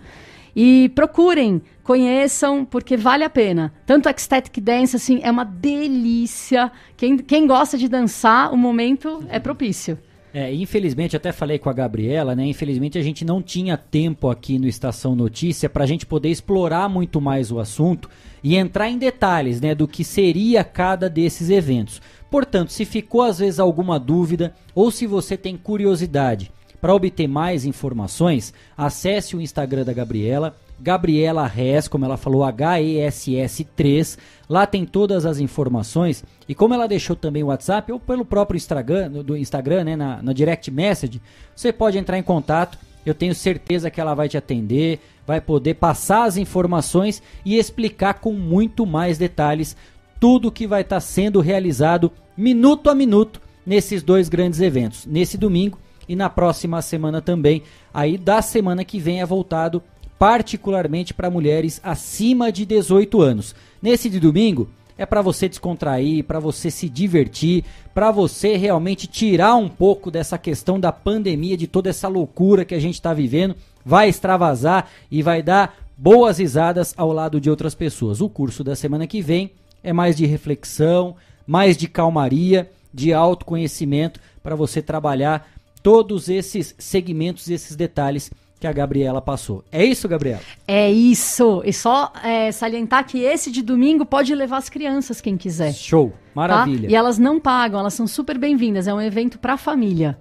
E 0.55 0.91
procurem, 0.95 1.62
conheçam, 1.83 2.65
porque 2.65 2.97
vale 2.97 3.24
a 3.24 3.31
pena. 3.31 3.73
Tanto 3.87 4.09
Ecstatic 4.09 4.62
Dance, 4.62 4.97
assim, 4.97 5.20
é 5.23 5.31
uma 5.31 5.45
delícia. 5.45 6.70
Quem, 6.97 7.16
quem 7.16 7.47
gosta 7.47 7.79
de 7.79 7.89
dançar, 7.89 8.53
o 8.53 8.57
momento 8.57 9.24
é 9.29 9.39
propício. 9.39 9.99
É, 10.35 10.53
infelizmente, 10.53 11.15
até 11.15 11.31
falei 11.31 11.59
com 11.59 11.69
a 11.69 11.74
Gabriela, 11.74 12.35
né? 12.35 12.47
Infelizmente 12.47 12.97
a 12.97 13.03
gente 13.03 13.23
não 13.23 13.43
tinha 13.43 13.77
tempo 13.77 14.31
aqui 14.31 14.59
no 14.59 14.66
Estação 14.66 15.15
Notícia 15.15 15.69
para 15.69 15.85
a 15.85 15.87
gente 15.87 16.07
poder 16.07 16.31
explorar 16.31 16.89
muito 16.89 17.20
mais 17.20 17.53
o 17.53 17.61
assunto 17.61 18.09
e 18.43 18.57
entrar 18.57 18.89
em 18.89 18.97
detalhes, 18.97 19.61
né, 19.61 19.74
do 19.74 19.87
que 19.87 20.03
seria 20.03 20.65
cada 20.65 21.09
desses 21.09 21.51
eventos. 21.51 22.01
Portanto, 22.31 22.73
se 22.73 22.87
ficou 22.87 23.20
às 23.20 23.41
vezes 23.41 23.61
alguma 23.61 24.01
dúvida 24.01 24.55
ou 24.74 24.91
se 24.91 25.07
você 25.07 25.37
tem 25.37 25.55
curiosidade 25.55 26.51
para 26.83 26.93
obter 26.93 27.29
mais 27.29 27.65
informações, 27.65 28.53
acesse 28.77 29.37
o 29.37 29.41
Instagram 29.41 29.85
da 29.85 29.93
Gabriela, 29.93 30.57
Gabriela 30.81 31.47
Res, 31.47 31.87
como 31.87 32.05
ela 32.05 32.17
falou, 32.17 32.43
H-E-S-S 32.43 33.63
3. 33.77 34.19
Lá 34.49 34.67
tem 34.67 34.85
todas 34.85 35.25
as 35.25 35.39
informações. 35.39 36.25
E 36.49 36.57
como 36.57 36.75
ela 36.75 36.89
deixou 36.89 37.15
também 37.15 37.45
o 37.45 37.47
WhatsApp, 37.47 37.93
ou 37.93 38.01
pelo 38.01 38.25
próprio 38.25 38.57
Instagram, 38.57 39.13
do 39.13 39.37
Instagram, 39.37 39.85
né, 39.85 39.95
na, 39.95 40.21
na 40.21 40.33
direct 40.33 40.73
message, 40.73 41.23
você 41.55 41.73
pode 41.73 41.99
entrar 41.99 42.19
em 42.19 42.23
contato. 42.23 42.77
Eu 43.07 43.15
tenho 43.15 43.33
certeza 43.33 43.89
que 43.89 44.01
ela 44.01 44.13
vai 44.13 44.29
te 44.29 44.37
atender, 44.37 44.99
vai 45.25 45.41
poder 45.41 45.75
passar 45.75 46.25
as 46.25 46.37
informações 46.37 47.23
e 47.45 47.57
explicar 47.57 48.15
com 48.15 48.33
muito 48.33 48.85
mais 48.85 49.19
detalhes 49.19 49.77
tudo 50.19 50.51
que 50.51 50.67
vai 50.67 50.81
estar 50.81 50.97
tá 50.97 51.01
sendo 51.01 51.41
realizado 51.41 52.11
minuto 52.37 52.91
a 52.91 52.95
minuto 52.95 53.41
nesses 53.65 54.03
dois 54.03 54.29
grandes 54.29 54.61
eventos. 54.61 55.07
Nesse 55.07 55.39
domingo 55.39 55.79
e 56.13 56.17
na 56.17 56.29
próxima 56.29 56.83
semana 56.83 57.23
também. 57.23 57.63
Aí 57.93 58.19
da 58.19 58.43
semana 58.43 58.85
que 58.85 59.01
vem 59.01 59.23
é 59.23 59.27
voltado 59.27 59.83
particularmente 60.19 61.15
para 61.15 61.31
mulheres 61.31 61.81
acima 61.83 62.53
de 62.53 62.67
18 62.67 63.23
anos. 63.23 63.55
Nesse 63.81 64.11
de 64.11 64.21
domingo 64.21 64.69
é 64.99 65.07
para 65.07 65.23
você 65.23 65.49
descontrair, 65.49 66.23
para 66.23 66.39
você 66.39 66.71
se 66.71 66.87
divertir, 66.87 67.65
para 67.95 68.11
você 68.11 68.59
realmente 68.59 69.07
tirar 69.07 69.57
um 69.57 69.71
pouco 69.71 70.11
dessa 70.11 70.37
questão 70.37 70.79
da 70.79 70.93
pandemia, 70.93 71.57
de 71.57 71.67
toda 71.67 71.89
essa 71.89 72.09
loucura 72.09 72.63
que 72.63 72.75
a 72.75 72.81
gente 72.81 72.95
está 72.95 73.15
vivendo, 73.15 73.57
vai 73.83 74.11
extravasar 74.11 74.91
e 75.11 75.23
vai 75.23 75.43
dar 75.43 75.75
boas 75.97 76.37
risadas 76.39 76.93
ao 76.95 77.11
lado 77.11 77.41
de 77.41 77.49
outras 77.49 77.75
pessoas. 77.75 78.21
O 78.21 78.29
curso 78.29 78.63
da 78.63 78.77
semana 78.77 79.07
que 79.07 79.23
vem 79.23 79.51
é 79.83 79.95
mais 79.95 80.15
de 80.15 80.27
reflexão, 80.27 81.17
mais 81.47 81.75
de 81.75 81.89
calmaria, 81.89 82.71
de 82.93 83.15
autoconhecimento 83.15 84.21
para 84.43 84.55
você 84.55 84.83
trabalhar 84.83 85.49
todos 85.83 86.29
esses 86.29 86.75
segmentos, 86.79 87.49
esses 87.51 87.77
detalhes 87.77 88.31
que 88.63 88.67
a 88.67 88.73
Gabriela 88.73 89.21
passou. 89.21 89.65
É 89.73 89.85
isso, 89.85 90.09
Gabriela? 90.09 90.41
É 90.69 90.89
isso. 90.91 91.63
E 91.65 91.73
só 91.73 92.13
é, 92.23 92.53
salientar 92.53 93.05
que 93.05 93.19
esse 93.19 93.51
de 93.51 93.61
domingo 93.61 94.07
pode 94.07 94.33
levar 94.35 94.59
as 94.59 94.69
crianças, 94.69 95.21
quem 95.21 95.37
quiser. 95.37 95.73
Show. 95.73 96.11
tá? 96.11 96.17
Maravilha. 96.33 96.89
E 96.89 96.95
elas 96.95 97.19
não 97.19 97.41
pagam, 97.41 97.81
elas 97.81 97.95
são 97.95 98.07
super 98.07 98.39
bem-vindas. 98.39 98.87
É 98.87 98.95
um 98.95 99.01
evento 99.01 99.39
para 99.39 99.55
a 99.55 99.57
família. 99.57 100.17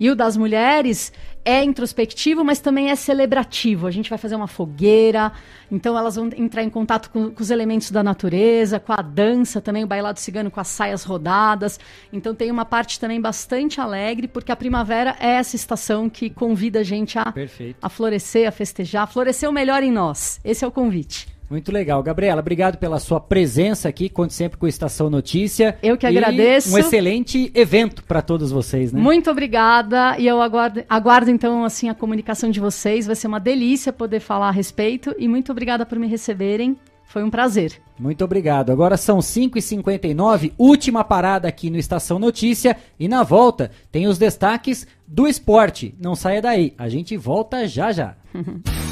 E 0.00 0.10
o 0.10 0.16
das 0.16 0.36
mulheres 0.36 1.12
é 1.44 1.62
introspectivo, 1.62 2.44
mas 2.44 2.60
também 2.60 2.90
é 2.90 2.96
celebrativo. 2.96 3.86
A 3.86 3.90
gente 3.90 4.08
vai 4.08 4.18
fazer 4.18 4.34
uma 4.34 4.46
fogueira, 4.46 5.32
então 5.70 5.96
elas 5.96 6.16
vão 6.16 6.30
entrar 6.36 6.62
em 6.62 6.70
contato 6.70 7.10
com, 7.10 7.30
com 7.30 7.42
os 7.42 7.50
elementos 7.50 7.90
da 7.90 8.02
natureza, 8.02 8.80
com 8.80 8.92
a 8.92 9.02
dança 9.02 9.60
também, 9.60 9.84
o 9.84 9.86
bailado 9.86 10.18
cigano 10.20 10.50
com 10.50 10.60
as 10.60 10.68
saias 10.68 11.04
rodadas. 11.04 11.78
Então 12.12 12.34
tem 12.34 12.50
uma 12.50 12.64
parte 12.64 12.98
também 12.98 13.20
bastante 13.20 13.80
alegre, 13.80 14.28
porque 14.28 14.52
a 14.52 14.56
primavera 14.56 15.16
é 15.20 15.34
essa 15.34 15.56
estação 15.56 16.08
que 16.08 16.30
convida 16.30 16.80
a 16.80 16.82
gente 16.82 17.18
a, 17.18 17.30
Perfeito. 17.32 17.76
a 17.82 17.88
florescer, 17.88 18.48
a 18.48 18.52
festejar, 18.52 19.02
a 19.02 19.06
florescer 19.06 19.48
o 19.48 19.52
melhor 19.52 19.82
em 19.82 19.92
nós. 19.92 20.40
Esse 20.44 20.64
é 20.64 20.68
o 20.68 20.70
convite. 20.70 21.33
Muito 21.50 21.70
legal. 21.70 22.02
Gabriela, 22.02 22.40
obrigado 22.40 22.78
pela 22.78 22.98
sua 22.98 23.20
presença 23.20 23.88
aqui. 23.88 24.08
Conte 24.08 24.34
sempre 24.34 24.58
com 24.58 24.66
o 24.66 24.68
Estação 24.68 25.10
Notícia. 25.10 25.76
Eu 25.82 25.96
que 25.96 26.06
agradeço. 26.06 26.74
Um 26.74 26.78
excelente 26.78 27.50
evento 27.54 28.02
para 28.04 28.22
todos 28.22 28.50
vocês, 28.50 28.92
né? 28.92 29.00
Muito 29.00 29.30
obrigada 29.30 30.18
e 30.18 30.26
eu 30.26 30.40
aguardo, 30.40 30.82
aguardo 30.88 31.30
então 31.30 31.64
assim 31.64 31.88
a 31.88 31.94
comunicação 31.94 32.50
de 32.50 32.60
vocês. 32.60 33.06
Vai 33.06 33.16
ser 33.16 33.26
uma 33.26 33.40
delícia 33.40 33.92
poder 33.92 34.20
falar 34.20 34.48
a 34.48 34.52
respeito 34.52 35.14
e 35.18 35.28
muito 35.28 35.52
obrigada 35.52 35.84
por 35.84 35.98
me 35.98 36.06
receberem. 36.06 36.76
Foi 37.04 37.22
um 37.22 37.30
prazer. 37.30 37.80
Muito 37.98 38.24
obrigado. 38.24 38.72
Agora 38.72 38.96
são 38.96 39.18
5h59, 39.18 40.52
última 40.58 41.04
parada 41.04 41.46
aqui 41.46 41.70
no 41.70 41.76
Estação 41.76 42.18
Notícia. 42.18 42.76
E 42.98 43.06
na 43.06 43.22
volta 43.22 43.70
tem 43.92 44.08
os 44.08 44.18
destaques 44.18 44.86
do 45.06 45.28
esporte. 45.28 45.94
Não 46.00 46.16
saia 46.16 46.42
daí, 46.42 46.74
a 46.76 46.88
gente 46.88 47.16
volta 47.16 47.68
já 47.68 47.92
já. 47.92 48.16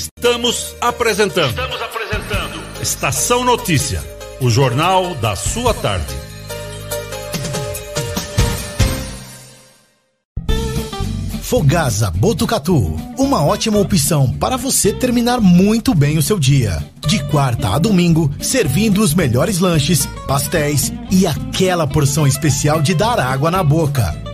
Estamos 0.00 0.74
apresentando. 0.80 1.50
Estamos 1.50 1.82
apresentando. 1.82 2.62
Estação 2.80 3.44
Notícia, 3.44 4.02
o 4.40 4.48
jornal 4.48 5.14
da 5.16 5.36
sua 5.36 5.74
tarde. 5.74 6.14
Fogasa 11.42 12.10
Botucatu, 12.10 12.96
uma 13.18 13.44
ótima 13.44 13.78
opção 13.78 14.32
para 14.32 14.56
você 14.56 14.90
terminar 14.90 15.38
muito 15.38 15.92
bem 15.94 16.16
o 16.16 16.22
seu 16.22 16.38
dia. 16.38 16.82
De 17.06 17.22
quarta 17.24 17.74
a 17.74 17.78
domingo, 17.78 18.30
servindo 18.40 19.02
os 19.02 19.12
melhores 19.12 19.58
lanches, 19.58 20.06
pastéis 20.26 20.90
e 21.10 21.26
aquela 21.26 21.86
porção 21.86 22.26
especial 22.26 22.80
de 22.80 22.94
dar 22.94 23.20
água 23.20 23.50
na 23.50 23.62
boca. 23.62 24.29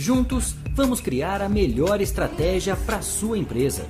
Juntos, 0.00 0.54
vamos 0.74 0.98
criar 0.98 1.42
a 1.42 1.48
melhor 1.48 2.00
estratégia 2.00 2.74
para 2.74 3.02
sua 3.02 3.36
empresa. 3.36 3.84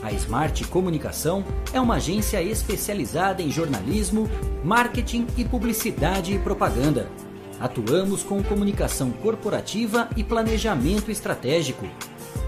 A 0.00 0.12
Smart 0.12 0.62
Comunicação 0.68 1.44
é 1.72 1.80
uma 1.80 1.96
agência 1.96 2.40
especializada 2.40 3.42
em 3.42 3.50
jornalismo, 3.50 4.30
marketing 4.62 5.26
e 5.36 5.44
publicidade 5.44 6.32
e 6.32 6.38
propaganda. 6.38 7.10
Atuamos 7.58 8.22
com 8.22 8.44
comunicação 8.44 9.10
corporativa 9.10 10.08
e 10.16 10.22
planejamento 10.22 11.10
estratégico. 11.10 11.84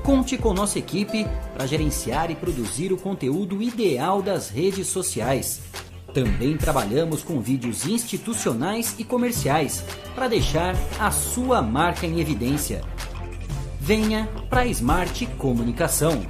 Conte 0.05 0.39
com 0.39 0.55
nossa 0.55 0.79
equipe 0.79 1.27
para 1.53 1.67
gerenciar 1.67 2.31
e 2.31 2.37
produzir 2.37 2.93
o 2.93 2.97
conteúdo 2.97 3.61
ideal 3.61 4.23
das 4.23 4.49
redes 4.49 4.87
sociais. 4.87 5.61
Também 6.15 6.57
trabalhamos 6.57 7.25
com 7.25 7.41
vídeos 7.41 7.85
institucionais 7.85 8.95
e 8.97 9.03
comerciais 9.03 9.85
para 10.15 10.29
deixar 10.29 10.77
a 11.01 11.11
sua 11.11 11.61
marca 11.61 12.07
em 12.07 12.21
evidência. 12.21 12.81
Venha 13.89 14.29
para 14.51 14.67
Smart 14.67 15.25
Comunicação. 15.39 16.21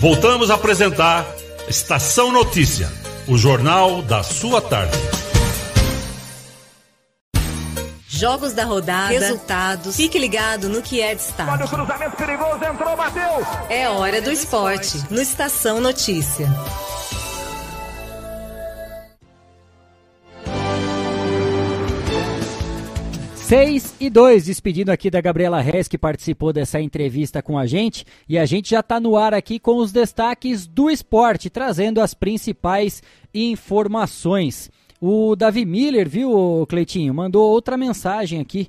Voltamos 0.00 0.50
a 0.50 0.54
apresentar 0.54 1.24
Estação 1.68 2.32
Notícia, 2.32 2.90
o 3.28 3.38
jornal 3.38 4.02
da 4.02 4.24
sua 4.24 4.60
tarde. 4.60 4.98
Jogos 8.08 8.52
da 8.52 8.64
rodada, 8.64 9.10
resultados. 9.10 9.94
Fique 9.94 10.18
ligado 10.18 10.68
no 10.68 10.82
que 10.82 11.00
é 11.00 11.14
destaque. 11.14 11.52
Olha 11.52 11.64
o 11.66 11.68
cruzamento 11.68 12.16
perigoso, 12.16 12.64
entrou, 12.64 12.96
bateu. 12.96 13.46
É 13.68 13.88
hora 13.88 14.20
do 14.20 14.32
esporte, 14.32 15.00
no 15.08 15.22
Estação 15.22 15.80
Notícia. 15.80 16.48
Seis 23.52 23.94
e 24.00 24.08
dois, 24.08 24.46
despedindo 24.46 24.90
aqui 24.90 25.10
da 25.10 25.20
Gabriela 25.20 25.60
Reis, 25.60 25.86
que 25.86 25.98
participou 25.98 26.54
dessa 26.54 26.80
entrevista 26.80 27.42
com 27.42 27.58
a 27.58 27.66
gente. 27.66 28.06
E 28.26 28.38
a 28.38 28.46
gente 28.46 28.70
já 28.70 28.80
está 28.80 28.98
no 28.98 29.14
ar 29.14 29.34
aqui 29.34 29.58
com 29.58 29.76
os 29.76 29.92
destaques 29.92 30.66
do 30.66 30.88
esporte, 30.88 31.50
trazendo 31.50 32.00
as 32.00 32.14
principais 32.14 33.02
informações. 33.34 34.70
O 34.98 35.36
Davi 35.36 35.66
Miller, 35.66 36.08
viu, 36.08 36.66
Cleitinho, 36.66 37.12
mandou 37.12 37.46
outra 37.46 37.76
mensagem 37.76 38.40
aqui 38.40 38.68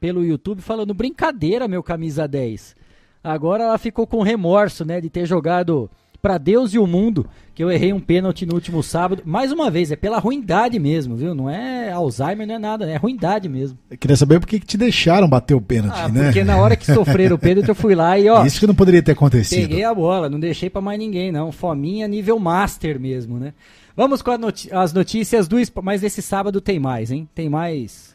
pelo 0.00 0.24
YouTube 0.24 0.62
falando 0.62 0.92
brincadeira, 0.92 1.68
meu 1.68 1.80
camisa 1.80 2.26
10. 2.26 2.74
Agora 3.22 3.62
ela 3.62 3.78
ficou 3.78 4.04
com 4.04 4.20
remorso, 4.20 4.84
né, 4.84 5.00
de 5.00 5.08
ter 5.08 5.26
jogado 5.26 5.88
para 6.24 6.38
Deus 6.38 6.72
e 6.72 6.78
o 6.78 6.86
mundo, 6.86 7.26
que 7.54 7.62
eu 7.62 7.70
errei 7.70 7.92
um 7.92 8.00
pênalti 8.00 8.46
no 8.46 8.54
último 8.54 8.82
sábado. 8.82 9.20
Mais 9.26 9.52
uma 9.52 9.70
vez, 9.70 9.92
é 9.92 9.96
pela 9.96 10.18
ruindade 10.18 10.78
mesmo, 10.78 11.14
viu? 11.14 11.34
Não 11.34 11.50
é 11.50 11.92
Alzheimer, 11.92 12.46
não 12.46 12.54
é 12.54 12.58
nada, 12.58 12.90
é 12.90 12.96
ruindade 12.96 13.46
mesmo. 13.46 13.76
Eu 13.90 13.98
queria 13.98 14.16
saber 14.16 14.40
por 14.40 14.46
que 14.46 14.58
te 14.58 14.78
deixaram 14.78 15.28
bater 15.28 15.52
o 15.52 15.60
pênalti, 15.60 16.00
Ah, 16.00 16.08
né? 16.08 16.24
porque 16.24 16.42
na 16.42 16.56
hora 16.56 16.76
que 16.76 16.86
sofreram 16.86 17.36
o 17.36 17.38
pênalti 17.38 17.68
eu 17.68 17.74
fui 17.74 17.94
lá 17.94 18.18
e 18.18 18.26
ó, 18.30 18.42
Isso 18.46 18.58
que 18.58 18.66
não 18.66 18.74
poderia 18.74 19.02
ter 19.02 19.12
acontecido. 19.12 19.68
peguei 19.68 19.84
a 19.84 19.92
bola, 19.94 20.30
não 20.30 20.40
deixei 20.40 20.70
pra 20.70 20.80
mais 20.80 20.98
ninguém 20.98 21.30
não. 21.30 21.52
Fominha 21.52 22.08
nível 22.08 22.38
master 22.38 22.98
mesmo, 22.98 23.38
né? 23.38 23.52
Vamos 23.94 24.22
com 24.22 24.30
as 24.72 24.92
notícias 24.94 25.46
do 25.46 25.58
mas 25.82 26.02
esse 26.02 26.22
sábado 26.22 26.58
tem 26.58 26.80
mais, 26.80 27.10
hein? 27.10 27.28
Tem 27.34 27.50
mais 27.50 28.13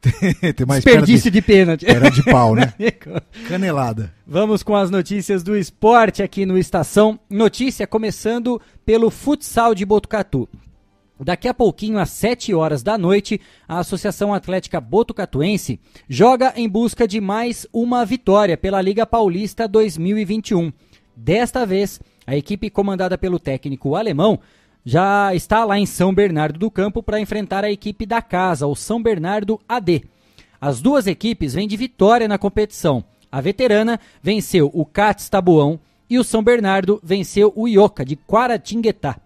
Tem 0.56 0.66
mais 0.66 0.82
desperdício 0.82 1.30
de 1.30 1.42
pênalti. 1.42 1.84
Perna 1.86 2.10
de 2.10 2.22
pau, 2.22 2.54
né? 2.54 2.72
Canelada. 3.48 4.12
Vamos 4.26 4.62
com 4.62 4.74
as 4.74 4.90
notícias 4.90 5.42
do 5.42 5.56
esporte 5.56 6.22
aqui 6.22 6.46
no 6.46 6.56
Estação. 6.56 7.18
Notícia 7.28 7.86
começando 7.86 8.60
pelo 8.84 9.10
futsal 9.10 9.74
de 9.74 9.84
Botucatu. 9.84 10.48
Daqui 11.22 11.48
a 11.48 11.52
pouquinho, 11.52 11.98
às 11.98 12.08
7 12.10 12.54
horas 12.54 12.82
da 12.82 12.96
noite, 12.96 13.38
a 13.68 13.78
Associação 13.78 14.32
Atlética 14.32 14.80
Botucatuense 14.80 15.78
joga 16.08 16.54
em 16.56 16.66
busca 16.66 17.06
de 17.06 17.20
mais 17.20 17.66
uma 17.74 18.06
vitória 18.06 18.56
pela 18.56 18.80
Liga 18.80 19.04
Paulista 19.04 19.68
2021. 19.68 20.72
Desta 21.14 21.66
vez, 21.66 22.00
A 22.30 22.36
equipe 22.36 22.70
comandada 22.70 23.18
pelo 23.18 23.40
técnico 23.40 23.96
alemão 23.96 24.38
já 24.84 25.34
está 25.34 25.64
lá 25.64 25.78
em 25.78 25.86
São 25.86 26.14
Bernardo 26.14 26.58
do 26.58 26.70
Campo 26.70 27.02
para 27.02 27.20
enfrentar 27.20 27.64
a 27.64 27.70
equipe 27.70 28.06
da 28.06 28.22
casa, 28.22 28.66
o 28.66 28.74
São 28.74 29.02
Bernardo 29.02 29.60
AD. 29.68 30.04
As 30.60 30.80
duas 30.80 31.06
equipes 31.06 31.54
vêm 31.54 31.66
de 31.66 31.76
vitória 31.76 32.28
na 32.28 32.38
competição. 32.38 33.04
A 33.30 33.40
veterana 33.40 34.00
venceu 34.22 34.70
o 34.74 34.84
Cats 34.84 35.28
Tabuão 35.28 35.78
e 36.08 36.18
o 36.18 36.24
São 36.24 36.42
Bernardo 36.42 37.00
venceu 37.02 37.52
o 37.54 37.68
Ioca 37.68 38.04
de 38.04 38.16
Quaratinguetá. 38.16 39.18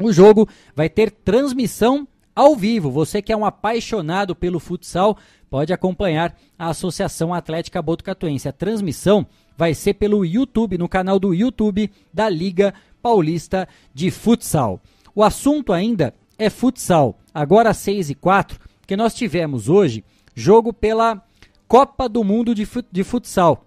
O 0.00 0.12
jogo 0.12 0.48
vai 0.74 0.88
ter 0.88 1.10
transmissão 1.10 2.06
ao 2.34 2.56
vivo. 2.56 2.90
Você 2.90 3.22
que 3.22 3.32
é 3.32 3.36
um 3.36 3.44
apaixonado 3.44 4.34
pelo 4.34 4.60
futsal, 4.60 5.16
pode 5.48 5.72
acompanhar 5.72 6.36
a 6.58 6.68
Associação 6.68 7.32
Atlética 7.32 7.80
Botucatuense. 7.80 8.48
A 8.48 8.52
transmissão 8.52 9.26
vai 9.56 9.72
ser 9.72 9.94
pelo 9.94 10.24
YouTube, 10.24 10.76
no 10.76 10.88
canal 10.88 11.18
do 11.18 11.32
YouTube 11.32 11.90
da 12.12 12.28
Liga 12.28 12.74
Paulista 13.06 13.68
de 13.94 14.10
Futsal. 14.10 14.80
O 15.14 15.22
assunto 15.22 15.72
ainda 15.72 16.12
é 16.36 16.50
futsal. 16.50 17.16
Agora 17.32 17.70
às 17.70 17.76
6 17.76 18.10
e 18.10 18.14
4, 18.16 18.58
que 18.84 18.96
nós 18.96 19.14
tivemos 19.14 19.68
hoje 19.68 20.04
jogo 20.34 20.72
pela 20.72 21.22
Copa 21.68 22.08
do 22.08 22.24
Mundo 22.24 22.52
de, 22.52 22.66
de 22.90 23.04
Futsal. 23.04 23.64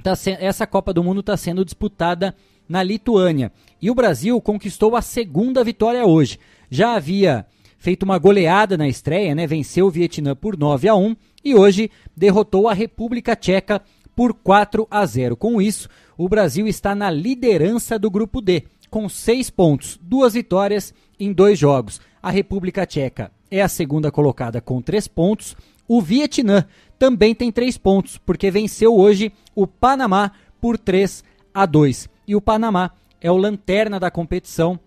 Tá 0.00 0.12
essa 0.38 0.64
Copa 0.64 0.92
do 0.92 1.02
Mundo 1.02 1.18
está 1.18 1.36
sendo 1.36 1.64
disputada 1.64 2.36
na 2.68 2.80
Lituânia. 2.80 3.50
E 3.82 3.90
o 3.90 3.96
Brasil 3.96 4.40
conquistou 4.40 4.94
a 4.94 5.02
segunda 5.02 5.64
vitória 5.64 6.06
hoje. 6.06 6.38
Já 6.70 6.94
havia 6.94 7.46
feito 7.78 8.04
uma 8.04 8.16
goleada 8.16 8.76
na 8.76 8.86
estreia, 8.86 9.34
né? 9.34 9.44
Venceu 9.44 9.86
o 9.86 9.90
Vietnã 9.90 10.36
por 10.36 10.56
9 10.56 10.88
a 10.88 10.94
1 10.94 11.16
e 11.44 11.52
hoje 11.52 11.90
derrotou 12.16 12.68
a 12.68 12.74
República 12.74 13.34
Tcheca 13.34 13.82
por 14.14 14.32
4 14.34 14.86
a 14.88 15.04
0. 15.04 15.36
Com 15.36 15.60
isso, 15.60 15.88
o 16.18 16.28
Brasil 16.28 16.66
está 16.66 16.96
na 16.96 17.08
liderança 17.08 17.96
do 17.96 18.10
grupo 18.10 18.40
D, 18.40 18.64
com 18.90 19.08
seis 19.08 19.48
pontos, 19.48 19.98
duas 20.02 20.34
vitórias 20.34 20.92
em 21.18 21.32
dois 21.32 21.56
jogos. 21.56 22.00
A 22.20 22.28
República 22.28 22.84
Tcheca 22.84 23.30
é 23.48 23.62
a 23.62 23.68
segunda 23.68 24.10
colocada 24.10 24.60
com 24.60 24.82
três 24.82 25.06
pontos. 25.06 25.56
O 25.86 26.02
Vietnã 26.02 26.66
também 26.98 27.36
tem 27.36 27.52
três 27.52 27.78
pontos, 27.78 28.18
porque 28.18 28.50
venceu 28.50 28.96
hoje 28.96 29.32
o 29.54 29.64
Panamá 29.64 30.32
por 30.60 30.76
3 30.76 31.22
a 31.54 31.64
2. 31.64 32.08
E 32.26 32.34
o 32.34 32.40
Panamá 32.40 32.90
é 33.20 33.30
o 33.30 33.36
lanterna 33.36 34.00
da 34.00 34.10
competição, 34.10 34.78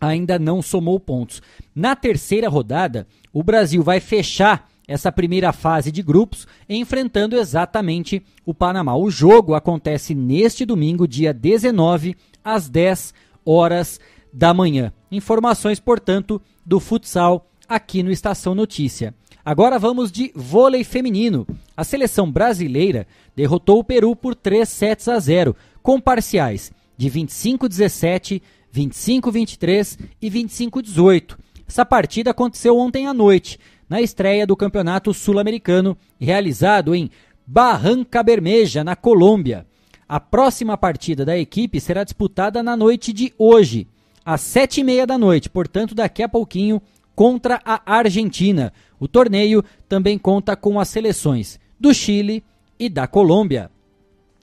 ainda 0.00 0.38
não 0.38 0.62
somou 0.62 0.98
pontos. 0.98 1.42
Na 1.74 1.94
terceira 1.94 2.48
rodada, 2.48 3.06
o 3.34 3.42
Brasil 3.42 3.82
vai 3.82 4.00
fechar 4.00 4.70
essa 4.86 5.10
primeira 5.10 5.52
fase 5.52 5.90
de 5.90 6.02
grupos, 6.02 6.46
enfrentando 6.68 7.36
exatamente 7.36 8.22
o 8.44 8.52
Panamá. 8.52 8.94
O 8.96 9.10
jogo 9.10 9.54
acontece 9.54 10.14
neste 10.14 10.64
domingo, 10.64 11.08
dia 11.08 11.32
19, 11.32 12.16
às 12.44 12.68
10 12.68 13.14
horas 13.44 13.98
da 14.32 14.52
manhã. 14.52 14.92
Informações, 15.10 15.80
portanto, 15.80 16.40
do 16.64 16.80
futsal 16.80 17.48
aqui 17.68 18.02
no 18.02 18.10
Estação 18.10 18.54
Notícia. 18.54 19.14
Agora 19.44 19.78
vamos 19.78 20.10
de 20.10 20.32
vôlei 20.34 20.84
feminino. 20.84 21.46
A 21.76 21.84
seleção 21.84 22.30
brasileira 22.30 23.06
derrotou 23.36 23.78
o 23.78 23.84
Peru 23.84 24.16
por 24.16 24.34
3 24.34 24.68
sets 24.68 25.08
a 25.08 25.18
0, 25.18 25.54
com 25.82 26.00
parciais 26.00 26.72
de 26.96 27.10
25-17, 27.10 28.40
25-23 28.74 29.98
e 30.20 30.30
25-18. 30.30 31.36
Essa 31.66 31.84
partida 31.84 32.30
aconteceu 32.30 32.78
ontem 32.78 33.06
à 33.06 33.14
noite 33.14 33.58
na 33.88 34.00
estreia 34.00 34.46
do 34.46 34.56
Campeonato 34.56 35.12
Sul-Americano, 35.12 35.96
realizado 36.20 36.94
em 36.94 37.10
Barranca 37.46 38.22
Bermeja, 38.22 38.82
na 38.82 38.96
Colômbia. 38.96 39.66
A 40.08 40.20
próxima 40.20 40.76
partida 40.76 41.24
da 41.24 41.36
equipe 41.36 41.80
será 41.80 42.04
disputada 42.04 42.62
na 42.62 42.76
noite 42.76 43.12
de 43.12 43.32
hoje, 43.38 43.86
às 44.24 44.40
sete 44.40 44.80
e 44.80 44.84
meia 44.84 45.06
da 45.06 45.18
noite, 45.18 45.50
portanto, 45.50 45.94
daqui 45.94 46.22
a 46.22 46.28
pouquinho, 46.28 46.80
contra 47.14 47.60
a 47.64 47.80
Argentina. 47.86 48.72
O 48.98 49.06
torneio 49.06 49.64
também 49.88 50.18
conta 50.18 50.56
com 50.56 50.80
as 50.80 50.88
seleções 50.88 51.60
do 51.78 51.92
Chile 51.92 52.42
e 52.78 52.88
da 52.88 53.06
Colômbia. 53.06 53.70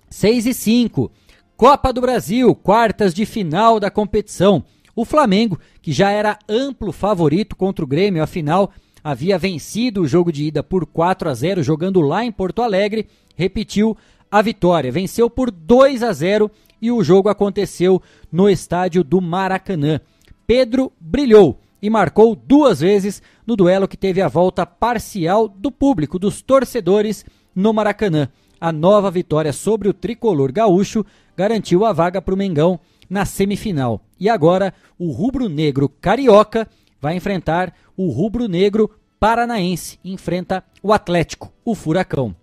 6 0.10 0.46
e 0.46 0.54
5. 0.54 1.12
Copa 1.56 1.94
do 1.94 2.02
Brasil, 2.02 2.54
quartas 2.56 3.14
de 3.14 3.26
final 3.26 3.80
da 3.80 3.90
competição. 3.90 4.64
O 4.96 5.06
Flamengo, 5.06 5.60
que 5.82 5.92
já 5.92 6.12
era 6.12 6.38
amplo 6.50 6.92
favorito 6.92 7.56
contra 7.56 7.84
o 7.84 7.88
Grêmio, 7.88 8.22
afinal 8.22 8.72
havia 9.04 9.38
vencido 9.38 10.02
o 10.02 10.08
jogo 10.08 10.32
de 10.32 10.46
ida 10.46 10.62
por 10.62 10.86
4 10.86 11.30
a 11.30 11.34
0 11.34 11.64
jogando 11.64 12.02
lá 12.02 12.24
em 12.24 12.32
Porto 12.32 12.62
Alegre, 12.62 13.08
repetiu 13.36 13.98
a 14.30 14.42
vitória, 14.42 14.92
venceu 14.92 15.30
por 15.30 15.52
2 15.52 16.04
a 16.04 16.14
0 16.14 16.50
e 16.82 16.92
o 16.92 17.04
jogo 17.04 17.30
aconteceu 17.30 18.02
no 18.32 18.50
estádio 18.50 19.04
do 19.04 19.22
Maracanã. 19.22 20.00
Pedro 20.48 20.92
brilhou 21.00 21.60
e 21.82 21.90
marcou 21.90 22.36
duas 22.36 22.80
vezes 22.80 23.22
no 23.46 23.56
duelo 23.56 23.88
que 23.88 23.98
teve 23.98 24.22
a 24.22 24.28
volta 24.28 24.66
parcial 24.66 25.48
do 25.48 25.72
público, 25.72 26.20
dos 26.20 26.42
torcedores 26.42 27.26
no 27.56 27.74
Maracanã. 27.74 28.30
A 28.60 28.72
nova 28.72 29.10
vitória 29.10 29.52
sobre 29.52 29.90
o 29.90 29.94
tricolor 29.94 30.52
gaúcho 30.52 31.06
garantiu 31.36 31.86
a 31.86 31.92
vaga 31.92 32.22
para 32.22 32.34
o 32.34 32.38
Mengão 32.38 32.80
na 33.10 33.26
semifinal. 33.26 34.02
E 34.20 34.30
agora 34.30 34.74
o 34.98 35.12
rubro-negro 35.12 35.90
carioca 35.90 36.68
vai 37.02 37.16
enfrentar 37.16 37.74
o 37.98 38.10
rubro-negro 38.10 38.90
paranaense, 39.20 40.00
enfrenta 40.04 40.64
o 40.82 40.94
Atlético, 40.94 41.52
o 41.66 41.76
Furacão. 41.76 42.36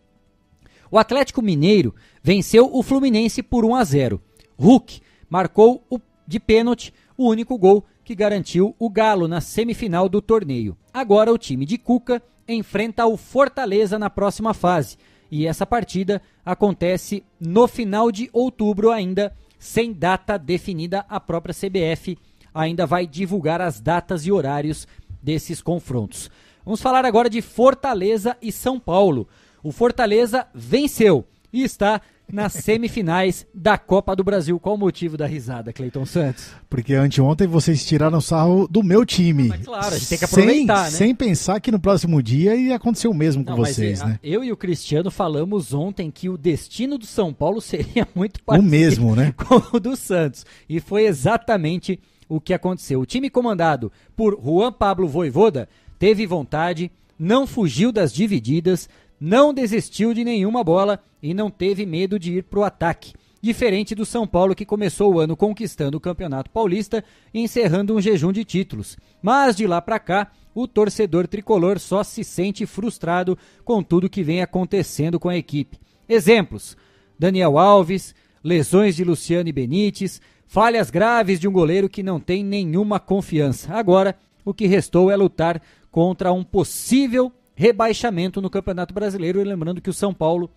O 0.91 0.99
Atlético 0.99 1.41
Mineiro 1.43 1.95
venceu 2.23 2.69
o 2.73 2.83
Fluminense 2.83 3.43
por 3.43 3.65
1 3.65 3.75
a 3.75 3.85
0. 3.85 4.23
Hulk 4.59 5.01
marcou 5.31 5.85
o, 5.89 6.01
de 6.27 6.41
pênalti 6.41 6.93
o 7.17 7.29
único 7.29 7.57
gol 7.59 7.85
que 8.05 8.15
garantiu 8.15 8.75
o 8.79 8.89
Galo 8.89 9.29
na 9.29 9.41
semifinal 9.41 10.09
do 10.09 10.23
torneio. 10.23 10.77
Agora 10.93 11.33
o 11.33 11.39
time 11.39 11.67
de 11.67 11.77
Cuca 11.77 12.23
enfrenta 12.49 13.07
o 13.07 13.17
Fortaleza 13.17 13.99
na 13.99 14.09
próxima 14.09 14.55
fase. 14.55 14.97
E 15.31 15.47
essa 15.47 15.67
partida 15.67 16.23
acontece 16.45 17.23
no 17.39 17.69
final 17.69 18.11
de 18.11 18.31
outubro 18.33 18.91
ainda, 18.91 19.35
sem 19.59 19.93
data 19.93 20.39
definida. 20.39 21.05
A 21.07 21.21
própria 21.21 21.55
CBF 21.55 22.17
ainda 22.55 22.87
vai 22.87 23.07
divulgar 23.07 23.61
as 23.61 23.81
datas 23.81 24.27
e 24.27 24.33
horários 24.33 24.87
desses 25.23 25.61
confrontos. 25.61 26.31
Vamos 26.65 26.83
falar 26.83 27.05
agora 27.05 27.31
de 27.31 27.41
Fortaleza 27.41 28.37
e 28.43 28.53
São 28.53 28.79
Paulo. 28.79 29.27
O 29.63 29.73
Fortaleza 29.73 30.47
venceu 30.55 31.25
e 31.53 31.63
está 31.63 32.01
nas 32.31 32.53
semifinais 32.63 33.47
da 33.55 33.79
Copa 33.79 34.15
do 34.15 34.23
Brasil. 34.23 34.61
Qual 34.61 34.75
o 34.75 34.79
motivo 34.79 35.17
da 35.17 35.27
risada, 35.27 35.73
Cleiton 35.73 36.05
Santos? 36.05 36.51
Porque 36.69 36.95
anteontem 36.95 37.47
vocês 37.47 37.85
tiraram 37.85 38.21
sarro 38.21 38.69
do 38.69 38.83
meu 38.83 39.05
time. 39.05 39.49
Mas 39.49 39.65
claro, 39.65 39.87
a 39.87 39.99
gente 39.99 40.09
tem 40.09 40.19
que 40.19 40.25
aproveitar, 40.25 40.85
sem, 40.85 40.85
né? 40.85 40.91
Sem 40.91 41.15
pensar 41.15 41.61
que 41.61 41.73
no 41.73 41.81
próximo 41.81 42.23
dia 42.23 42.55
ia 42.55 42.77
acontecer 42.77 43.09
o 43.09 43.15
mesmo 43.15 43.43
Não, 43.45 43.57
com 43.57 43.65
vocês, 43.65 44.03
é, 44.03 44.05
né? 44.05 44.21
Eu 44.23 44.45
e 44.45 44.53
o 44.53 44.57
Cristiano 44.57 45.11
falamos 45.11 45.73
ontem 45.73 46.11
que 46.11 46.29
o 46.29 46.37
destino 46.37 46.99
do 46.99 47.07
São 47.07 47.33
Paulo 47.33 47.61
seria 47.63 48.07
muito 48.15 48.43
parecido 48.43 48.69
o 48.69 48.71
mesmo, 48.71 49.17
né? 49.17 49.33
com 49.37 49.77
o 49.77 49.81
do 49.81 49.97
Santos. 49.97 50.45
E 50.69 50.81
foi 50.81 51.07
exatamente 51.07 51.99
o 52.29 52.41
que 52.41 52.53
aconteceu. 52.53 53.01
O 53.01 53.07
time 53.07 53.31
comandado 53.31 53.91
por 54.17 54.39
Juan 54.43 54.73
Pablo 54.73 55.09
Voivoda 55.09 55.69
teve 55.99 56.27
vontade, 56.27 56.91
não 57.19 57.47
fugiu 57.47 57.91
das 57.91 58.13
divididas, 58.13 58.89
não 59.21 59.53
desistiu 59.53 60.15
de 60.15 60.25
nenhuma 60.25 60.63
bola 60.63 61.01
e 61.23 61.35
não 61.35 61.51
teve 61.51 61.85
medo 61.85 62.19
de 62.19 62.35
ir 62.39 62.45
para 62.45 62.61
o 62.61 62.65
ataque. 62.65 63.13
Diferente 63.41 63.95
do 63.95 64.05
São 64.05 64.27
Paulo, 64.27 64.55
que 64.55 64.67
começou 64.67 65.15
o 65.15 65.21
ano 65.21 65.37
conquistando 65.37 65.97
o 65.97 66.01
Campeonato 66.01 66.51
Paulista 66.51 67.05
e 67.33 67.41
encerrando 67.41 67.95
um 67.95 68.01
jejum 68.01 68.33
de 68.33 68.45
títulos. 68.45 68.97
Mas 69.23 69.55
de 69.55 69.67
lá 69.67 69.81
para 69.81 69.99
cá, 70.01 70.33
o 70.53 70.67
torcedor 70.67 71.29
tricolor 71.29 71.79
só 71.79 72.03
se 72.03 72.25
sente 72.25 72.67
frustrado 72.67 73.39
com 73.65 73.81
tudo 73.81 74.11
que 74.11 74.25
vem 74.25 74.43
acontecendo 74.43 75.21
com 75.21 75.29
a 75.29 75.37
equipe. 75.37 75.79
Exemplos: 76.09 76.77
Daniel 77.17 77.59
Alves, 77.59 78.13
lesões 78.43 78.97
de 78.97 79.05
Luciano 79.05 79.49
e 79.49 79.53
Benítez, 79.53 80.21
falhas 80.49 80.91
graves 80.91 81.39
de 81.39 81.47
um 81.47 81.53
goleiro 81.53 81.89
que 81.89 82.03
não 82.03 82.19
tem 82.19 82.43
nenhuma 82.43 82.99
confiança. 82.99 83.73
Agora, 83.75 84.17
o 84.45 84.53
que 84.53 84.67
restou 84.67 85.11
é 85.11 85.17
lutar 85.17 85.63
contra 85.91 86.33
um 86.33 86.43
possível 86.43 87.31
rebaixamento 87.55 88.41
no 88.41 88.51
Campeonato 88.51 88.95
Brasileiro. 88.95 89.41
E 89.41 89.45
lembrando 89.45 89.81
que 89.81 89.91
o 89.91 89.95
São 89.95 90.13
Paulo 90.13 90.51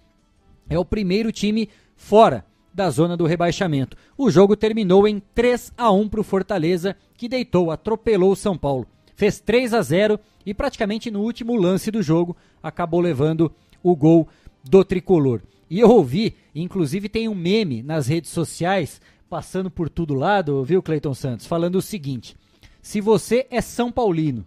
é 0.70 0.80
o 0.80 0.86
primeiro 0.86 1.32
time 1.32 1.70
fora 1.96 2.46
da 2.74 2.90
zona 2.90 3.18
do 3.18 3.26
rebaixamento. 3.26 3.98
O 4.18 4.32
jogo 4.32 4.56
terminou 4.56 5.06
em 5.06 5.22
3 5.36 5.74
a 5.78 5.92
1 5.92 6.08
para 6.08 6.22
o 6.22 6.24
Fortaleza, 6.24 6.96
que 7.18 7.28
deitou, 7.28 7.70
atropelou 7.70 8.32
o 8.32 8.36
São 8.36 8.58
Paulo. 8.58 8.88
Fez 9.14 9.42
3 9.42 9.74
a 9.74 9.82
0 9.82 10.20
e 10.46 10.54
praticamente 10.54 11.12
no 11.12 11.22
último 11.22 11.56
lance 11.56 11.92
do 11.92 12.02
jogo 12.02 12.36
acabou 12.64 13.02
levando 13.02 13.52
o 13.84 13.94
gol 13.94 14.28
do 14.64 14.86
tricolor. 14.86 15.42
E 15.70 15.80
eu 15.80 15.90
ouvi, 15.90 16.36
inclusive 16.56 17.10
tem 17.10 17.28
um 17.28 17.36
meme 17.36 17.84
nas 17.84 18.08
redes 18.08 18.32
sociais 18.32 19.02
passando 19.32 19.72
por 19.72 19.88
todo 19.88 20.14
lado, 20.14 20.62
viu, 20.62 20.84
Cleiton 20.84 21.14
Santos, 21.14 21.48
falando 21.48 21.76
o 21.76 21.82
seguinte: 21.82 22.36
se 22.82 23.00
você 23.00 23.48
é 23.50 23.62
São 23.62 23.90
Paulino, 23.90 24.46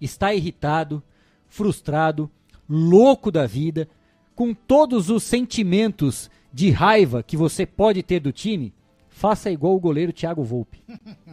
está 0.00 0.34
irritado, 0.34 1.00
frustrado, 1.46 2.28
louco 2.68 3.30
da 3.30 3.46
vida, 3.46 3.88
com 4.34 4.52
todos 4.52 5.08
os 5.08 5.22
sentimentos 5.22 6.28
de 6.52 6.72
raiva 6.72 7.22
que 7.22 7.36
você 7.36 7.64
pode 7.64 8.02
ter 8.02 8.18
do 8.18 8.32
time, 8.32 8.74
faça 9.08 9.52
igual 9.52 9.76
o 9.76 9.80
goleiro 9.80 10.12
Thiago 10.12 10.42
Volpe. 10.42 10.82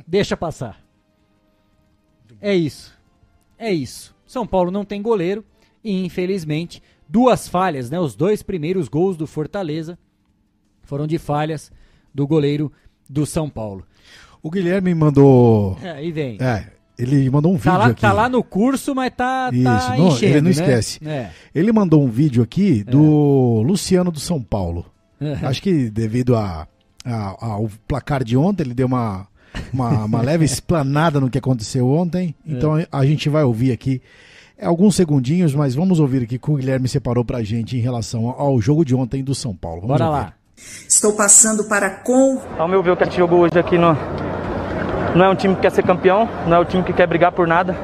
Deixa 0.05 0.37
passar. 0.37 0.85
É 2.39 2.53
isso. 2.53 2.95
É 3.57 3.73
isso. 3.73 4.15
São 4.27 4.45
Paulo 4.45 4.69
não 4.69 4.85
tem 4.85 5.01
goleiro 5.01 5.43
e, 5.83 6.05
infelizmente, 6.05 6.83
duas 7.09 7.47
falhas, 7.47 7.89
né? 7.89 7.99
Os 7.99 8.15
dois 8.15 8.43
primeiros 8.43 8.87
gols 8.87 9.17
do 9.17 9.25
Fortaleza 9.25 9.97
foram 10.83 11.07
de 11.07 11.17
falhas 11.17 11.71
do 12.13 12.27
goleiro 12.27 12.71
do 13.11 13.25
São 13.25 13.49
Paulo. 13.49 13.83
O 14.41 14.49
Guilherme 14.49 14.93
mandou. 14.95 15.77
É, 15.83 15.91
aí 15.91 16.11
vem. 16.11 16.37
É, 16.39 16.65
ele 16.97 17.29
mandou 17.29 17.51
um 17.51 17.55
vídeo 17.55 17.71
Tá 17.71 17.77
lá, 17.77 17.85
aqui. 17.87 18.01
tá 18.01 18.13
lá 18.13 18.29
no 18.29 18.43
curso, 18.43 18.95
mas 18.95 19.11
tá, 19.15 19.49
Isso, 19.53 19.63
tá 19.63 19.95
não, 19.97 20.07
enchendo, 20.07 20.25
ele 20.25 20.35
não 20.41 20.45
né? 20.45 20.51
esquece. 20.51 20.99
É. 21.05 21.29
Ele 21.53 21.71
mandou 21.71 22.03
um 22.03 22.07
vídeo 22.09 22.41
aqui 22.41 22.83
do 22.83 23.61
Luciano 23.65 24.11
do 24.11 24.19
São 24.19 24.41
Paulo. 24.41 24.85
Uhum. 25.19 25.35
Acho 25.43 25.61
que 25.61 25.89
devido 25.89 26.35
a, 26.35 26.67
a- 27.05 27.35
ao 27.45 27.69
placar 27.87 28.23
de 28.23 28.35
ontem, 28.35 28.63
ele 28.63 28.73
deu 28.73 28.87
uma, 28.87 29.27
uma, 29.71 30.05
uma 30.05 30.21
leve 30.23 30.45
explanada 30.45 31.19
no 31.19 31.29
que 31.29 31.37
aconteceu 31.37 31.87
ontem. 31.89 32.33
Então 32.45 32.77
É. 32.77 32.87
a, 32.91 32.99
a 32.99 33.05
gente 33.05 33.29
vai 33.29 33.43
ouvir 33.43 33.71
aqui 33.71 34.01
é, 34.57 34.65
alguns 34.65 34.95
segundinhos, 34.95 35.53
mas 35.53 35.75
vamos 35.75 35.99
ouvir 35.99 36.23
aqui 36.23 36.39
que 36.39 36.49
o 36.51 36.55
Guilherme 36.55 36.87
separou 36.87 37.23
pra 37.23 37.43
gente 37.43 37.77
em 37.77 37.79
relação 37.81 38.29
ao 38.29 38.59
jogo 38.59 38.83
de 38.83 38.95
ontem 38.95 39.23
do 39.23 39.35
São 39.35 39.55
Paulo. 39.55 39.81
Vamos 39.81 39.97
Bora 39.99 40.05
ouvir. 40.09 40.19
lá. 40.19 40.33
Estou 40.87 41.13
passando 41.13 41.63
para 41.65 41.89
com 41.89 42.41
Ao 42.57 42.67
meu 42.67 42.83
ver, 42.83 42.91
o 42.91 42.97
que 42.97 43.03
a 43.03 43.05
gente 43.05 43.17
jogou 43.17 43.39
hoje 43.39 43.57
aqui 43.57 43.77
no, 43.77 43.97
não 45.15 45.25
é 45.25 45.29
um 45.29 45.35
time 45.35 45.55
que 45.55 45.61
quer 45.61 45.71
ser 45.71 45.83
campeão, 45.83 46.27
não 46.47 46.57
é 46.57 46.59
um 46.59 46.65
time 46.65 46.83
que 46.83 46.93
quer 46.93 47.05
brigar 47.05 47.31
por 47.31 47.45
nada. 47.45 47.75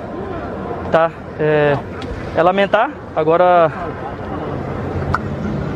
Tá? 0.92 1.12
É, 1.38 1.78
é 2.36 2.44
lamentar. 2.44 2.90
Agora, 3.16 3.72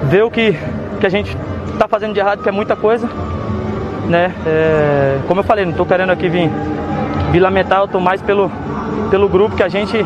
ver 0.03 0.23
o 0.23 0.31
que, 0.31 0.55
que 0.99 1.05
a 1.05 1.09
gente 1.09 1.35
está 1.73 1.87
fazendo 1.87 2.13
de 2.13 2.19
errado, 2.19 2.41
que 2.41 2.47
é 2.47 2.51
muita 2.51 2.75
coisa. 2.75 3.09
Né? 4.07 4.33
É, 4.45 5.19
como 5.27 5.41
eu 5.41 5.43
falei, 5.43 5.65
não 5.65 5.71
estou 5.71 5.85
querendo 5.85 6.11
aqui 6.11 6.29
vir, 6.29 6.49
vir 7.31 7.39
lamentar, 7.39 7.79
eu 7.79 7.85
estou 7.85 7.99
mais 7.99 8.21
pelo, 8.21 8.49
pelo 9.09 9.27
grupo 9.27 9.55
que 9.55 9.63
a 9.63 9.69
gente. 9.69 10.05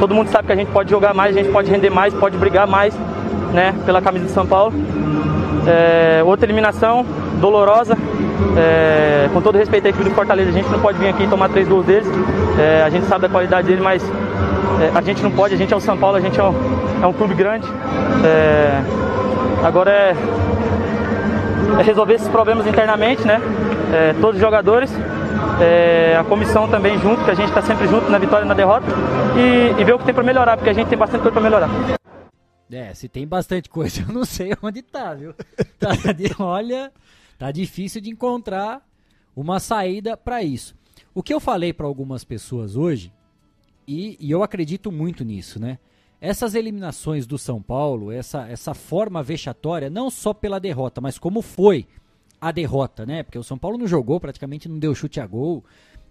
Todo 0.00 0.14
mundo 0.14 0.28
sabe 0.28 0.46
que 0.46 0.52
a 0.52 0.56
gente 0.56 0.72
pode 0.72 0.90
jogar 0.90 1.14
mais, 1.14 1.36
a 1.36 1.40
gente 1.40 1.52
pode 1.52 1.70
render 1.70 1.90
mais, 1.90 2.12
pode 2.12 2.36
brigar 2.36 2.66
mais 2.66 2.96
né, 3.52 3.72
pela 3.86 4.02
camisa 4.02 4.24
de 4.24 4.32
São 4.32 4.44
Paulo. 4.44 4.72
É, 5.66 6.22
outra 6.24 6.46
eliminação 6.46 7.04
dolorosa. 7.40 7.96
É, 8.56 9.28
com 9.32 9.40
todo 9.40 9.56
respeito 9.56 9.86
à 9.86 9.90
equipe 9.90 10.04
do 10.04 10.14
Fortaleza, 10.14 10.50
a 10.50 10.52
gente 10.52 10.68
não 10.68 10.78
pode 10.80 10.98
vir 10.98 11.08
aqui 11.08 11.24
e 11.24 11.26
tomar 11.26 11.48
três 11.48 11.66
gols 11.66 11.84
deles. 11.84 12.06
É, 12.58 12.82
a 12.84 12.90
gente 12.90 13.06
sabe 13.06 13.22
da 13.22 13.28
qualidade 13.28 13.66
dele, 13.66 13.80
mas 13.82 14.02
é, 14.80 14.90
a 14.96 15.00
gente 15.00 15.22
não 15.22 15.30
pode. 15.30 15.54
A 15.54 15.56
gente 15.56 15.72
é 15.72 15.76
o 15.76 15.80
São 15.80 15.96
Paulo, 15.96 16.16
a 16.16 16.20
gente 16.20 16.38
é 16.38 16.44
um, 16.44 16.54
é 17.02 17.06
um 17.06 17.12
clube 17.12 17.34
grande. 17.34 17.66
É, 18.24 18.80
agora 19.64 19.90
é, 19.90 20.14
resolver 21.82 22.14
esses 22.14 22.28
problemas 22.28 22.66
internamente, 22.66 23.26
né? 23.26 23.40
Todos 24.20 24.36
os 24.36 24.40
jogadores, 24.40 24.92
é, 25.60 26.16
a 26.18 26.24
comissão 26.24 26.66
também 26.66 26.98
junto, 26.98 27.24
que 27.24 27.30
a 27.30 27.34
gente 27.34 27.48
está 27.48 27.62
sempre 27.62 27.86
junto 27.86 28.10
na 28.10 28.18
vitória 28.18 28.44
e 28.44 28.48
na 28.48 28.54
derrota, 28.54 28.86
e, 29.36 29.80
e 29.80 29.84
ver 29.84 29.92
o 29.94 29.98
que 29.98 30.04
tem 30.04 30.14
para 30.14 30.24
melhorar, 30.24 30.56
porque 30.56 30.70
a 30.70 30.72
gente 30.72 30.88
tem 30.88 30.98
bastante 30.98 31.22
coisa 31.22 31.32
para 31.32 31.42
melhorar. 31.42 31.68
É, 32.74 32.92
se 32.92 33.08
tem 33.08 33.26
bastante 33.26 33.68
coisa, 33.68 34.02
eu 34.06 34.12
não 34.12 34.24
sei 34.24 34.52
onde 34.62 34.82
tá, 34.82 35.14
viu? 35.14 35.32
Tá 35.78 35.90
olha, 36.42 36.92
tá 37.38 37.50
difícil 37.50 38.00
de 38.00 38.10
encontrar 38.10 38.86
uma 39.34 39.60
saída 39.60 40.16
para 40.16 40.42
isso. 40.42 40.74
O 41.14 41.22
que 41.22 41.32
eu 41.32 41.40
falei 41.40 41.72
para 41.72 41.86
algumas 41.86 42.24
pessoas 42.24 42.76
hoje, 42.76 43.12
e, 43.86 44.16
e 44.18 44.30
eu 44.30 44.42
acredito 44.42 44.90
muito 44.90 45.24
nisso, 45.24 45.60
né? 45.60 45.78
Essas 46.20 46.54
eliminações 46.54 47.26
do 47.26 47.36
São 47.36 47.60
Paulo, 47.60 48.10
essa, 48.10 48.48
essa 48.48 48.72
forma 48.72 49.22
vexatória, 49.22 49.90
não 49.90 50.08
só 50.10 50.32
pela 50.32 50.58
derrota, 50.58 51.00
mas 51.00 51.18
como 51.18 51.42
foi 51.42 51.86
a 52.40 52.50
derrota, 52.50 53.04
né? 53.04 53.22
Porque 53.22 53.38
o 53.38 53.44
São 53.44 53.58
Paulo 53.58 53.76
não 53.76 53.86
jogou, 53.86 54.18
praticamente 54.18 54.68
não 54.68 54.78
deu 54.78 54.94
chute 54.94 55.20
a 55.20 55.26
gol, 55.26 55.64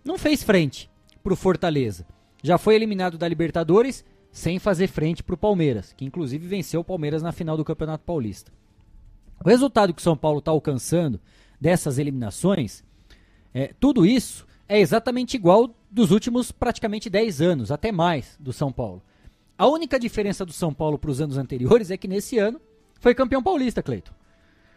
não 0.03 0.17
fez 0.17 0.43
frente 0.43 0.89
pro 1.23 1.35
Fortaleza. 1.35 2.05
Já 2.43 2.57
foi 2.57 2.75
eliminado 2.75 3.17
da 3.17 3.27
Libertadores 3.27 4.05
sem 4.33 4.57
fazer 4.57 4.87
frente 4.87 5.21
pro 5.21 5.37
Palmeiras, 5.37 5.93
que 5.93 6.03
inclusive 6.03 6.47
venceu 6.47 6.81
o 6.81 6.83
Palmeiras 6.83 7.21
na 7.21 7.31
final 7.31 7.55
do 7.55 7.63
Campeonato 7.63 8.03
Paulista. 8.03 8.51
O 9.45 9.47
resultado 9.47 9.93
que 9.93 10.01
o 10.01 10.03
São 10.03 10.17
Paulo 10.17 10.39
está 10.39 10.49
alcançando 10.49 11.21
dessas 11.61 11.99
eliminações, 11.99 12.83
é, 13.53 13.71
tudo 13.79 14.07
isso 14.07 14.47
é 14.67 14.79
exatamente 14.79 15.35
igual 15.35 15.69
dos 15.89 16.09
últimos 16.09 16.51
praticamente 16.51 17.11
10 17.11 17.41
anos, 17.41 17.71
até 17.71 17.91
mais, 17.91 18.35
do 18.39 18.51
São 18.51 18.71
Paulo. 18.71 19.03
A 19.55 19.67
única 19.67 19.99
diferença 19.99 20.43
do 20.43 20.51
São 20.51 20.73
Paulo 20.73 20.97
para 20.97 21.11
os 21.11 21.21
anos 21.21 21.37
anteriores 21.37 21.91
é 21.91 21.97
que 21.97 22.07
nesse 22.07 22.39
ano 22.39 22.59
foi 22.99 23.13
campeão 23.13 23.43
paulista, 23.43 23.83
Cleiton. 23.83 24.13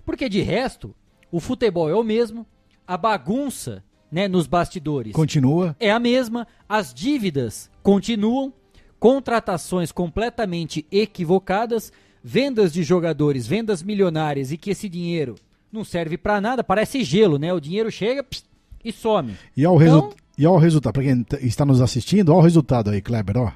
Porque 0.04 0.28
de 0.28 0.42
resto, 0.42 0.94
o 1.32 1.40
futebol 1.40 1.88
é 1.88 1.94
o 1.94 2.04
mesmo, 2.04 2.46
a 2.86 2.98
bagunça 2.98 3.82
né, 4.12 4.28
nos 4.28 4.46
bastidores 4.46 5.14
Continua. 5.14 5.74
é 5.80 5.90
a 5.90 5.98
mesma, 5.98 6.46
as 6.68 6.92
dívidas 6.92 7.70
continuam, 7.82 8.52
contratações 8.98 9.92
completamente 9.92 10.86
equivocadas, 10.90 11.92
vendas 12.22 12.72
de 12.72 12.82
jogadores, 12.82 13.46
vendas 13.46 13.82
milionárias 13.82 14.50
e 14.52 14.56
que 14.56 14.70
esse 14.70 14.88
dinheiro 14.88 15.34
não 15.72 15.84
serve 15.84 16.16
pra 16.16 16.40
nada, 16.40 16.64
parece 16.64 17.04
gelo, 17.04 17.38
né? 17.38 17.52
O 17.52 17.60
dinheiro 17.60 17.90
chega 17.90 18.22
pss, 18.24 18.44
e 18.84 18.92
some. 18.92 19.36
E 19.56 19.64
ao, 19.64 19.76
resu 19.76 19.98
Então- 19.98 20.10
e 20.38 20.44
ao 20.46 20.56
resultado, 20.56 20.92
para 20.94 21.02
quem 21.02 21.24
está 21.42 21.64
nos 21.64 21.80
assistindo, 21.80 22.30
olha 22.30 22.38
o 22.38 22.42
resultado 22.42 22.90
aí, 22.90 23.00
Kleber, 23.02 23.36
ó. 23.38 23.52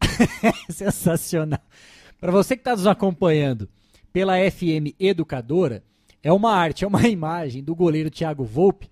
Sensacional. 0.70 1.60
Para 2.20 2.32
você 2.32 2.56
que 2.56 2.60
está 2.60 2.72
nos 2.72 2.86
acompanhando 2.86 3.68
pela 4.12 4.34
FM 4.50 4.94
Educadora, 4.98 5.82
é 6.22 6.32
uma 6.32 6.52
arte, 6.54 6.84
é 6.84 6.88
uma 6.88 7.06
imagem 7.08 7.62
do 7.62 7.74
goleiro 7.74 8.10
Thiago 8.10 8.44
Volpe 8.44 8.88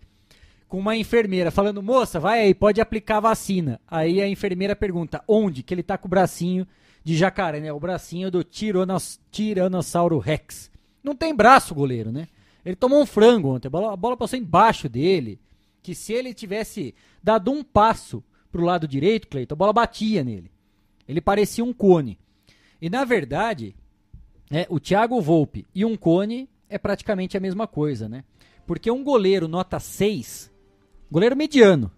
com 0.69 0.79
uma 0.79 0.97
enfermeira 0.97 1.51
falando: 1.51 1.83
"Moça, 1.83 2.21
vai 2.21 2.41
aí, 2.41 2.55
pode 2.55 2.81
aplicar 2.81 3.21
vacina". 3.21 3.81
Aí 3.87 4.21
a 4.21 4.29
enfermeira 4.29 4.77
pergunta: 4.77 5.23
"Onde?" 5.27 5.63
Que 5.63 5.75
ele 5.75 5.83
tá 5.83 5.97
com 5.99 6.07
o 6.07 6.11
bracinho 6.11 6.67
de 7.03 7.17
jacaré, 7.17 7.61
né? 7.61 7.73
O 7.73 7.81
bracinho 7.81 8.31
do 8.31 8.45
Tiranos, 8.45 9.19
Tiranossauro 9.31 10.19
Rex. 10.19 10.71
Não 11.03 11.15
tem 11.17 11.35
braço, 11.35 11.75
goleiro, 11.75 12.13
né? 12.13 12.29
Ele 12.65 12.77
tomou 12.77 13.01
um 13.01 13.07
frango 13.07 13.49
ontem, 13.49 13.69
a 13.69 13.71
bola, 13.71 13.93
a 13.95 13.97
bola 13.97 14.17
passou 14.17 14.39
embaixo 14.39 14.89
dele, 14.89 15.41
que 15.83 15.95
se 15.95 16.13
ele 16.13 16.35
tivesse 16.35 16.95
dado 17.23 17.51
um 17.51 17.65
passo 17.65 18.23
pro 18.53 18.65
lado 18.65 18.87
direito, 18.87 19.29
Cleiton, 19.29 19.55
a 19.55 19.57
bola 19.57 19.73
batia 19.73 20.23
nele. 20.23 20.51
Ele 21.09 21.21
parecia 21.21 21.65
um 21.65 21.73
cone. 21.73 22.19
E 22.81 22.91
na 22.91 23.05
verdade, 23.05 23.75
é, 24.51 24.67
o 24.69 24.79
Thiago 24.79 25.21
Volpe 25.21 25.65
e 25.75 25.85
um 25.85 25.97
cone 25.97 26.49
é 26.69 26.77
praticamente 26.77 27.37
a 27.37 27.41
mesma 27.41 27.67
coisa, 27.67 28.09
né? 28.09 28.25
Porque 28.67 28.91
um 28.91 29.03
goleiro 29.03 29.49
nota 29.49 29.81
6, 29.81 30.51
goleiro 31.11 31.37
mediano, 31.37 31.91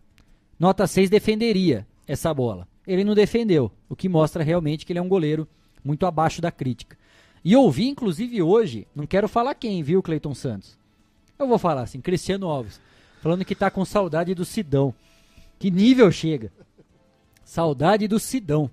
nota 0.58 0.86
6 0.86 1.10
defenderia 1.10 1.86
essa 2.06 2.32
bola. 2.32 2.66
Ele 2.86 3.04
não 3.04 3.14
defendeu, 3.14 3.70
o 3.88 3.94
que 3.94 4.08
mostra 4.08 4.42
realmente 4.42 4.84
que 4.84 4.92
ele 4.92 4.98
é 4.98 5.02
um 5.02 5.08
goleiro 5.08 5.46
muito 5.84 6.06
abaixo 6.06 6.40
da 6.40 6.50
crítica. 6.50 6.96
E 7.44 7.56
ouvi, 7.56 7.88
inclusive 7.88 8.42
hoje, 8.42 8.86
não 8.94 9.06
quero 9.06 9.28
falar 9.28 9.54
quem, 9.54 9.82
viu, 9.82 10.02
Cleiton 10.02 10.34
Santos? 10.34 10.78
Eu 11.38 11.46
vou 11.46 11.58
falar 11.58 11.82
assim, 11.82 12.00
Cristiano 12.00 12.48
Alves, 12.48 12.80
falando 13.22 13.44
que 13.44 13.54
tá 13.54 13.70
com 13.70 13.84
saudade 13.84 14.34
do 14.34 14.44
Sidão. 14.44 14.94
Que 15.58 15.70
nível 15.70 16.10
chega? 16.12 16.52
Saudade 17.44 18.06
do 18.06 18.18
Sidão. 18.18 18.70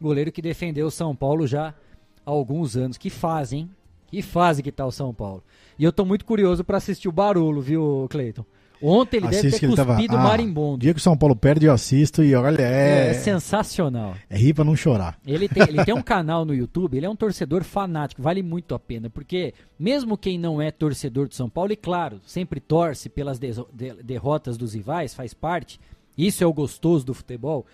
Goleiro 0.00 0.32
que 0.32 0.42
defendeu 0.42 0.86
o 0.86 0.90
São 0.90 1.14
Paulo 1.14 1.46
já 1.46 1.68
há 1.68 2.30
alguns 2.30 2.76
anos. 2.76 2.96
Que 2.96 3.10
fase, 3.10 3.56
hein? 3.56 3.70
Que 4.08 4.22
fase 4.22 4.62
que 4.62 4.72
tá 4.72 4.84
o 4.84 4.90
São 4.90 5.14
Paulo. 5.14 5.42
E 5.78 5.84
eu 5.84 5.92
tô 5.92 6.04
muito 6.04 6.24
curioso 6.24 6.64
pra 6.64 6.78
assistir 6.78 7.08
o 7.08 7.12
Barulho, 7.12 7.60
viu, 7.60 8.06
Cleiton? 8.10 8.44
Ontem 8.82 9.18
ele 9.18 9.28
deve 9.28 9.50
ter 9.50 9.64
ele 9.66 9.76
tava. 9.76 9.94
cuspido 9.94 10.16
Ah, 10.16 10.22
marimbondo. 10.22 10.78
dia 10.78 10.94
que 10.94 11.00
o 11.00 11.02
São 11.02 11.16
Paulo 11.16 11.36
perde, 11.36 11.66
eu 11.66 11.72
assisto 11.72 12.22
e 12.24 12.34
olha, 12.34 12.62
É, 12.62 13.10
é. 13.10 13.14
sensacional. 13.14 14.14
É 14.28 14.38
rir 14.38 14.54
pra 14.54 14.64
não 14.64 14.74
chorar. 14.74 15.18
Ele 15.26 15.48
tem, 15.48 15.62
ele 15.64 15.84
tem 15.84 15.94
um 15.94 16.02
canal 16.02 16.44
no 16.44 16.54
YouTube, 16.54 16.96
ele 16.96 17.04
é 17.06 17.10
um 17.10 17.16
torcedor 17.16 17.62
fanático, 17.62 18.22
vale 18.22 18.42
muito 18.42 18.74
a 18.74 18.78
pena, 18.78 19.10
porque 19.10 19.52
mesmo 19.78 20.16
quem 20.16 20.38
não 20.38 20.60
é 20.62 20.70
torcedor 20.70 21.28
do 21.28 21.34
São 21.34 21.48
Paulo, 21.50 21.72
e 21.72 21.76
claro, 21.76 22.20
sempre 22.24 22.58
torce 22.60 23.08
pelas 23.08 23.38
deso- 23.38 23.68
de- 23.72 24.02
derrotas 24.02 24.56
dos 24.56 24.74
rivais, 24.74 25.14
faz 25.14 25.34
parte, 25.34 25.78
isso 26.16 26.42
é 26.42 26.46
o 26.46 26.52
gostoso 26.52 27.04
do 27.04 27.14
futebol, 27.14 27.66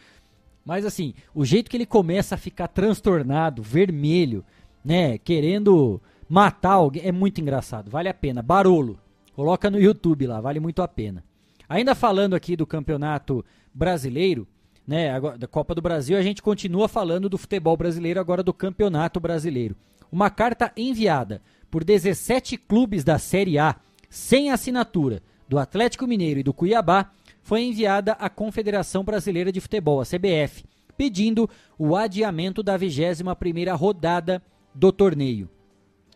mas 0.64 0.84
assim, 0.84 1.14
o 1.34 1.44
jeito 1.44 1.70
que 1.70 1.76
ele 1.76 1.86
começa 1.86 2.34
a 2.34 2.38
ficar 2.38 2.66
transtornado, 2.68 3.62
vermelho, 3.62 4.44
né, 4.84 5.18
querendo 5.18 6.00
matar 6.28 6.72
alguém, 6.72 7.02
é 7.04 7.12
muito 7.12 7.40
engraçado, 7.40 7.90
vale 7.90 8.08
a 8.08 8.14
pena. 8.14 8.42
Barolo, 8.42 8.98
coloca 9.36 9.70
no 9.70 9.78
YouTube 9.78 10.26
lá, 10.26 10.40
vale 10.40 10.58
muito 10.58 10.80
a 10.80 10.88
pena. 10.88 11.22
Ainda 11.68 11.94
falando 11.94 12.34
aqui 12.34 12.56
do 12.56 12.66
campeonato 12.66 13.44
brasileiro, 13.72 14.48
né, 14.86 15.10
agora, 15.10 15.36
da 15.36 15.46
Copa 15.46 15.74
do 15.74 15.82
Brasil, 15.82 16.16
a 16.16 16.22
gente 16.22 16.40
continua 16.40 16.88
falando 16.88 17.28
do 17.28 17.36
futebol 17.36 17.76
brasileiro, 17.76 18.18
agora 18.18 18.42
do 18.42 18.54
campeonato 18.54 19.20
brasileiro. 19.20 19.76
Uma 20.10 20.30
carta 20.30 20.72
enviada 20.74 21.42
por 21.70 21.84
17 21.84 22.56
clubes 22.56 23.04
da 23.04 23.18
Série 23.18 23.58
A, 23.58 23.76
sem 24.08 24.50
assinatura, 24.50 25.22
do 25.46 25.58
Atlético 25.58 26.06
Mineiro 26.06 26.40
e 26.40 26.42
do 26.42 26.54
Cuiabá, 26.54 27.10
foi 27.42 27.62
enviada 27.62 28.12
à 28.12 28.30
Confederação 28.30 29.04
Brasileira 29.04 29.52
de 29.52 29.60
Futebol, 29.60 30.00
a 30.00 30.04
CBF, 30.04 30.64
pedindo 30.96 31.48
o 31.78 31.94
adiamento 31.94 32.62
da 32.62 32.78
21ª 32.78 33.76
rodada 33.76 34.42
do 34.74 34.90
torneio. 34.90 35.46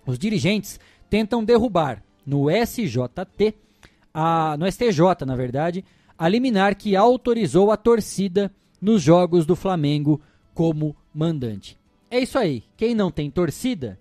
Os 0.07 0.19
dirigentes 0.19 0.81
tentam 1.11 1.45
derrubar 1.45 2.03
no 2.27 2.51
SJT 2.51 3.55
no 4.59 4.71
STJ, 4.71 5.25
na 5.27 5.37
verdade, 5.37 5.85
a 6.19 6.29
liminar 6.29 6.77
que 6.77 6.97
autorizou 6.97 7.71
a 7.71 7.77
torcida 7.77 8.53
nos 8.81 9.03
jogos 9.03 9.47
do 9.47 9.55
Flamengo 9.55 10.21
como 10.55 10.97
mandante. 11.15 11.79
É 12.11 12.19
isso 12.19 12.39
aí. 12.39 12.65
Quem 12.77 12.95
não 12.95 13.11
tem 13.11 13.31
torcida 13.31 13.99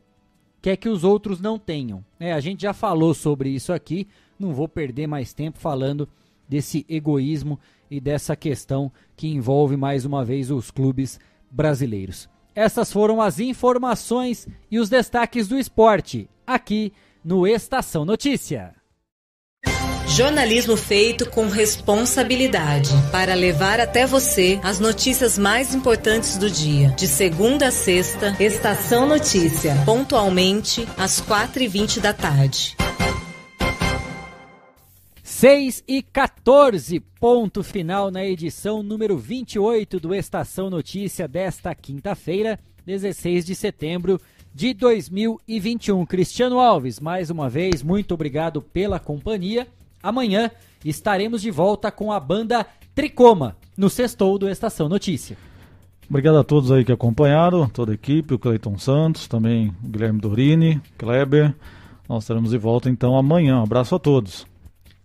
quer 0.61 0.75
que 0.75 0.89
os 0.89 1.03
outros 1.03 1.39
não 1.39 1.57
tenham. 1.57 2.03
É, 2.19 2.33
a 2.33 2.39
gente 2.39 2.63
já 2.63 2.73
falou 2.73 3.13
sobre 3.13 3.49
isso 3.49 3.71
aqui. 3.71 4.07
Não 4.37 4.53
vou 4.53 4.67
perder 4.67 5.07
mais 5.07 5.33
tempo 5.33 5.59
falando 5.59 6.07
desse 6.47 6.85
egoísmo 6.89 7.59
e 7.89 7.99
dessa 7.99 8.35
questão 8.35 8.91
que 9.15 9.27
envolve 9.27 9.77
mais 9.77 10.05
uma 10.05 10.25
vez 10.25 10.49
os 10.49 10.71
clubes 10.71 11.19
brasileiros. 11.51 12.27
Essas 12.55 12.91
foram 12.91 13.21
as 13.21 13.39
informações 13.39 14.47
e 14.69 14.79
os 14.79 14.89
destaques 14.89 15.47
do 15.47 15.57
esporte 15.57 16.29
aqui 16.45 16.91
no 17.23 17.45
Estação 17.45 18.05
Notícia. 18.05 18.73
Jornalismo 20.07 20.75
feito 20.75 21.29
com 21.29 21.47
responsabilidade 21.47 22.89
para 23.11 23.35
levar 23.35 23.79
até 23.79 24.05
você 24.07 24.59
as 24.63 24.79
notícias 24.79 25.37
mais 25.37 25.73
importantes 25.75 26.37
do 26.37 26.49
dia. 26.49 26.89
De 26.89 27.07
segunda 27.07 27.67
a 27.67 27.71
sexta, 27.71 28.35
Estação 28.41 29.07
Notícia, 29.07 29.75
pontualmente 29.85 30.87
às 30.97 31.21
4h20 31.21 31.99
da 31.99 32.13
tarde. 32.13 32.75
6 35.23 35.83
e 35.87 36.01
14, 36.01 36.99
ponto 37.19 37.63
final 37.63 38.11
na 38.11 38.25
edição 38.25 38.83
número 38.83 39.17
28 39.17 39.99
do 39.99 40.13
Estação 40.13 40.69
Notícia 40.69 41.27
desta 41.27 41.73
quinta-feira, 41.73 42.59
16 42.85 43.45
de 43.45 43.55
setembro 43.55 44.17
de 44.17 44.38
2021. 44.73 46.05
Cristiano 46.05 46.59
Alves, 46.59 46.99
mais 46.99 47.29
uma 47.29 47.49
vez, 47.49 47.81
muito 47.81 48.13
obrigado 48.13 48.61
pela 48.61 48.99
companhia. 48.99 49.65
Amanhã 50.03 50.51
estaremos 50.83 51.41
de 51.41 51.49
volta 51.49 51.89
com 51.89 52.11
a 52.11 52.19
banda 52.19 52.65
Tricoma, 52.93 53.55
no 53.77 53.89
sextou 53.89 54.37
do 54.37 54.49
Estação 54.49 54.89
Notícia. 54.89 55.37
Obrigado 56.09 56.37
a 56.37 56.43
todos 56.43 56.73
aí 56.73 56.83
que 56.83 56.91
acompanharam, 56.91 57.69
toda 57.69 57.93
a 57.93 57.95
equipe, 57.95 58.33
o 58.33 58.39
Cleiton 58.39 58.77
Santos, 58.77 59.29
também 59.29 59.73
o 59.81 59.87
Guilherme 59.87 60.19
Dorini, 60.19 60.81
Kleber. 60.97 61.55
Nós 62.09 62.23
estaremos 62.23 62.49
de 62.49 62.57
volta 62.57 62.89
então 62.89 63.15
amanhã. 63.15 63.61
Um 63.61 63.63
abraço 63.63 63.95
a 63.95 63.99
todos. 63.99 64.45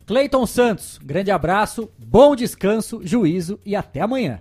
Cleiton 0.05 0.47
Santos, 0.47 0.99
grande 1.01 1.31
abraço, 1.31 1.89
bom 1.97 2.35
descanso, 2.35 3.01
juízo 3.05 3.61
e 3.65 3.77
até 3.77 4.01
amanhã. 4.01 4.41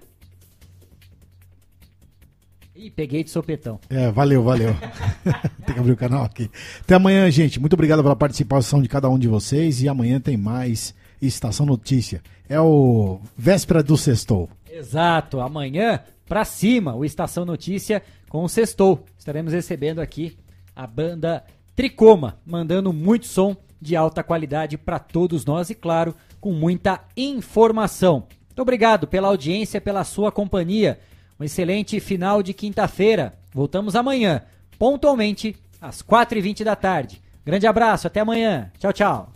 Peguei 2.89 3.23
de 3.23 3.29
sopetão. 3.29 3.79
É, 3.89 4.11
valeu, 4.11 4.43
valeu. 4.43 4.75
tem 5.65 5.73
que 5.75 5.79
abrir 5.79 5.91
o 5.91 5.97
canal 5.97 6.23
aqui. 6.23 6.49
Até 6.81 6.95
amanhã, 6.95 7.29
gente. 7.29 7.59
Muito 7.59 7.73
obrigado 7.73 8.01
pela 8.01 8.15
participação 8.15 8.81
de 8.81 8.89
cada 8.89 9.09
um 9.09 9.17
de 9.17 9.27
vocês. 9.27 9.81
E 9.81 9.89
amanhã 9.89 10.19
tem 10.19 10.37
mais 10.37 10.93
Estação 11.21 11.65
Notícia. 11.65 12.21
É 12.47 12.59
o 12.59 13.19
véspera 13.37 13.81
do 13.81 13.97
sextou. 13.97 14.49
Exato. 14.71 15.39
Amanhã, 15.39 15.99
pra 16.25 16.45
cima, 16.45 16.95
o 16.95 17.05
Estação 17.05 17.45
Notícia 17.45 18.01
com 18.29 18.43
o 18.43 18.49
sextou. 18.49 19.05
Estaremos 19.17 19.53
recebendo 19.53 19.99
aqui 19.99 20.37
a 20.75 20.87
banda 20.87 21.43
Tricoma, 21.75 22.39
mandando 22.45 22.93
muito 22.93 23.25
som 23.25 23.55
de 23.81 23.95
alta 23.95 24.23
qualidade 24.23 24.77
para 24.77 24.97
todos 24.99 25.45
nós 25.45 25.69
e, 25.69 25.75
claro, 25.75 26.15
com 26.39 26.53
muita 26.53 27.01
informação. 27.17 28.27
Muito 28.47 28.61
obrigado 28.61 29.07
pela 29.07 29.27
audiência, 29.27 29.81
pela 29.81 30.03
sua 30.03 30.31
companhia. 30.31 30.99
Um 31.39 31.43
excelente 31.43 31.99
final 31.99 32.43
de 32.43 32.53
quinta-feira. 32.53 33.33
Voltamos 33.53 33.95
amanhã, 33.95 34.41
pontualmente, 34.77 35.55
às 35.81 36.01
4h20 36.01 36.63
da 36.63 36.75
tarde. 36.75 37.21
Grande 37.45 37.67
abraço, 37.67 38.07
até 38.07 38.21
amanhã. 38.21 38.71
Tchau, 38.79 38.93
tchau. 38.93 39.33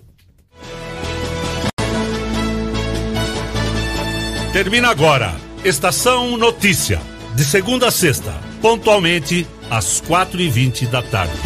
Termina 4.54 4.90
agora. 4.90 5.36
Estação 5.64 6.38
Notícia. 6.38 7.02
De 7.36 7.44
segunda 7.44 7.90
a 7.90 7.92
sexta, 7.92 8.34
pontualmente 8.62 9.46
às 9.70 10.02
4h20 10.02 10.90
da 10.90 11.04
tarde. 11.04 11.38